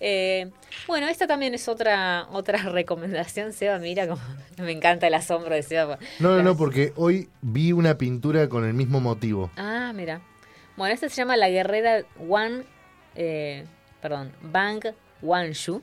Eh, 0.00 0.50
bueno, 0.86 1.08
esta 1.08 1.26
también 1.26 1.54
es 1.54 1.66
otra 1.68 2.28
otra 2.30 2.58
recomendación, 2.70 3.52
Seba, 3.52 3.78
mira 3.78 4.06
como 4.06 4.22
me 4.58 4.72
encanta 4.72 5.06
el 5.06 5.14
asombro 5.14 5.54
de 5.54 5.62
Seba. 5.62 5.98
No, 6.20 6.36
no, 6.36 6.42
no, 6.42 6.56
porque 6.56 6.92
hoy 6.96 7.30
vi 7.40 7.72
una 7.72 7.96
pintura 7.96 8.48
con 8.48 8.64
el 8.66 8.74
mismo 8.74 9.00
motivo. 9.00 9.50
Ah, 9.56 9.92
mira. 9.94 10.20
Bueno, 10.76 10.94
esta 10.94 11.08
se 11.08 11.16
llama 11.16 11.36
La 11.36 11.48
Guerrera 11.48 12.04
Wang, 12.18 12.62
eh, 13.16 13.64
perdón, 14.00 14.32
Bang 14.42 14.84
Wanshu. 15.22 15.82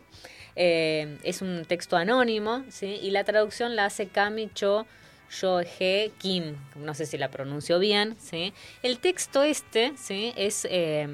Eh, 0.56 1.18
es 1.24 1.42
un 1.42 1.66
texto 1.66 1.98
anónimo, 1.98 2.64
¿sí? 2.70 3.00
Y 3.02 3.12
la 3.12 3.24
traducción 3.24 3.76
la 3.76 3.86
hace 3.86 4.08
Kami 4.08 4.50
Cho 4.54 4.86
Yo-he 5.30 6.12
Kim, 6.18 6.56
no 6.76 6.94
sé 6.94 7.06
si 7.06 7.18
la 7.18 7.30
pronuncio 7.30 7.80
bien, 7.80 8.16
¿sí? 8.20 8.54
El 8.84 9.00
texto 9.00 9.44
este, 9.44 9.94
¿sí? 9.98 10.34
Es... 10.36 10.68
Eh, 10.70 11.08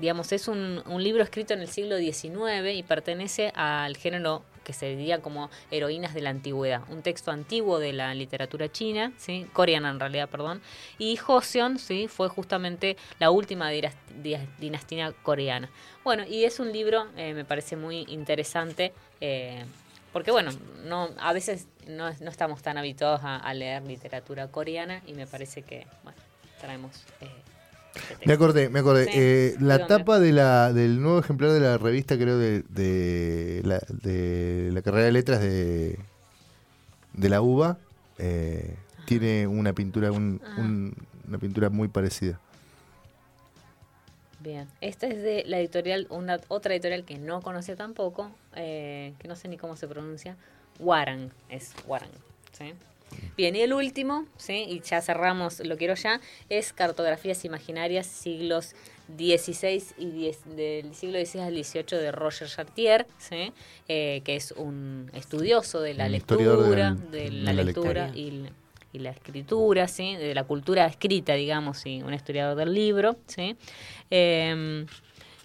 digamos, 0.00 0.32
es 0.32 0.48
un, 0.48 0.82
libro 0.98 1.22
escrito 1.22 1.54
en 1.54 1.60
el 1.60 1.68
siglo 1.68 1.98
XIX 1.98 2.74
y 2.74 2.82
pertenece 2.82 3.52
al 3.54 3.96
género 3.96 4.42
que 4.68 4.74
se 4.74 4.94
diría 4.94 5.22
como 5.22 5.48
heroínas 5.70 6.12
de 6.12 6.20
la 6.20 6.28
antigüedad, 6.28 6.82
un 6.90 7.00
texto 7.00 7.30
antiguo 7.30 7.78
de 7.78 7.94
la 7.94 8.12
literatura 8.12 8.70
china, 8.70 9.14
¿sí? 9.16 9.46
coreana 9.54 9.88
en 9.88 9.98
realidad, 9.98 10.28
perdón, 10.28 10.60
y 10.98 11.16
Joseon 11.16 11.78
¿sí? 11.78 12.06
fue 12.06 12.28
justamente 12.28 12.98
la 13.18 13.30
última 13.30 13.70
dinastía 14.58 15.14
coreana. 15.22 15.70
Bueno, 16.04 16.24
y 16.28 16.44
es 16.44 16.60
un 16.60 16.70
libro, 16.70 17.06
eh, 17.16 17.32
me 17.32 17.46
parece 17.46 17.76
muy 17.76 18.04
interesante, 18.08 18.92
eh, 19.22 19.64
porque 20.12 20.32
bueno, 20.32 20.50
no, 20.84 21.08
a 21.18 21.32
veces 21.32 21.66
no, 21.86 22.12
no 22.20 22.30
estamos 22.30 22.60
tan 22.60 22.76
habituados 22.76 23.22
a, 23.24 23.36
a, 23.36 23.54
leer 23.54 23.84
literatura 23.84 24.48
coreana 24.48 25.00
y 25.06 25.14
me 25.14 25.26
parece 25.26 25.62
que, 25.62 25.86
bueno, 26.04 26.18
traemos... 26.60 27.06
Eh, 27.22 27.47
me 28.24 28.32
acordé, 28.32 28.68
me 28.68 28.80
acordé. 28.80 29.04
Sí. 29.04 29.10
Eh, 29.14 29.56
la 29.60 29.86
tapa 29.86 30.18
de 30.18 30.32
la, 30.32 30.72
del 30.72 31.00
nuevo 31.00 31.18
ejemplar 31.18 31.52
de 31.52 31.60
la 31.60 31.78
revista, 31.78 32.16
creo, 32.16 32.38
de, 32.38 32.62
de, 32.68 33.62
la, 33.64 33.80
de 33.88 34.70
la 34.72 34.82
carrera 34.82 35.06
de 35.06 35.12
letras 35.12 35.40
de, 35.40 35.98
de 37.12 37.28
la 37.28 37.40
UBA, 37.40 37.78
eh, 38.18 38.76
tiene 39.06 39.46
una 39.46 39.72
pintura, 39.72 40.12
un, 40.12 40.40
ah. 40.44 40.56
un, 40.58 40.94
una 41.26 41.38
pintura 41.38 41.70
muy 41.70 41.88
parecida. 41.88 42.40
Bien, 44.40 44.68
esta 44.80 45.08
es 45.08 45.20
de 45.20 45.42
la 45.46 45.58
editorial, 45.58 46.06
una 46.10 46.38
otra 46.46 46.72
editorial 46.72 47.04
que 47.04 47.18
no 47.18 47.42
conocía 47.42 47.74
tampoco, 47.74 48.30
eh, 48.54 49.12
que 49.18 49.26
no 49.26 49.34
sé 49.34 49.48
ni 49.48 49.56
cómo 49.56 49.76
se 49.76 49.88
pronuncia, 49.88 50.36
Warang, 50.78 51.30
es 51.48 51.74
Warang, 51.86 52.12
¿sí? 52.52 52.72
Bien, 53.36 53.54
y 53.54 53.60
el 53.60 53.72
último, 53.72 54.26
¿sí? 54.36 54.64
y 54.68 54.80
ya 54.80 55.00
cerramos, 55.00 55.60
lo 55.60 55.76
quiero 55.76 55.94
ya, 55.94 56.20
es 56.48 56.72
Cartografías 56.72 57.44
Imaginarias, 57.44 58.06
siglos 58.06 58.74
XVI 59.16 59.82
y 59.96 60.06
10, 60.10 60.56
del 60.56 60.94
siglo 60.94 61.18
XVI 61.24 61.40
al 61.40 61.64
XVIII 61.64 61.98
de 61.98 62.12
Roger 62.12 62.48
Chartier, 62.48 63.06
¿sí? 63.18 63.52
eh, 63.88 64.22
que 64.24 64.36
es 64.36 64.52
un 64.52 65.10
estudioso 65.14 65.80
de 65.80 65.94
la 65.94 66.08
lectura, 66.08 66.90
de, 66.92 67.20
de- 67.20 67.30
la, 67.30 67.50
de 67.52 67.56
la 67.56 67.62
lectura 67.62 68.10
y, 68.14 68.44
y 68.92 68.98
la 68.98 69.10
escritura, 69.10 69.86
¿sí? 69.88 70.16
de 70.16 70.34
la 70.34 70.44
cultura 70.44 70.86
escrita, 70.86 71.34
digamos, 71.34 71.78
¿sí? 71.78 72.02
un 72.02 72.12
historiador 72.14 72.56
del 72.56 72.74
libro. 72.74 73.16
¿sí? 73.28 73.56
Eh, 74.10 74.84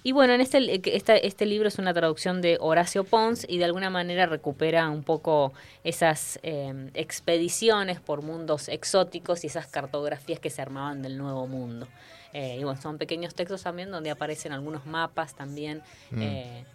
y 0.04 0.12
bueno, 0.12 0.34
en 0.34 0.42
este, 0.42 0.82
esta- 0.96 1.16
este 1.16 1.46
libro 1.46 1.68
es 1.68 1.80
una 1.80 1.94
traducción 1.94 2.42
de 2.42 2.58
Horacio 2.60 3.04
Pons 3.06 3.46
y 3.50 3.58
de 3.58 3.66
alguna 3.66 3.90
manera 3.90 4.26
recupera 4.26 4.90
un 4.90 5.04
poco 5.04 5.54
esas 5.84 6.40
eh, 6.44 6.90
expediciones 6.94 8.00
por 8.02 8.22
mundos 8.22 8.68
exóticos 8.70 9.44
y 9.44 9.48
esas 9.48 9.68
cartografías 9.68 10.40
que 10.40 10.50
se 10.50 10.62
armaban 10.62 11.02
del 11.02 11.18
Nuevo 11.18 11.48
Mundo. 11.48 11.88
Eh, 12.34 12.58
y 12.60 12.64
bueno, 12.64 12.82
son 12.82 12.98
pequeños 12.98 13.34
textos 13.36 13.62
también 13.64 13.92
donde 13.92 14.10
aparecen 14.12 14.52
algunos 14.52 14.86
mapas 14.86 15.36
también 15.36 15.82
Mm. 16.12 16.22
eh, 16.22 16.66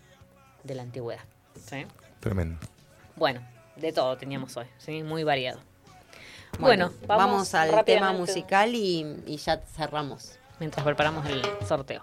de 0.64 0.74
la 0.74 0.82
antigüedad. 0.82 1.22
¿sí? 1.68 1.84
Tremendo. 2.20 2.59
Bueno, 3.16 3.40
de 3.76 3.92
todo 3.92 4.16
teníamos 4.16 4.56
hoy, 4.56 4.66
¿sí? 4.78 5.02
muy 5.02 5.24
variado. 5.24 5.60
Bueno, 6.59 6.86
Bueno, 6.90 7.06
vamos, 7.06 7.52
vamos 7.52 7.55
al 7.55 7.84
tema 7.84 8.12
musical 8.12 8.74
y, 8.74 9.05
y 9.26 9.36
ya 9.36 9.59
cerramos. 9.76 10.38
Mientras 10.60 10.84
preparamos 10.84 11.26
el 11.26 11.42
sorteo. 11.66 12.02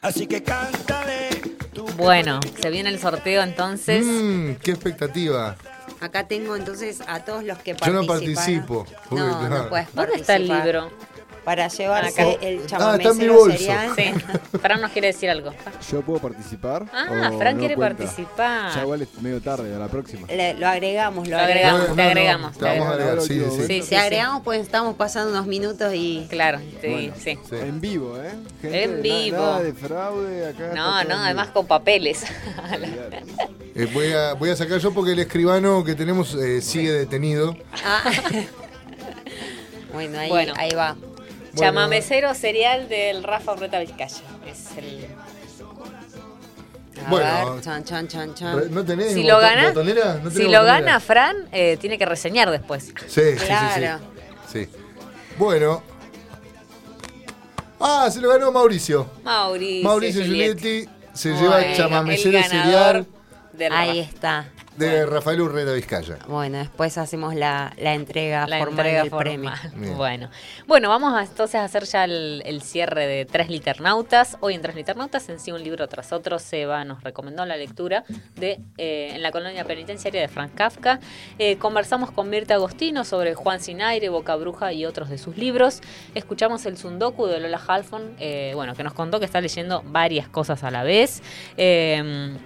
Así 0.00 0.26
que 0.28 0.42
cántale. 0.42 1.30
Bueno, 1.96 2.40
se 2.60 2.70
viene 2.70 2.90
el 2.90 3.00
sorteo 3.00 3.42
entonces. 3.42 4.06
Mm, 4.06 4.54
qué 4.62 4.70
expectativa. 4.70 5.56
Acá 6.00 6.28
tengo 6.28 6.54
entonces 6.54 7.00
a 7.06 7.24
todos 7.24 7.42
los 7.42 7.58
que 7.58 7.74
Yo 7.74 7.92
no 7.92 8.06
participo. 8.06 8.86
Uy, 9.10 9.18
No, 9.18 9.48
no 9.48 9.68
puedes 9.68 9.92
¿Dónde 9.94 10.16
está 10.16 10.36
el 10.36 10.46
libro? 10.46 10.90
Para 11.46 11.68
llevarse 11.68 12.20
Acá. 12.22 12.32
el 12.44 12.58
Ah, 12.58 12.66
chamamé 12.66 12.96
está 12.96 13.08
en 13.10 13.16
mi 13.18 13.22
cero 13.22 13.34
bolso. 13.38 13.56
cereal. 13.58 13.92
Sí, 13.94 14.58
Fran 14.58 14.80
nos 14.80 14.90
quiere 14.90 15.06
decir 15.06 15.30
algo. 15.30 15.52
¿Yo 15.92 16.02
puedo 16.02 16.18
participar? 16.18 16.86
Ah, 16.92 17.30
o 17.32 17.38
Fran 17.38 17.54
no 17.54 17.60
quiere 17.60 17.76
cuenta? 17.76 17.98
participar. 17.98 18.74
Ya 18.74 18.82
igual 18.82 19.02
es 19.02 19.22
medio 19.22 19.40
tarde, 19.40 19.72
a 19.72 19.78
la 19.78 19.86
próxima. 19.86 20.26
Le- 20.26 20.54
lo 20.54 20.66
agregamos, 20.66 21.28
lo 21.28 21.36
Lo 21.36 21.42
agregamos, 21.44 21.80
agregamos. 21.90 21.96
te 21.96 22.02
agregamos. 22.02 22.58
Te 22.58 22.64
vamos 22.64 22.86
a 22.88 22.90
agregar, 22.90 23.20
sí, 23.22 23.40
sí, 23.40 23.56
sí. 23.58 23.66
Sí, 23.68 23.82
Si 23.82 23.94
agregamos, 23.94 24.42
pues 24.42 24.60
estamos 24.60 24.96
pasando 24.96 25.30
unos 25.30 25.46
minutos 25.46 25.92
y. 25.94 26.26
Claro, 26.28 26.58
sí, 26.82 26.88
Bueno. 26.88 27.14
sí. 27.16 27.38
Sí. 27.48 27.54
En 27.56 27.80
vivo, 27.80 28.18
¿eh? 28.20 28.32
En 28.64 29.00
vivo. 29.02 29.36
Nada 29.38 29.62
de 29.62 29.72
fraude 29.72 30.48
acá. 30.48 30.72
No, 30.74 31.04
no, 31.04 31.14
además 31.14 31.48
con 31.50 31.66
papeles. 31.68 32.24
Eh, 33.76 33.88
voy, 33.94 34.10
a, 34.12 34.32
voy 34.32 34.50
a 34.50 34.56
sacar 34.56 34.78
yo 34.80 34.92
porque 34.92 35.12
el 35.12 35.20
escribano 35.20 35.84
que 35.84 35.94
tenemos 35.94 36.34
eh, 36.34 36.60
sigue 36.60 36.90
detenido. 36.90 37.54
Ah. 37.84 38.02
bueno, 39.92 40.18
ahí, 40.18 40.28
Bueno. 40.28 40.52
ahí 40.56 40.70
va. 40.72 40.96
Chamamecero 41.56 42.34
serial 42.34 42.88
del 42.88 43.22
Rafa 43.22 43.52
Urreta 43.54 43.78
Vizcaya. 43.80 44.22
Es 44.46 44.76
el... 44.76 45.06
A 47.04 47.10
Bueno. 47.10 47.54
ver, 47.54 47.62
chan, 47.62 47.84
chan, 47.84 48.08
chan, 48.34 48.34
¿No 48.74 48.84
tenés 48.84 49.12
Si 49.12 49.22
lo 49.22 49.38
gana, 49.38 49.68
botonera? 49.68 50.14
¿No 50.22 50.30
si 50.30 50.38
lo 50.44 50.48
botonera? 50.48 50.62
gana 50.64 51.00
Fran, 51.00 51.36
eh, 51.52 51.76
tiene 51.80 51.98
que 51.98 52.06
reseñar 52.06 52.50
después. 52.50 52.84
Sí, 52.84 52.92
sí, 53.06 53.22
sí, 53.32 53.38
sí, 53.38 53.44
Claro. 53.46 54.00
sí. 54.50 54.68
Bueno. 55.38 55.82
Ah, 57.78 58.08
se 58.10 58.20
lo 58.20 58.30
ganó 58.30 58.50
Mauricio. 58.50 59.06
Mauricio, 59.22 59.84
Mauricio 59.88 60.24
Giulietti. 60.24 60.88
Se 61.12 61.30
Bueno, 61.32 61.58
lleva 61.60 61.74
chamamecero 61.76 62.38
del 63.52 63.72
Ahí 63.72 64.00
está. 64.00 64.50
De 64.76 65.06
Rafael 65.06 65.40
Urreta 65.40 65.72
Vizcaya. 65.72 66.18
Bueno, 66.28 66.58
después 66.58 66.98
hacemos 66.98 67.34
la, 67.34 67.72
la 67.78 67.94
entrega 67.94 68.46
La 68.46 68.58
formal 68.58 68.86
entrega 68.86 69.02
del 69.02 69.10
premio. 69.10 69.50
formal. 69.50 69.72
Bien. 69.80 69.96
Bueno, 70.06 70.30
bueno, 70.66 70.88
vamos 70.88 71.14
a, 71.14 71.22
entonces 71.22 71.56
a 71.56 71.64
hacer 71.64 71.84
ya 71.84 72.04
el, 72.04 72.42
el 72.44 72.62
cierre 72.62 73.06
de 73.06 73.24
Tres 73.24 73.48
Liternautas. 73.48 74.36
Hoy 74.40 74.54
en 74.54 74.62
Tres 74.62 74.76
Liternautas, 74.76 75.28
en 75.28 75.40
sí 75.40 75.52
un 75.52 75.62
libro 75.62 75.88
tras 75.88 76.12
otro, 76.12 76.38
Seba 76.38 76.84
nos 76.84 77.02
recomendó 77.02 77.44
la 77.46 77.56
lectura 77.56 78.04
de 78.36 78.60
eh, 78.78 79.12
En 79.14 79.22
la 79.22 79.32
colonia 79.32 79.64
penitenciaria 79.64 80.20
de 80.20 80.28
Franz 80.28 80.52
Kafka. 80.54 81.00
Eh, 81.38 81.56
conversamos 81.58 82.10
con 82.10 82.28
Mirta 82.28 82.54
Agostino 82.54 83.04
sobre 83.04 83.34
Juan 83.34 83.60
Sinaire, 83.60 84.08
Boca 84.10 84.36
Bruja 84.36 84.72
y 84.72 84.84
otros 84.84 85.08
de 85.08 85.18
sus 85.18 85.36
libros. 85.36 85.80
Escuchamos 86.14 86.66
el 86.66 86.76
Sundoku 86.76 87.26
de 87.26 87.40
Lola 87.40 87.60
Halfon, 87.66 88.14
eh, 88.18 88.52
bueno, 88.54 88.74
que 88.74 88.82
nos 88.84 88.92
contó 88.92 89.18
que 89.18 89.26
está 89.26 89.40
leyendo 89.40 89.82
varias 89.86 90.28
cosas 90.28 90.62
a 90.64 90.70
la 90.70 90.82
vez. 90.82 91.22
Eh, 91.56 92.36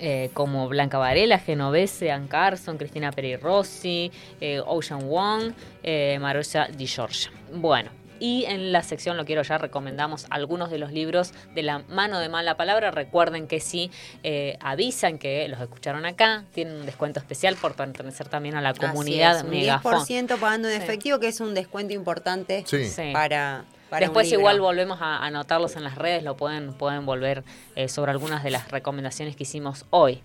eh, 0.00 0.30
como 0.34 0.68
Blanca 0.68 0.98
Varela, 0.98 1.38
Genovese, 1.38 2.10
Ann 2.10 2.28
Carson, 2.28 2.76
Cristina 2.78 3.10
Peri 3.12 3.36
Rossi, 3.36 4.10
eh, 4.40 4.60
Ocean 4.64 5.08
Wong, 5.08 5.52
eh, 5.82 6.18
Marosa 6.20 6.66
Di 6.68 6.86
Giorgia. 6.86 7.30
Bueno, 7.52 7.90
y 8.20 8.44
en 8.46 8.70
la 8.72 8.82
sección 8.82 9.16
Lo 9.16 9.24
Quiero 9.24 9.42
Ya 9.42 9.58
recomendamos 9.58 10.26
algunos 10.30 10.70
de 10.70 10.78
los 10.78 10.92
libros 10.92 11.32
de 11.54 11.62
la 11.62 11.80
mano 11.88 12.20
de 12.20 12.28
mala 12.28 12.56
palabra. 12.56 12.90
Recuerden 12.92 13.48
que 13.48 13.58
si 13.60 13.90
eh, 14.22 14.56
avisan 14.60 15.18
que 15.18 15.46
los 15.48 15.60
escucharon 15.60 16.06
acá, 16.06 16.44
tienen 16.54 16.76
un 16.76 16.86
descuento 16.86 17.18
especial 17.20 17.56
por 17.56 17.74
pertenecer 17.74 18.28
también 18.28 18.54
a 18.54 18.60
la 18.62 18.72
comunidad 18.72 19.30
Así 19.32 19.38
es, 19.38 19.44
un 19.44 19.50
Megafon. 19.50 19.94
10% 20.06 20.38
pagando 20.38 20.68
en 20.68 20.76
Sí. 20.78 20.82
efectivo, 20.84 21.18
que 21.18 21.26
es 21.28 21.40
un 21.40 21.54
descuento 21.54 21.92
importante 21.92 22.62
Sí. 22.66 22.86
Sí. 22.88 23.10
para, 23.12 23.64
Después 24.00 24.26
libro. 24.26 24.40
igual 24.40 24.60
volvemos 24.60 25.00
a 25.00 25.24
anotarlos 25.24 25.76
en 25.76 25.84
las 25.84 25.96
redes, 25.96 26.22
lo 26.22 26.36
pueden, 26.36 26.74
pueden 26.74 27.06
volver 27.06 27.44
eh, 27.76 27.88
sobre 27.88 28.10
algunas 28.10 28.42
de 28.42 28.50
las 28.50 28.70
recomendaciones 28.70 29.36
que 29.36 29.44
hicimos 29.44 29.86
hoy. 29.90 30.22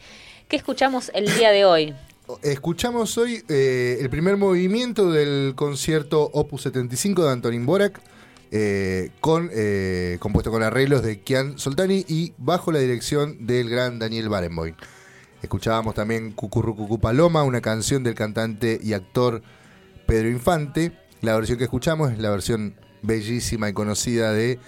¿Qué 0.48 0.56
escuchamos 0.56 1.12
el 1.14 1.26
día 1.36 1.52
de 1.52 1.66
hoy? 1.66 1.94
Escuchamos 2.44 3.18
hoy 3.18 3.44
eh, 3.50 3.98
el 4.00 4.10
primer 4.10 4.38
movimiento 4.38 5.12
del 5.12 5.54
concierto 5.56 6.30
Opus 6.34 6.62
75 6.64 7.26
de 7.26 7.32
Antonín 7.32 7.66
Borak, 7.66 8.00
eh, 8.52 9.12
con, 9.20 9.50
eh, 9.52 10.18
compuesto 10.20 10.52
con 10.52 10.64
arreglos 10.64 11.02
de 11.02 11.22
Kian 11.22 11.58
Soltani 11.58 12.06
y 12.08 12.34
bajo 12.38 12.72
la 12.72 12.80
dirección 12.80 13.46
del 13.48 13.70
gran 13.70 14.00
Daniel 14.00 14.30
Barenboim. 14.30 14.76
Escuchábamos 15.42 15.96
también 15.96 16.32
Cucurrucucú 16.32 17.00
Paloma, 17.00 17.44
una 17.44 17.62
canción 17.62 18.04
del 18.04 18.16
cantante 18.16 18.80
y 18.82 18.94
actor 18.94 19.42
Pedro 20.06 20.30
Infante. 20.30 20.92
La 21.22 21.36
versión 21.36 21.58
que 21.58 21.64
escuchamos 21.64 22.12
es 22.12 22.20
la 22.20 22.30
versión 22.30 22.76
bellísima 23.02 23.70
y 23.70 23.74
conocida 23.74 24.32
de 24.34 24.60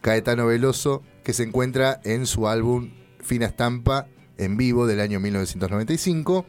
Caetano 0.00 0.46
Veloso, 0.46 1.02
que 1.24 1.32
se 1.32 1.42
encuentra 1.42 2.00
en 2.04 2.26
su 2.26 2.48
álbum 2.48 2.90
Fina 3.20 3.46
Estampa 3.46 4.06
en 4.38 4.56
vivo 4.56 4.86
del 4.86 5.00
año 5.00 5.20
1995. 5.20 6.46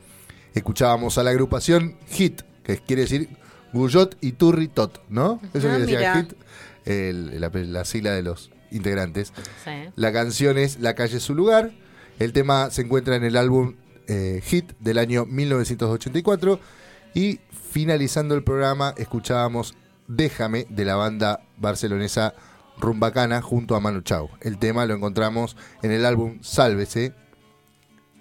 Escuchábamos 0.53 1.18
a 1.18 1.24
la 1.24 1.32
agrupación 1.32 1.98
HIT, 2.10 2.41
que 2.64 2.78
quiere 2.78 3.03
decir 3.03 3.30
Guyot 3.74 4.18
y 4.22 4.34
Turri 4.34 4.68
Tot, 4.68 5.02
¿no? 5.10 5.40
Eso 5.53 5.70
Ah, 5.70 5.76
que 5.76 5.82
decía 5.82 5.98
mira. 5.99 6.16
Hit, 6.16 6.34
el- 6.86 7.40
la, 7.40 7.49
la 7.53 7.86
sigla 7.86 8.12
de 8.12 8.22
los 8.24 8.52
integrantes. 8.72 9.34
Sí. 9.64 9.72
La 9.95 10.12
canción 10.14 10.58
es 10.58 10.80
La 10.80 10.95
calle 10.95 11.18
es 11.18 11.24
su 11.24 11.36
lugar. 11.36 11.72
El 12.20 12.34
tema 12.34 12.70
se 12.70 12.82
encuentra 12.84 13.16
en 13.16 13.24
el 13.24 13.36
álbum 13.38 13.76
eh, 14.08 14.41
Hit 14.44 14.72
del 14.80 14.98
año 14.98 15.26
1984. 15.26 16.60
Y 17.14 17.40
finalizando 17.72 18.36
el 18.36 18.44
programa, 18.44 18.94
escuchábamos 18.98 19.76
Déjame 20.16 20.66
de 20.70 20.84
la 20.86 20.96
banda 20.96 21.40
barcelonesa 21.58 22.34
Rumbacana 22.78 23.42
junto 23.42 23.76
a 23.76 23.80
Manu 23.80 24.02
Chao. 24.02 24.30
El 24.42 24.58
tema 24.58 24.86
lo 24.86 24.94
encontramos 24.94 25.56
en 25.84 25.92
el 25.92 26.06
álbum 26.06 26.40
Sálvese, 26.42 27.14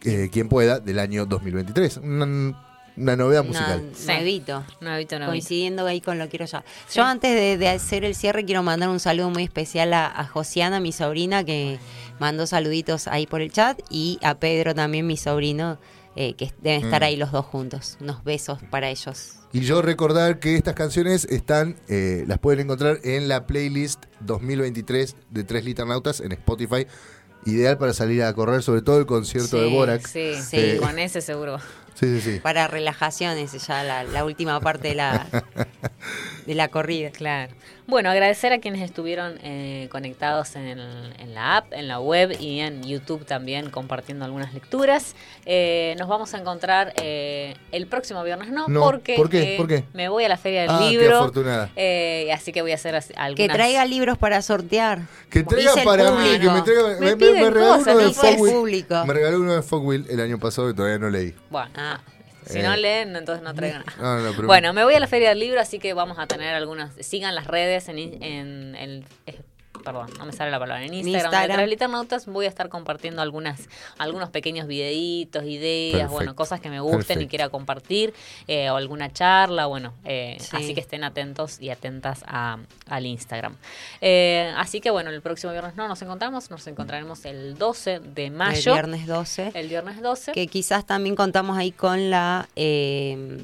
eh, 0.05 0.29
quien 0.33 0.49
pueda, 0.49 0.79
del 0.79 0.99
año 1.01 1.27
2023. 1.27 1.97
Una, 1.99 2.63
una 2.97 3.17
novedad 3.17 3.43
musical. 3.45 3.83
No, 3.83 4.13
nuevito. 4.15 4.65
Nuevito, 4.81 5.17
nuevito. 5.19 5.27
Coincidiendo 5.27 5.87
ahí 5.87 6.01
con 6.01 6.19
lo 6.19 6.29
quiero 6.29 6.45
ya. 6.47 6.63
Yo 6.95 7.03
antes 7.05 7.35
de, 7.35 7.59
de 7.59 7.69
hacer 7.69 8.05
el 8.05 8.15
cierre 8.15 8.45
quiero 8.45 8.63
mandar 8.63 8.89
un 8.89 9.01
saludo 9.01 9.31
muy 9.31 9.43
especial 9.45 9.93
a, 9.93 10.07
a 10.07 10.27
Josiana, 10.27 10.79
mi 10.79 10.93
sobrina, 10.93 11.43
que 11.43 11.79
mandó 12.21 12.47
saluditos 12.47 13.09
ahí 13.09 13.27
por 13.27 13.41
el 13.41 13.51
chat, 13.51 13.81
y 13.91 14.19
a 14.23 14.35
Pedro 14.39 14.75
también, 14.75 15.07
mi 15.09 15.17
sobrino, 15.17 15.79
eh, 16.17 16.35
que 16.35 16.53
deben 16.61 16.85
estar 16.85 17.01
Mm. 17.03 17.05
ahí 17.05 17.17
los 17.17 17.33
dos 17.33 17.47
juntos. 17.47 17.97
Unos 18.01 18.23
besos 18.25 18.59
para 18.71 18.91
ellos. 18.91 19.37
Y 19.53 19.61
yo 19.61 19.83
recordar 19.83 20.39
que 20.39 20.55
estas 20.55 20.75
canciones 20.75 21.25
están, 21.25 21.77
eh, 21.89 22.25
las 22.29 22.39
pueden 22.39 22.61
encontrar 22.61 23.01
en 23.03 23.29
la 23.29 23.47
playlist 23.47 24.05
2023 24.21 25.17
de 25.31 25.45
Tres 25.45 25.65
Liternautas 25.65 26.21
en 26.21 26.31
Spotify. 26.33 26.87
Ideal 27.47 27.77
para 27.79 27.93
salir 27.93 28.23
a 28.23 28.33
correr, 28.35 28.63
sobre 28.63 28.83
todo 28.83 28.99
el 28.99 29.07
concierto 29.07 29.57
de 29.61 29.69
Sí, 29.69 29.75
Borac. 29.75 30.07
Sí, 30.07 30.35
Sí. 30.41 30.57
Eh, 30.57 30.77
con 30.81 30.99
ese 30.99 31.21
seguro. 31.21 31.59
sí, 31.95 32.21
sí, 32.21 32.35
sí. 32.35 32.41
Para 32.41 32.69
relajaciones, 32.69 33.53
ya 33.67 33.83
la, 33.83 34.05
la 34.05 34.25
última 34.25 34.61
parte 34.61 34.89
de 34.89 34.95
la, 34.95 35.27
de 36.47 36.55
la 36.55 36.69
corrida. 36.69 37.11
Claro. 37.11 37.53
Bueno, 37.91 38.09
agradecer 38.09 38.53
a 38.53 38.59
quienes 38.61 38.83
estuvieron 38.83 39.39
eh, 39.43 39.89
conectados 39.91 40.55
en, 40.55 40.67
el- 40.69 41.13
en 41.19 41.35
la 41.35 41.57
app, 41.59 41.73
en 41.73 41.89
la 41.89 41.99
web 41.99 42.37
y 42.41 42.61
en 42.61 42.83
YouTube 42.85 43.27
también 43.27 43.69
compartiendo 43.69 44.25
algunas 44.25 44.55
lecturas. 44.55 45.17
Eh, 45.45 45.97
nos 45.99 46.07
vamos 46.09 46.33
a 46.33 46.39
encontrar 46.39 46.93
eh, 47.03 47.55
el 47.73 47.89
próximo 47.89 48.23
viernes, 48.23 48.51
no, 48.51 48.69
No, 48.69 48.81
porque 48.81 49.17
¿por 49.17 49.29
qué? 49.29 49.55
eh, 49.55 49.57
¿Por 49.57 49.67
qué? 49.67 49.85
me 49.93 50.09
voy 50.09 50.25
a 50.25 50.29
la 50.29 50.37
feria 50.37 50.63
del 50.63 50.71
Ah, 50.71 50.79
qué 50.83 50.91
libro. 50.91 51.19
afortunada. 51.19 51.71
eh, 51.75 52.31
así 52.33 52.53
que 52.53 52.63
voy 52.63 52.71
a 52.73 52.77
hacer 52.77 52.95
algunas. 53.17 53.35
Que 53.37 53.49
traiga 53.49 53.85
libros 53.85 54.17
para 54.19 54.41
sortear. 54.41 55.01
Que 55.29 55.43
traiga 55.43 55.75
para 55.85 56.13
mí, 56.13 56.39
que 56.39 56.49
me 56.49 56.63
traiga. 56.63 56.83
Me 57.01 57.17
Me, 57.17 57.33
me- 57.33 57.51
regaló 57.51 57.77
cosas, 57.79 57.95
uno 57.95 58.07
de. 58.07 58.15
Fogwill. 58.15 58.53
público. 58.55 59.05
Me 59.05 59.15
regaló 59.15 59.41
uno 59.41 59.55
de 59.55 59.63
Fogwill 59.63 60.07
el 60.09 60.21
año 60.21 60.39
pasado 60.39 60.71
y 60.71 60.75
todavía 60.75 60.99
no 60.99 61.11
leí. 61.11 61.35
Bueno, 61.51 61.71
Ah. 61.77 62.01
Si 62.51 62.59
Eh. 62.59 62.63
no 62.63 62.77
leen, 62.77 63.17
entonces 63.17 63.43
no 63.43 63.55
traigan 63.55 63.85
nada. 63.87 63.99
No, 64.01 64.19
no, 64.21 64.33
pero- 64.35 64.47
Bueno, 64.47 64.73
me 64.73 64.85
voy 64.85 64.95
a 64.95 65.01
la 65.01 65.07
Feria 65.07 65.31
del 65.31 65.39
Libro, 65.41 65.61
así 65.61 65.79
que 65.79 65.95
vamos 65.95 66.19
a 66.19 66.27
tener 66.27 66.55
algunas. 66.55 66.95
Sigan 67.05 67.35
las 67.35 67.47
redes 67.47 67.89
en, 67.89 67.99
en 68.23 68.75
el. 68.77 69.05
eh, 69.27 69.41
perdón, 69.85 70.09
no 70.19 70.27
me 70.27 70.33
sale 70.33 70.51
la 70.51 70.59
palabra. 70.59 70.85
En 70.85 70.95
Instagram, 70.95 71.25
Instagram. 71.25 71.49
de 71.49 71.55
Tres 71.55 71.69
Liternautas 71.69 72.27
voy 72.27 72.47
a 72.47 72.49
estar 72.49 72.69
compartiendo 72.69 73.23
algunas, 73.23 73.69
algunos 73.99 74.31
pequeños 74.31 74.67
videitos, 74.67 75.45
ideas, 75.45 75.93
Perfecto. 75.93 76.13
bueno, 76.15 76.35
cosas 76.37 76.61
que 76.61 76.71
me 76.71 76.81
gusten 76.81 77.21
y 77.23 77.27
quiera 77.29 77.49
compartir, 77.49 78.15
eh, 78.47 78.71
o 78.71 78.77
alguna 78.77 79.13
charla, 79.13 79.67
bueno, 79.67 79.95
eh, 80.05 80.37
Sí. 80.41 80.57
así 80.57 80.75
que 80.75 80.81
estén 80.81 81.05
atentos 81.05 81.61
y 81.61 81.71
atentas 81.71 82.23
a- 82.27 82.59
al 82.89 83.07
Instagram. 83.07 83.57
Eh, 84.01 84.53
así 84.57 84.81
que 84.81 84.91
bueno, 84.91 85.11
el 85.11 85.23
próximo 85.23 85.53
viernes 85.53 85.77
no 85.77 85.89
nos 85.89 86.01
encontramos, 86.03 86.51
nos 86.51 86.67
encontraremos 86.67 87.25
el 87.25 87.57
12 87.59 88.01
de 88.01 88.31
mayo. 88.31 88.73
El 88.73 88.79
viernes 88.83 89.07
12. 89.07 89.51
El 89.55 89.69
viernes 89.69 90.01
12. 90.03 90.33
que 90.33 90.47
quizás 90.47 90.85
también 90.87 91.17
contamos 91.17 91.57
ahí 91.57 91.73
con 91.73 92.11
la 92.11 92.49
eh, 92.57 93.39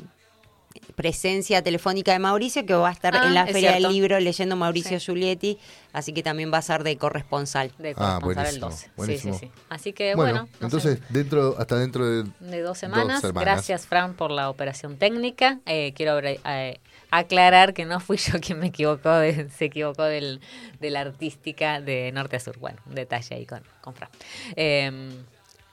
presencia 0.95 1.63
telefónica 1.63 2.13
de 2.13 2.19
Mauricio, 2.19 2.65
que 2.65 2.75
va 2.75 2.89
a 2.89 2.93
estar 2.93 3.15
Ah, 3.17 3.27
en 3.27 3.35
la 3.35 3.43
es 3.45 3.53
Feria 3.53 3.71
cierto. 3.73 3.89
del 3.89 3.93
Libro 3.97 4.21
leyendo 4.21 4.57
Mauricio 4.57 4.99
Sí. 5.01 5.07
Giulietti, 5.07 5.59
así 5.93 6.13
que 6.13 6.23
también 6.23 6.53
va 6.53 6.59
a 6.59 6.63
ser 6.63 6.85
de 6.85 6.97
corresponsal. 6.97 7.73
de 7.79 7.95
Ah, 7.97 8.19
corresponsal 8.23 8.55
el 8.55 8.61
buenísimo, 8.61 8.67
12. 8.71 8.91
buenísimo. 8.97 9.35
Sí, 9.35 9.41
sí, 9.41 9.47
sí. 9.55 9.63
Así 9.69 9.93
que 9.93 10.15
bueno, 10.15 10.33
bueno, 10.33 10.49
no 10.53 10.59
sé, 10.59 10.65
entonces, 10.65 10.99
dentro 11.11 11.57
hasta 11.59 11.77
dentro 11.79 12.07
de. 12.07 12.25
de 12.41 12.61
dos 12.63 12.79
semanas. 12.79 13.21
semanas. 13.21 13.43
Gracias, 13.55 13.87
Fran, 13.87 14.15
por 14.15 14.31
la 14.31 14.49
operación 14.51 14.97
técnica. 14.97 15.61
Eh, 15.67 15.93
quiero 15.97 16.19
eh, 16.21 16.81
aclarar 17.11 17.75
que 17.75 17.85
no 17.85 18.01
fui 18.01 18.17
yo 18.33 18.41
quien 18.41 18.59
me 18.61 18.67
equivocó, 18.69 19.11
de- 19.17 19.49
se 19.51 19.67
equivocó 19.67 20.05
del, 20.05 20.41
de 20.81 20.91
la 20.91 21.01
artística 21.01 21.81
de 21.81 22.11
norte 22.13 22.37
a 22.37 22.41
sur. 22.41 22.59
Bueno, 22.59 22.79
un 22.87 22.95
detalle 22.95 23.35
ahí 23.37 23.47
con, 23.47 23.63
con 23.81 23.95
Fran. 23.95 24.09
Eh, 24.57 25.11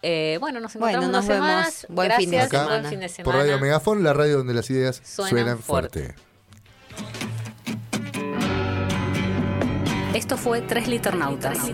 eh, 0.05 0.37
bueno, 0.41 0.59
nos 0.59 0.75
encontramos 0.75 1.09
bueno, 1.25 1.45
vemos. 1.45 1.85
Buen 1.87 2.07
Gracias, 2.09 2.29
fin, 2.89 2.99
de 2.99 3.07
semana. 3.07 3.23
Por 3.23 3.35
Radio 3.35 3.57
Megafon, 3.57 4.03
la 4.03 4.11
radio 4.11 4.37
donde 4.39 4.53
las 4.53 4.69
ideas 4.69 5.01
suenan, 5.01 5.59
fuerte. 5.59 6.13
Esto 10.13 10.37
fue 10.37 10.61
Tres 10.61 10.89
Liternautas. 10.89 11.57
Tres 11.57 11.73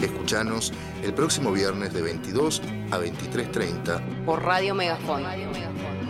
Escuchanos 0.00 0.72
el 1.02 1.12
próximo 1.12 1.50
viernes 1.50 1.92
de 1.92 2.02
22 2.02 2.62
a 2.92 2.98
23.30 2.98 4.24
por 4.24 4.44
Radio 4.44 4.74
Megafon. 4.74 5.24
Radio 5.24 5.50
Megafon. 5.50 6.02